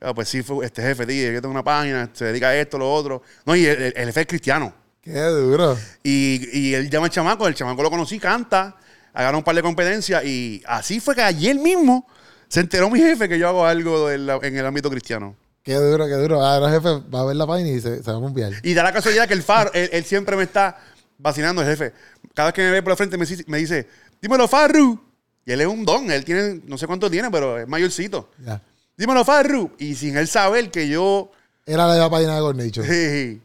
Ah, 0.00 0.14
pues 0.14 0.28
sí, 0.28 0.42
fue 0.42 0.64
este 0.66 0.80
jefe, 0.82 1.06
tío, 1.06 1.30
yo 1.32 1.40
tengo 1.40 1.52
una 1.52 1.62
página, 1.64 2.08
se 2.12 2.26
dedica 2.26 2.48
a 2.48 2.56
esto, 2.56 2.78
lo 2.78 2.92
otro. 2.92 3.22
No, 3.44 3.54
y 3.56 3.64
el, 3.66 3.82
el- 3.82 3.92
el 3.96 4.06
jefe 4.06 4.22
es 4.22 4.26
cristiano. 4.26 4.74
Qué 5.02 5.12
duro. 5.20 5.76
Y, 6.02 6.48
y 6.58 6.74
él 6.74 6.88
llama 6.88 7.06
al 7.06 7.12
chamaco, 7.12 7.46
el 7.46 7.54
chamaco 7.54 7.82
lo 7.82 7.90
conocí, 7.90 8.18
canta, 8.18 8.76
agarra 9.12 9.36
un 9.36 9.44
par 9.44 9.54
de 9.54 9.62
competencias 9.62 10.24
y 10.24 10.62
así 10.66 11.00
fue 11.00 11.14
que 11.14 11.22
ayer 11.22 11.56
mismo 11.56 12.06
se 12.48 12.60
enteró 12.60 12.88
mi 12.90 12.98
jefe 13.00 13.28
que 13.28 13.38
yo 13.38 13.48
hago 13.48 13.66
algo 13.66 14.10
en, 14.10 14.26
la- 14.26 14.38
en 14.42 14.56
el 14.56 14.64
ámbito 14.66 14.88
cristiano. 14.90 15.36
Qué 15.62 15.74
duro, 15.74 16.06
qué 16.06 16.14
duro. 16.14 16.42
Ahora 16.44 16.68
el 16.68 16.74
jefe 16.80 17.02
va 17.14 17.20
a 17.20 17.24
ver 17.24 17.36
la 17.36 17.46
página 17.46 17.70
y 17.70 17.80
se, 17.80 18.02
se 18.02 18.10
va 18.12 18.18
a 18.18 18.26
enviar. 18.26 18.52
Y 18.62 18.74
da 18.74 18.82
la 18.82 18.92
casualidad 18.92 19.26
que 19.26 19.34
el 19.34 19.42
Faro, 19.42 19.70
él, 19.72 19.88
él 19.92 20.04
siempre 20.04 20.36
me 20.36 20.42
está 20.42 20.78
vacinando, 21.18 21.62
el 21.62 21.68
jefe. 21.68 21.92
Cada 22.34 22.48
vez 22.48 22.54
que 22.54 22.62
me 22.62 22.70
ve 22.70 22.82
por 22.82 22.90
la 22.92 22.96
frente 22.96 23.16
me, 23.16 23.24
dice- 23.24 23.44
me 23.46 23.58
dice, 23.58 23.88
dímelo, 24.20 24.46
Farru. 24.48 25.02
Y 25.46 25.52
él 25.52 25.60
es 25.60 25.66
un 25.66 25.84
don, 25.84 26.10
él 26.10 26.24
tiene, 26.24 26.60
no 26.66 26.78
sé 26.78 26.86
cuánto 26.86 27.10
tiene, 27.10 27.30
pero 27.30 27.58
es 27.58 27.68
mayorcito. 27.68 28.30
Ya. 28.44 28.60
Dímelo, 28.96 29.24
Farru. 29.24 29.70
Y 29.78 29.94
sin 29.94 30.16
él 30.16 30.26
saber 30.28 30.70
que 30.70 30.88
yo... 30.88 31.30
Era 31.66 31.86
la 31.86 31.94
de 31.94 32.00
la 32.00 32.10
página 32.10 32.34
de 32.34 32.40
Gornation. 32.40 32.86
Sí. 32.86 33.40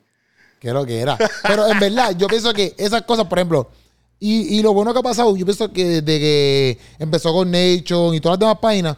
que 0.59 0.71
lo 0.73 0.85
que 0.85 0.99
era. 0.99 1.17
Pero 1.43 1.67
en 1.67 1.79
verdad, 1.79 2.15
yo 2.17 2.27
pienso 2.27 2.53
que 2.53 2.73
esas 2.77 3.01
cosas, 3.03 3.25
por 3.27 3.37
ejemplo, 3.39 3.69
y, 4.19 4.57
y 4.57 4.61
lo 4.61 4.73
bueno 4.73 4.93
que 4.93 4.99
ha 4.99 5.03
pasado, 5.03 5.35
yo 5.35 5.45
pienso 5.45 5.71
que 5.71 6.01
desde 6.01 6.19
que 6.19 6.77
empezó 6.99 7.33
con 7.33 7.49
Nation 7.49 8.13
y 8.13 8.19
todas 8.19 8.35
las 8.37 8.39
demás 8.39 8.57
páginas, 8.61 8.97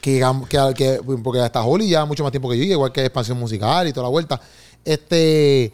que, 0.00 0.24
que, 0.48 0.74
que- 0.76 1.00
porque 1.22 1.40
hasta 1.40 1.64
Holly 1.64 1.88
ya 1.88 2.04
mucho 2.04 2.22
más 2.22 2.30
tiempo 2.32 2.48
que 2.50 2.56
yo, 2.58 2.64
igual 2.64 2.92
que 2.92 3.00
expansión 3.04 3.38
musical 3.38 3.86
y 3.88 3.92
toda 3.92 4.04
la 4.04 4.10
vuelta. 4.10 4.40
Este, 4.84 5.72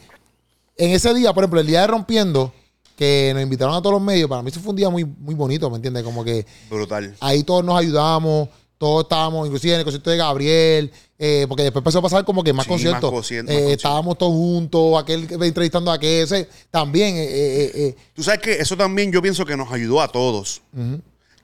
en 0.76 0.90
ese 0.90 1.12
día, 1.14 1.32
por 1.34 1.44
ejemplo, 1.44 1.60
el 1.60 1.66
día 1.66 1.82
de 1.82 1.86
Rompiendo, 1.86 2.52
que 2.96 3.32
nos 3.34 3.42
invitaron 3.42 3.74
a 3.74 3.80
todos 3.82 3.94
los 3.94 4.02
medios, 4.02 4.28
para 4.28 4.42
mí 4.42 4.50
eso 4.50 4.60
fue 4.60 4.70
un 4.70 4.76
día 4.76 4.88
muy, 4.90 5.04
muy 5.04 5.34
bonito, 5.34 5.68
¿me 5.70 5.76
entiendes? 5.76 6.02
Como 6.04 6.24
que 6.24 6.46
Brutal. 6.70 7.14
ahí 7.20 7.42
todos 7.42 7.64
nos 7.64 7.78
ayudamos, 7.78 8.48
todos 8.78 9.04
estábamos, 9.04 9.46
inclusive 9.46 9.74
en 9.74 9.78
el 9.80 9.84
concierto 9.84 10.10
de 10.10 10.16
Gabriel, 10.16 10.92
eh, 11.18 11.46
porque 11.48 11.62
después 11.62 11.80
empezó 11.80 11.98
a 11.98 12.02
pasar 12.02 12.24
como 12.24 12.42
que 12.44 12.52
más 12.52 12.64
Sí, 12.64 12.70
conciertos. 12.70 13.12
más 13.12 13.30
Eh, 13.30 13.42
más 13.42 13.50
estábamos 13.50 14.18
todos 14.18 14.32
juntos, 14.32 15.00
aquel 15.00 15.26
que- 15.26 15.34
entrevistando 15.34 15.90
a 15.90 15.94
aquel, 15.94 16.24
ese, 16.24 16.48
también. 16.70 17.14
eh, 17.16 17.96
Tú 18.14 18.22
sabes 18.22 18.40
que 18.40 18.52
eso 18.54 18.76
también 18.76 19.10
yo 19.12 19.22
pienso 19.22 19.44
que 19.46 19.56
nos 19.56 19.72
ayudó 19.72 20.00
a 20.00 20.08
todos. 20.08 20.62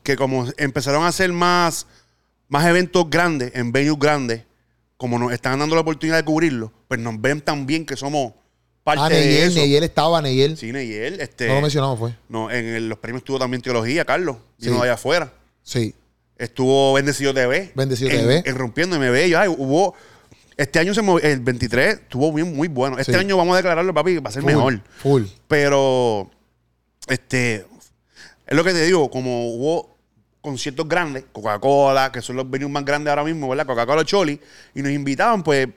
Que 0.03 0.17
como 0.17 0.47
empezaron 0.57 1.03
a 1.05 1.09
hacer 1.09 1.33
más, 1.33 1.87
más 2.49 2.67
eventos 2.67 3.09
grandes, 3.11 3.53
en 3.55 3.71
venues 3.73 3.99
grandes, 3.99 4.43
como 4.97 5.19
nos 5.19 5.33
están 5.33 5.59
dando 5.59 5.75
la 5.75 5.81
oportunidad 5.83 6.17
de 6.19 6.25
cubrirlo, 6.25 6.73
pues 6.89 7.01
nos 7.01 7.21
ven 7.21 7.41
también 7.41 7.87
que 7.87 7.97
somos 7.97 8.33
parte 8.85 9.03
ah, 9.05 9.09
de 9.09 9.17
Neyel, 9.27 9.49
eso. 9.51 9.59
Neyel 9.59 9.83
estaba, 9.85 10.23
Neyel. 10.23 10.57
Sí, 10.57 10.73
Neyel, 10.73 11.21
este, 11.21 11.47
No 11.49 11.55
lo 11.57 11.61
mencionamos, 11.63 11.99
fue. 11.99 12.15
no, 12.29 12.51
en 12.51 12.65
el- 12.67 12.89
los 12.89 12.99
premios 12.99 13.21
estuvo 13.21 13.39
también 13.39 13.63
teología, 13.63 14.05
Carlos, 14.05 14.37
vino 14.59 14.73
Sí. 14.75 14.79
de 14.79 14.83
allá 14.85 14.95
afuera. 14.95 15.33
Sí. 15.63 15.95
Estuvo 16.39 16.95
Bendecido 16.95 17.35
TV. 17.35 17.71
Bendecido 17.75 18.11
en, 18.11 18.17
TV. 18.21 18.43
En 18.47 18.57
Rompiendo 18.57 18.97
MB. 18.97 19.27
Y, 19.29 19.35
ay, 19.35 19.49
hubo. 19.49 19.95
Este 20.57 20.79
año 20.79 20.93
se 20.95 21.03
movió- 21.03 21.23
el 21.25 21.41
23 21.41 21.95
estuvo 22.01 22.33
bien, 22.33 22.55
muy 22.55 22.69
bueno. 22.69 22.99
Este 22.99 23.13
Sí. 23.13 23.19
año 23.19 23.37
vamos 23.37 23.55
a 23.55 23.57
declararlo, 23.59 23.93
papi, 23.95 24.17
va 24.19 24.29
a 24.31 24.33
ser 24.33 24.43
Full, 24.43 24.51
mejor. 24.53 24.81
Full. 24.99 25.23
Pero, 25.49 26.31
este, 27.09 27.67
es 28.47 28.57
lo 28.57 28.65
que 28.65 28.73
te 28.73 28.85
digo, 28.85 29.11
como 29.11 29.55
hubo 29.55 29.97
conciertos 30.41 30.89
grandes, 30.89 31.25
Coca-Cola, 31.33 32.11
que 32.13 32.23
son 32.23 32.37
los 32.37 32.49
venues 32.51 32.71
más 32.73 32.85
grandes 32.85 33.11
ahora 33.11 33.25
mismo, 33.25 33.49
¿verdad? 33.49 33.67
Coca-Cola 33.67 34.05
Choli, 34.05 34.41
y 34.75 34.83
nos 34.83 34.93
invitaban, 34.93 35.43
pues, 35.43 35.69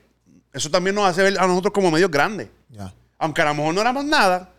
eso 0.52 0.70
también 0.70 0.94
nos 0.96 1.06
hace 1.06 1.22
ver 1.22 1.38
a 1.38 1.46
nosotros 1.46 1.72
como 1.74 1.90
medios 1.90 2.10
grandes. 2.10 2.48
Ya. 2.74 2.92
Aunque 3.18 3.42
a 3.42 3.46
lo 3.46 3.54
mejor 3.54 3.74
no 3.74 3.80
éramos 3.80 4.04
nada, 4.04 4.50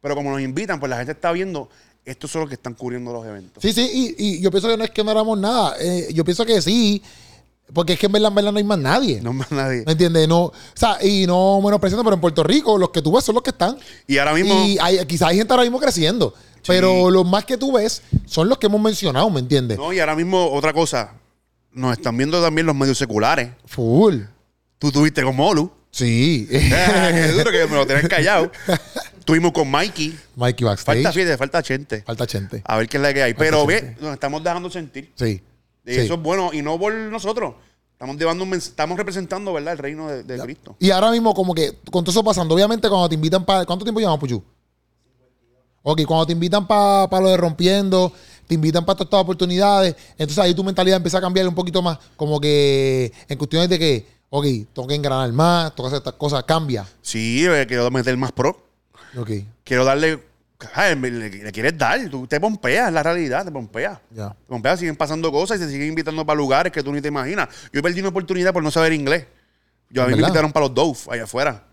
pero 0.00 0.14
como 0.14 0.30
nos 0.30 0.40
invitan, 0.40 0.78
pues 0.78 0.90
la 0.90 0.96
gente 0.96 1.12
está 1.12 1.32
viendo, 1.32 1.68
estos 2.04 2.30
son 2.30 2.42
los 2.42 2.48
que 2.48 2.54
están 2.56 2.74
cubriendo 2.74 3.12
los 3.12 3.24
eventos. 3.26 3.62
Sí, 3.62 3.72
sí, 3.72 4.14
y, 4.18 4.24
y 4.24 4.40
yo 4.40 4.50
pienso 4.50 4.68
que 4.68 4.76
no 4.76 4.84
es 4.84 4.90
que 4.90 5.02
no 5.02 5.10
éramos 5.10 5.38
nada. 5.38 5.74
eh, 5.80 6.08
yo 6.12 6.24
pienso 6.24 6.44
que 6.44 6.60
sí, 6.60 7.02
porque 7.72 7.94
es 7.94 7.98
que 7.98 8.06
en 8.06 8.12
verdad, 8.12 8.28
en 8.28 8.34
verdad 8.34 8.52
no 8.52 8.58
hay 8.58 8.64
más 8.64 8.78
nadie. 8.78 9.20
No 9.22 9.32
más 9.32 9.50
nadie. 9.50 9.82
¿Me 9.86 9.92
entiendes? 9.92 10.28
No, 10.28 10.42
o 10.44 10.52
sea, 10.74 10.98
y 11.02 11.26
no 11.26 11.60
menospreciando, 11.62 12.04
pero 12.04 12.14
en 12.14 12.20
Puerto 12.20 12.42
Rico 12.42 12.76
los 12.76 12.90
que 12.90 13.00
tú 13.00 13.12
ves 13.12 13.24
son 13.24 13.34
los 13.34 13.42
que 13.42 13.50
están. 13.50 13.78
Y 14.06 14.18
ahora 14.18 14.34
mismo. 14.34 14.54
Y 14.66 14.76
hay, 14.80 15.04
quizás 15.06 15.28
hay 15.28 15.38
gente 15.38 15.52
ahora 15.52 15.62
mismo 15.64 15.80
creciendo. 15.80 16.34
Pero 16.66 17.10
los 17.10 17.26
más 17.26 17.44
que 17.44 17.58
tú 17.58 17.72
ves 17.72 18.02
son 18.26 18.48
los 18.48 18.56
que 18.58 18.66
hemos 18.66 18.80
mencionado, 18.80 19.28
¿me 19.28 19.40
entiendes? 19.40 19.76
No, 19.76 19.92
y 19.92 20.00
ahora 20.00 20.14
mismo, 20.16 20.50
otra 20.52 20.72
cosa. 20.72 21.12
Nos 21.72 21.92
están 21.96 22.16
viendo 22.16 22.40
también 22.40 22.66
los 22.66 22.74
medios 22.76 22.96
seculares. 22.96 23.50
Full. 23.66 24.20
Tú 24.78 24.92
tuviste 24.92 25.22
con 25.22 25.34
Molu. 25.36 25.70
Sí. 25.94 26.48
Qué 26.50 27.32
duro 27.36 27.52
que 27.52 27.66
me 27.66 27.76
lo 27.76 27.86
tienen 27.86 28.08
callado. 28.08 28.50
Tuvimos 29.24 29.52
con 29.52 29.70
Mikey. 29.70 30.18
Mikey 30.34 30.64
backstage. 30.66 30.84
Falta 30.86 31.02
Falta, 31.08 31.12
fíjate, 31.12 31.38
falta 31.38 31.62
gente. 31.62 32.02
gente. 32.26 32.62
A 32.66 32.76
ver 32.76 32.88
qué 32.88 32.96
es 32.96 33.02
la 33.02 33.14
que 33.14 33.22
hay. 33.22 33.34
Pero 33.34 33.64
gente. 33.66 33.94
ve, 33.94 33.96
nos 34.00 34.12
estamos 34.14 34.42
dejando 34.42 34.68
sentir. 34.70 35.12
Sí. 35.14 35.40
Y 35.86 35.94
Sí. 35.94 36.00
eso 36.00 36.14
es 36.14 36.20
bueno. 36.20 36.50
Y 36.52 36.62
no 36.62 36.78
por 36.80 36.92
nosotros. 36.92 37.54
Estamos 37.92 38.16
llevando 38.16 38.42
un 38.42 38.50
mens- 38.50 38.66
estamos 38.68 38.98
representando, 38.98 39.52
¿verdad? 39.52 39.74
El 39.74 39.78
reino 39.78 40.08
de, 40.08 40.24
de 40.24 40.38
Cristo. 40.40 40.74
Y 40.80 40.90
ahora 40.90 41.12
mismo, 41.12 41.32
como 41.32 41.54
que 41.54 41.78
con 41.92 42.02
todo 42.02 42.10
eso 42.10 42.24
pasando, 42.24 42.54
obviamente 42.56 42.88
cuando 42.88 43.08
te 43.08 43.14
invitan 43.14 43.44
para. 43.44 43.64
¿Cuánto 43.64 43.84
tiempo 43.84 44.00
llevamos, 44.00 44.18
Puchu? 44.18 44.42
Ok, 45.82 46.02
cuando 46.06 46.26
te 46.26 46.32
invitan 46.32 46.66
para 46.66 47.20
lo 47.20 47.28
de 47.28 47.36
rompiendo, 47.36 48.12
te 48.48 48.54
invitan 48.54 48.84
para 48.84 48.96
todas 48.96 49.06
estas 49.08 49.20
oportunidades, 49.20 49.94
entonces 50.12 50.38
ahí 50.38 50.54
tu 50.54 50.64
mentalidad 50.64 50.96
empieza 50.96 51.18
a 51.18 51.20
cambiar 51.20 51.46
un 51.46 51.54
poquito 51.54 51.82
más. 51.82 51.98
Como 52.16 52.40
que 52.40 53.12
en 53.28 53.36
cuestiones 53.38 53.68
de 53.68 53.78
que, 53.78 54.06
ok, 54.36 54.44
tengo 54.72 54.88
que 54.88 54.94
engranar 54.96 55.32
más, 55.32 55.74
tengo 55.74 55.84
que 55.88 55.94
hacer 55.94 55.98
estas 55.98 56.14
cosas, 56.14 56.42
cambia. 56.44 56.84
Sí, 57.00 57.46
eh, 57.46 57.64
quiero 57.68 57.88
meter 57.90 58.16
más 58.16 58.32
pro. 58.32 58.60
Ok, 59.16 59.30
Quiero 59.62 59.84
darle. 59.84 60.20
ay, 60.74 60.96
le, 60.96 61.30
le 61.30 61.52
quieres 61.52 61.78
dar. 61.78 62.08
Tú 62.10 62.26
te 62.26 62.40
pompeas, 62.40 62.88
es 62.88 62.94
la 62.94 63.02
realidad, 63.02 63.44
te 63.44 63.52
pompeas. 63.52 63.98
ya. 64.10 64.30
Te 64.30 64.46
pompeas, 64.48 64.80
siguen 64.80 64.96
pasando 64.96 65.30
cosas 65.30 65.60
y 65.60 65.64
se 65.64 65.70
siguen 65.70 65.88
invitando 65.88 66.26
para 66.26 66.36
lugares 66.36 66.72
que 66.72 66.82
tú 66.82 66.92
ni 66.92 67.00
te 67.00 67.08
imaginas. 67.08 67.48
Yo 67.72 67.80
perdí 67.80 68.00
una 68.00 68.08
oportunidad 68.08 68.52
por 68.52 68.62
no 68.62 68.70
saber 68.72 68.92
inglés. 68.92 69.26
Yo 69.90 70.02
a 70.02 70.06
mí 70.06 70.10
me 70.10 70.16
¿Verdad? 70.16 70.28
invitaron 70.30 70.52
para 70.52 70.66
los 70.66 70.74
Dove 70.74 70.98
allá 71.10 71.24
afuera. 71.24 71.64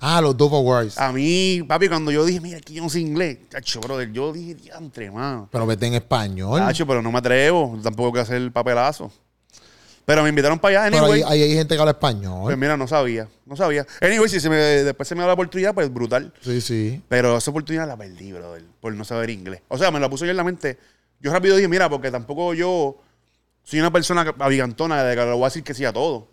Ah, 0.00 0.20
los 0.22 0.36
Dove 0.36 0.56
Awards. 0.56 0.98
A 0.98 1.12
mí, 1.12 1.62
papi, 1.68 1.88
cuando 1.88 2.10
yo 2.10 2.24
dije, 2.24 2.40
mira, 2.40 2.56
aquí 2.58 2.74
yo 2.74 2.82
no 2.82 2.88
sé 2.88 2.98
inglés, 3.00 3.38
chacho, 3.50 3.80
brother, 3.80 4.10
yo 4.10 4.32
dije, 4.32 4.54
diantre, 4.54 5.10
mano. 5.10 5.48
Pero 5.52 5.66
vete 5.66 5.86
en 5.86 5.94
español. 5.94 6.58
Chacho, 6.60 6.86
pero 6.86 7.02
no 7.02 7.12
me 7.12 7.18
atrevo, 7.18 7.78
tampoco 7.82 8.14
que 8.14 8.20
hacer 8.20 8.36
el 8.36 8.50
papelazo. 8.50 9.12
Pero 10.06 10.22
me 10.22 10.28
invitaron 10.30 10.58
para 10.58 10.84
allá, 10.84 10.90
Pero 10.90 11.04
anyway. 11.04 11.22
ahí, 11.24 11.42
ahí 11.42 11.50
hay 11.50 11.54
gente 11.56 11.74
que 11.74 11.80
habla 11.80 11.90
español. 11.90 12.44
Pues 12.44 12.56
mira, 12.56 12.76
no 12.76 12.86
sabía, 12.86 13.28
no 13.44 13.56
sabía. 13.56 13.84
Anyway, 14.00 14.28
si 14.30 14.38
se 14.40 14.48
me, 14.48 14.56
después 14.56 15.06
se 15.08 15.14
me 15.16 15.20
da 15.22 15.26
la 15.26 15.32
oportunidad, 15.34 15.74
pues 15.74 15.92
brutal. 15.92 16.32
Sí, 16.40 16.60
sí. 16.60 17.02
Pero 17.08 17.36
esa 17.36 17.50
oportunidad 17.50 17.88
la 17.88 17.96
perdí, 17.96 18.32
brother, 18.32 18.62
por 18.80 18.94
no 18.94 19.04
saber 19.04 19.30
inglés. 19.30 19.60
O 19.68 19.76
sea, 19.76 19.90
me 19.90 19.98
la 20.00 20.08
puso 20.08 20.24
yo 20.24 20.30
en 20.30 20.36
la 20.36 20.44
mente. 20.44 20.78
Yo 21.20 21.32
rápido 21.32 21.56
dije, 21.56 21.66
mira, 21.68 21.90
porque 21.90 22.10
tampoco 22.12 22.54
yo 22.54 22.96
soy 23.64 23.80
una 23.80 23.92
persona 23.92 24.32
abigantona 24.38 25.02
de 25.02 25.16
que 25.16 25.22
le 25.24 25.32
voy 25.32 25.42
a 25.42 25.46
decir 25.46 25.64
que 25.64 25.74
sí 25.74 25.84
a 25.84 25.92
todo. 25.92 26.28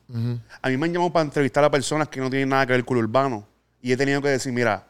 A 0.62 0.70
mí 0.70 0.78
me 0.78 0.86
han 0.86 0.94
llamado 0.94 1.12
para 1.12 1.26
entrevistar 1.26 1.64
a 1.64 1.72
personas 1.72 2.08
que 2.10 2.20
no 2.20 2.30
tienen 2.30 2.50
nada 2.50 2.68
que 2.68 2.74
ver 2.74 2.86
con 2.86 2.98
lo 2.98 3.02
urbano. 3.04 3.48
Y 3.82 3.92
he 3.92 3.98
tenido 3.98 4.22
que 4.22 4.30
decir, 4.30 4.54
mira, 4.54 4.86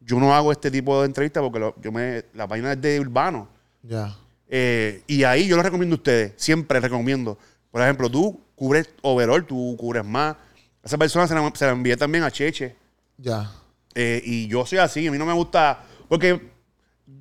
yo 0.00 0.20
no 0.20 0.32
hago 0.32 0.52
este 0.52 0.70
tipo 0.70 1.00
de 1.00 1.06
entrevistas 1.06 1.42
porque 1.42 1.58
lo- 1.58 1.74
yo 1.82 1.90
me, 1.90 2.24
la 2.34 2.46
página 2.46 2.70
es 2.72 2.80
de 2.80 3.00
urbano. 3.00 3.48
Ya. 3.82 4.14
Eh, 4.48 5.02
y 5.08 5.24
ahí 5.24 5.48
yo 5.48 5.56
lo 5.56 5.62
recomiendo 5.64 5.94
a 5.94 5.98
ustedes. 5.98 6.32
Siempre 6.36 6.78
recomiendo. 6.78 7.36
Por 7.78 7.84
ejemplo, 7.84 8.10
tú 8.10 8.40
cubres 8.56 8.90
overall, 9.02 9.46
tú 9.46 9.76
cubres 9.78 10.04
más. 10.04 10.34
A 10.34 10.38
esa 10.82 10.98
persona 10.98 11.28
se 11.28 11.34
la, 11.36 11.52
se 11.54 11.64
la 11.64 11.70
envié 11.70 11.96
también 11.96 12.24
a 12.24 12.30
Cheche. 12.32 12.74
Ya. 13.16 13.52
Eh, 13.94 14.20
y 14.24 14.48
yo 14.48 14.66
soy 14.66 14.78
así. 14.78 15.06
A 15.06 15.12
mí 15.12 15.16
no 15.16 15.24
me 15.24 15.32
gusta. 15.32 15.84
Porque 16.08 16.50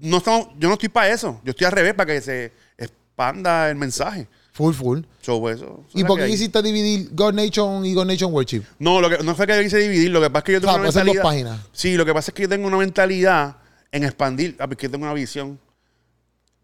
no 0.02 0.18
estamos, 0.18 0.48
yo 0.58 0.68
no 0.68 0.74
estoy 0.74 0.90
para 0.90 1.10
eso. 1.10 1.40
Yo 1.44 1.52
estoy 1.52 1.66
al 1.66 1.74
revés 1.74 1.94
para 1.94 2.12
que 2.12 2.22
se 2.22 2.54
expanda 2.76 3.70
el 3.70 3.76
mensaje. 3.76 4.28
Full, 4.52 4.74
full. 4.74 5.02
So, 5.22 5.40
pues, 5.40 5.58
eso, 5.58 5.86
¿Y 5.94 6.04
por 6.04 6.18
qué 6.18 6.26
quisiste 6.26 6.60
dividir 6.64 7.10
God 7.12 7.34
Nation 7.34 7.86
y 7.86 7.94
God 7.94 8.08
Nation 8.08 8.34
Worship? 8.34 8.64
No, 8.80 9.00
lo 9.00 9.08
que, 9.08 9.24
no 9.24 9.36
fue 9.36 9.46
que 9.46 9.62
quise 9.62 9.78
dividir. 9.78 10.10
Lo 10.10 10.20
que 10.20 10.32
pasa 10.32 10.40
es 10.40 10.44
que 10.46 10.52
yo 10.54 10.60
tengo 10.62 10.72
O 10.72 10.74
sea, 10.74 10.82
una 10.82 10.90
puede 10.90 10.94
ser 10.94 11.06
dos 11.06 11.14
mentalidad. 11.14 11.52
páginas. 11.54 11.70
Sí, 11.72 11.96
lo 11.96 12.04
que 12.04 12.14
pasa 12.16 12.32
es 12.32 12.34
que 12.34 12.42
yo 12.42 12.50
tengo 12.50 12.66
una 12.66 12.78
mentalidad 12.78 13.58
en 13.92 14.06
expandir. 14.06 14.56
Ah, 14.58 14.66
porque 14.68 14.88
yo 14.88 14.92
tengo 14.92 15.06
una 15.06 15.14
visión. 15.14 15.60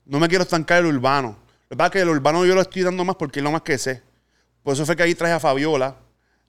No 0.03 0.19
me 0.19 0.27
quiero 0.27 0.41
estancar 0.43 0.79
el 0.79 0.87
urbano. 0.87 1.42
Lo 1.77 1.91
que 1.91 1.99
el 2.01 2.09
urbano 2.09 2.45
yo 2.45 2.55
lo 2.55 2.61
estoy 2.61 2.83
dando 2.83 3.03
más 3.05 3.15
porque 3.15 3.39
es 3.39 3.43
lo 3.43 3.51
más 3.51 3.61
que 3.61 3.77
sé. 3.77 4.01
Por 4.63 4.73
eso 4.73 4.85
fue 4.85 4.95
que 4.95 5.03
ahí 5.03 5.15
traje 5.15 5.33
a 5.33 5.39
Fabiola 5.39 5.95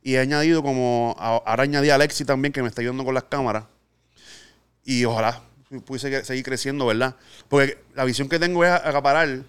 y 0.03 0.14
he 0.14 0.18
añadido 0.18 0.62
como. 0.62 1.14
Ahora 1.18 1.62
añadí 1.62 1.91
a 1.91 1.95
Alexi 1.97 2.25
también 2.25 2.53
que 2.53 2.62
me 2.62 2.68
está 2.68 2.81
ayudando 2.83 3.05
con 3.05 3.14
las 3.14 3.25
cámaras. 3.25 3.64
Y 4.85 5.05
ojalá 5.05 5.41
pudiese 5.87 6.25
seguir 6.25 6.45
creciendo, 6.45 6.87
¿verdad? 6.87 7.16
Porque 7.49 7.79
la 7.95 8.05
visión 8.05 8.29
que 8.29 8.39
tengo 8.39 8.64
es 8.64 8.70
acaparar. 8.70 9.43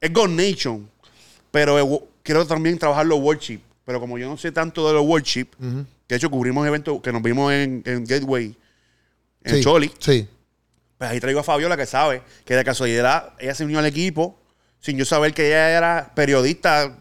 Es 0.00 0.12
God 0.12 0.28
Nation. 0.28 0.88
Pero 1.50 2.08
quiero 2.22 2.46
también 2.46 2.78
trabajar 2.78 3.06
los 3.06 3.18
worship. 3.18 3.60
Pero 3.84 3.98
como 3.98 4.18
yo 4.18 4.28
no 4.28 4.36
sé 4.36 4.52
tanto 4.52 4.86
de 4.86 4.94
los 4.94 5.04
worship, 5.04 5.46
Ujú. 5.58 5.84
que 6.06 6.14
de 6.14 6.16
hecho 6.16 6.30
cubrimos 6.30 6.66
eventos 6.66 7.00
que 7.02 7.10
nos 7.12 7.22
vimos 7.22 7.52
en, 7.52 7.82
en 7.84 8.04
Gateway, 8.04 8.56
en 9.42 9.54
Sí, 9.56 9.62
Choli. 9.62 9.90
Sí. 9.98 10.28
Pues 10.98 11.10
ahí 11.10 11.18
traigo 11.18 11.40
a 11.40 11.42
Fabiola 11.42 11.76
que 11.76 11.86
sabe 11.86 12.22
que 12.44 12.54
de 12.54 12.62
casualidad 12.62 13.32
ella 13.38 13.54
se 13.54 13.64
unió 13.64 13.78
al 13.78 13.86
equipo 13.86 14.38
sin 14.80 14.96
yo 14.96 15.04
saber 15.04 15.32
que 15.34 15.46
ella 15.48 15.70
era 15.76 16.12
periodista 16.14 16.96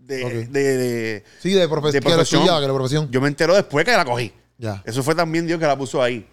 de, 0.00 0.24
Ok. 0.24 0.32
de- 0.50 0.76
de- 0.76 1.24
Sí, 1.40 1.52
de, 1.52 1.68
profe- 1.68 1.90
de 1.92 2.00
profesión. 2.00 2.40
estudiaba, 2.42 2.60
que 2.60 2.66
la 2.68 2.74
profesión. 2.74 3.08
Yo 3.10 3.20
me 3.20 3.28
entero 3.28 3.54
después 3.54 3.84
que 3.84 3.92
la 3.92 4.04
cogí. 4.04 4.32
Ya. 4.58 4.82
Eso 4.86 5.02
fue 5.02 5.14
también 5.14 5.46
Dios 5.46 5.58
que 5.60 5.66
la 5.66 5.76
puso 5.76 6.02
ahí. 6.02 6.26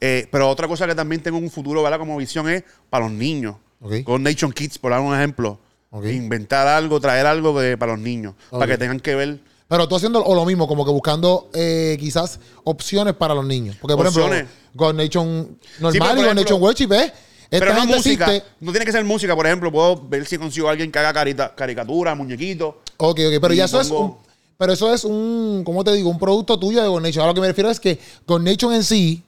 Eh, 0.00 0.26
pero 0.30 0.50
otra 0.50 0.66
cosa 0.68 0.86
que 0.86 0.94
también 0.94 1.22
tengo 1.22 1.38
en 1.38 1.44
un 1.44 1.50
futuro, 1.50 1.82
¿verdad? 1.82 1.98
Como 1.98 2.16
visión 2.16 2.48
es 2.48 2.64
para 2.90 3.04
los 3.06 3.14
niños. 3.14 3.56
Ok. 3.80 4.02
Con 4.04 4.22
Nation 4.22 4.52
Kids, 4.52 4.78
por 4.78 4.90
dar 4.90 5.00
un 5.00 5.14
ejemplo. 5.14 5.58
Ok. 5.90 6.06
Inventar 6.06 6.66
algo, 6.66 7.00
traer 7.00 7.26
algo 7.26 7.56
que- 7.58 7.78
para 7.78 7.92
los 7.92 8.00
niños. 8.00 8.34
Para 8.50 8.66
que 8.66 8.76
tengan 8.76 8.98
que 9.00 9.14
ver. 9.14 9.38
Pero 9.68 9.88
tú 9.88 9.96
haciendo 9.96 10.22
o 10.22 10.34
lo 10.34 10.44
mismo, 10.44 10.66
como 10.68 10.84
que 10.84 10.90
buscando 10.90 11.48
eh, 11.54 11.96
quizás 11.98 12.38
opciones 12.64 13.14
para 13.14 13.32
los 13.34 13.46
niños. 13.46 13.76
Porque, 13.80 13.96
por 13.96 14.06
Opciones. 14.08 14.40
ejemplo, 14.42 14.54
God 14.74 14.94
Nation 14.94 15.58
normal 15.78 15.94
y 15.94 15.98
God 15.98 16.08
ejemplo, 16.10 16.34
Nation 16.34 16.62
Worship 16.62 16.92
es. 16.92 17.12
Esta 17.54 17.66
Pero 17.66 17.74
no 17.78 17.86
música. 17.86 18.24
existe. 18.26 18.48
No 18.60 18.72
tiene 18.72 18.84
que 18.86 18.92
ser 18.92 19.04
música. 19.04 19.36
Por 19.36 19.46
ejemplo, 19.46 19.70
puedo 19.70 19.96
ver 20.08 20.26
si 20.26 20.38
consigo 20.38 20.66
a 20.68 20.72
alguien 20.72 20.90
que 20.90 20.98
haga 20.98 21.12
carita, 21.12 21.54
caricatura, 21.54 22.14
muñequitos. 22.14 22.74
Ok, 22.96 23.20
ok, 23.28 23.40
pero 23.40 23.54
ya 23.54 23.66
eso 23.66 23.80
es 23.80 23.90
un- 23.90 24.16
pero 24.58 24.72
eso 24.72 24.92
es 24.92 25.04
un, 25.04 25.62
¿cómo 25.64 25.84
te 25.84 25.92
digo? 25.92 26.08
Un 26.10 26.18
producto 26.18 26.58
tuyo 26.58 26.82
de 26.82 26.88
Gornation. 26.88 27.24
A 27.24 27.28
lo 27.28 27.34
que 27.34 27.40
me 27.40 27.46
refiero 27.48 27.70
es 27.70 27.78
que 27.78 27.98
Gornation 28.26 28.74
en 28.74 28.82
sí. 28.84 29.22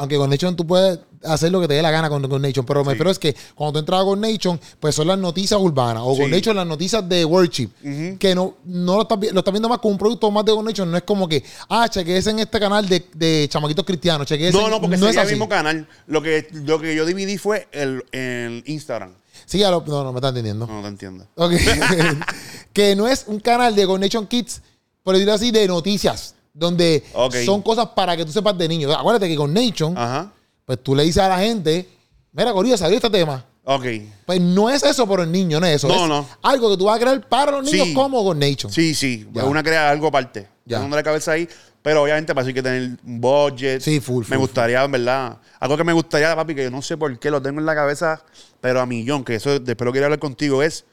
Aunque 0.00 0.16
Gornation 0.16 0.56
tú 0.56 0.66
puedes 0.66 0.98
hacer 1.22 1.52
lo 1.52 1.60
que 1.60 1.68
te 1.68 1.74
dé 1.74 1.82
la 1.82 1.90
gana 1.90 2.08
con 2.08 2.22
Gornation, 2.22 2.64
pero 2.64 2.82
me 2.82 2.92
refiero 2.92 3.10
es 3.10 3.18
que 3.18 3.36
cuando 3.54 3.74
tú 3.74 3.78
entras 3.80 4.00
a 4.00 4.02
Gornation, 4.02 4.58
pues 4.80 4.94
son 4.94 5.06
las 5.06 5.18
noticias 5.18 5.60
urbanas 5.60 6.02
o 6.06 6.14
Sí. 6.14 6.22
Gornation 6.22 6.56
las 6.56 6.66
noticias 6.66 7.06
de 7.06 7.24
worship, 7.26 7.68
Ujú. 7.84 8.16
que 8.18 8.34
no, 8.34 8.54
no 8.64 8.96
lo, 8.96 9.02
estás, 9.02 9.18
lo 9.30 9.38
estás 9.40 9.52
viendo 9.52 9.68
más 9.68 9.78
como 9.78 9.92
un 9.92 9.98
producto 9.98 10.30
más 10.30 10.42
de 10.46 10.52
Gornation, 10.52 10.90
no 10.90 10.96
es 10.96 11.02
como 11.02 11.28
que, 11.28 11.44
ah, 11.68 11.86
chequees 11.88 12.26
en 12.28 12.38
este 12.38 12.58
canal 12.58 12.88
de, 12.88 13.06
de 13.14 13.46
chamaquitos 13.50 13.84
cristianos, 13.84 14.26
chequees 14.26 14.54
No, 14.54 14.70
no, 14.70 14.80
porque 14.80 14.96
es 14.96 15.00
sería 15.02 15.22
el 15.22 15.28
mismo 15.28 15.48
canal. 15.48 15.86
Lo 16.06 16.22
que, 16.22 16.48
lo 16.52 16.80
que 16.80 16.94
yo 16.96 17.04
dividí 17.04 17.36
fue 17.36 17.68
el, 17.72 18.02
el 18.12 18.62
Instagram. 18.66 19.12
Sí, 19.44 19.58
ya 19.58 19.70
lo- 19.70 19.84
no, 19.86 20.02
no 20.04 20.12
me 20.12 20.18
estás 20.18 20.30
entendiendo. 20.30 20.66
No, 20.66 20.76
no 20.76 20.82
te 20.82 20.88
entiendo. 20.88 21.26
Ok. 21.36 21.52
que 22.72 22.96
no 22.96 23.06
es 23.08 23.24
un 23.26 23.40
canal 23.40 23.74
de 23.74 23.84
Gornation 23.84 24.26
Kids, 24.26 24.62
por 25.02 25.14
decirlo 25.14 25.34
así, 25.34 25.50
de 25.50 25.66
noticias, 25.68 26.34
donde 26.52 27.02
son 27.44 27.62
cosas 27.62 27.86
para 27.94 28.16
que 28.16 28.24
tú 28.24 28.32
sepas 28.32 28.56
de 28.58 28.68
niños. 28.68 28.94
Acuérdate 28.96 29.28
que 29.28 29.36
con 29.36 29.52
Nation, 29.52 29.96
Ajá. 29.96 30.32
pues 30.64 30.82
tú 30.82 30.94
le 30.94 31.04
dices 31.04 31.22
a 31.22 31.28
la 31.28 31.38
gente, 31.38 31.88
mira, 32.32 32.52
Corillo, 32.52 32.76
salió 32.76 32.96
este 32.96 33.10
tema. 33.10 33.44
Ok. 33.64 33.84
Pues 34.26 34.40
no 34.40 34.68
es 34.70 34.82
eso 34.82 35.06
por 35.06 35.20
el 35.20 35.30
niño, 35.30 35.60
no 35.60 35.66
es 35.66 35.76
eso. 35.76 35.88
No, 35.88 36.02
es 36.04 36.08
no. 36.08 36.26
algo 36.42 36.70
que 36.70 36.76
tú 36.76 36.84
vas 36.86 36.96
a 36.96 37.00
crear 37.00 37.28
para 37.28 37.52
los 37.52 37.64
niños 37.70 37.88
Sí. 37.88 37.94
como 37.94 38.24
con 38.24 38.38
Nation. 38.38 38.72
Sí, 38.72 38.94
sí. 38.94 39.28
Ya. 39.32 39.44
Una 39.44 39.62
crea 39.62 39.90
algo 39.90 40.08
aparte. 40.08 40.48
Ya. 40.64 40.80
Ya. 40.80 40.88
la 40.88 41.02
cabeza 41.02 41.32
ahí. 41.32 41.48
Pero 41.82 42.02
obviamente 42.02 42.34
para 42.34 42.42
eso 42.42 42.48
hay 42.48 42.54
que 42.54 42.62
tener 42.62 42.90
un 43.06 43.20
budget. 43.20 43.80
Sí, 43.80 44.00
full, 44.00 44.22
Me 44.24 44.36
full, 44.36 44.38
gustaría, 44.38 44.82
en 44.84 44.92
verdad. 44.92 45.38
Algo 45.58 45.76
que 45.78 45.84
me 45.84 45.92
gustaría, 45.94 46.34
papi, 46.36 46.54
que 46.54 46.64
yo 46.64 46.70
no 46.70 46.82
sé 46.82 46.96
por 46.98 47.18
qué 47.18 47.30
lo 47.30 47.40
tengo 47.40 47.58
en 47.58 47.64
la 47.66 47.74
cabeza, 47.74 48.22
pero 48.60 48.80
a 48.80 48.86
millón, 48.86 49.24
que 49.24 49.36
eso 49.36 49.58
después 49.60 49.86
lo 49.86 49.92
quería 49.92 50.06
hablar 50.06 50.18
contigo, 50.18 50.62
es, 50.62 50.84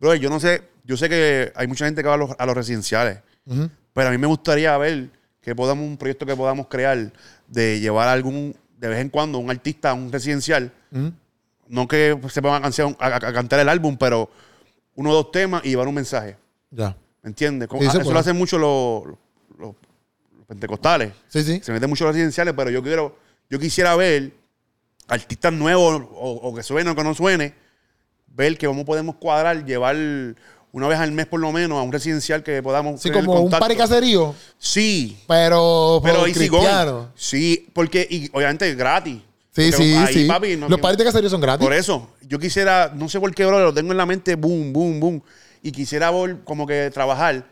bro, 0.00 0.16
yo 0.16 0.28
no 0.30 0.40
sé, 0.40 0.62
yo 0.84 0.96
sé 0.96 1.08
que 1.08 1.52
hay 1.54 1.68
mucha 1.68 1.84
gente 1.84 2.02
que 2.02 2.08
va 2.08 2.14
a 2.14 2.16
los, 2.16 2.30
a 2.36 2.44
los 2.46 2.56
residenciales, 2.56 3.18
Pero 3.46 4.08
a 4.08 4.10
mí 4.10 4.18
me 4.18 4.26
gustaría 4.26 4.76
ver 4.78 5.10
que 5.40 5.54
podamos, 5.54 5.84
un 5.86 5.96
proyecto 5.96 6.24
que 6.24 6.36
podamos 6.36 6.68
crear 6.68 7.12
de 7.48 7.80
llevar 7.80 8.08
algún, 8.08 8.54
de 8.78 8.88
vez 8.88 9.00
en 9.00 9.08
cuando, 9.08 9.38
un 9.38 9.50
artista 9.50 9.90
a 9.90 9.94
un 9.94 10.10
residencial, 10.12 10.72
no 11.68 11.88
que 11.88 12.18
se 12.28 12.42
pongan 12.42 12.64
a, 12.64 12.68
a- 13.06 13.32
cantar 13.32 13.60
el 13.60 13.68
álbum, 13.68 13.96
pero 13.96 14.30
uno 14.94 15.10
o 15.10 15.14
dos 15.14 15.30
temas 15.32 15.64
y 15.64 15.70
llevar 15.70 15.88
un 15.88 15.94
mensaje. 15.94 16.36
Ya. 16.70 16.96
¿Me 17.22 17.28
entiendes? 17.30 17.68
Sí, 17.70 17.76
eso 17.86 17.98
puede. 18.00 18.12
lo 18.14 18.18
hacen 18.20 18.36
mucho 18.36 18.58
los, 18.58 19.04
los- 19.58 19.74
los 20.36 20.46
pentecostales. 20.46 21.12
Sí, 21.28 21.42
sí. 21.42 21.60
Se 21.62 21.72
meten 21.72 21.88
mucho 21.88 22.04
los 22.04 22.14
residenciales, 22.14 22.54
pero 22.56 22.70
yo 22.70 22.82
quiero, 22.82 23.16
yo 23.50 23.58
quisiera 23.58 23.94
ver 23.96 24.32
artistas 25.08 25.52
nuevos 25.52 26.02
o, 26.12 26.30
o 26.42 26.54
que 26.54 26.62
suene 26.62 26.90
o 26.90 26.94
que 26.94 27.04
no 27.04 27.14
suene, 27.14 27.54
ver 28.28 28.56
que 28.58 28.66
cómo 28.66 28.84
podemos 28.84 29.16
cuadrar, 29.16 29.64
llevar 29.64 29.96
una 30.72 30.88
vez 30.88 30.98
al 30.98 31.12
mes 31.12 31.26
por 31.26 31.38
lo 31.40 31.52
menos 31.52 31.78
a 31.78 31.82
un 31.82 31.92
residencial 31.92 32.42
que 32.42 32.62
podamos. 32.62 33.00
Sí, 33.00 33.10
tener 33.10 33.24
como 33.26 33.38
un 33.38 33.42
contacto. 33.50 33.66
par 33.68 33.76
caserío, 33.76 34.34
Sí, 34.58 35.18
pero, 35.28 36.00
pero 36.02 36.22
cristiano. 36.24 37.10
Sí, 37.14 37.68
porque 37.72 38.06
y 38.10 38.28
obviamente 38.32 38.68
es 38.70 38.76
gratis. 38.76 39.16
Sí, 39.54 39.70
Porque 39.70 39.76
sí, 39.84 39.94
ahí, 39.94 40.14
sí. 40.14 40.24
papi, 40.26 40.56
no- 40.56 40.66
los 40.68 40.80
pares 40.80 40.96
de 40.96 41.04
caserío 41.04 41.28
son 41.28 41.40
gratis. 41.42 41.62
Por 41.66 41.74
eso, 41.74 42.08
yo 42.26 42.38
quisiera, 42.38 42.90
no 42.94 43.06
sé 43.10 43.20
por 43.20 43.34
qué, 43.34 43.44
bro, 43.44 43.60
lo 43.60 43.74
tengo 43.74 43.92
en 43.92 43.98
la 43.98 44.06
mente, 44.06 44.34
boom, 44.34 44.72
boom, 44.72 44.98
boom. 44.98 45.22
Y 45.62 45.70
quisiera 45.72 46.10
como 46.44 46.66
que 46.66 46.90
trabajar, 46.90 47.44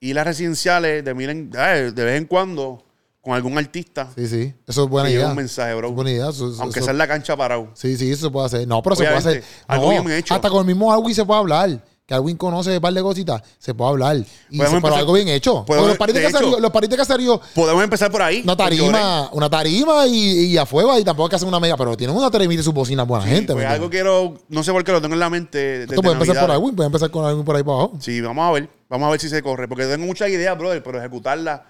ir 0.00 0.18
a 0.18 0.24
residenciales, 0.24 1.04
de 1.04 1.12
miren, 1.14 1.50
eh, 1.54 1.92
de 1.94 2.04
vez 2.04 2.16
en 2.16 2.24
cuando, 2.24 2.82
con 3.20 3.34
algún 3.34 3.58
artista, 3.58 4.08
Sí, 4.16 4.26
sí. 4.28 4.54
Eso 4.66 4.84
es 4.84 4.88
buena 4.88 5.10
idea. 5.10 5.26
un 5.28 5.36
mensaje, 5.36 5.74
bro. 5.74 5.88
Es 5.88 5.94
buena 5.94 6.10
idea. 6.12 6.28
Eso- 6.30 6.50
eso- 6.52 6.62
Aunque 6.62 6.78
eso- 6.78 6.86
sea 6.86 6.92
en 6.92 6.98
la 6.98 7.06
cancha 7.08 7.36
parado. 7.36 7.68
Sí, 7.74 7.96
sí, 7.98 8.10
eso 8.10 8.26
se 8.26 8.30
puede 8.32 8.46
hacer. 8.46 8.66
No, 8.68 8.82
pero 8.82 8.96
se 8.96 9.02
puede 9.04 9.16
hacer. 9.16 9.44
algo 9.66 9.92
No, 9.92 10.02
bien 10.04 10.18
hecho. 10.18 10.32
Hasta 10.32 10.48
con 10.48 10.60
el 10.60 10.66
mismo 10.66 10.90
Alwin 10.92 11.14
se 11.14 11.24
puede 11.24 11.40
hablar. 11.40 11.84
Que 12.06 12.14
Alwin 12.14 12.36
conoce 12.36 12.76
un 12.76 12.80
par 12.80 12.94
de 12.94 13.02
cositas, 13.02 13.42
se 13.58 13.74
puede 13.74 13.90
hablar. 13.90 14.16
Y 14.48 14.58
se, 14.58 14.64
algo 14.64 15.12
bien 15.12 15.26
hecho. 15.26 15.64
los 15.68 15.96
paritos 15.98 16.22
de 16.22 16.26
de 16.28 16.32
caserío, 16.32 16.50
hecho- 16.52 16.60
los 16.60 16.70
paritos 16.70 16.90
de 16.92 16.96
caserío, 16.98 17.40
Podemos 17.52 17.82
empezar 17.82 18.12
por 18.12 18.22
ahí. 18.22 18.42
una 18.44 18.56
tarima, 18.56 19.28
una 19.32 19.50
tarima 19.50 20.06
y, 20.06 20.44
y 20.52 20.56
a 20.56 20.64
fuego, 20.64 20.96
y 20.96 21.02
tampoco 21.02 21.26
es 21.26 21.30
que 21.30 21.36
hacen 21.36 21.48
una 21.48 21.58
mega, 21.58 21.76
pero 21.76 21.96
tienen 21.96 22.16
una 22.16 22.30
tarimita 22.30 22.60
y 22.60 22.64
sus 22.64 22.72
bocinas 22.72 23.08
buena 23.08 23.24
Sí, 23.24 23.30
gente. 23.30 23.52
pues 23.54 23.66
¿me 23.66 23.72
algo 23.72 23.90
quiero, 23.90 24.34
no 24.48 24.62
sé 24.62 24.70
por 24.70 24.84
qué 24.84 24.92
lo 24.92 25.02
tengo 25.02 25.14
en 25.14 25.18
la 25.20 25.28
mente. 25.30 25.82
Esto 25.82 26.00
puede 26.00 26.12
empezar 26.14 26.38
por. 26.38 26.50
Alwin, 26.52 26.76
puede 26.76 26.86
empezar 26.86 27.10
con 27.10 27.24
Alwin 27.24 27.44
por 27.44 27.56
ahí 27.56 27.64
para 27.64 27.74
abajo. 27.78 27.94
Sí, 28.00 28.20
vamos 28.20 28.48
a 28.48 28.52
ver. 28.52 28.70
Vamos 28.88 29.08
a 29.08 29.10
ver 29.10 29.20
si 29.20 29.28
se 29.28 29.42
corre. 29.42 29.66
Porque 29.66 29.84
tengo 29.86 30.06
muchas 30.06 30.28
ideas, 30.30 30.56
brother, 30.56 30.80
pero 30.84 31.00
ejecutarlas 31.00 31.62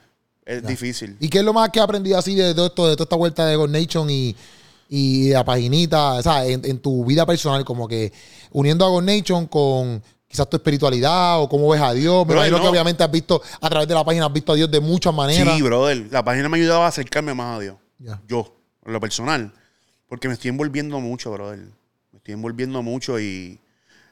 es 0.45 0.67
difícil. 0.67 1.17
¿Y 1.19 1.31
qué 1.31 1.39
es 1.39 1.45
lo 1.45 1.55
más 1.55 1.71
que 1.71 1.81
has 1.81 1.85
aprendido 1.85 2.19
así 2.19 2.35
de 2.35 2.55
todo 2.55 2.67
esto, 2.67 2.89
de 2.89 2.95
toda 2.97 3.05
esta 3.05 3.17
vuelta 3.17 3.47
de 3.47 3.57
God 3.57 3.71
Nation 3.71 4.11
y, 4.11 4.37
y 4.91 5.31
la 5.31 5.45
paginita, 5.47 6.13
o 6.13 6.23
sea, 6.23 6.45
en, 6.45 6.63
en 6.65 6.79
tu 6.79 7.07
vida 7.07 7.25
personal, 7.25 7.65
como 7.65 7.89
que 7.89 8.13
uniendo 8.53 8.85
a 8.85 8.91
God 8.91 9.03
Nation 9.03 9.47
con 9.47 10.03
quizás 10.29 10.49
tu 10.49 10.57
espiritualidad 10.57 11.41
o 11.41 11.49
cómo 11.49 11.69
ves 11.71 11.81
a 11.81 11.93
Dios? 11.93 12.27
Me 12.27 12.35
imagino 12.35 12.57
que 12.59 12.65
no. 12.65 12.71
obviamente 12.71 13.03
has 13.05 13.11
visto, 13.11 13.43
a 13.61 13.69
través 13.69 13.89
de 13.89 13.95
la 13.95 14.05
página 14.05 14.27
has 14.27 14.33
visto 14.33 14.53
a 14.53 14.55
Dios 14.55 14.71
de 14.71 14.81
muchas 14.81 15.15
maneras. 15.15 15.55
Sí, 15.57 15.63
brother. 15.63 16.07
La 16.11 16.25
página 16.25 16.49
me 16.49 16.57
ha 16.57 16.61
ayudado 16.61 16.83
a 16.83 16.89
acercarme 16.89 17.35
más 17.35 17.57
a 17.57 17.61
Dios. 17.61 17.77
Yo, 18.27 18.55
en 18.85 18.93
lo 18.93 19.01
personal. 19.01 19.53
Porque 20.09 20.29
me 20.29 20.35
estoy 20.35 20.51
envolviendo 20.51 21.01
mucho, 21.01 21.33
brother. 21.33 21.59
Me 22.13 22.19
estoy 22.19 22.35
envolviendo 22.35 22.83
mucho 22.83 23.19
y 23.19 23.59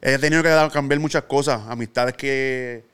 he 0.01 0.19
tenido 0.19 0.43
que 0.43 0.69
cambiar 0.73 1.01
muchas 1.01 1.25
cosas. 1.25 1.63
Amistades 1.69 2.15
que, 2.15 2.85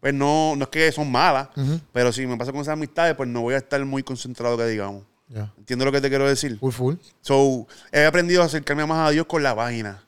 pues 0.00 0.14
no, 0.14 0.54
no 0.56 0.64
es 0.64 0.70
que 0.70 0.90
son 0.92 1.10
malas, 1.10 1.48
Ujú. 1.56 1.80
pero 1.92 2.12
si 2.12 2.26
me 2.26 2.36
pasa 2.36 2.52
con 2.52 2.60
esas 2.60 2.72
amistades, 2.72 3.14
pues 3.14 3.28
no 3.28 3.42
voy 3.42 3.54
a 3.54 3.58
estar 3.58 3.84
muy 3.84 4.02
concentrado, 4.02 4.56
que 4.56 4.66
digamos. 4.66 5.04
Ya. 5.28 5.52
¿Entiendes 5.58 5.86
lo 5.86 5.92
que 5.92 6.00
te 6.00 6.08
quiero 6.08 6.28
decir? 6.28 6.58
Full, 6.58 6.72
full. 6.72 6.94
So, 7.20 7.66
he 7.90 8.04
aprendido 8.04 8.42
a 8.42 8.46
acercarme 8.46 8.86
más 8.86 9.08
a 9.08 9.10
Dios 9.10 9.26
con 9.26 9.42
la 9.42 9.54
página. 9.56 10.02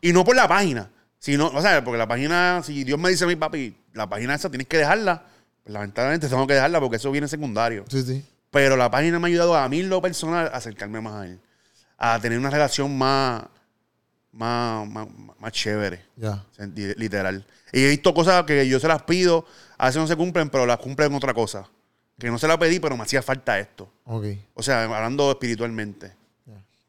Y 0.00 0.12
no 0.12 0.24
por 0.24 0.34
la 0.34 0.48
página, 0.48 0.90
sino, 1.20 1.46
o 1.46 1.62
sea, 1.62 1.84
porque 1.84 1.98
la 1.98 2.08
página, 2.08 2.60
si 2.64 2.82
Dios 2.82 2.98
me 2.98 3.10
dice 3.10 3.22
a 3.22 3.28
mí, 3.28 3.36
papi, 3.36 3.76
la 3.92 4.08
página 4.08 4.34
esa 4.34 4.48
tienes 4.50 4.66
que 4.66 4.78
dejarla, 4.78 5.22
pues 5.62 5.72
lamentablemente 5.72 6.28
tengo 6.28 6.46
que 6.48 6.54
dejarla 6.54 6.80
porque 6.80 6.96
eso 6.96 7.12
viene 7.12 7.28
secundario. 7.28 7.84
Sí, 7.88 8.02
sí. 8.02 8.24
Pero 8.50 8.76
la 8.76 8.90
página 8.90 9.20
me 9.20 9.26
ha 9.26 9.30
ayudado 9.30 9.54
a 9.54 9.68
mí 9.68 9.78
en 9.78 9.88
lo 9.88 10.02
personal 10.02 10.46
a 10.52 10.56
acercarme 10.56 11.00
más 11.00 11.12
a 11.14 11.26
él. 11.26 11.38
A 11.98 12.18
tener 12.18 12.36
una 12.38 12.50
relación 12.50 12.98
más, 12.98 13.44
más, 14.32 14.88
más, 14.88 15.06
más 15.38 15.52
chévere. 15.52 16.04
Ya. 16.16 16.44
Literal. 16.96 17.46
Y 17.72 17.84
he 17.84 17.88
visto 17.90 18.12
cosas 18.14 18.42
que 18.44 18.66
yo 18.66 18.80
se 18.80 18.88
las 18.88 19.02
pido, 19.02 19.44
a 19.78 19.86
veces 19.86 20.00
no 20.00 20.08
se 20.08 20.16
cumplen, 20.16 20.50
pero 20.50 20.66
las 20.66 20.78
cumplen 20.78 21.14
otra 21.14 21.32
cosa. 21.34 21.68
Que 22.18 22.28
no 22.30 22.38
se 22.38 22.48
la 22.48 22.58
pedí, 22.58 22.80
pero 22.80 22.96
me 22.96 23.02
hacía 23.04 23.22
falta 23.22 23.58
esto. 23.58 23.90
Ok. 24.04 24.24
O 24.54 24.62
sea, 24.62 24.84
hablando 24.84 25.30
espiritualmente. 25.30 26.12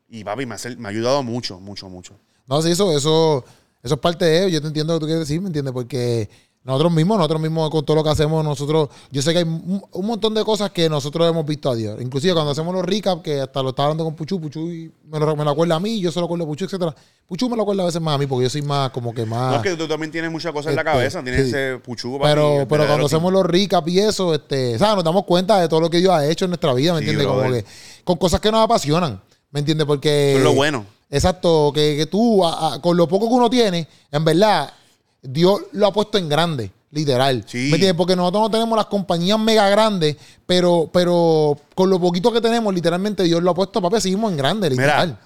Y 0.10 0.24
papi, 0.26 0.46
me, 0.46 0.56
hace- 0.56 0.76
me 0.76 0.88
ha 0.88 0.92
ayudado 0.92 1.24
mucho, 1.24 1.60
mucho, 1.60 1.88
mucho. 1.90 2.20
No, 2.48 2.62
sí, 2.62 2.72
eso, 2.72 2.96
eso, 2.98 3.46
eso 3.84 3.96
es 3.96 4.00
parte 4.00 4.26
de 4.26 4.40
ello. 4.40 4.50
Yo 4.50 4.62
te 4.62 4.68
entiendo 4.68 4.94
lo 4.94 5.00
que 5.00 5.04
tú 5.04 5.08
quieres 5.08 5.28
decir, 5.28 5.42
¿me 5.42 5.48
entiendes? 5.48 5.74
Porque 5.74 6.30
nosotros 6.64 6.92
mismos, 6.92 7.18
nosotros 7.18 7.42
mismos 7.42 7.72
con 7.72 7.84
todo 7.84 7.96
lo 7.98 8.04
que 8.04 8.12
hacemos, 8.12 8.44
nosotros, 8.44 8.90
yo 9.10 9.24
sé 9.24 9.32
que 9.34 9.40
hay 9.40 9.46
un, 9.46 9.82
un 9.92 10.06
montón 10.06 10.36
de 10.36 10.44
cosas 10.44 10.70
que 10.70 10.88
nosotros 10.90 11.28
hemos 11.28 11.44
visto 11.44 11.72
a 11.72 11.76
Dios. 11.76 12.00
Inclusive 12.00 12.34
cuando 12.34 12.52
hacemos 12.52 12.72
los 12.76 12.86
recaps, 12.86 13.24
que 13.24 13.42
hasta 13.42 13.64
lo 13.64 13.70
estaba 13.70 13.88
hablando 13.88 14.04
con 14.04 14.16
Puchu, 14.16 14.40
Puchu 14.40 14.70
y 14.72 14.92
me 15.08 15.20
lo, 15.20 15.36
me 15.36 15.44
lo 15.44 15.50
acuerda 15.50 15.76
a 15.78 15.80
mí, 15.80 16.00
yo 16.00 16.12
se 16.12 16.20
lo 16.20 16.26
acuerdo 16.26 16.44
a 16.44 16.48
Puchu, 16.48 16.66
etcétera. 16.66 16.96
Puchu 17.28 17.50
me 17.50 17.56
lo 17.56 17.64
acuerda 17.64 17.82
a 17.82 17.86
veces 17.88 18.00
más 18.00 18.14
a 18.14 18.18
mí, 18.20 18.28
porque 18.28 18.44
yo 18.44 18.50
soy 18.52 18.62
más 18.62 18.92
como 18.92 19.12
que 19.12 19.26
más... 19.26 19.52
No, 19.54 19.56
es 19.58 19.64
que 19.64 19.76
tú 19.76 19.88
también 19.88 20.12
tienes 20.12 20.30
muchas 20.30 20.52
cosas 20.52 20.70
en 20.70 20.76
la 20.76 20.82
Este, 20.82 20.92
cabeza, 20.92 21.24
tienes 21.24 21.42
sí. 21.46 21.48
ese 21.50 21.80
puchu, 21.80 22.20
papi, 22.20 22.30
Pero, 22.30 22.68
pero 22.70 22.86
cuando 22.86 23.08
hacemos 23.08 23.34
los 23.34 23.44
recaps 23.44 23.88
y 23.88 24.00
eso, 24.00 24.36
este, 24.36 24.78
¿sabes? 24.78 24.98
Nos 24.98 25.04
damos 25.04 25.24
cuenta 25.26 25.60
de 25.60 25.68
todo 25.68 25.82
lo 25.82 25.90
que 25.90 25.98
Dios 25.98 26.14
ha 26.14 26.28
hecho 26.30 26.46
en 26.46 26.52
nuestra 26.52 26.76
vida, 26.76 26.94
¿me 26.94 27.00
Sí, 27.00 27.10
entiendes? 27.10 27.26
Como 27.26 27.52
que 27.52 27.66
con 28.04 28.18
cosas 28.18 28.40
que 28.40 28.52
nos 28.52 28.64
apasionan, 28.64 29.20
¿me 29.50 29.62
entiendes? 29.62 29.88
Porque... 29.88 30.36
Es 30.36 30.44
lo 30.44 30.54
bueno. 30.54 30.86
Exacto, 31.12 31.72
que, 31.76 31.96
que 31.98 32.06
tú, 32.08 32.44
a- 32.46 32.74
a- 32.76 32.82
con 32.82 32.96
lo 32.98 33.08
poco 33.08 33.28
que 33.28 33.36
uno 33.36 33.50
tiene, 33.50 33.88
en 34.12 34.26
verdad, 34.26 34.74
Dios 35.22 35.62
lo 35.74 35.86
ha 35.88 35.94
puesto 35.94 36.18
en 36.18 36.30
grande, 36.30 36.72
literal. 36.92 37.44
Sí. 37.46 37.58
¿Me 37.70 37.76
entiendes? 37.76 37.94
Porque 37.96 38.16
nosotros 38.16 38.44
no 38.44 38.50
tenemos 38.50 38.76
las 38.78 38.86
compañías 38.88 39.38
mega 39.38 39.68
grandes, 39.70 40.16
pero, 40.46 40.90
pero 40.92 41.58
con 41.76 41.90
lo 41.90 42.00
poquito 42.00 42.32
que 42.32 42.42
tenemos, 42.42 42.74
literalmente 42.74 43.24
Dios 43.24 43.44
lo 43.44 43.52
ha 43.52 43.54
puesto, 43.54 43.82
papi, 43.82 44.00
seguimos 44.02 44.32
en 44.32 44.38
grande, 44.38 44.70
literal. 44.70 45.10
Mira, 45.10 45.20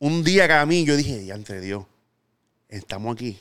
un 0.00 0.22
día 0.22 0.46
que 0.46 0.52
a 0.54 0.66
mí 0.66 0.84
yo 0.84 0.96
dije, 0.96 1.18
diante 1.20 1.60
Dios, 1.60 1.84
estamos 2.68 3.14
aquí. 3.14 3.38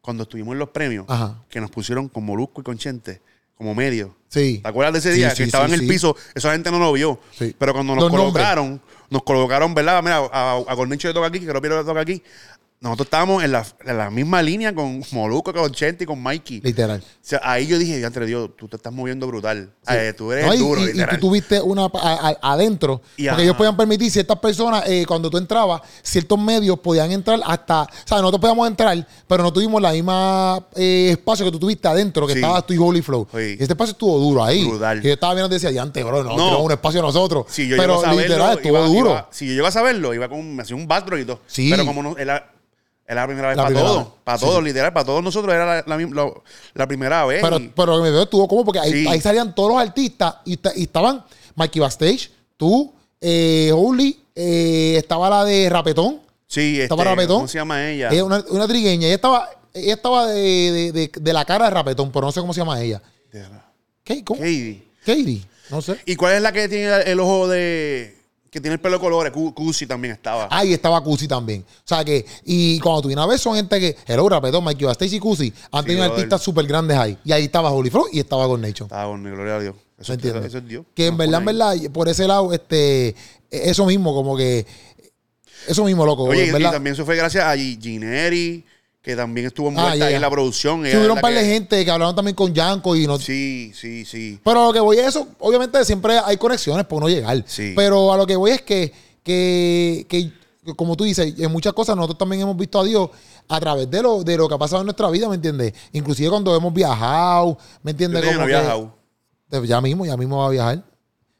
Cuando 0.00 0.22
estuvimos 0.22 0.52
en 0.54 0.58
los 0.60 0.70
premios, 0.70 1.04
Ajá. 1.08 1.42
que 1.50 1.60
nos 1.60 1.70
pusieron 1.70 2.08
con 2.08 2.24
Molusco 2.24 2.60
y 2.62 2.64
con 2.64 2.78
Chente, 2.78 3.20
como 3.56 3.74
medio. 3.74 4.16
Sí. 4.28 4.60
¿Te 4.62 4.68
acuerdas 4.68 4.92
de 4.94 4.98
ese 5.00 5.12
día? 5.12 5.30
sí, 5.30 5.38
que 5.38 5.42
estaba 5.44 5.66
en 5.66 5.74
el 5.74 5.86
piso, 5.86 6.16
esa 6.34 6.52
gente 6.52 6.70
no 6.70 6.78
lo 6.78 6.92
vio. 6.92 7.18
Sí. 7.38 7.54
Pero 7.58 7.72
cuando 7.74 7.94
nos 7.94 8.04
Los 8.04 8.12
nombres. 8.12 8.46
Nos 9.10 9.22
colocaron, 9.22 9.74
¿verdad? 9.74 10.02
Mira, 10.02 10.18
a, 10.32 10.62
a 10.66 10.74
le 11.08 11.14
toca 11.14 11.26
aquí, 11.26 11.40
que 11.40 11.52
no 11.68 11.78
le 11.78 11.84
toca 11.84 12.00
aquí. 12.00 12.22
Nosotros 12.80 13.06
estábamos 13.06 13.42
en 13.42 13.50
la, 13.50 13.66
en 13.84 13.98
la 13.98 14.08
misma 14.08 14.40
línea 14.40 14.72
con 14.72 15.02
Molusco, 15.10 15.52
con 15.52 15.72
Chente 15.72 16.04
y 16.04 16.06
con 16.06 16.22
Mikey. 16.22 16.60
Literal. 16.60 17.00
O 17.00 17.18
sea, 17.20 17.40
ahí 17.42 17.66
yo 17.66 17.76
dije, 17.76 18.00
entre 18.04 18.24
Dios, 18.24 18.50
tú 18.56 18.68
te 18.68 18.76
estás 18.76 18.92
moviendo 18.92 19.26
brutal. 19.26 19.72
Eh, 19.90 20.14
tú 20.16 20.30
eres 20.30 20.46
No, 20.46 20.54
y, 20.54 20.58
duro, 20.58 20.80
y- 20.88 20.92
tú 21.10 21.16
tuviste 21.18 21.60
una 21.60 21.86
a- 21.86 21.90
a- 22.40 22.52
adentro, 22.52 23.02
Y 23.16 23.24
porque 23.24 23.30
ajá. 23.30 23.42
ellos 23.42 23.56
podían 23.56 23.76
permitir 23.76 24.12
ciertas 24.12 24.38
personas, 24.38 24.84
eh, 24.86 25.04
cuando 25.08 25.28
tú 25.28 25.38
entrabas, 25.38 25.82
ciertos 26.02 26.38
medios 26.38 26.78
podían 26.78 27.10
entrar 27.10 27.40
hasta, 27.44 27.82
o 27.82 27.86
sea, 28.04 28.18
nosotros 28.18 28.40
podíamos 28.40 28.68
entrar, 28.68 29.04
pero 29.26 29.42
no 29.42 29.52
tuvimos 29.52 29.82
la 29.82 29.90
misma 29.90 30.64
eh, 30.76 31.08
espacio 31.10 31.44
que 31.46 31.50
tú 31.50 31.58
tuviste 31.58 31.88
adentro, 31.88 32.28
que 32.28 32.34
Sí. 32.34 32.38
estabas 32.38 32.64
tú 32.64 32.74
y 32.74 32.78
Holy 32.78 33.02
Flow. 33.02 33.26
Sí. 33.32 33.38
Y 33.58 33.62
este 33.62 33.72
espacio 33.72 33.90
estuvo 33.92 34.18
duro 34.20 34.44
ahí. 34.44 34.64
Brutal. 34.64 35.00
Y 35.00 35.08
yo 35.08 35.14
estaba 35.14 35.34
viendo 35.34 35.52
y 35.52 35.56
decía, 35.56 35.70
diante, 35.70 36.04
bro, 36.04 36.22
no, 36.22 36.36
No. 36.36 36.62
un 36.62 36.70
espacio 36.70 37.02
nosotros. 37.02 37.46
Si 37.48 37.66
yo 37.66 37.76
pero 37.76 37.98
a 37.98 38.02
saberlo, 38.02 38.22
literal, 38.22 38.56
estuvo 38.58 38.78
iba- 38.78 38.86
duro. 38.86 39.10
iba- 39.10 39.28
si 39.32 39.48
yo 39.48 39.54
llego 39.54 39.66
a 39.66 39.72
saberlo, 39.72 40.14
iba 40.14 40.28
con 40.28 40.54
me 40.54 40.62
hacía 40.62 40.76
un 40.76 40.86
backdrop 40.86 41.18
y 41.18 41.24
todo. 41.24 41.40
Sí. 41.48 41.70
Pero 41.70 41.84
como 41.84 42.04
no, 42.04 42.16
era, 42.16 42.52
Era 43.10 43.22
la 43.22 43.26
primera 43.26 43.48
vez 43.48 43.56
La 43.56 43.62
para 43.62 43.68
primera 43.74 43.88
todos. 43.88 44.04
vez. 44.04 44.12
Para 44.22 44.38
Sí, 44.38 44.44
todos, 44.44 44.62
literal. 44.62 44.92
Para 44.92 45.06
todos 45.06 45.22
nosotros 45.24 45.54
era 45.54 45.82
la, 46.74 46.86
primera 46.86 47.24
vez. 47.24 47.40
Pero, 47.42 47.58
y- 47.58 47.68
pero 47.74 48.02
me 48.02 48.10
veo 48.10 48.22
estuvo 48.24 48.46
como 48.46 48.64
porque 48.66 48.80
ahí, 48.80 48.92
Sí. 48.92 49.06
ahí 49.08 49.20
salían 49.20 49.54
todos 49.54 49.72
los 49.72 49.80
artistas 49.80 50.34
y, 50.44 50.58
ta- 50.58 50.72
y 50.76 50.82
estaban 50.82 51.24
Mikey 51.54 51.80
Backstage, 51.80 52.30
tú, 52.58 52.92
eh, 53.20 53.72
Holy, 53.74 54.20
eh, 54.34 54.96
estaba 54.98 55.30
la 55.30 55.44
de 55.46 55.70
Rapetón, 55.70 56.20
sí, 56.46 56.72
este, 56.72 56.82
estaba 56.82 57.02
Rapetón. 57.02 57.36
¿Cómo 57.38 57.48
se 57.48 57.58
llama 57.58 57.88
ella? 57.88 58.10
ella, 58.10 58.24
una, 58.24 58.44
una 58.50 58.68
trigueña, 58.68 59.06
ella 59.06 59.14
estaba, 59.16 59.48
ella 59.72 59.94
estaba 59.94 60.26
de, 60.26 60.42
de- 60.42 60.92
de- 60.92 61.10
de 61.18 61.32
la 61.32 61.44
cara 61.46 61.64
de 61.64 61.70
Rapetón, 61.70 62.12
pero 62.12 62.26
no 62.26 62.32
sé 62.32 62.40
cómo 62.40 62.52
se 62.52 62.60
llama 62.60 62.78
ella. 62.80 63.00
¿Qué? 64.04 64.22
¿Cómo? 64.22 64.38
Katie. 64.40 64.82
Katie, 65.04 65.42
no 65.70 65.80
sé. 65.82 65.98
¿Y 66.04 66.14
cuál 66.16 66.34
es 66.34 66.42
la 66.42 66.52
que 66.52 66.68
tiene 66.68 66.94
el 67.06 67.18
ojo 67.20 67.48
de. 67.48 68.17
Que 68.50 68.60
tiene 68.60 68.74
el 68.74 68.80
pelo 68.80 68.96
de 68.96 69.00
colores? 69.00 69.32
Cu- 69.32 69.52
Cusi 69.54 69.86
también 69.86 70.12
estaba. 70.14 70.48
Ahí 70.50 70.72
estaba 70.72 71.02
Cusi 71.02 71.28
también. 71.28 71.62
O 71.68 71.82
sea 71.84 72.04
que, 72.04 72.24
y 72.44 72.78
cuando 72.80 73.02
tú 73.02 73.08
vienes 73.08 73.22
a 73.24 73.26
ver, 73.28 73.38
son 73.38 73.54
gente 73.56 73.78
que, 73.78 73.96
Hello, 74.06 74.28
Rapetón, 74.28 74.64
Mikey 74.64 74.86
Backstage 74.86 75.12
y 75.14 75.18
Cusi, 75.20 75.52
han 75.70 75.84
tenido 75.84 76.04
brother. 76.04 76.18
artistas 76.24 76.42
súper 76.42 76.66
grandes 76.66 76.96
ahí. 76.96 77.18
Y 77.24 77.32
ahí 77.32 77.44
estaba 77.44 77.70
Holy 77.70 77.90
Flow 77.90 78.06
y 78.12 78.20
estaba 78.20 78.46
con 78.46 78.60
Nation. 78.60 78.86
Estaba 78.86 79.10
con 79.10 79.22
gloria 79.22 79.56
a 79.56 79.60
Dios. 79.60 79.76
Eso, 79.98 80.12
¿Me 80.12 80.14
entiendes? 80.14 80.44
eso 80.46 80.58
es 80.58 80.66
Dios. 80.68 80.86
Que 80.94 81.06
en 81.06 81.16
verdad, 81.16 81.40
en 81.40 81.44
verdad, 81.46 81.74
por 81.92 82.08
ese 82.08 82.26
lado, 82.28 82.52
este, 82.52 83.14
eso 83.50 83.84
mismo, 83.84 84.14
como 84.14 84.36
que, 84.36 84.64
eso 85.66 85.84
mismo, 85.84 86.06
loco. 86.06 86.24
Oye, 86.24 86.44
en 86.44 86.48
y 86.50 86.52
verdad. 86.52 86.72
también 86.72 86.94
eso 86.94 87.04
fue 87.04 87.16
gracias 87.16 87.44
a 87.44 87.54
Gi- 87.56 87.78
Gineri, 87.82 88.64
que 89.08 89.16
también 89.16 89.46
estuvo 89.46 89.68
envuelta 89.68 90.04
Ah, 90.04 90.06
ahí 90.08 90.14
en 90.14 90.20
la 90.20 90.28
producción. 90.28 90.84
Es 90.84 90.94
un 90.94 91.18
par 91.18 91.32
de 91.32 91.40
que- 91.40 91.46
gente 91.46 91.82
que 91.82 91.90
hablaron 91.90 92.14
también 92.14 92.34
con 92.34 92.52
Yanko 92.52 92.94
y 92.94 93.06
no. 93.06 93.18
Sí, 93.18 93.72
sí, 93.74 94.04
sí. 94.04 94.38
Pero 94.44 94.64
a 94.64 94.66
lo 94.66 94.72
que 94.74 94.80
voy 94.80 94.98
es 94.98 95.06
eso, 95.06 95.26
obviamente 95.38 95.82
siempre 95.86 96.18
hay 96.22 96.36
conexiones 96.36 96.84
por 96.84 97.00
no 97.00 97.08
llegar. 97.08 97.42
Sí. 97.46 97.72
Pero 97.74 98.12
a 98.12 98.18
lo 98.18 98.26
que 98.26 98.36
voy 98.36 98.50
es 98.50 98.60
que, 98.60 98.92
que, 99.22 100.04
que, 100.10 100.30
como 100.76 100.94
tú 100.94 101.04
dices, 101.04 101.32
en 101.38 101.50
muchas 101.50 101.72
cosas 101.72 101.96
nosotros 101.96 102.18
también 102.18 102.42
hemos 102.42 102.54
visto 102.54 102.78
a 102.78 102.84
Dios 102.84 103.08
a 103.48 103.58
través 103.58 103.90
de 103.90 104.02
lo, 104.02 104.22
de 104.22 104.36
lo 104.36 104.46
que 104.46 104.54
ha 104.56 104.58
pasado 104.58 104.82
en 104.82 104.86
nuestra 104.86 105.08
vida, 105.08 105.26
¿me 105.26 105.36
entiendes? 105.36 105.72
Inclusive 105.92 106.28
cuando 106.28 106.54
hemos 106.54 106.74
viajado, 106.74 107.56
¿me 107.82 107.92
entiendes? 107.92 108.22
Como 108.26 108.40
que- 108.40 108.46
viajado. 108.46 108.94
Ya 109.64 109.80
mismo, 109.80 110.04
ya 110.04 110.18
mismo 110.18 110.36
va 110.36 110.48
a 110.48 110.50
viajar. 110.50 110.82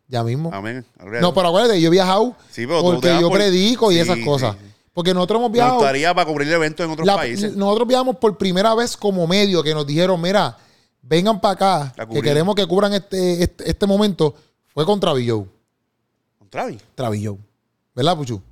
Ya 0.06 0.24
mismo. 0.24 0.50
Amén. 0.54 0.86
No, 1.20 1.34
pero 1.34 1.48
acuérdate, 1.48 1.78
yo 1.82 1.88
he 1.88 1.90
viajado 1.90 2.34
Sí, 2.50 2.66
porque 2.66 3.08
yo 3.20 3.28
por- 3.28 3.36
predico 3.36 3.92
y 3.92 3.96
Sí, 3.96 4.00
esas 4.00 4.16
cosas. 4.24 4.56
sí. 4.58 4.64
Porque 4.98 5.14
nosotros 5.14 5.38
hemos 5.38 5.52
viajado. 5.52 5.76
gustaría 5.76 6.12
para 6.12 6.26
cubrir 6.28 6.52
eventos 6.52 6.84
en 6.84 6.90
otros 6.90 7.06
la- 7.06 7.14
países. 7.14 7.54
nosotros 7.54 7.86
viajamos 7.86 8.16
por 8.16 8.36
primera 8.36 8.74
vez 8.74 8.96
como 8.96 9.28
medio 9.28 9.62
que 9.62 9.72
nos 9.72 9.86
dijeron, 9.86 10.20
mira, 10.20 10.58
vengan 11.02 11.40
para 11.40 11.54
acá, 11.92 12.06
que 12.12 12.20
queremos 12.20 12.52
que 12.56 12.66
cubran 12.66 12.92
este, 12.92 13.44
este, 13.44 13.70
este 13.70 13.86
momento. 13.86 14.34
Fue 14.74 14.84
con 14.84 14.98
Travillo. 14.98 15.46
Con 16.36 16.50
Travis. 16.50 16.82
Travillo. 16.96 17.38
¿Verdad, 17.94 18.16
Puchu? 18.16 18.42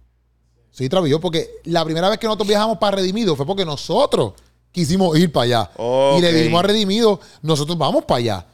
Sí, 0.71 0.89
Travillo, 0.89 1.19
porque 1.21 1.51
la 1.65 1.85
primera 1.85 2.09
vez 2.09 2.17
que 2.21 2.29
nosotros 2.29 2.47
viajamos 2.47 2.79
para 2.79 2.99
Redimido 2.99 3.35
fue 3.35 3.45
porque 3.45 3.65
nosotros 3.65 4.35
quisimos 4.71 5.19
ir 5.19 5.33
para 5.33 5.45
allá. 5.47 5.71
Y 6.17 6.21
le 6.21 6.33
dijimos 6.33 6.61
a 6.61 6.63
Redimido, 6.69 7.19
nosotros 7.43 7.77
vamos 7.77 8.05
para 8.05 8.19
allá. 8.19 8.47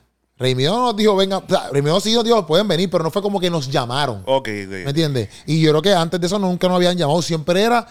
Redimido 0.42 0.76
nos 0.78 0.96
dijo, 0.96 1.16
venga, 1.16 1.38
o 1.38 1.44
sea, 1.48 1.70
sí 2.00 2.12
nos 2.14 2.24
dijo, 2.24 2.46
pueden 2.46 2.68
venir, 2.68 2.90
pero 2.90 3.02
no 3.04 3.10
fue 3.10 3.22
como 3.22 3.40
que 3.40 3.48
nos 3.48 3.70
llamaron. 3.70 4.22
Ok, 4.26 4.48
¿Me 4.48 4.82
ok. 4.82 4.88
entiendes? 4.88 5.28
Y 5.46 5.60
yo 5.60 5.70
creo 5.70 5.82
que 5.82 5.94
antes 5.94 6.20
de 6.20 6.26
eso 6.26 6.38
nunca 6.38 6.68
nos 6.68 6.76
habían 6.76 6.96
llamado, 6.96 7.22
siempre 7.22 7.62
era. 7.62 7.86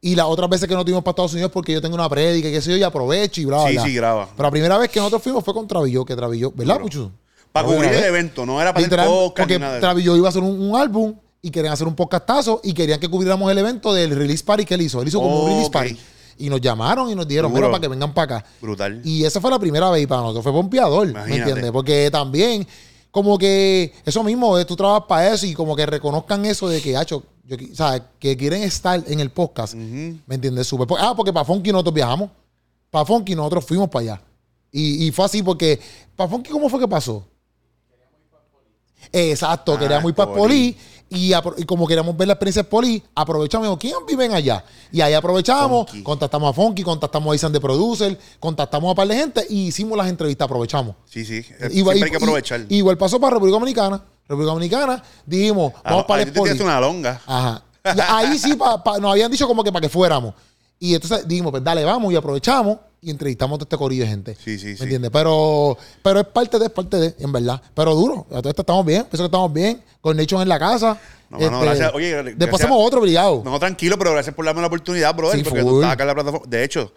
Y 0.00 0.16
las 0.16 0.26
otras 0.26 0.48
veces 0.48 0.66
que 0.66 0.74
no 0.74 0.82
tuvimos 0.82 1.04
para 1.04 1.12
Estados 1.12 1.34
Unidos 1.34 1.50
porque 1.52 1.72
yo 1.72 1.82
tengo 1.82 1.94
una 1.94 2.08
prédica 2.08 2.48
y 2.48 2.52
qué 2.52 2.62
sé 2.62 2.70
yo, 2.70 2.76
y 2.78 2.82
aprovecho 2.82 3.40
y 3.42 3.44
bla, 3.44 3.64
bla. 3.68 3.82
Sí, 3.82 3.90
sí, 3.90 3.94
graba. 3.94 4.28
Pero 4.34 4.46
la 4.46 4.50
primera 4.50 4.78
vez 4.78 4.88
que 4.88 4.98
nosotros 4.98 5.22
fuimos 5.22 5.44
fue 5.44 5.52
con 5.52 5.68
Travillo, 5.68 6.04
que 6.04 6.16
Travillo, 6.16 6.50
¿verdad. 6.54 6.80
Puchu? 6.80 7.10
Para 7.52 7.66
cubrir 7.66 7.92
el 7.92 8.04
evento, 8.04 8.46
no 8.46 8.60
era 8.62 8.72
para 8.72 8.86
hacer 8.86 8.98
Literal, 8.98 9.06
podcast 9.08 9.36
porque 9.36 9.54
ni 9.54 9.60
nada. 9.60 9.80
Travillo 9.80 10.16
iba 10.16 10.26
a 10.26 10.30
hacer 10.30 10.42
un, 10.42 10.58
un 10.58 10.80
álbum 10.80 11.14
y 11.42 11.50
querían 11.50 11.72
hacer 11.74 11.86
un 11.86 11.94
podcastazo 11.94 12.60
y 12.64 12.72
querían 12.72 12.98
que 13.00 13.08
cubriéramos 13.08 13.50
el 13.50 13.58
evento 13.58 13.92
del 13.92 14.10
release 14.16 14.44
party 14.44 14.64
que 14.64 14.74
él 14.74 14.82
hizo. 14.82 15.02
Él 15.02 15.08
hizo 15.08 15.20
como 15.20 15.44
un 15.44 15.50
release 15.50 15.70
party. 15.70 15.98
Y 16.40 16.48
nos 16.50 16.60
llamaron 16.60 17.10
y 17.10 17.14
nos 17.14 17.26
dijeron, 17.28 17.50
Duro. 17.52 17.60
mira, 17.62 17.70
para 17.70 17.80
que 17.82 17.88
vengan 17.88 18.12
para 18.14 18.36
acá. 18.38 18.48
Brutal. 18.60 19.00
Y 19.04 19.24
esa 19.24 19.40
fue 19.40 19.50
la 19.50 19.58
primera 19.58 19.90
vez 19.90 20.02
y 20.02 20.06
para 20.06 20.22
nosotros 20.22 20.42
fue 20.44 20.52
pompeador, 20.52 21.06
¿me 21.12 21.36
entiendes? 21.36 21.70
Porque 21.70 22.10
también, 22.10 22.66
como 23.10 23.36
que 23.38 23.92
eso 24.04 24.22
mismo, 24.24 24.58
eh, 24.58 24.64
tú 24.64 24.74
trabajas 24.76 25.04
para 25.08 25.32
eso 25.34 25.46
y 25.46 25.54
como 25.54 25.76
que 25.76 25.84
reconozcan 25.86 26.44
eso 26.46 26.68
de 26.68 26.80
que, 26.80 26.96
hacho, 26.96 27.22
yo, 27.44 27.56
qui- 27.56 27.72
o 27.72 27.74
sea, 27.74 28.02
que 28.18 28.36
quieren 28.36 28.62
estar 28.62 29.02
en 29.06 29.20
el 29.20 29.30
podcast. 29.30 29.74
¿me 29.74 30.18
entiendes? 30.34 30.66
Súper. 30.66 30.86
po- 30.86 30.96
Ah, 30.98 31.14
porque 31.16 31.32
para 31.32 31.44
Funky 31.44 31.72
nosotros 31.72 31.94
viajamos. 31.94 32.30
Para 32.90 33.04
Funky 33.04 33.34
nosotros 33.34 33.64
fuimos 33.64 33.88
para 33.88 34.02
allá. 34.02 34.22
Y, 34.72 35.06
y 35.06 35.10
fue 35.12 35.24
así 35.24 35.42
porque, 35.42 35.78
para 36.16 36.28
Funky, 36.30 36.50
¿cómo 36.50 36.68
fue 36.68 36.80
que 36.80 36.88
pasó? 36.88 37.24
Exacto, 39.12 39.74
Ah, 39.74 39.78
queríamos 39.78 40.08
ir 40.10 40.14
para 40.14 40.30
Poli. 40.32 40.40
Poli 40.72 40.76
y, 41.10 41.32
y 41.58 41.64
como 41.64 41.86
queríamos 41.86 42.16
ver 42.16 42.28
la 42.28 42.34
experiencia 42.34 42.62
de 42.62 42.68
Poli, 42.68 43.02
aprovechamos, 43.14 43.76
¿quién 43.78 43.94
viven 44.08 44.32
allá? 44.32 44.64
Y 44.92 45.00
ahí 45.00 45.12
aprovechamos, 45.12 45.86
Funky. 45.90 46.02
contactamos 46.02 46.50
a 46.50 46.52
Funky, 46.52 46.82
contactamos 46.82 47.32
a 47.32 47.34
Isan 47.34 47.52
de 47.52 47.60
Producer, 47.60 48.18
contactamos 48.38 48.88
a 48.88 48.90
un 48.92 48.96
par 48.96 49.08
de 49.08 49.16
gente 49.16 49.44
y 49.50 49.66
hicimos 49.66 49.98
las 49.98 50.08
entrevistas, 50.08 50.46
aprovechamos. 50.46 50.94
Sí, 51.06 51.24
sí. 51.24 51.44
Eh, 51.60 51.68
Igual- 51.72 51.96
Siempre 51.96 52.04
hay 52.04 52.10
que 52.10 52.16
aprovechar. 52.24 52.60
y- 52.68 52.76
igual 52.76 52.96
pasó 52.96 53.20
para 53.20 53.34
República 53.34 53.58
Dominicana. 53.58 54.02
República 54.28 54.52
Dominicana, 54.52 55.02
dijimos, 55.26 55.72
Ah, 55.82 55.90
vamos 55.90 56.04
para 56.04 56.22
ahí 56.22 56.28
el 56.28 56.32
Poli. 56.32 56.60
una 56.62 56.80
longa. 56.80 57.20
Ajá. 57.26 57.62
Y 57.96 58.00
ahí 58.00 58.38
sí 58.38 58.54
pa- 58.54 58.82
pa- 58.82 58.98
nos 58.98 59.10
habían 59.12 59.30
dicho 59.30 59.48
como 59.48 59.64
que 59.64 59.72
para 59.72 59.80
que 59.80 59.88
fuéramos. 59.88 60.34
Y 60.78 60.94
entonces 60.94 61.26
dijimos, 61.26 61.50
pues 61.50 61.64
dale, 61.64 61.84
vamos 61.84 62.12
y 62.12 62.16
aprovechamos 62.16 62.78
y 63.02 63.10
entrevistamos 63.10 63.56
a 63.56 63.58
todo 63.58 63.64
este 63.64 63.76
corillo 63.76 64.04
de 64.04 64.10
gente. 64.10 64.36
Sí, 64.42 64.58
sí, 64.58 64.66
¿Me 64.68 64.76
sí. 64.76 64.82
entiendes? 64.82 65.10
Pero, 65.10 65.76
pero 66.02 66.20
es 66.20 66.26
parte 66.26 66.58
de, 66.58 66.66
es 66.66 66.70
parte 66.70 66.96
de, 66.98 67.14
en 67.18 67.32
verdad. 67.32 67.60
Pero 67.74 67.94
duro. 67.94 68.26
Esto 68.30 68.50
estamos 68.50 68.84
bien, 68.84 69.04
pienso 69.04 69.24
que 69.24 69.26
estamos 69.26 69.52
bien. 69.52 69.82
Con 70.00 70.16
Nation 70.16 70.40
en 70.42 70.48
la 70.48 70.58
casa. 70.58 70.98
No, 71.28 71.38
mano, 71.38 71.60
gracias. 71.60 71.92
Oye, 71.94 72.10
gracias. 72.10 72.38
después 72.38 72.60
hacemos 72.62 72.78
otro 72.86 73.00
brigado. 73.00 73.42
No, 73.44 73.58
tranquilo, 73.58 73.98
pero 73.98 74.12
gracias 74.12 74.34
por 74.34 74.44
darme 74.44 74.60
la 74.60 74.66
oportunidad, 74.66 75.14
brother. 75.14 75.38
Sí, 75.38 75.44
porque 75.44 75.60
tú 75.60 75.68
full. 75.68 75.76
estás 75.82 75.92
acá 75.92 76.02
en 76.04 76.08
la 76.08 76.14
plataforma. 76.14 76.46
De 76.48 76.64
hecho, 76.64 76.92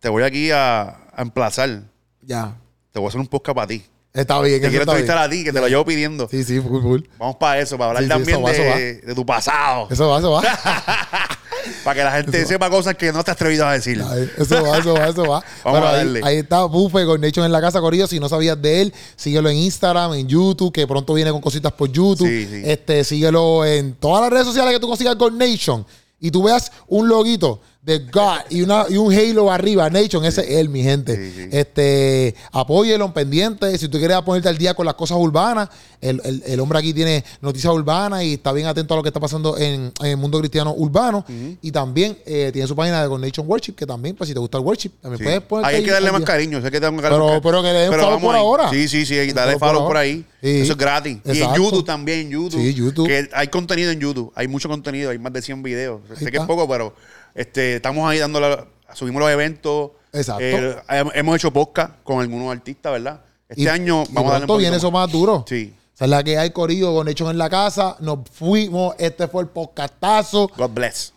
te 0.00 0.08
voy 0.08 0.22
aquí 0.22 0.50
a, 0.50 0.82
a 1.12 1.22
emplazar. 1.22 1.82
Ya. 2.22 2.56
Te 2.92 2.98
voy 2.98 3.06
a 3.06 3.08
hacer 3.08 3.20
un 3.20 3.26
podcast 3.26 3.54
para 3.54 3.66
ti. 3.66 3.84
Está 4.12 4.40
bien. 4.40 4.62
Te 4.62 4.70
quiero 4.70 4.84
entrevistar 4.84 5.18
a 5.18 5.28
ti, 5.28 5.44
que 5.44 5.52
te 5.52 5.60
lo 5.60 5.68
llevo 5.68 5.84
pidiendo. 5.84 6.26
Sí, 6.28 6.42
sí, 6.42 6.58
full, 6.60 6.82
full. 6.82 7.00
Vamos 7.18 7.36
para 7.36 7.60
eso, 7.60 7.76
para 7.76 7.90
hablar 7.90 8.02
Sí, 8.04 8.08
sí, 8.08 8.10
también 8.10 8.44
va, 8.44 8.50
de, 8.50 8.94
de 9.02 9.14
tu 9.14 9.26
pasado. 9.26 9.88
Eso 9.90 10.08
va, 10.08 10.18
eso 10.18 10.30
va. 10.32 10.42
para 11.84 11.94
que 11.96 12.04
la 12.04 12.12
gente 12.12 12.46
sepa 12.46 12.70
cosas 12.70 12.94
que 12.94 13.12
no 13.12 13.22
te 13.24 13.30
has 13.30 13.36
atrevido 13.36 13.66
a 13.66 13.72
decir. 13.72 14.02
Eso 14.38 14.62
va, 14.62 14.78
eso 14.78 14.94
va, 14.94 15.08
eso 15.08 15.22
va. 15.22 15.44
Vamos 15.64 15.80
Pero 15.80 15.86
a 15.86 15.90
ahí, 15.90 15.96
darle. 15.96 16.20
ahí 16.24 16.36
está 16.38 16.64
Bufe 16.64 17.04
con 17.04 17.20
Nation 17.20 17.44
en 17.44 17.52
la 17.52 17.60
casa, 17.60 17.80
Corillo. 17.80 18.06
Si 18.06 18.20
no 18.20 18.28
sabías 18.28 18.60
de 18.60 18.82
él, 18.82 18.94
síguelo 19.16 19.48
en 19.48 19.56
Instagram, 19.56 20.14
en 20.14 20.26
YouTube, 20.28 20.72
que 20.72 20.86
pronto 20.86 21.14
viene 21.14 21.30
con 21.30 21.40
cositas 21.40 21.72
por 21.72 21.90
YouTube. 21.90 22.28
Sí, 22.28 22.46
sí. 22.50 22.62
Este, 22.64 23.04
síguelo 23.04 23.64
en 23.64 23.94
todas 23.94 24.22
las 24.22 24.30
redes 24.30 24.46
sociales 24.46 24.72
que 24.74 24.80
tú 24.80 24.88
consigas 24.88 25.16
con 25.16 25.36
Nation. 25.38 25.86
Y 26.18 26.30
tú 26.30 26.42
veas 26.44 26.72
un 26.88 27.08
loguito 27.08 27.60
de 27.86 28.00
God 28.00 28.38
y, 28.50 28.62
una, 28.62 28.84
y 28.88 28.96
un 28.96 29.12
halo 29.14 29.48
arriba, 29.50 29.88
Nation, 29.88 30.24
ese 30.24 30.40
es 30.42 30.58
él, 30.58 30.68
mi 30.68 30.82
gente. 30.82 31.14
Sí, 31.14 31.32
sí. 31.36 31.48
Este, 31.52 32.34
apóyelo, 32.50 33.14
pendiente. 33.14 33.78
Si 33.78 33.88
tú 33.88 33.98
quieres 33.98 34.20
ponerte 34.22 34.48
al 34.48 34.58
día 34.58 34.74
con 34.74 34.84
las 34.84 34.96
cosas 34.96 35.16
urbanas, 35.18 35.68
el, 36.00 36.20
el- 36.24 36.42
el 36.44 36.60
hombre 36.60 36.80
aquí 36.80 36.92
tiene 36.92 37.24
noticias 37.40 37.72
urbanas 37.72 38.24
y 38.24 38.34
está 38.34 38.52
bien 38.52 38.66
atento 38.66 38.92
a 38.94 38.96
lo 38.96 39.02
que 39.04 39.08
está 39.10 39.20
pasando 39.20 39.56
en, 39.56 39.92
en 40.00 40.06
el 40.06 40.16
mundo 40.16 40.38
cristiano 40.40 40.74
urbano. 40.76 41.24
Y 41.62 41.70
también 41.70 42.18
eh, 42.26 42.50
tiene 42.52 42.66
su 42.66 42.74
página 42.74 43.02
de 43.04 43.08
Con 43.08 43.20
Nation 43.20 43.46
Worship, 43.48 43.74
que 43.74 43.86
también, 43.86 44.16
pues 44.16 44.26
si 44.28 44.34
te 44.34 44.40
gusta 44.40 44.58
el 44.58 44.64
worship, 44.64 44.90
también 45.00 45.18
Sí. 45.18 45.24
puedes 45.24 45.40
ponerte 45.42 45.68
Ahí 45.70 45.76
hay 45.76 45.84
que 45.84 45.92
darle 45.92 46.10
más 46.10 46.20
día. 46.20 46.26
cariño. 46.26 46.58
Sé 46.60 46.64
que 46.64 46.72
que 46.72 46.80
darle 46.80 47.00
Pero- 47.02 47.40
pero 47.40 47.62
que 47.62 47.72
le 47.72 47.78
den 47.78 47.90
follow 47.92 48.06
vamos 48.06 48.22
por 48.22 48.34
ahí. 48.34 48.40
ahora. 48.40 48.70
Sí, 48.70 48.88
sí, 48.88 49.06
sí. 49.06 49.14
Dale 49.32 49.52
Follow 49.52 49.58
por 49.60 49.68
follow 49.68 49.86
por 49.86 49.96
ahí. 49.96 50.24
Eso 50.42 50.72
es 50.72 50.78
gratis. 50.78 51.18
Y 51.24 51.40
en. 51.40 51.54
YouTube 51.54 51.84
también, 51.84 52.18
en 52.20 52.30
YouTube. 52.30 52.60
Sí, 52.60 52.74
YouTube. 52.74 53.06
Que 53.06 53.28
hay 53.32 53.46
contenido 53.48 53.90
en 53.92 54.00
YouTube. 54.00 54.32
Hay 54.34 54.48
mucho 54.48 54.68
contenido. 54.68 55.10
Hay 55.10 55.18
más 55.18 55.32
de 55.32 55.40
100 55.42 55.62
videos. 55.62 56.00
sé 56.18 56.32
que 56.32 56.38
es 56.38 56.44
poco, 56.44 56.68
pero 56.68 56.92
este, 57.36 57.76
estamos 57.76 58.08
ahí 58.10 58.18
dando 58.18 58.40
la- 58.40 58.66
subimos 58.94 59.20
los 59.20 59.30
eventos. 59.30 59.90
Exacto. 60.12 60.42
Eh, 60.42 60.76
hem- 60.88 61.10
hemos 61.14 61.36
hecho 61.36 61.52
podcast 61.52 62.02
con 62.02 62.20
algunos 62.20 62.50
artistas, 62.50 62.92
¿verdad? 62.92 63.20
Este 63.48 63.62
Y- 63.62 63.68
año 63.68 64.02
y 64.08 64.12
vamos 64.12 64.30
a 64.30 64.38
darle 64.40 64.52
un 64.52 64.58
viene 64.58 64.76
eso 64.78 64.90
más 64.90 65.10
duro. 65.12 65.44
Sí. 65.48 65.72
O 65.94 65.96
sea, 65.96 66.06
la 66.08 66.22
que 66.24 66.36
hay 66.36 66.50
Corillo 66.50 66.92
con 66.94 67.06
Nation 67.06 67.30
en 67.30 67.38
la 67.38 67.48
casa. 67.48 67.96
Nos 68.00 68.18
fuimos. 68.30 68.94
Este 68.98 69.28
fue 69.28 69.42
el 69.42 69.48
podcastazo. 69.48 70.50
God 70.56 70.70
bless. 70.70 71.12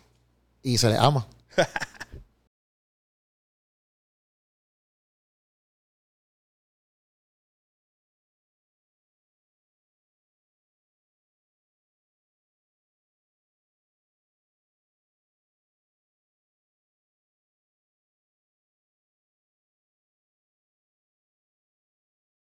Y 0.63 0.77
se 0.77 0.89
le 0.89 0.97
ama. 0.97 1.25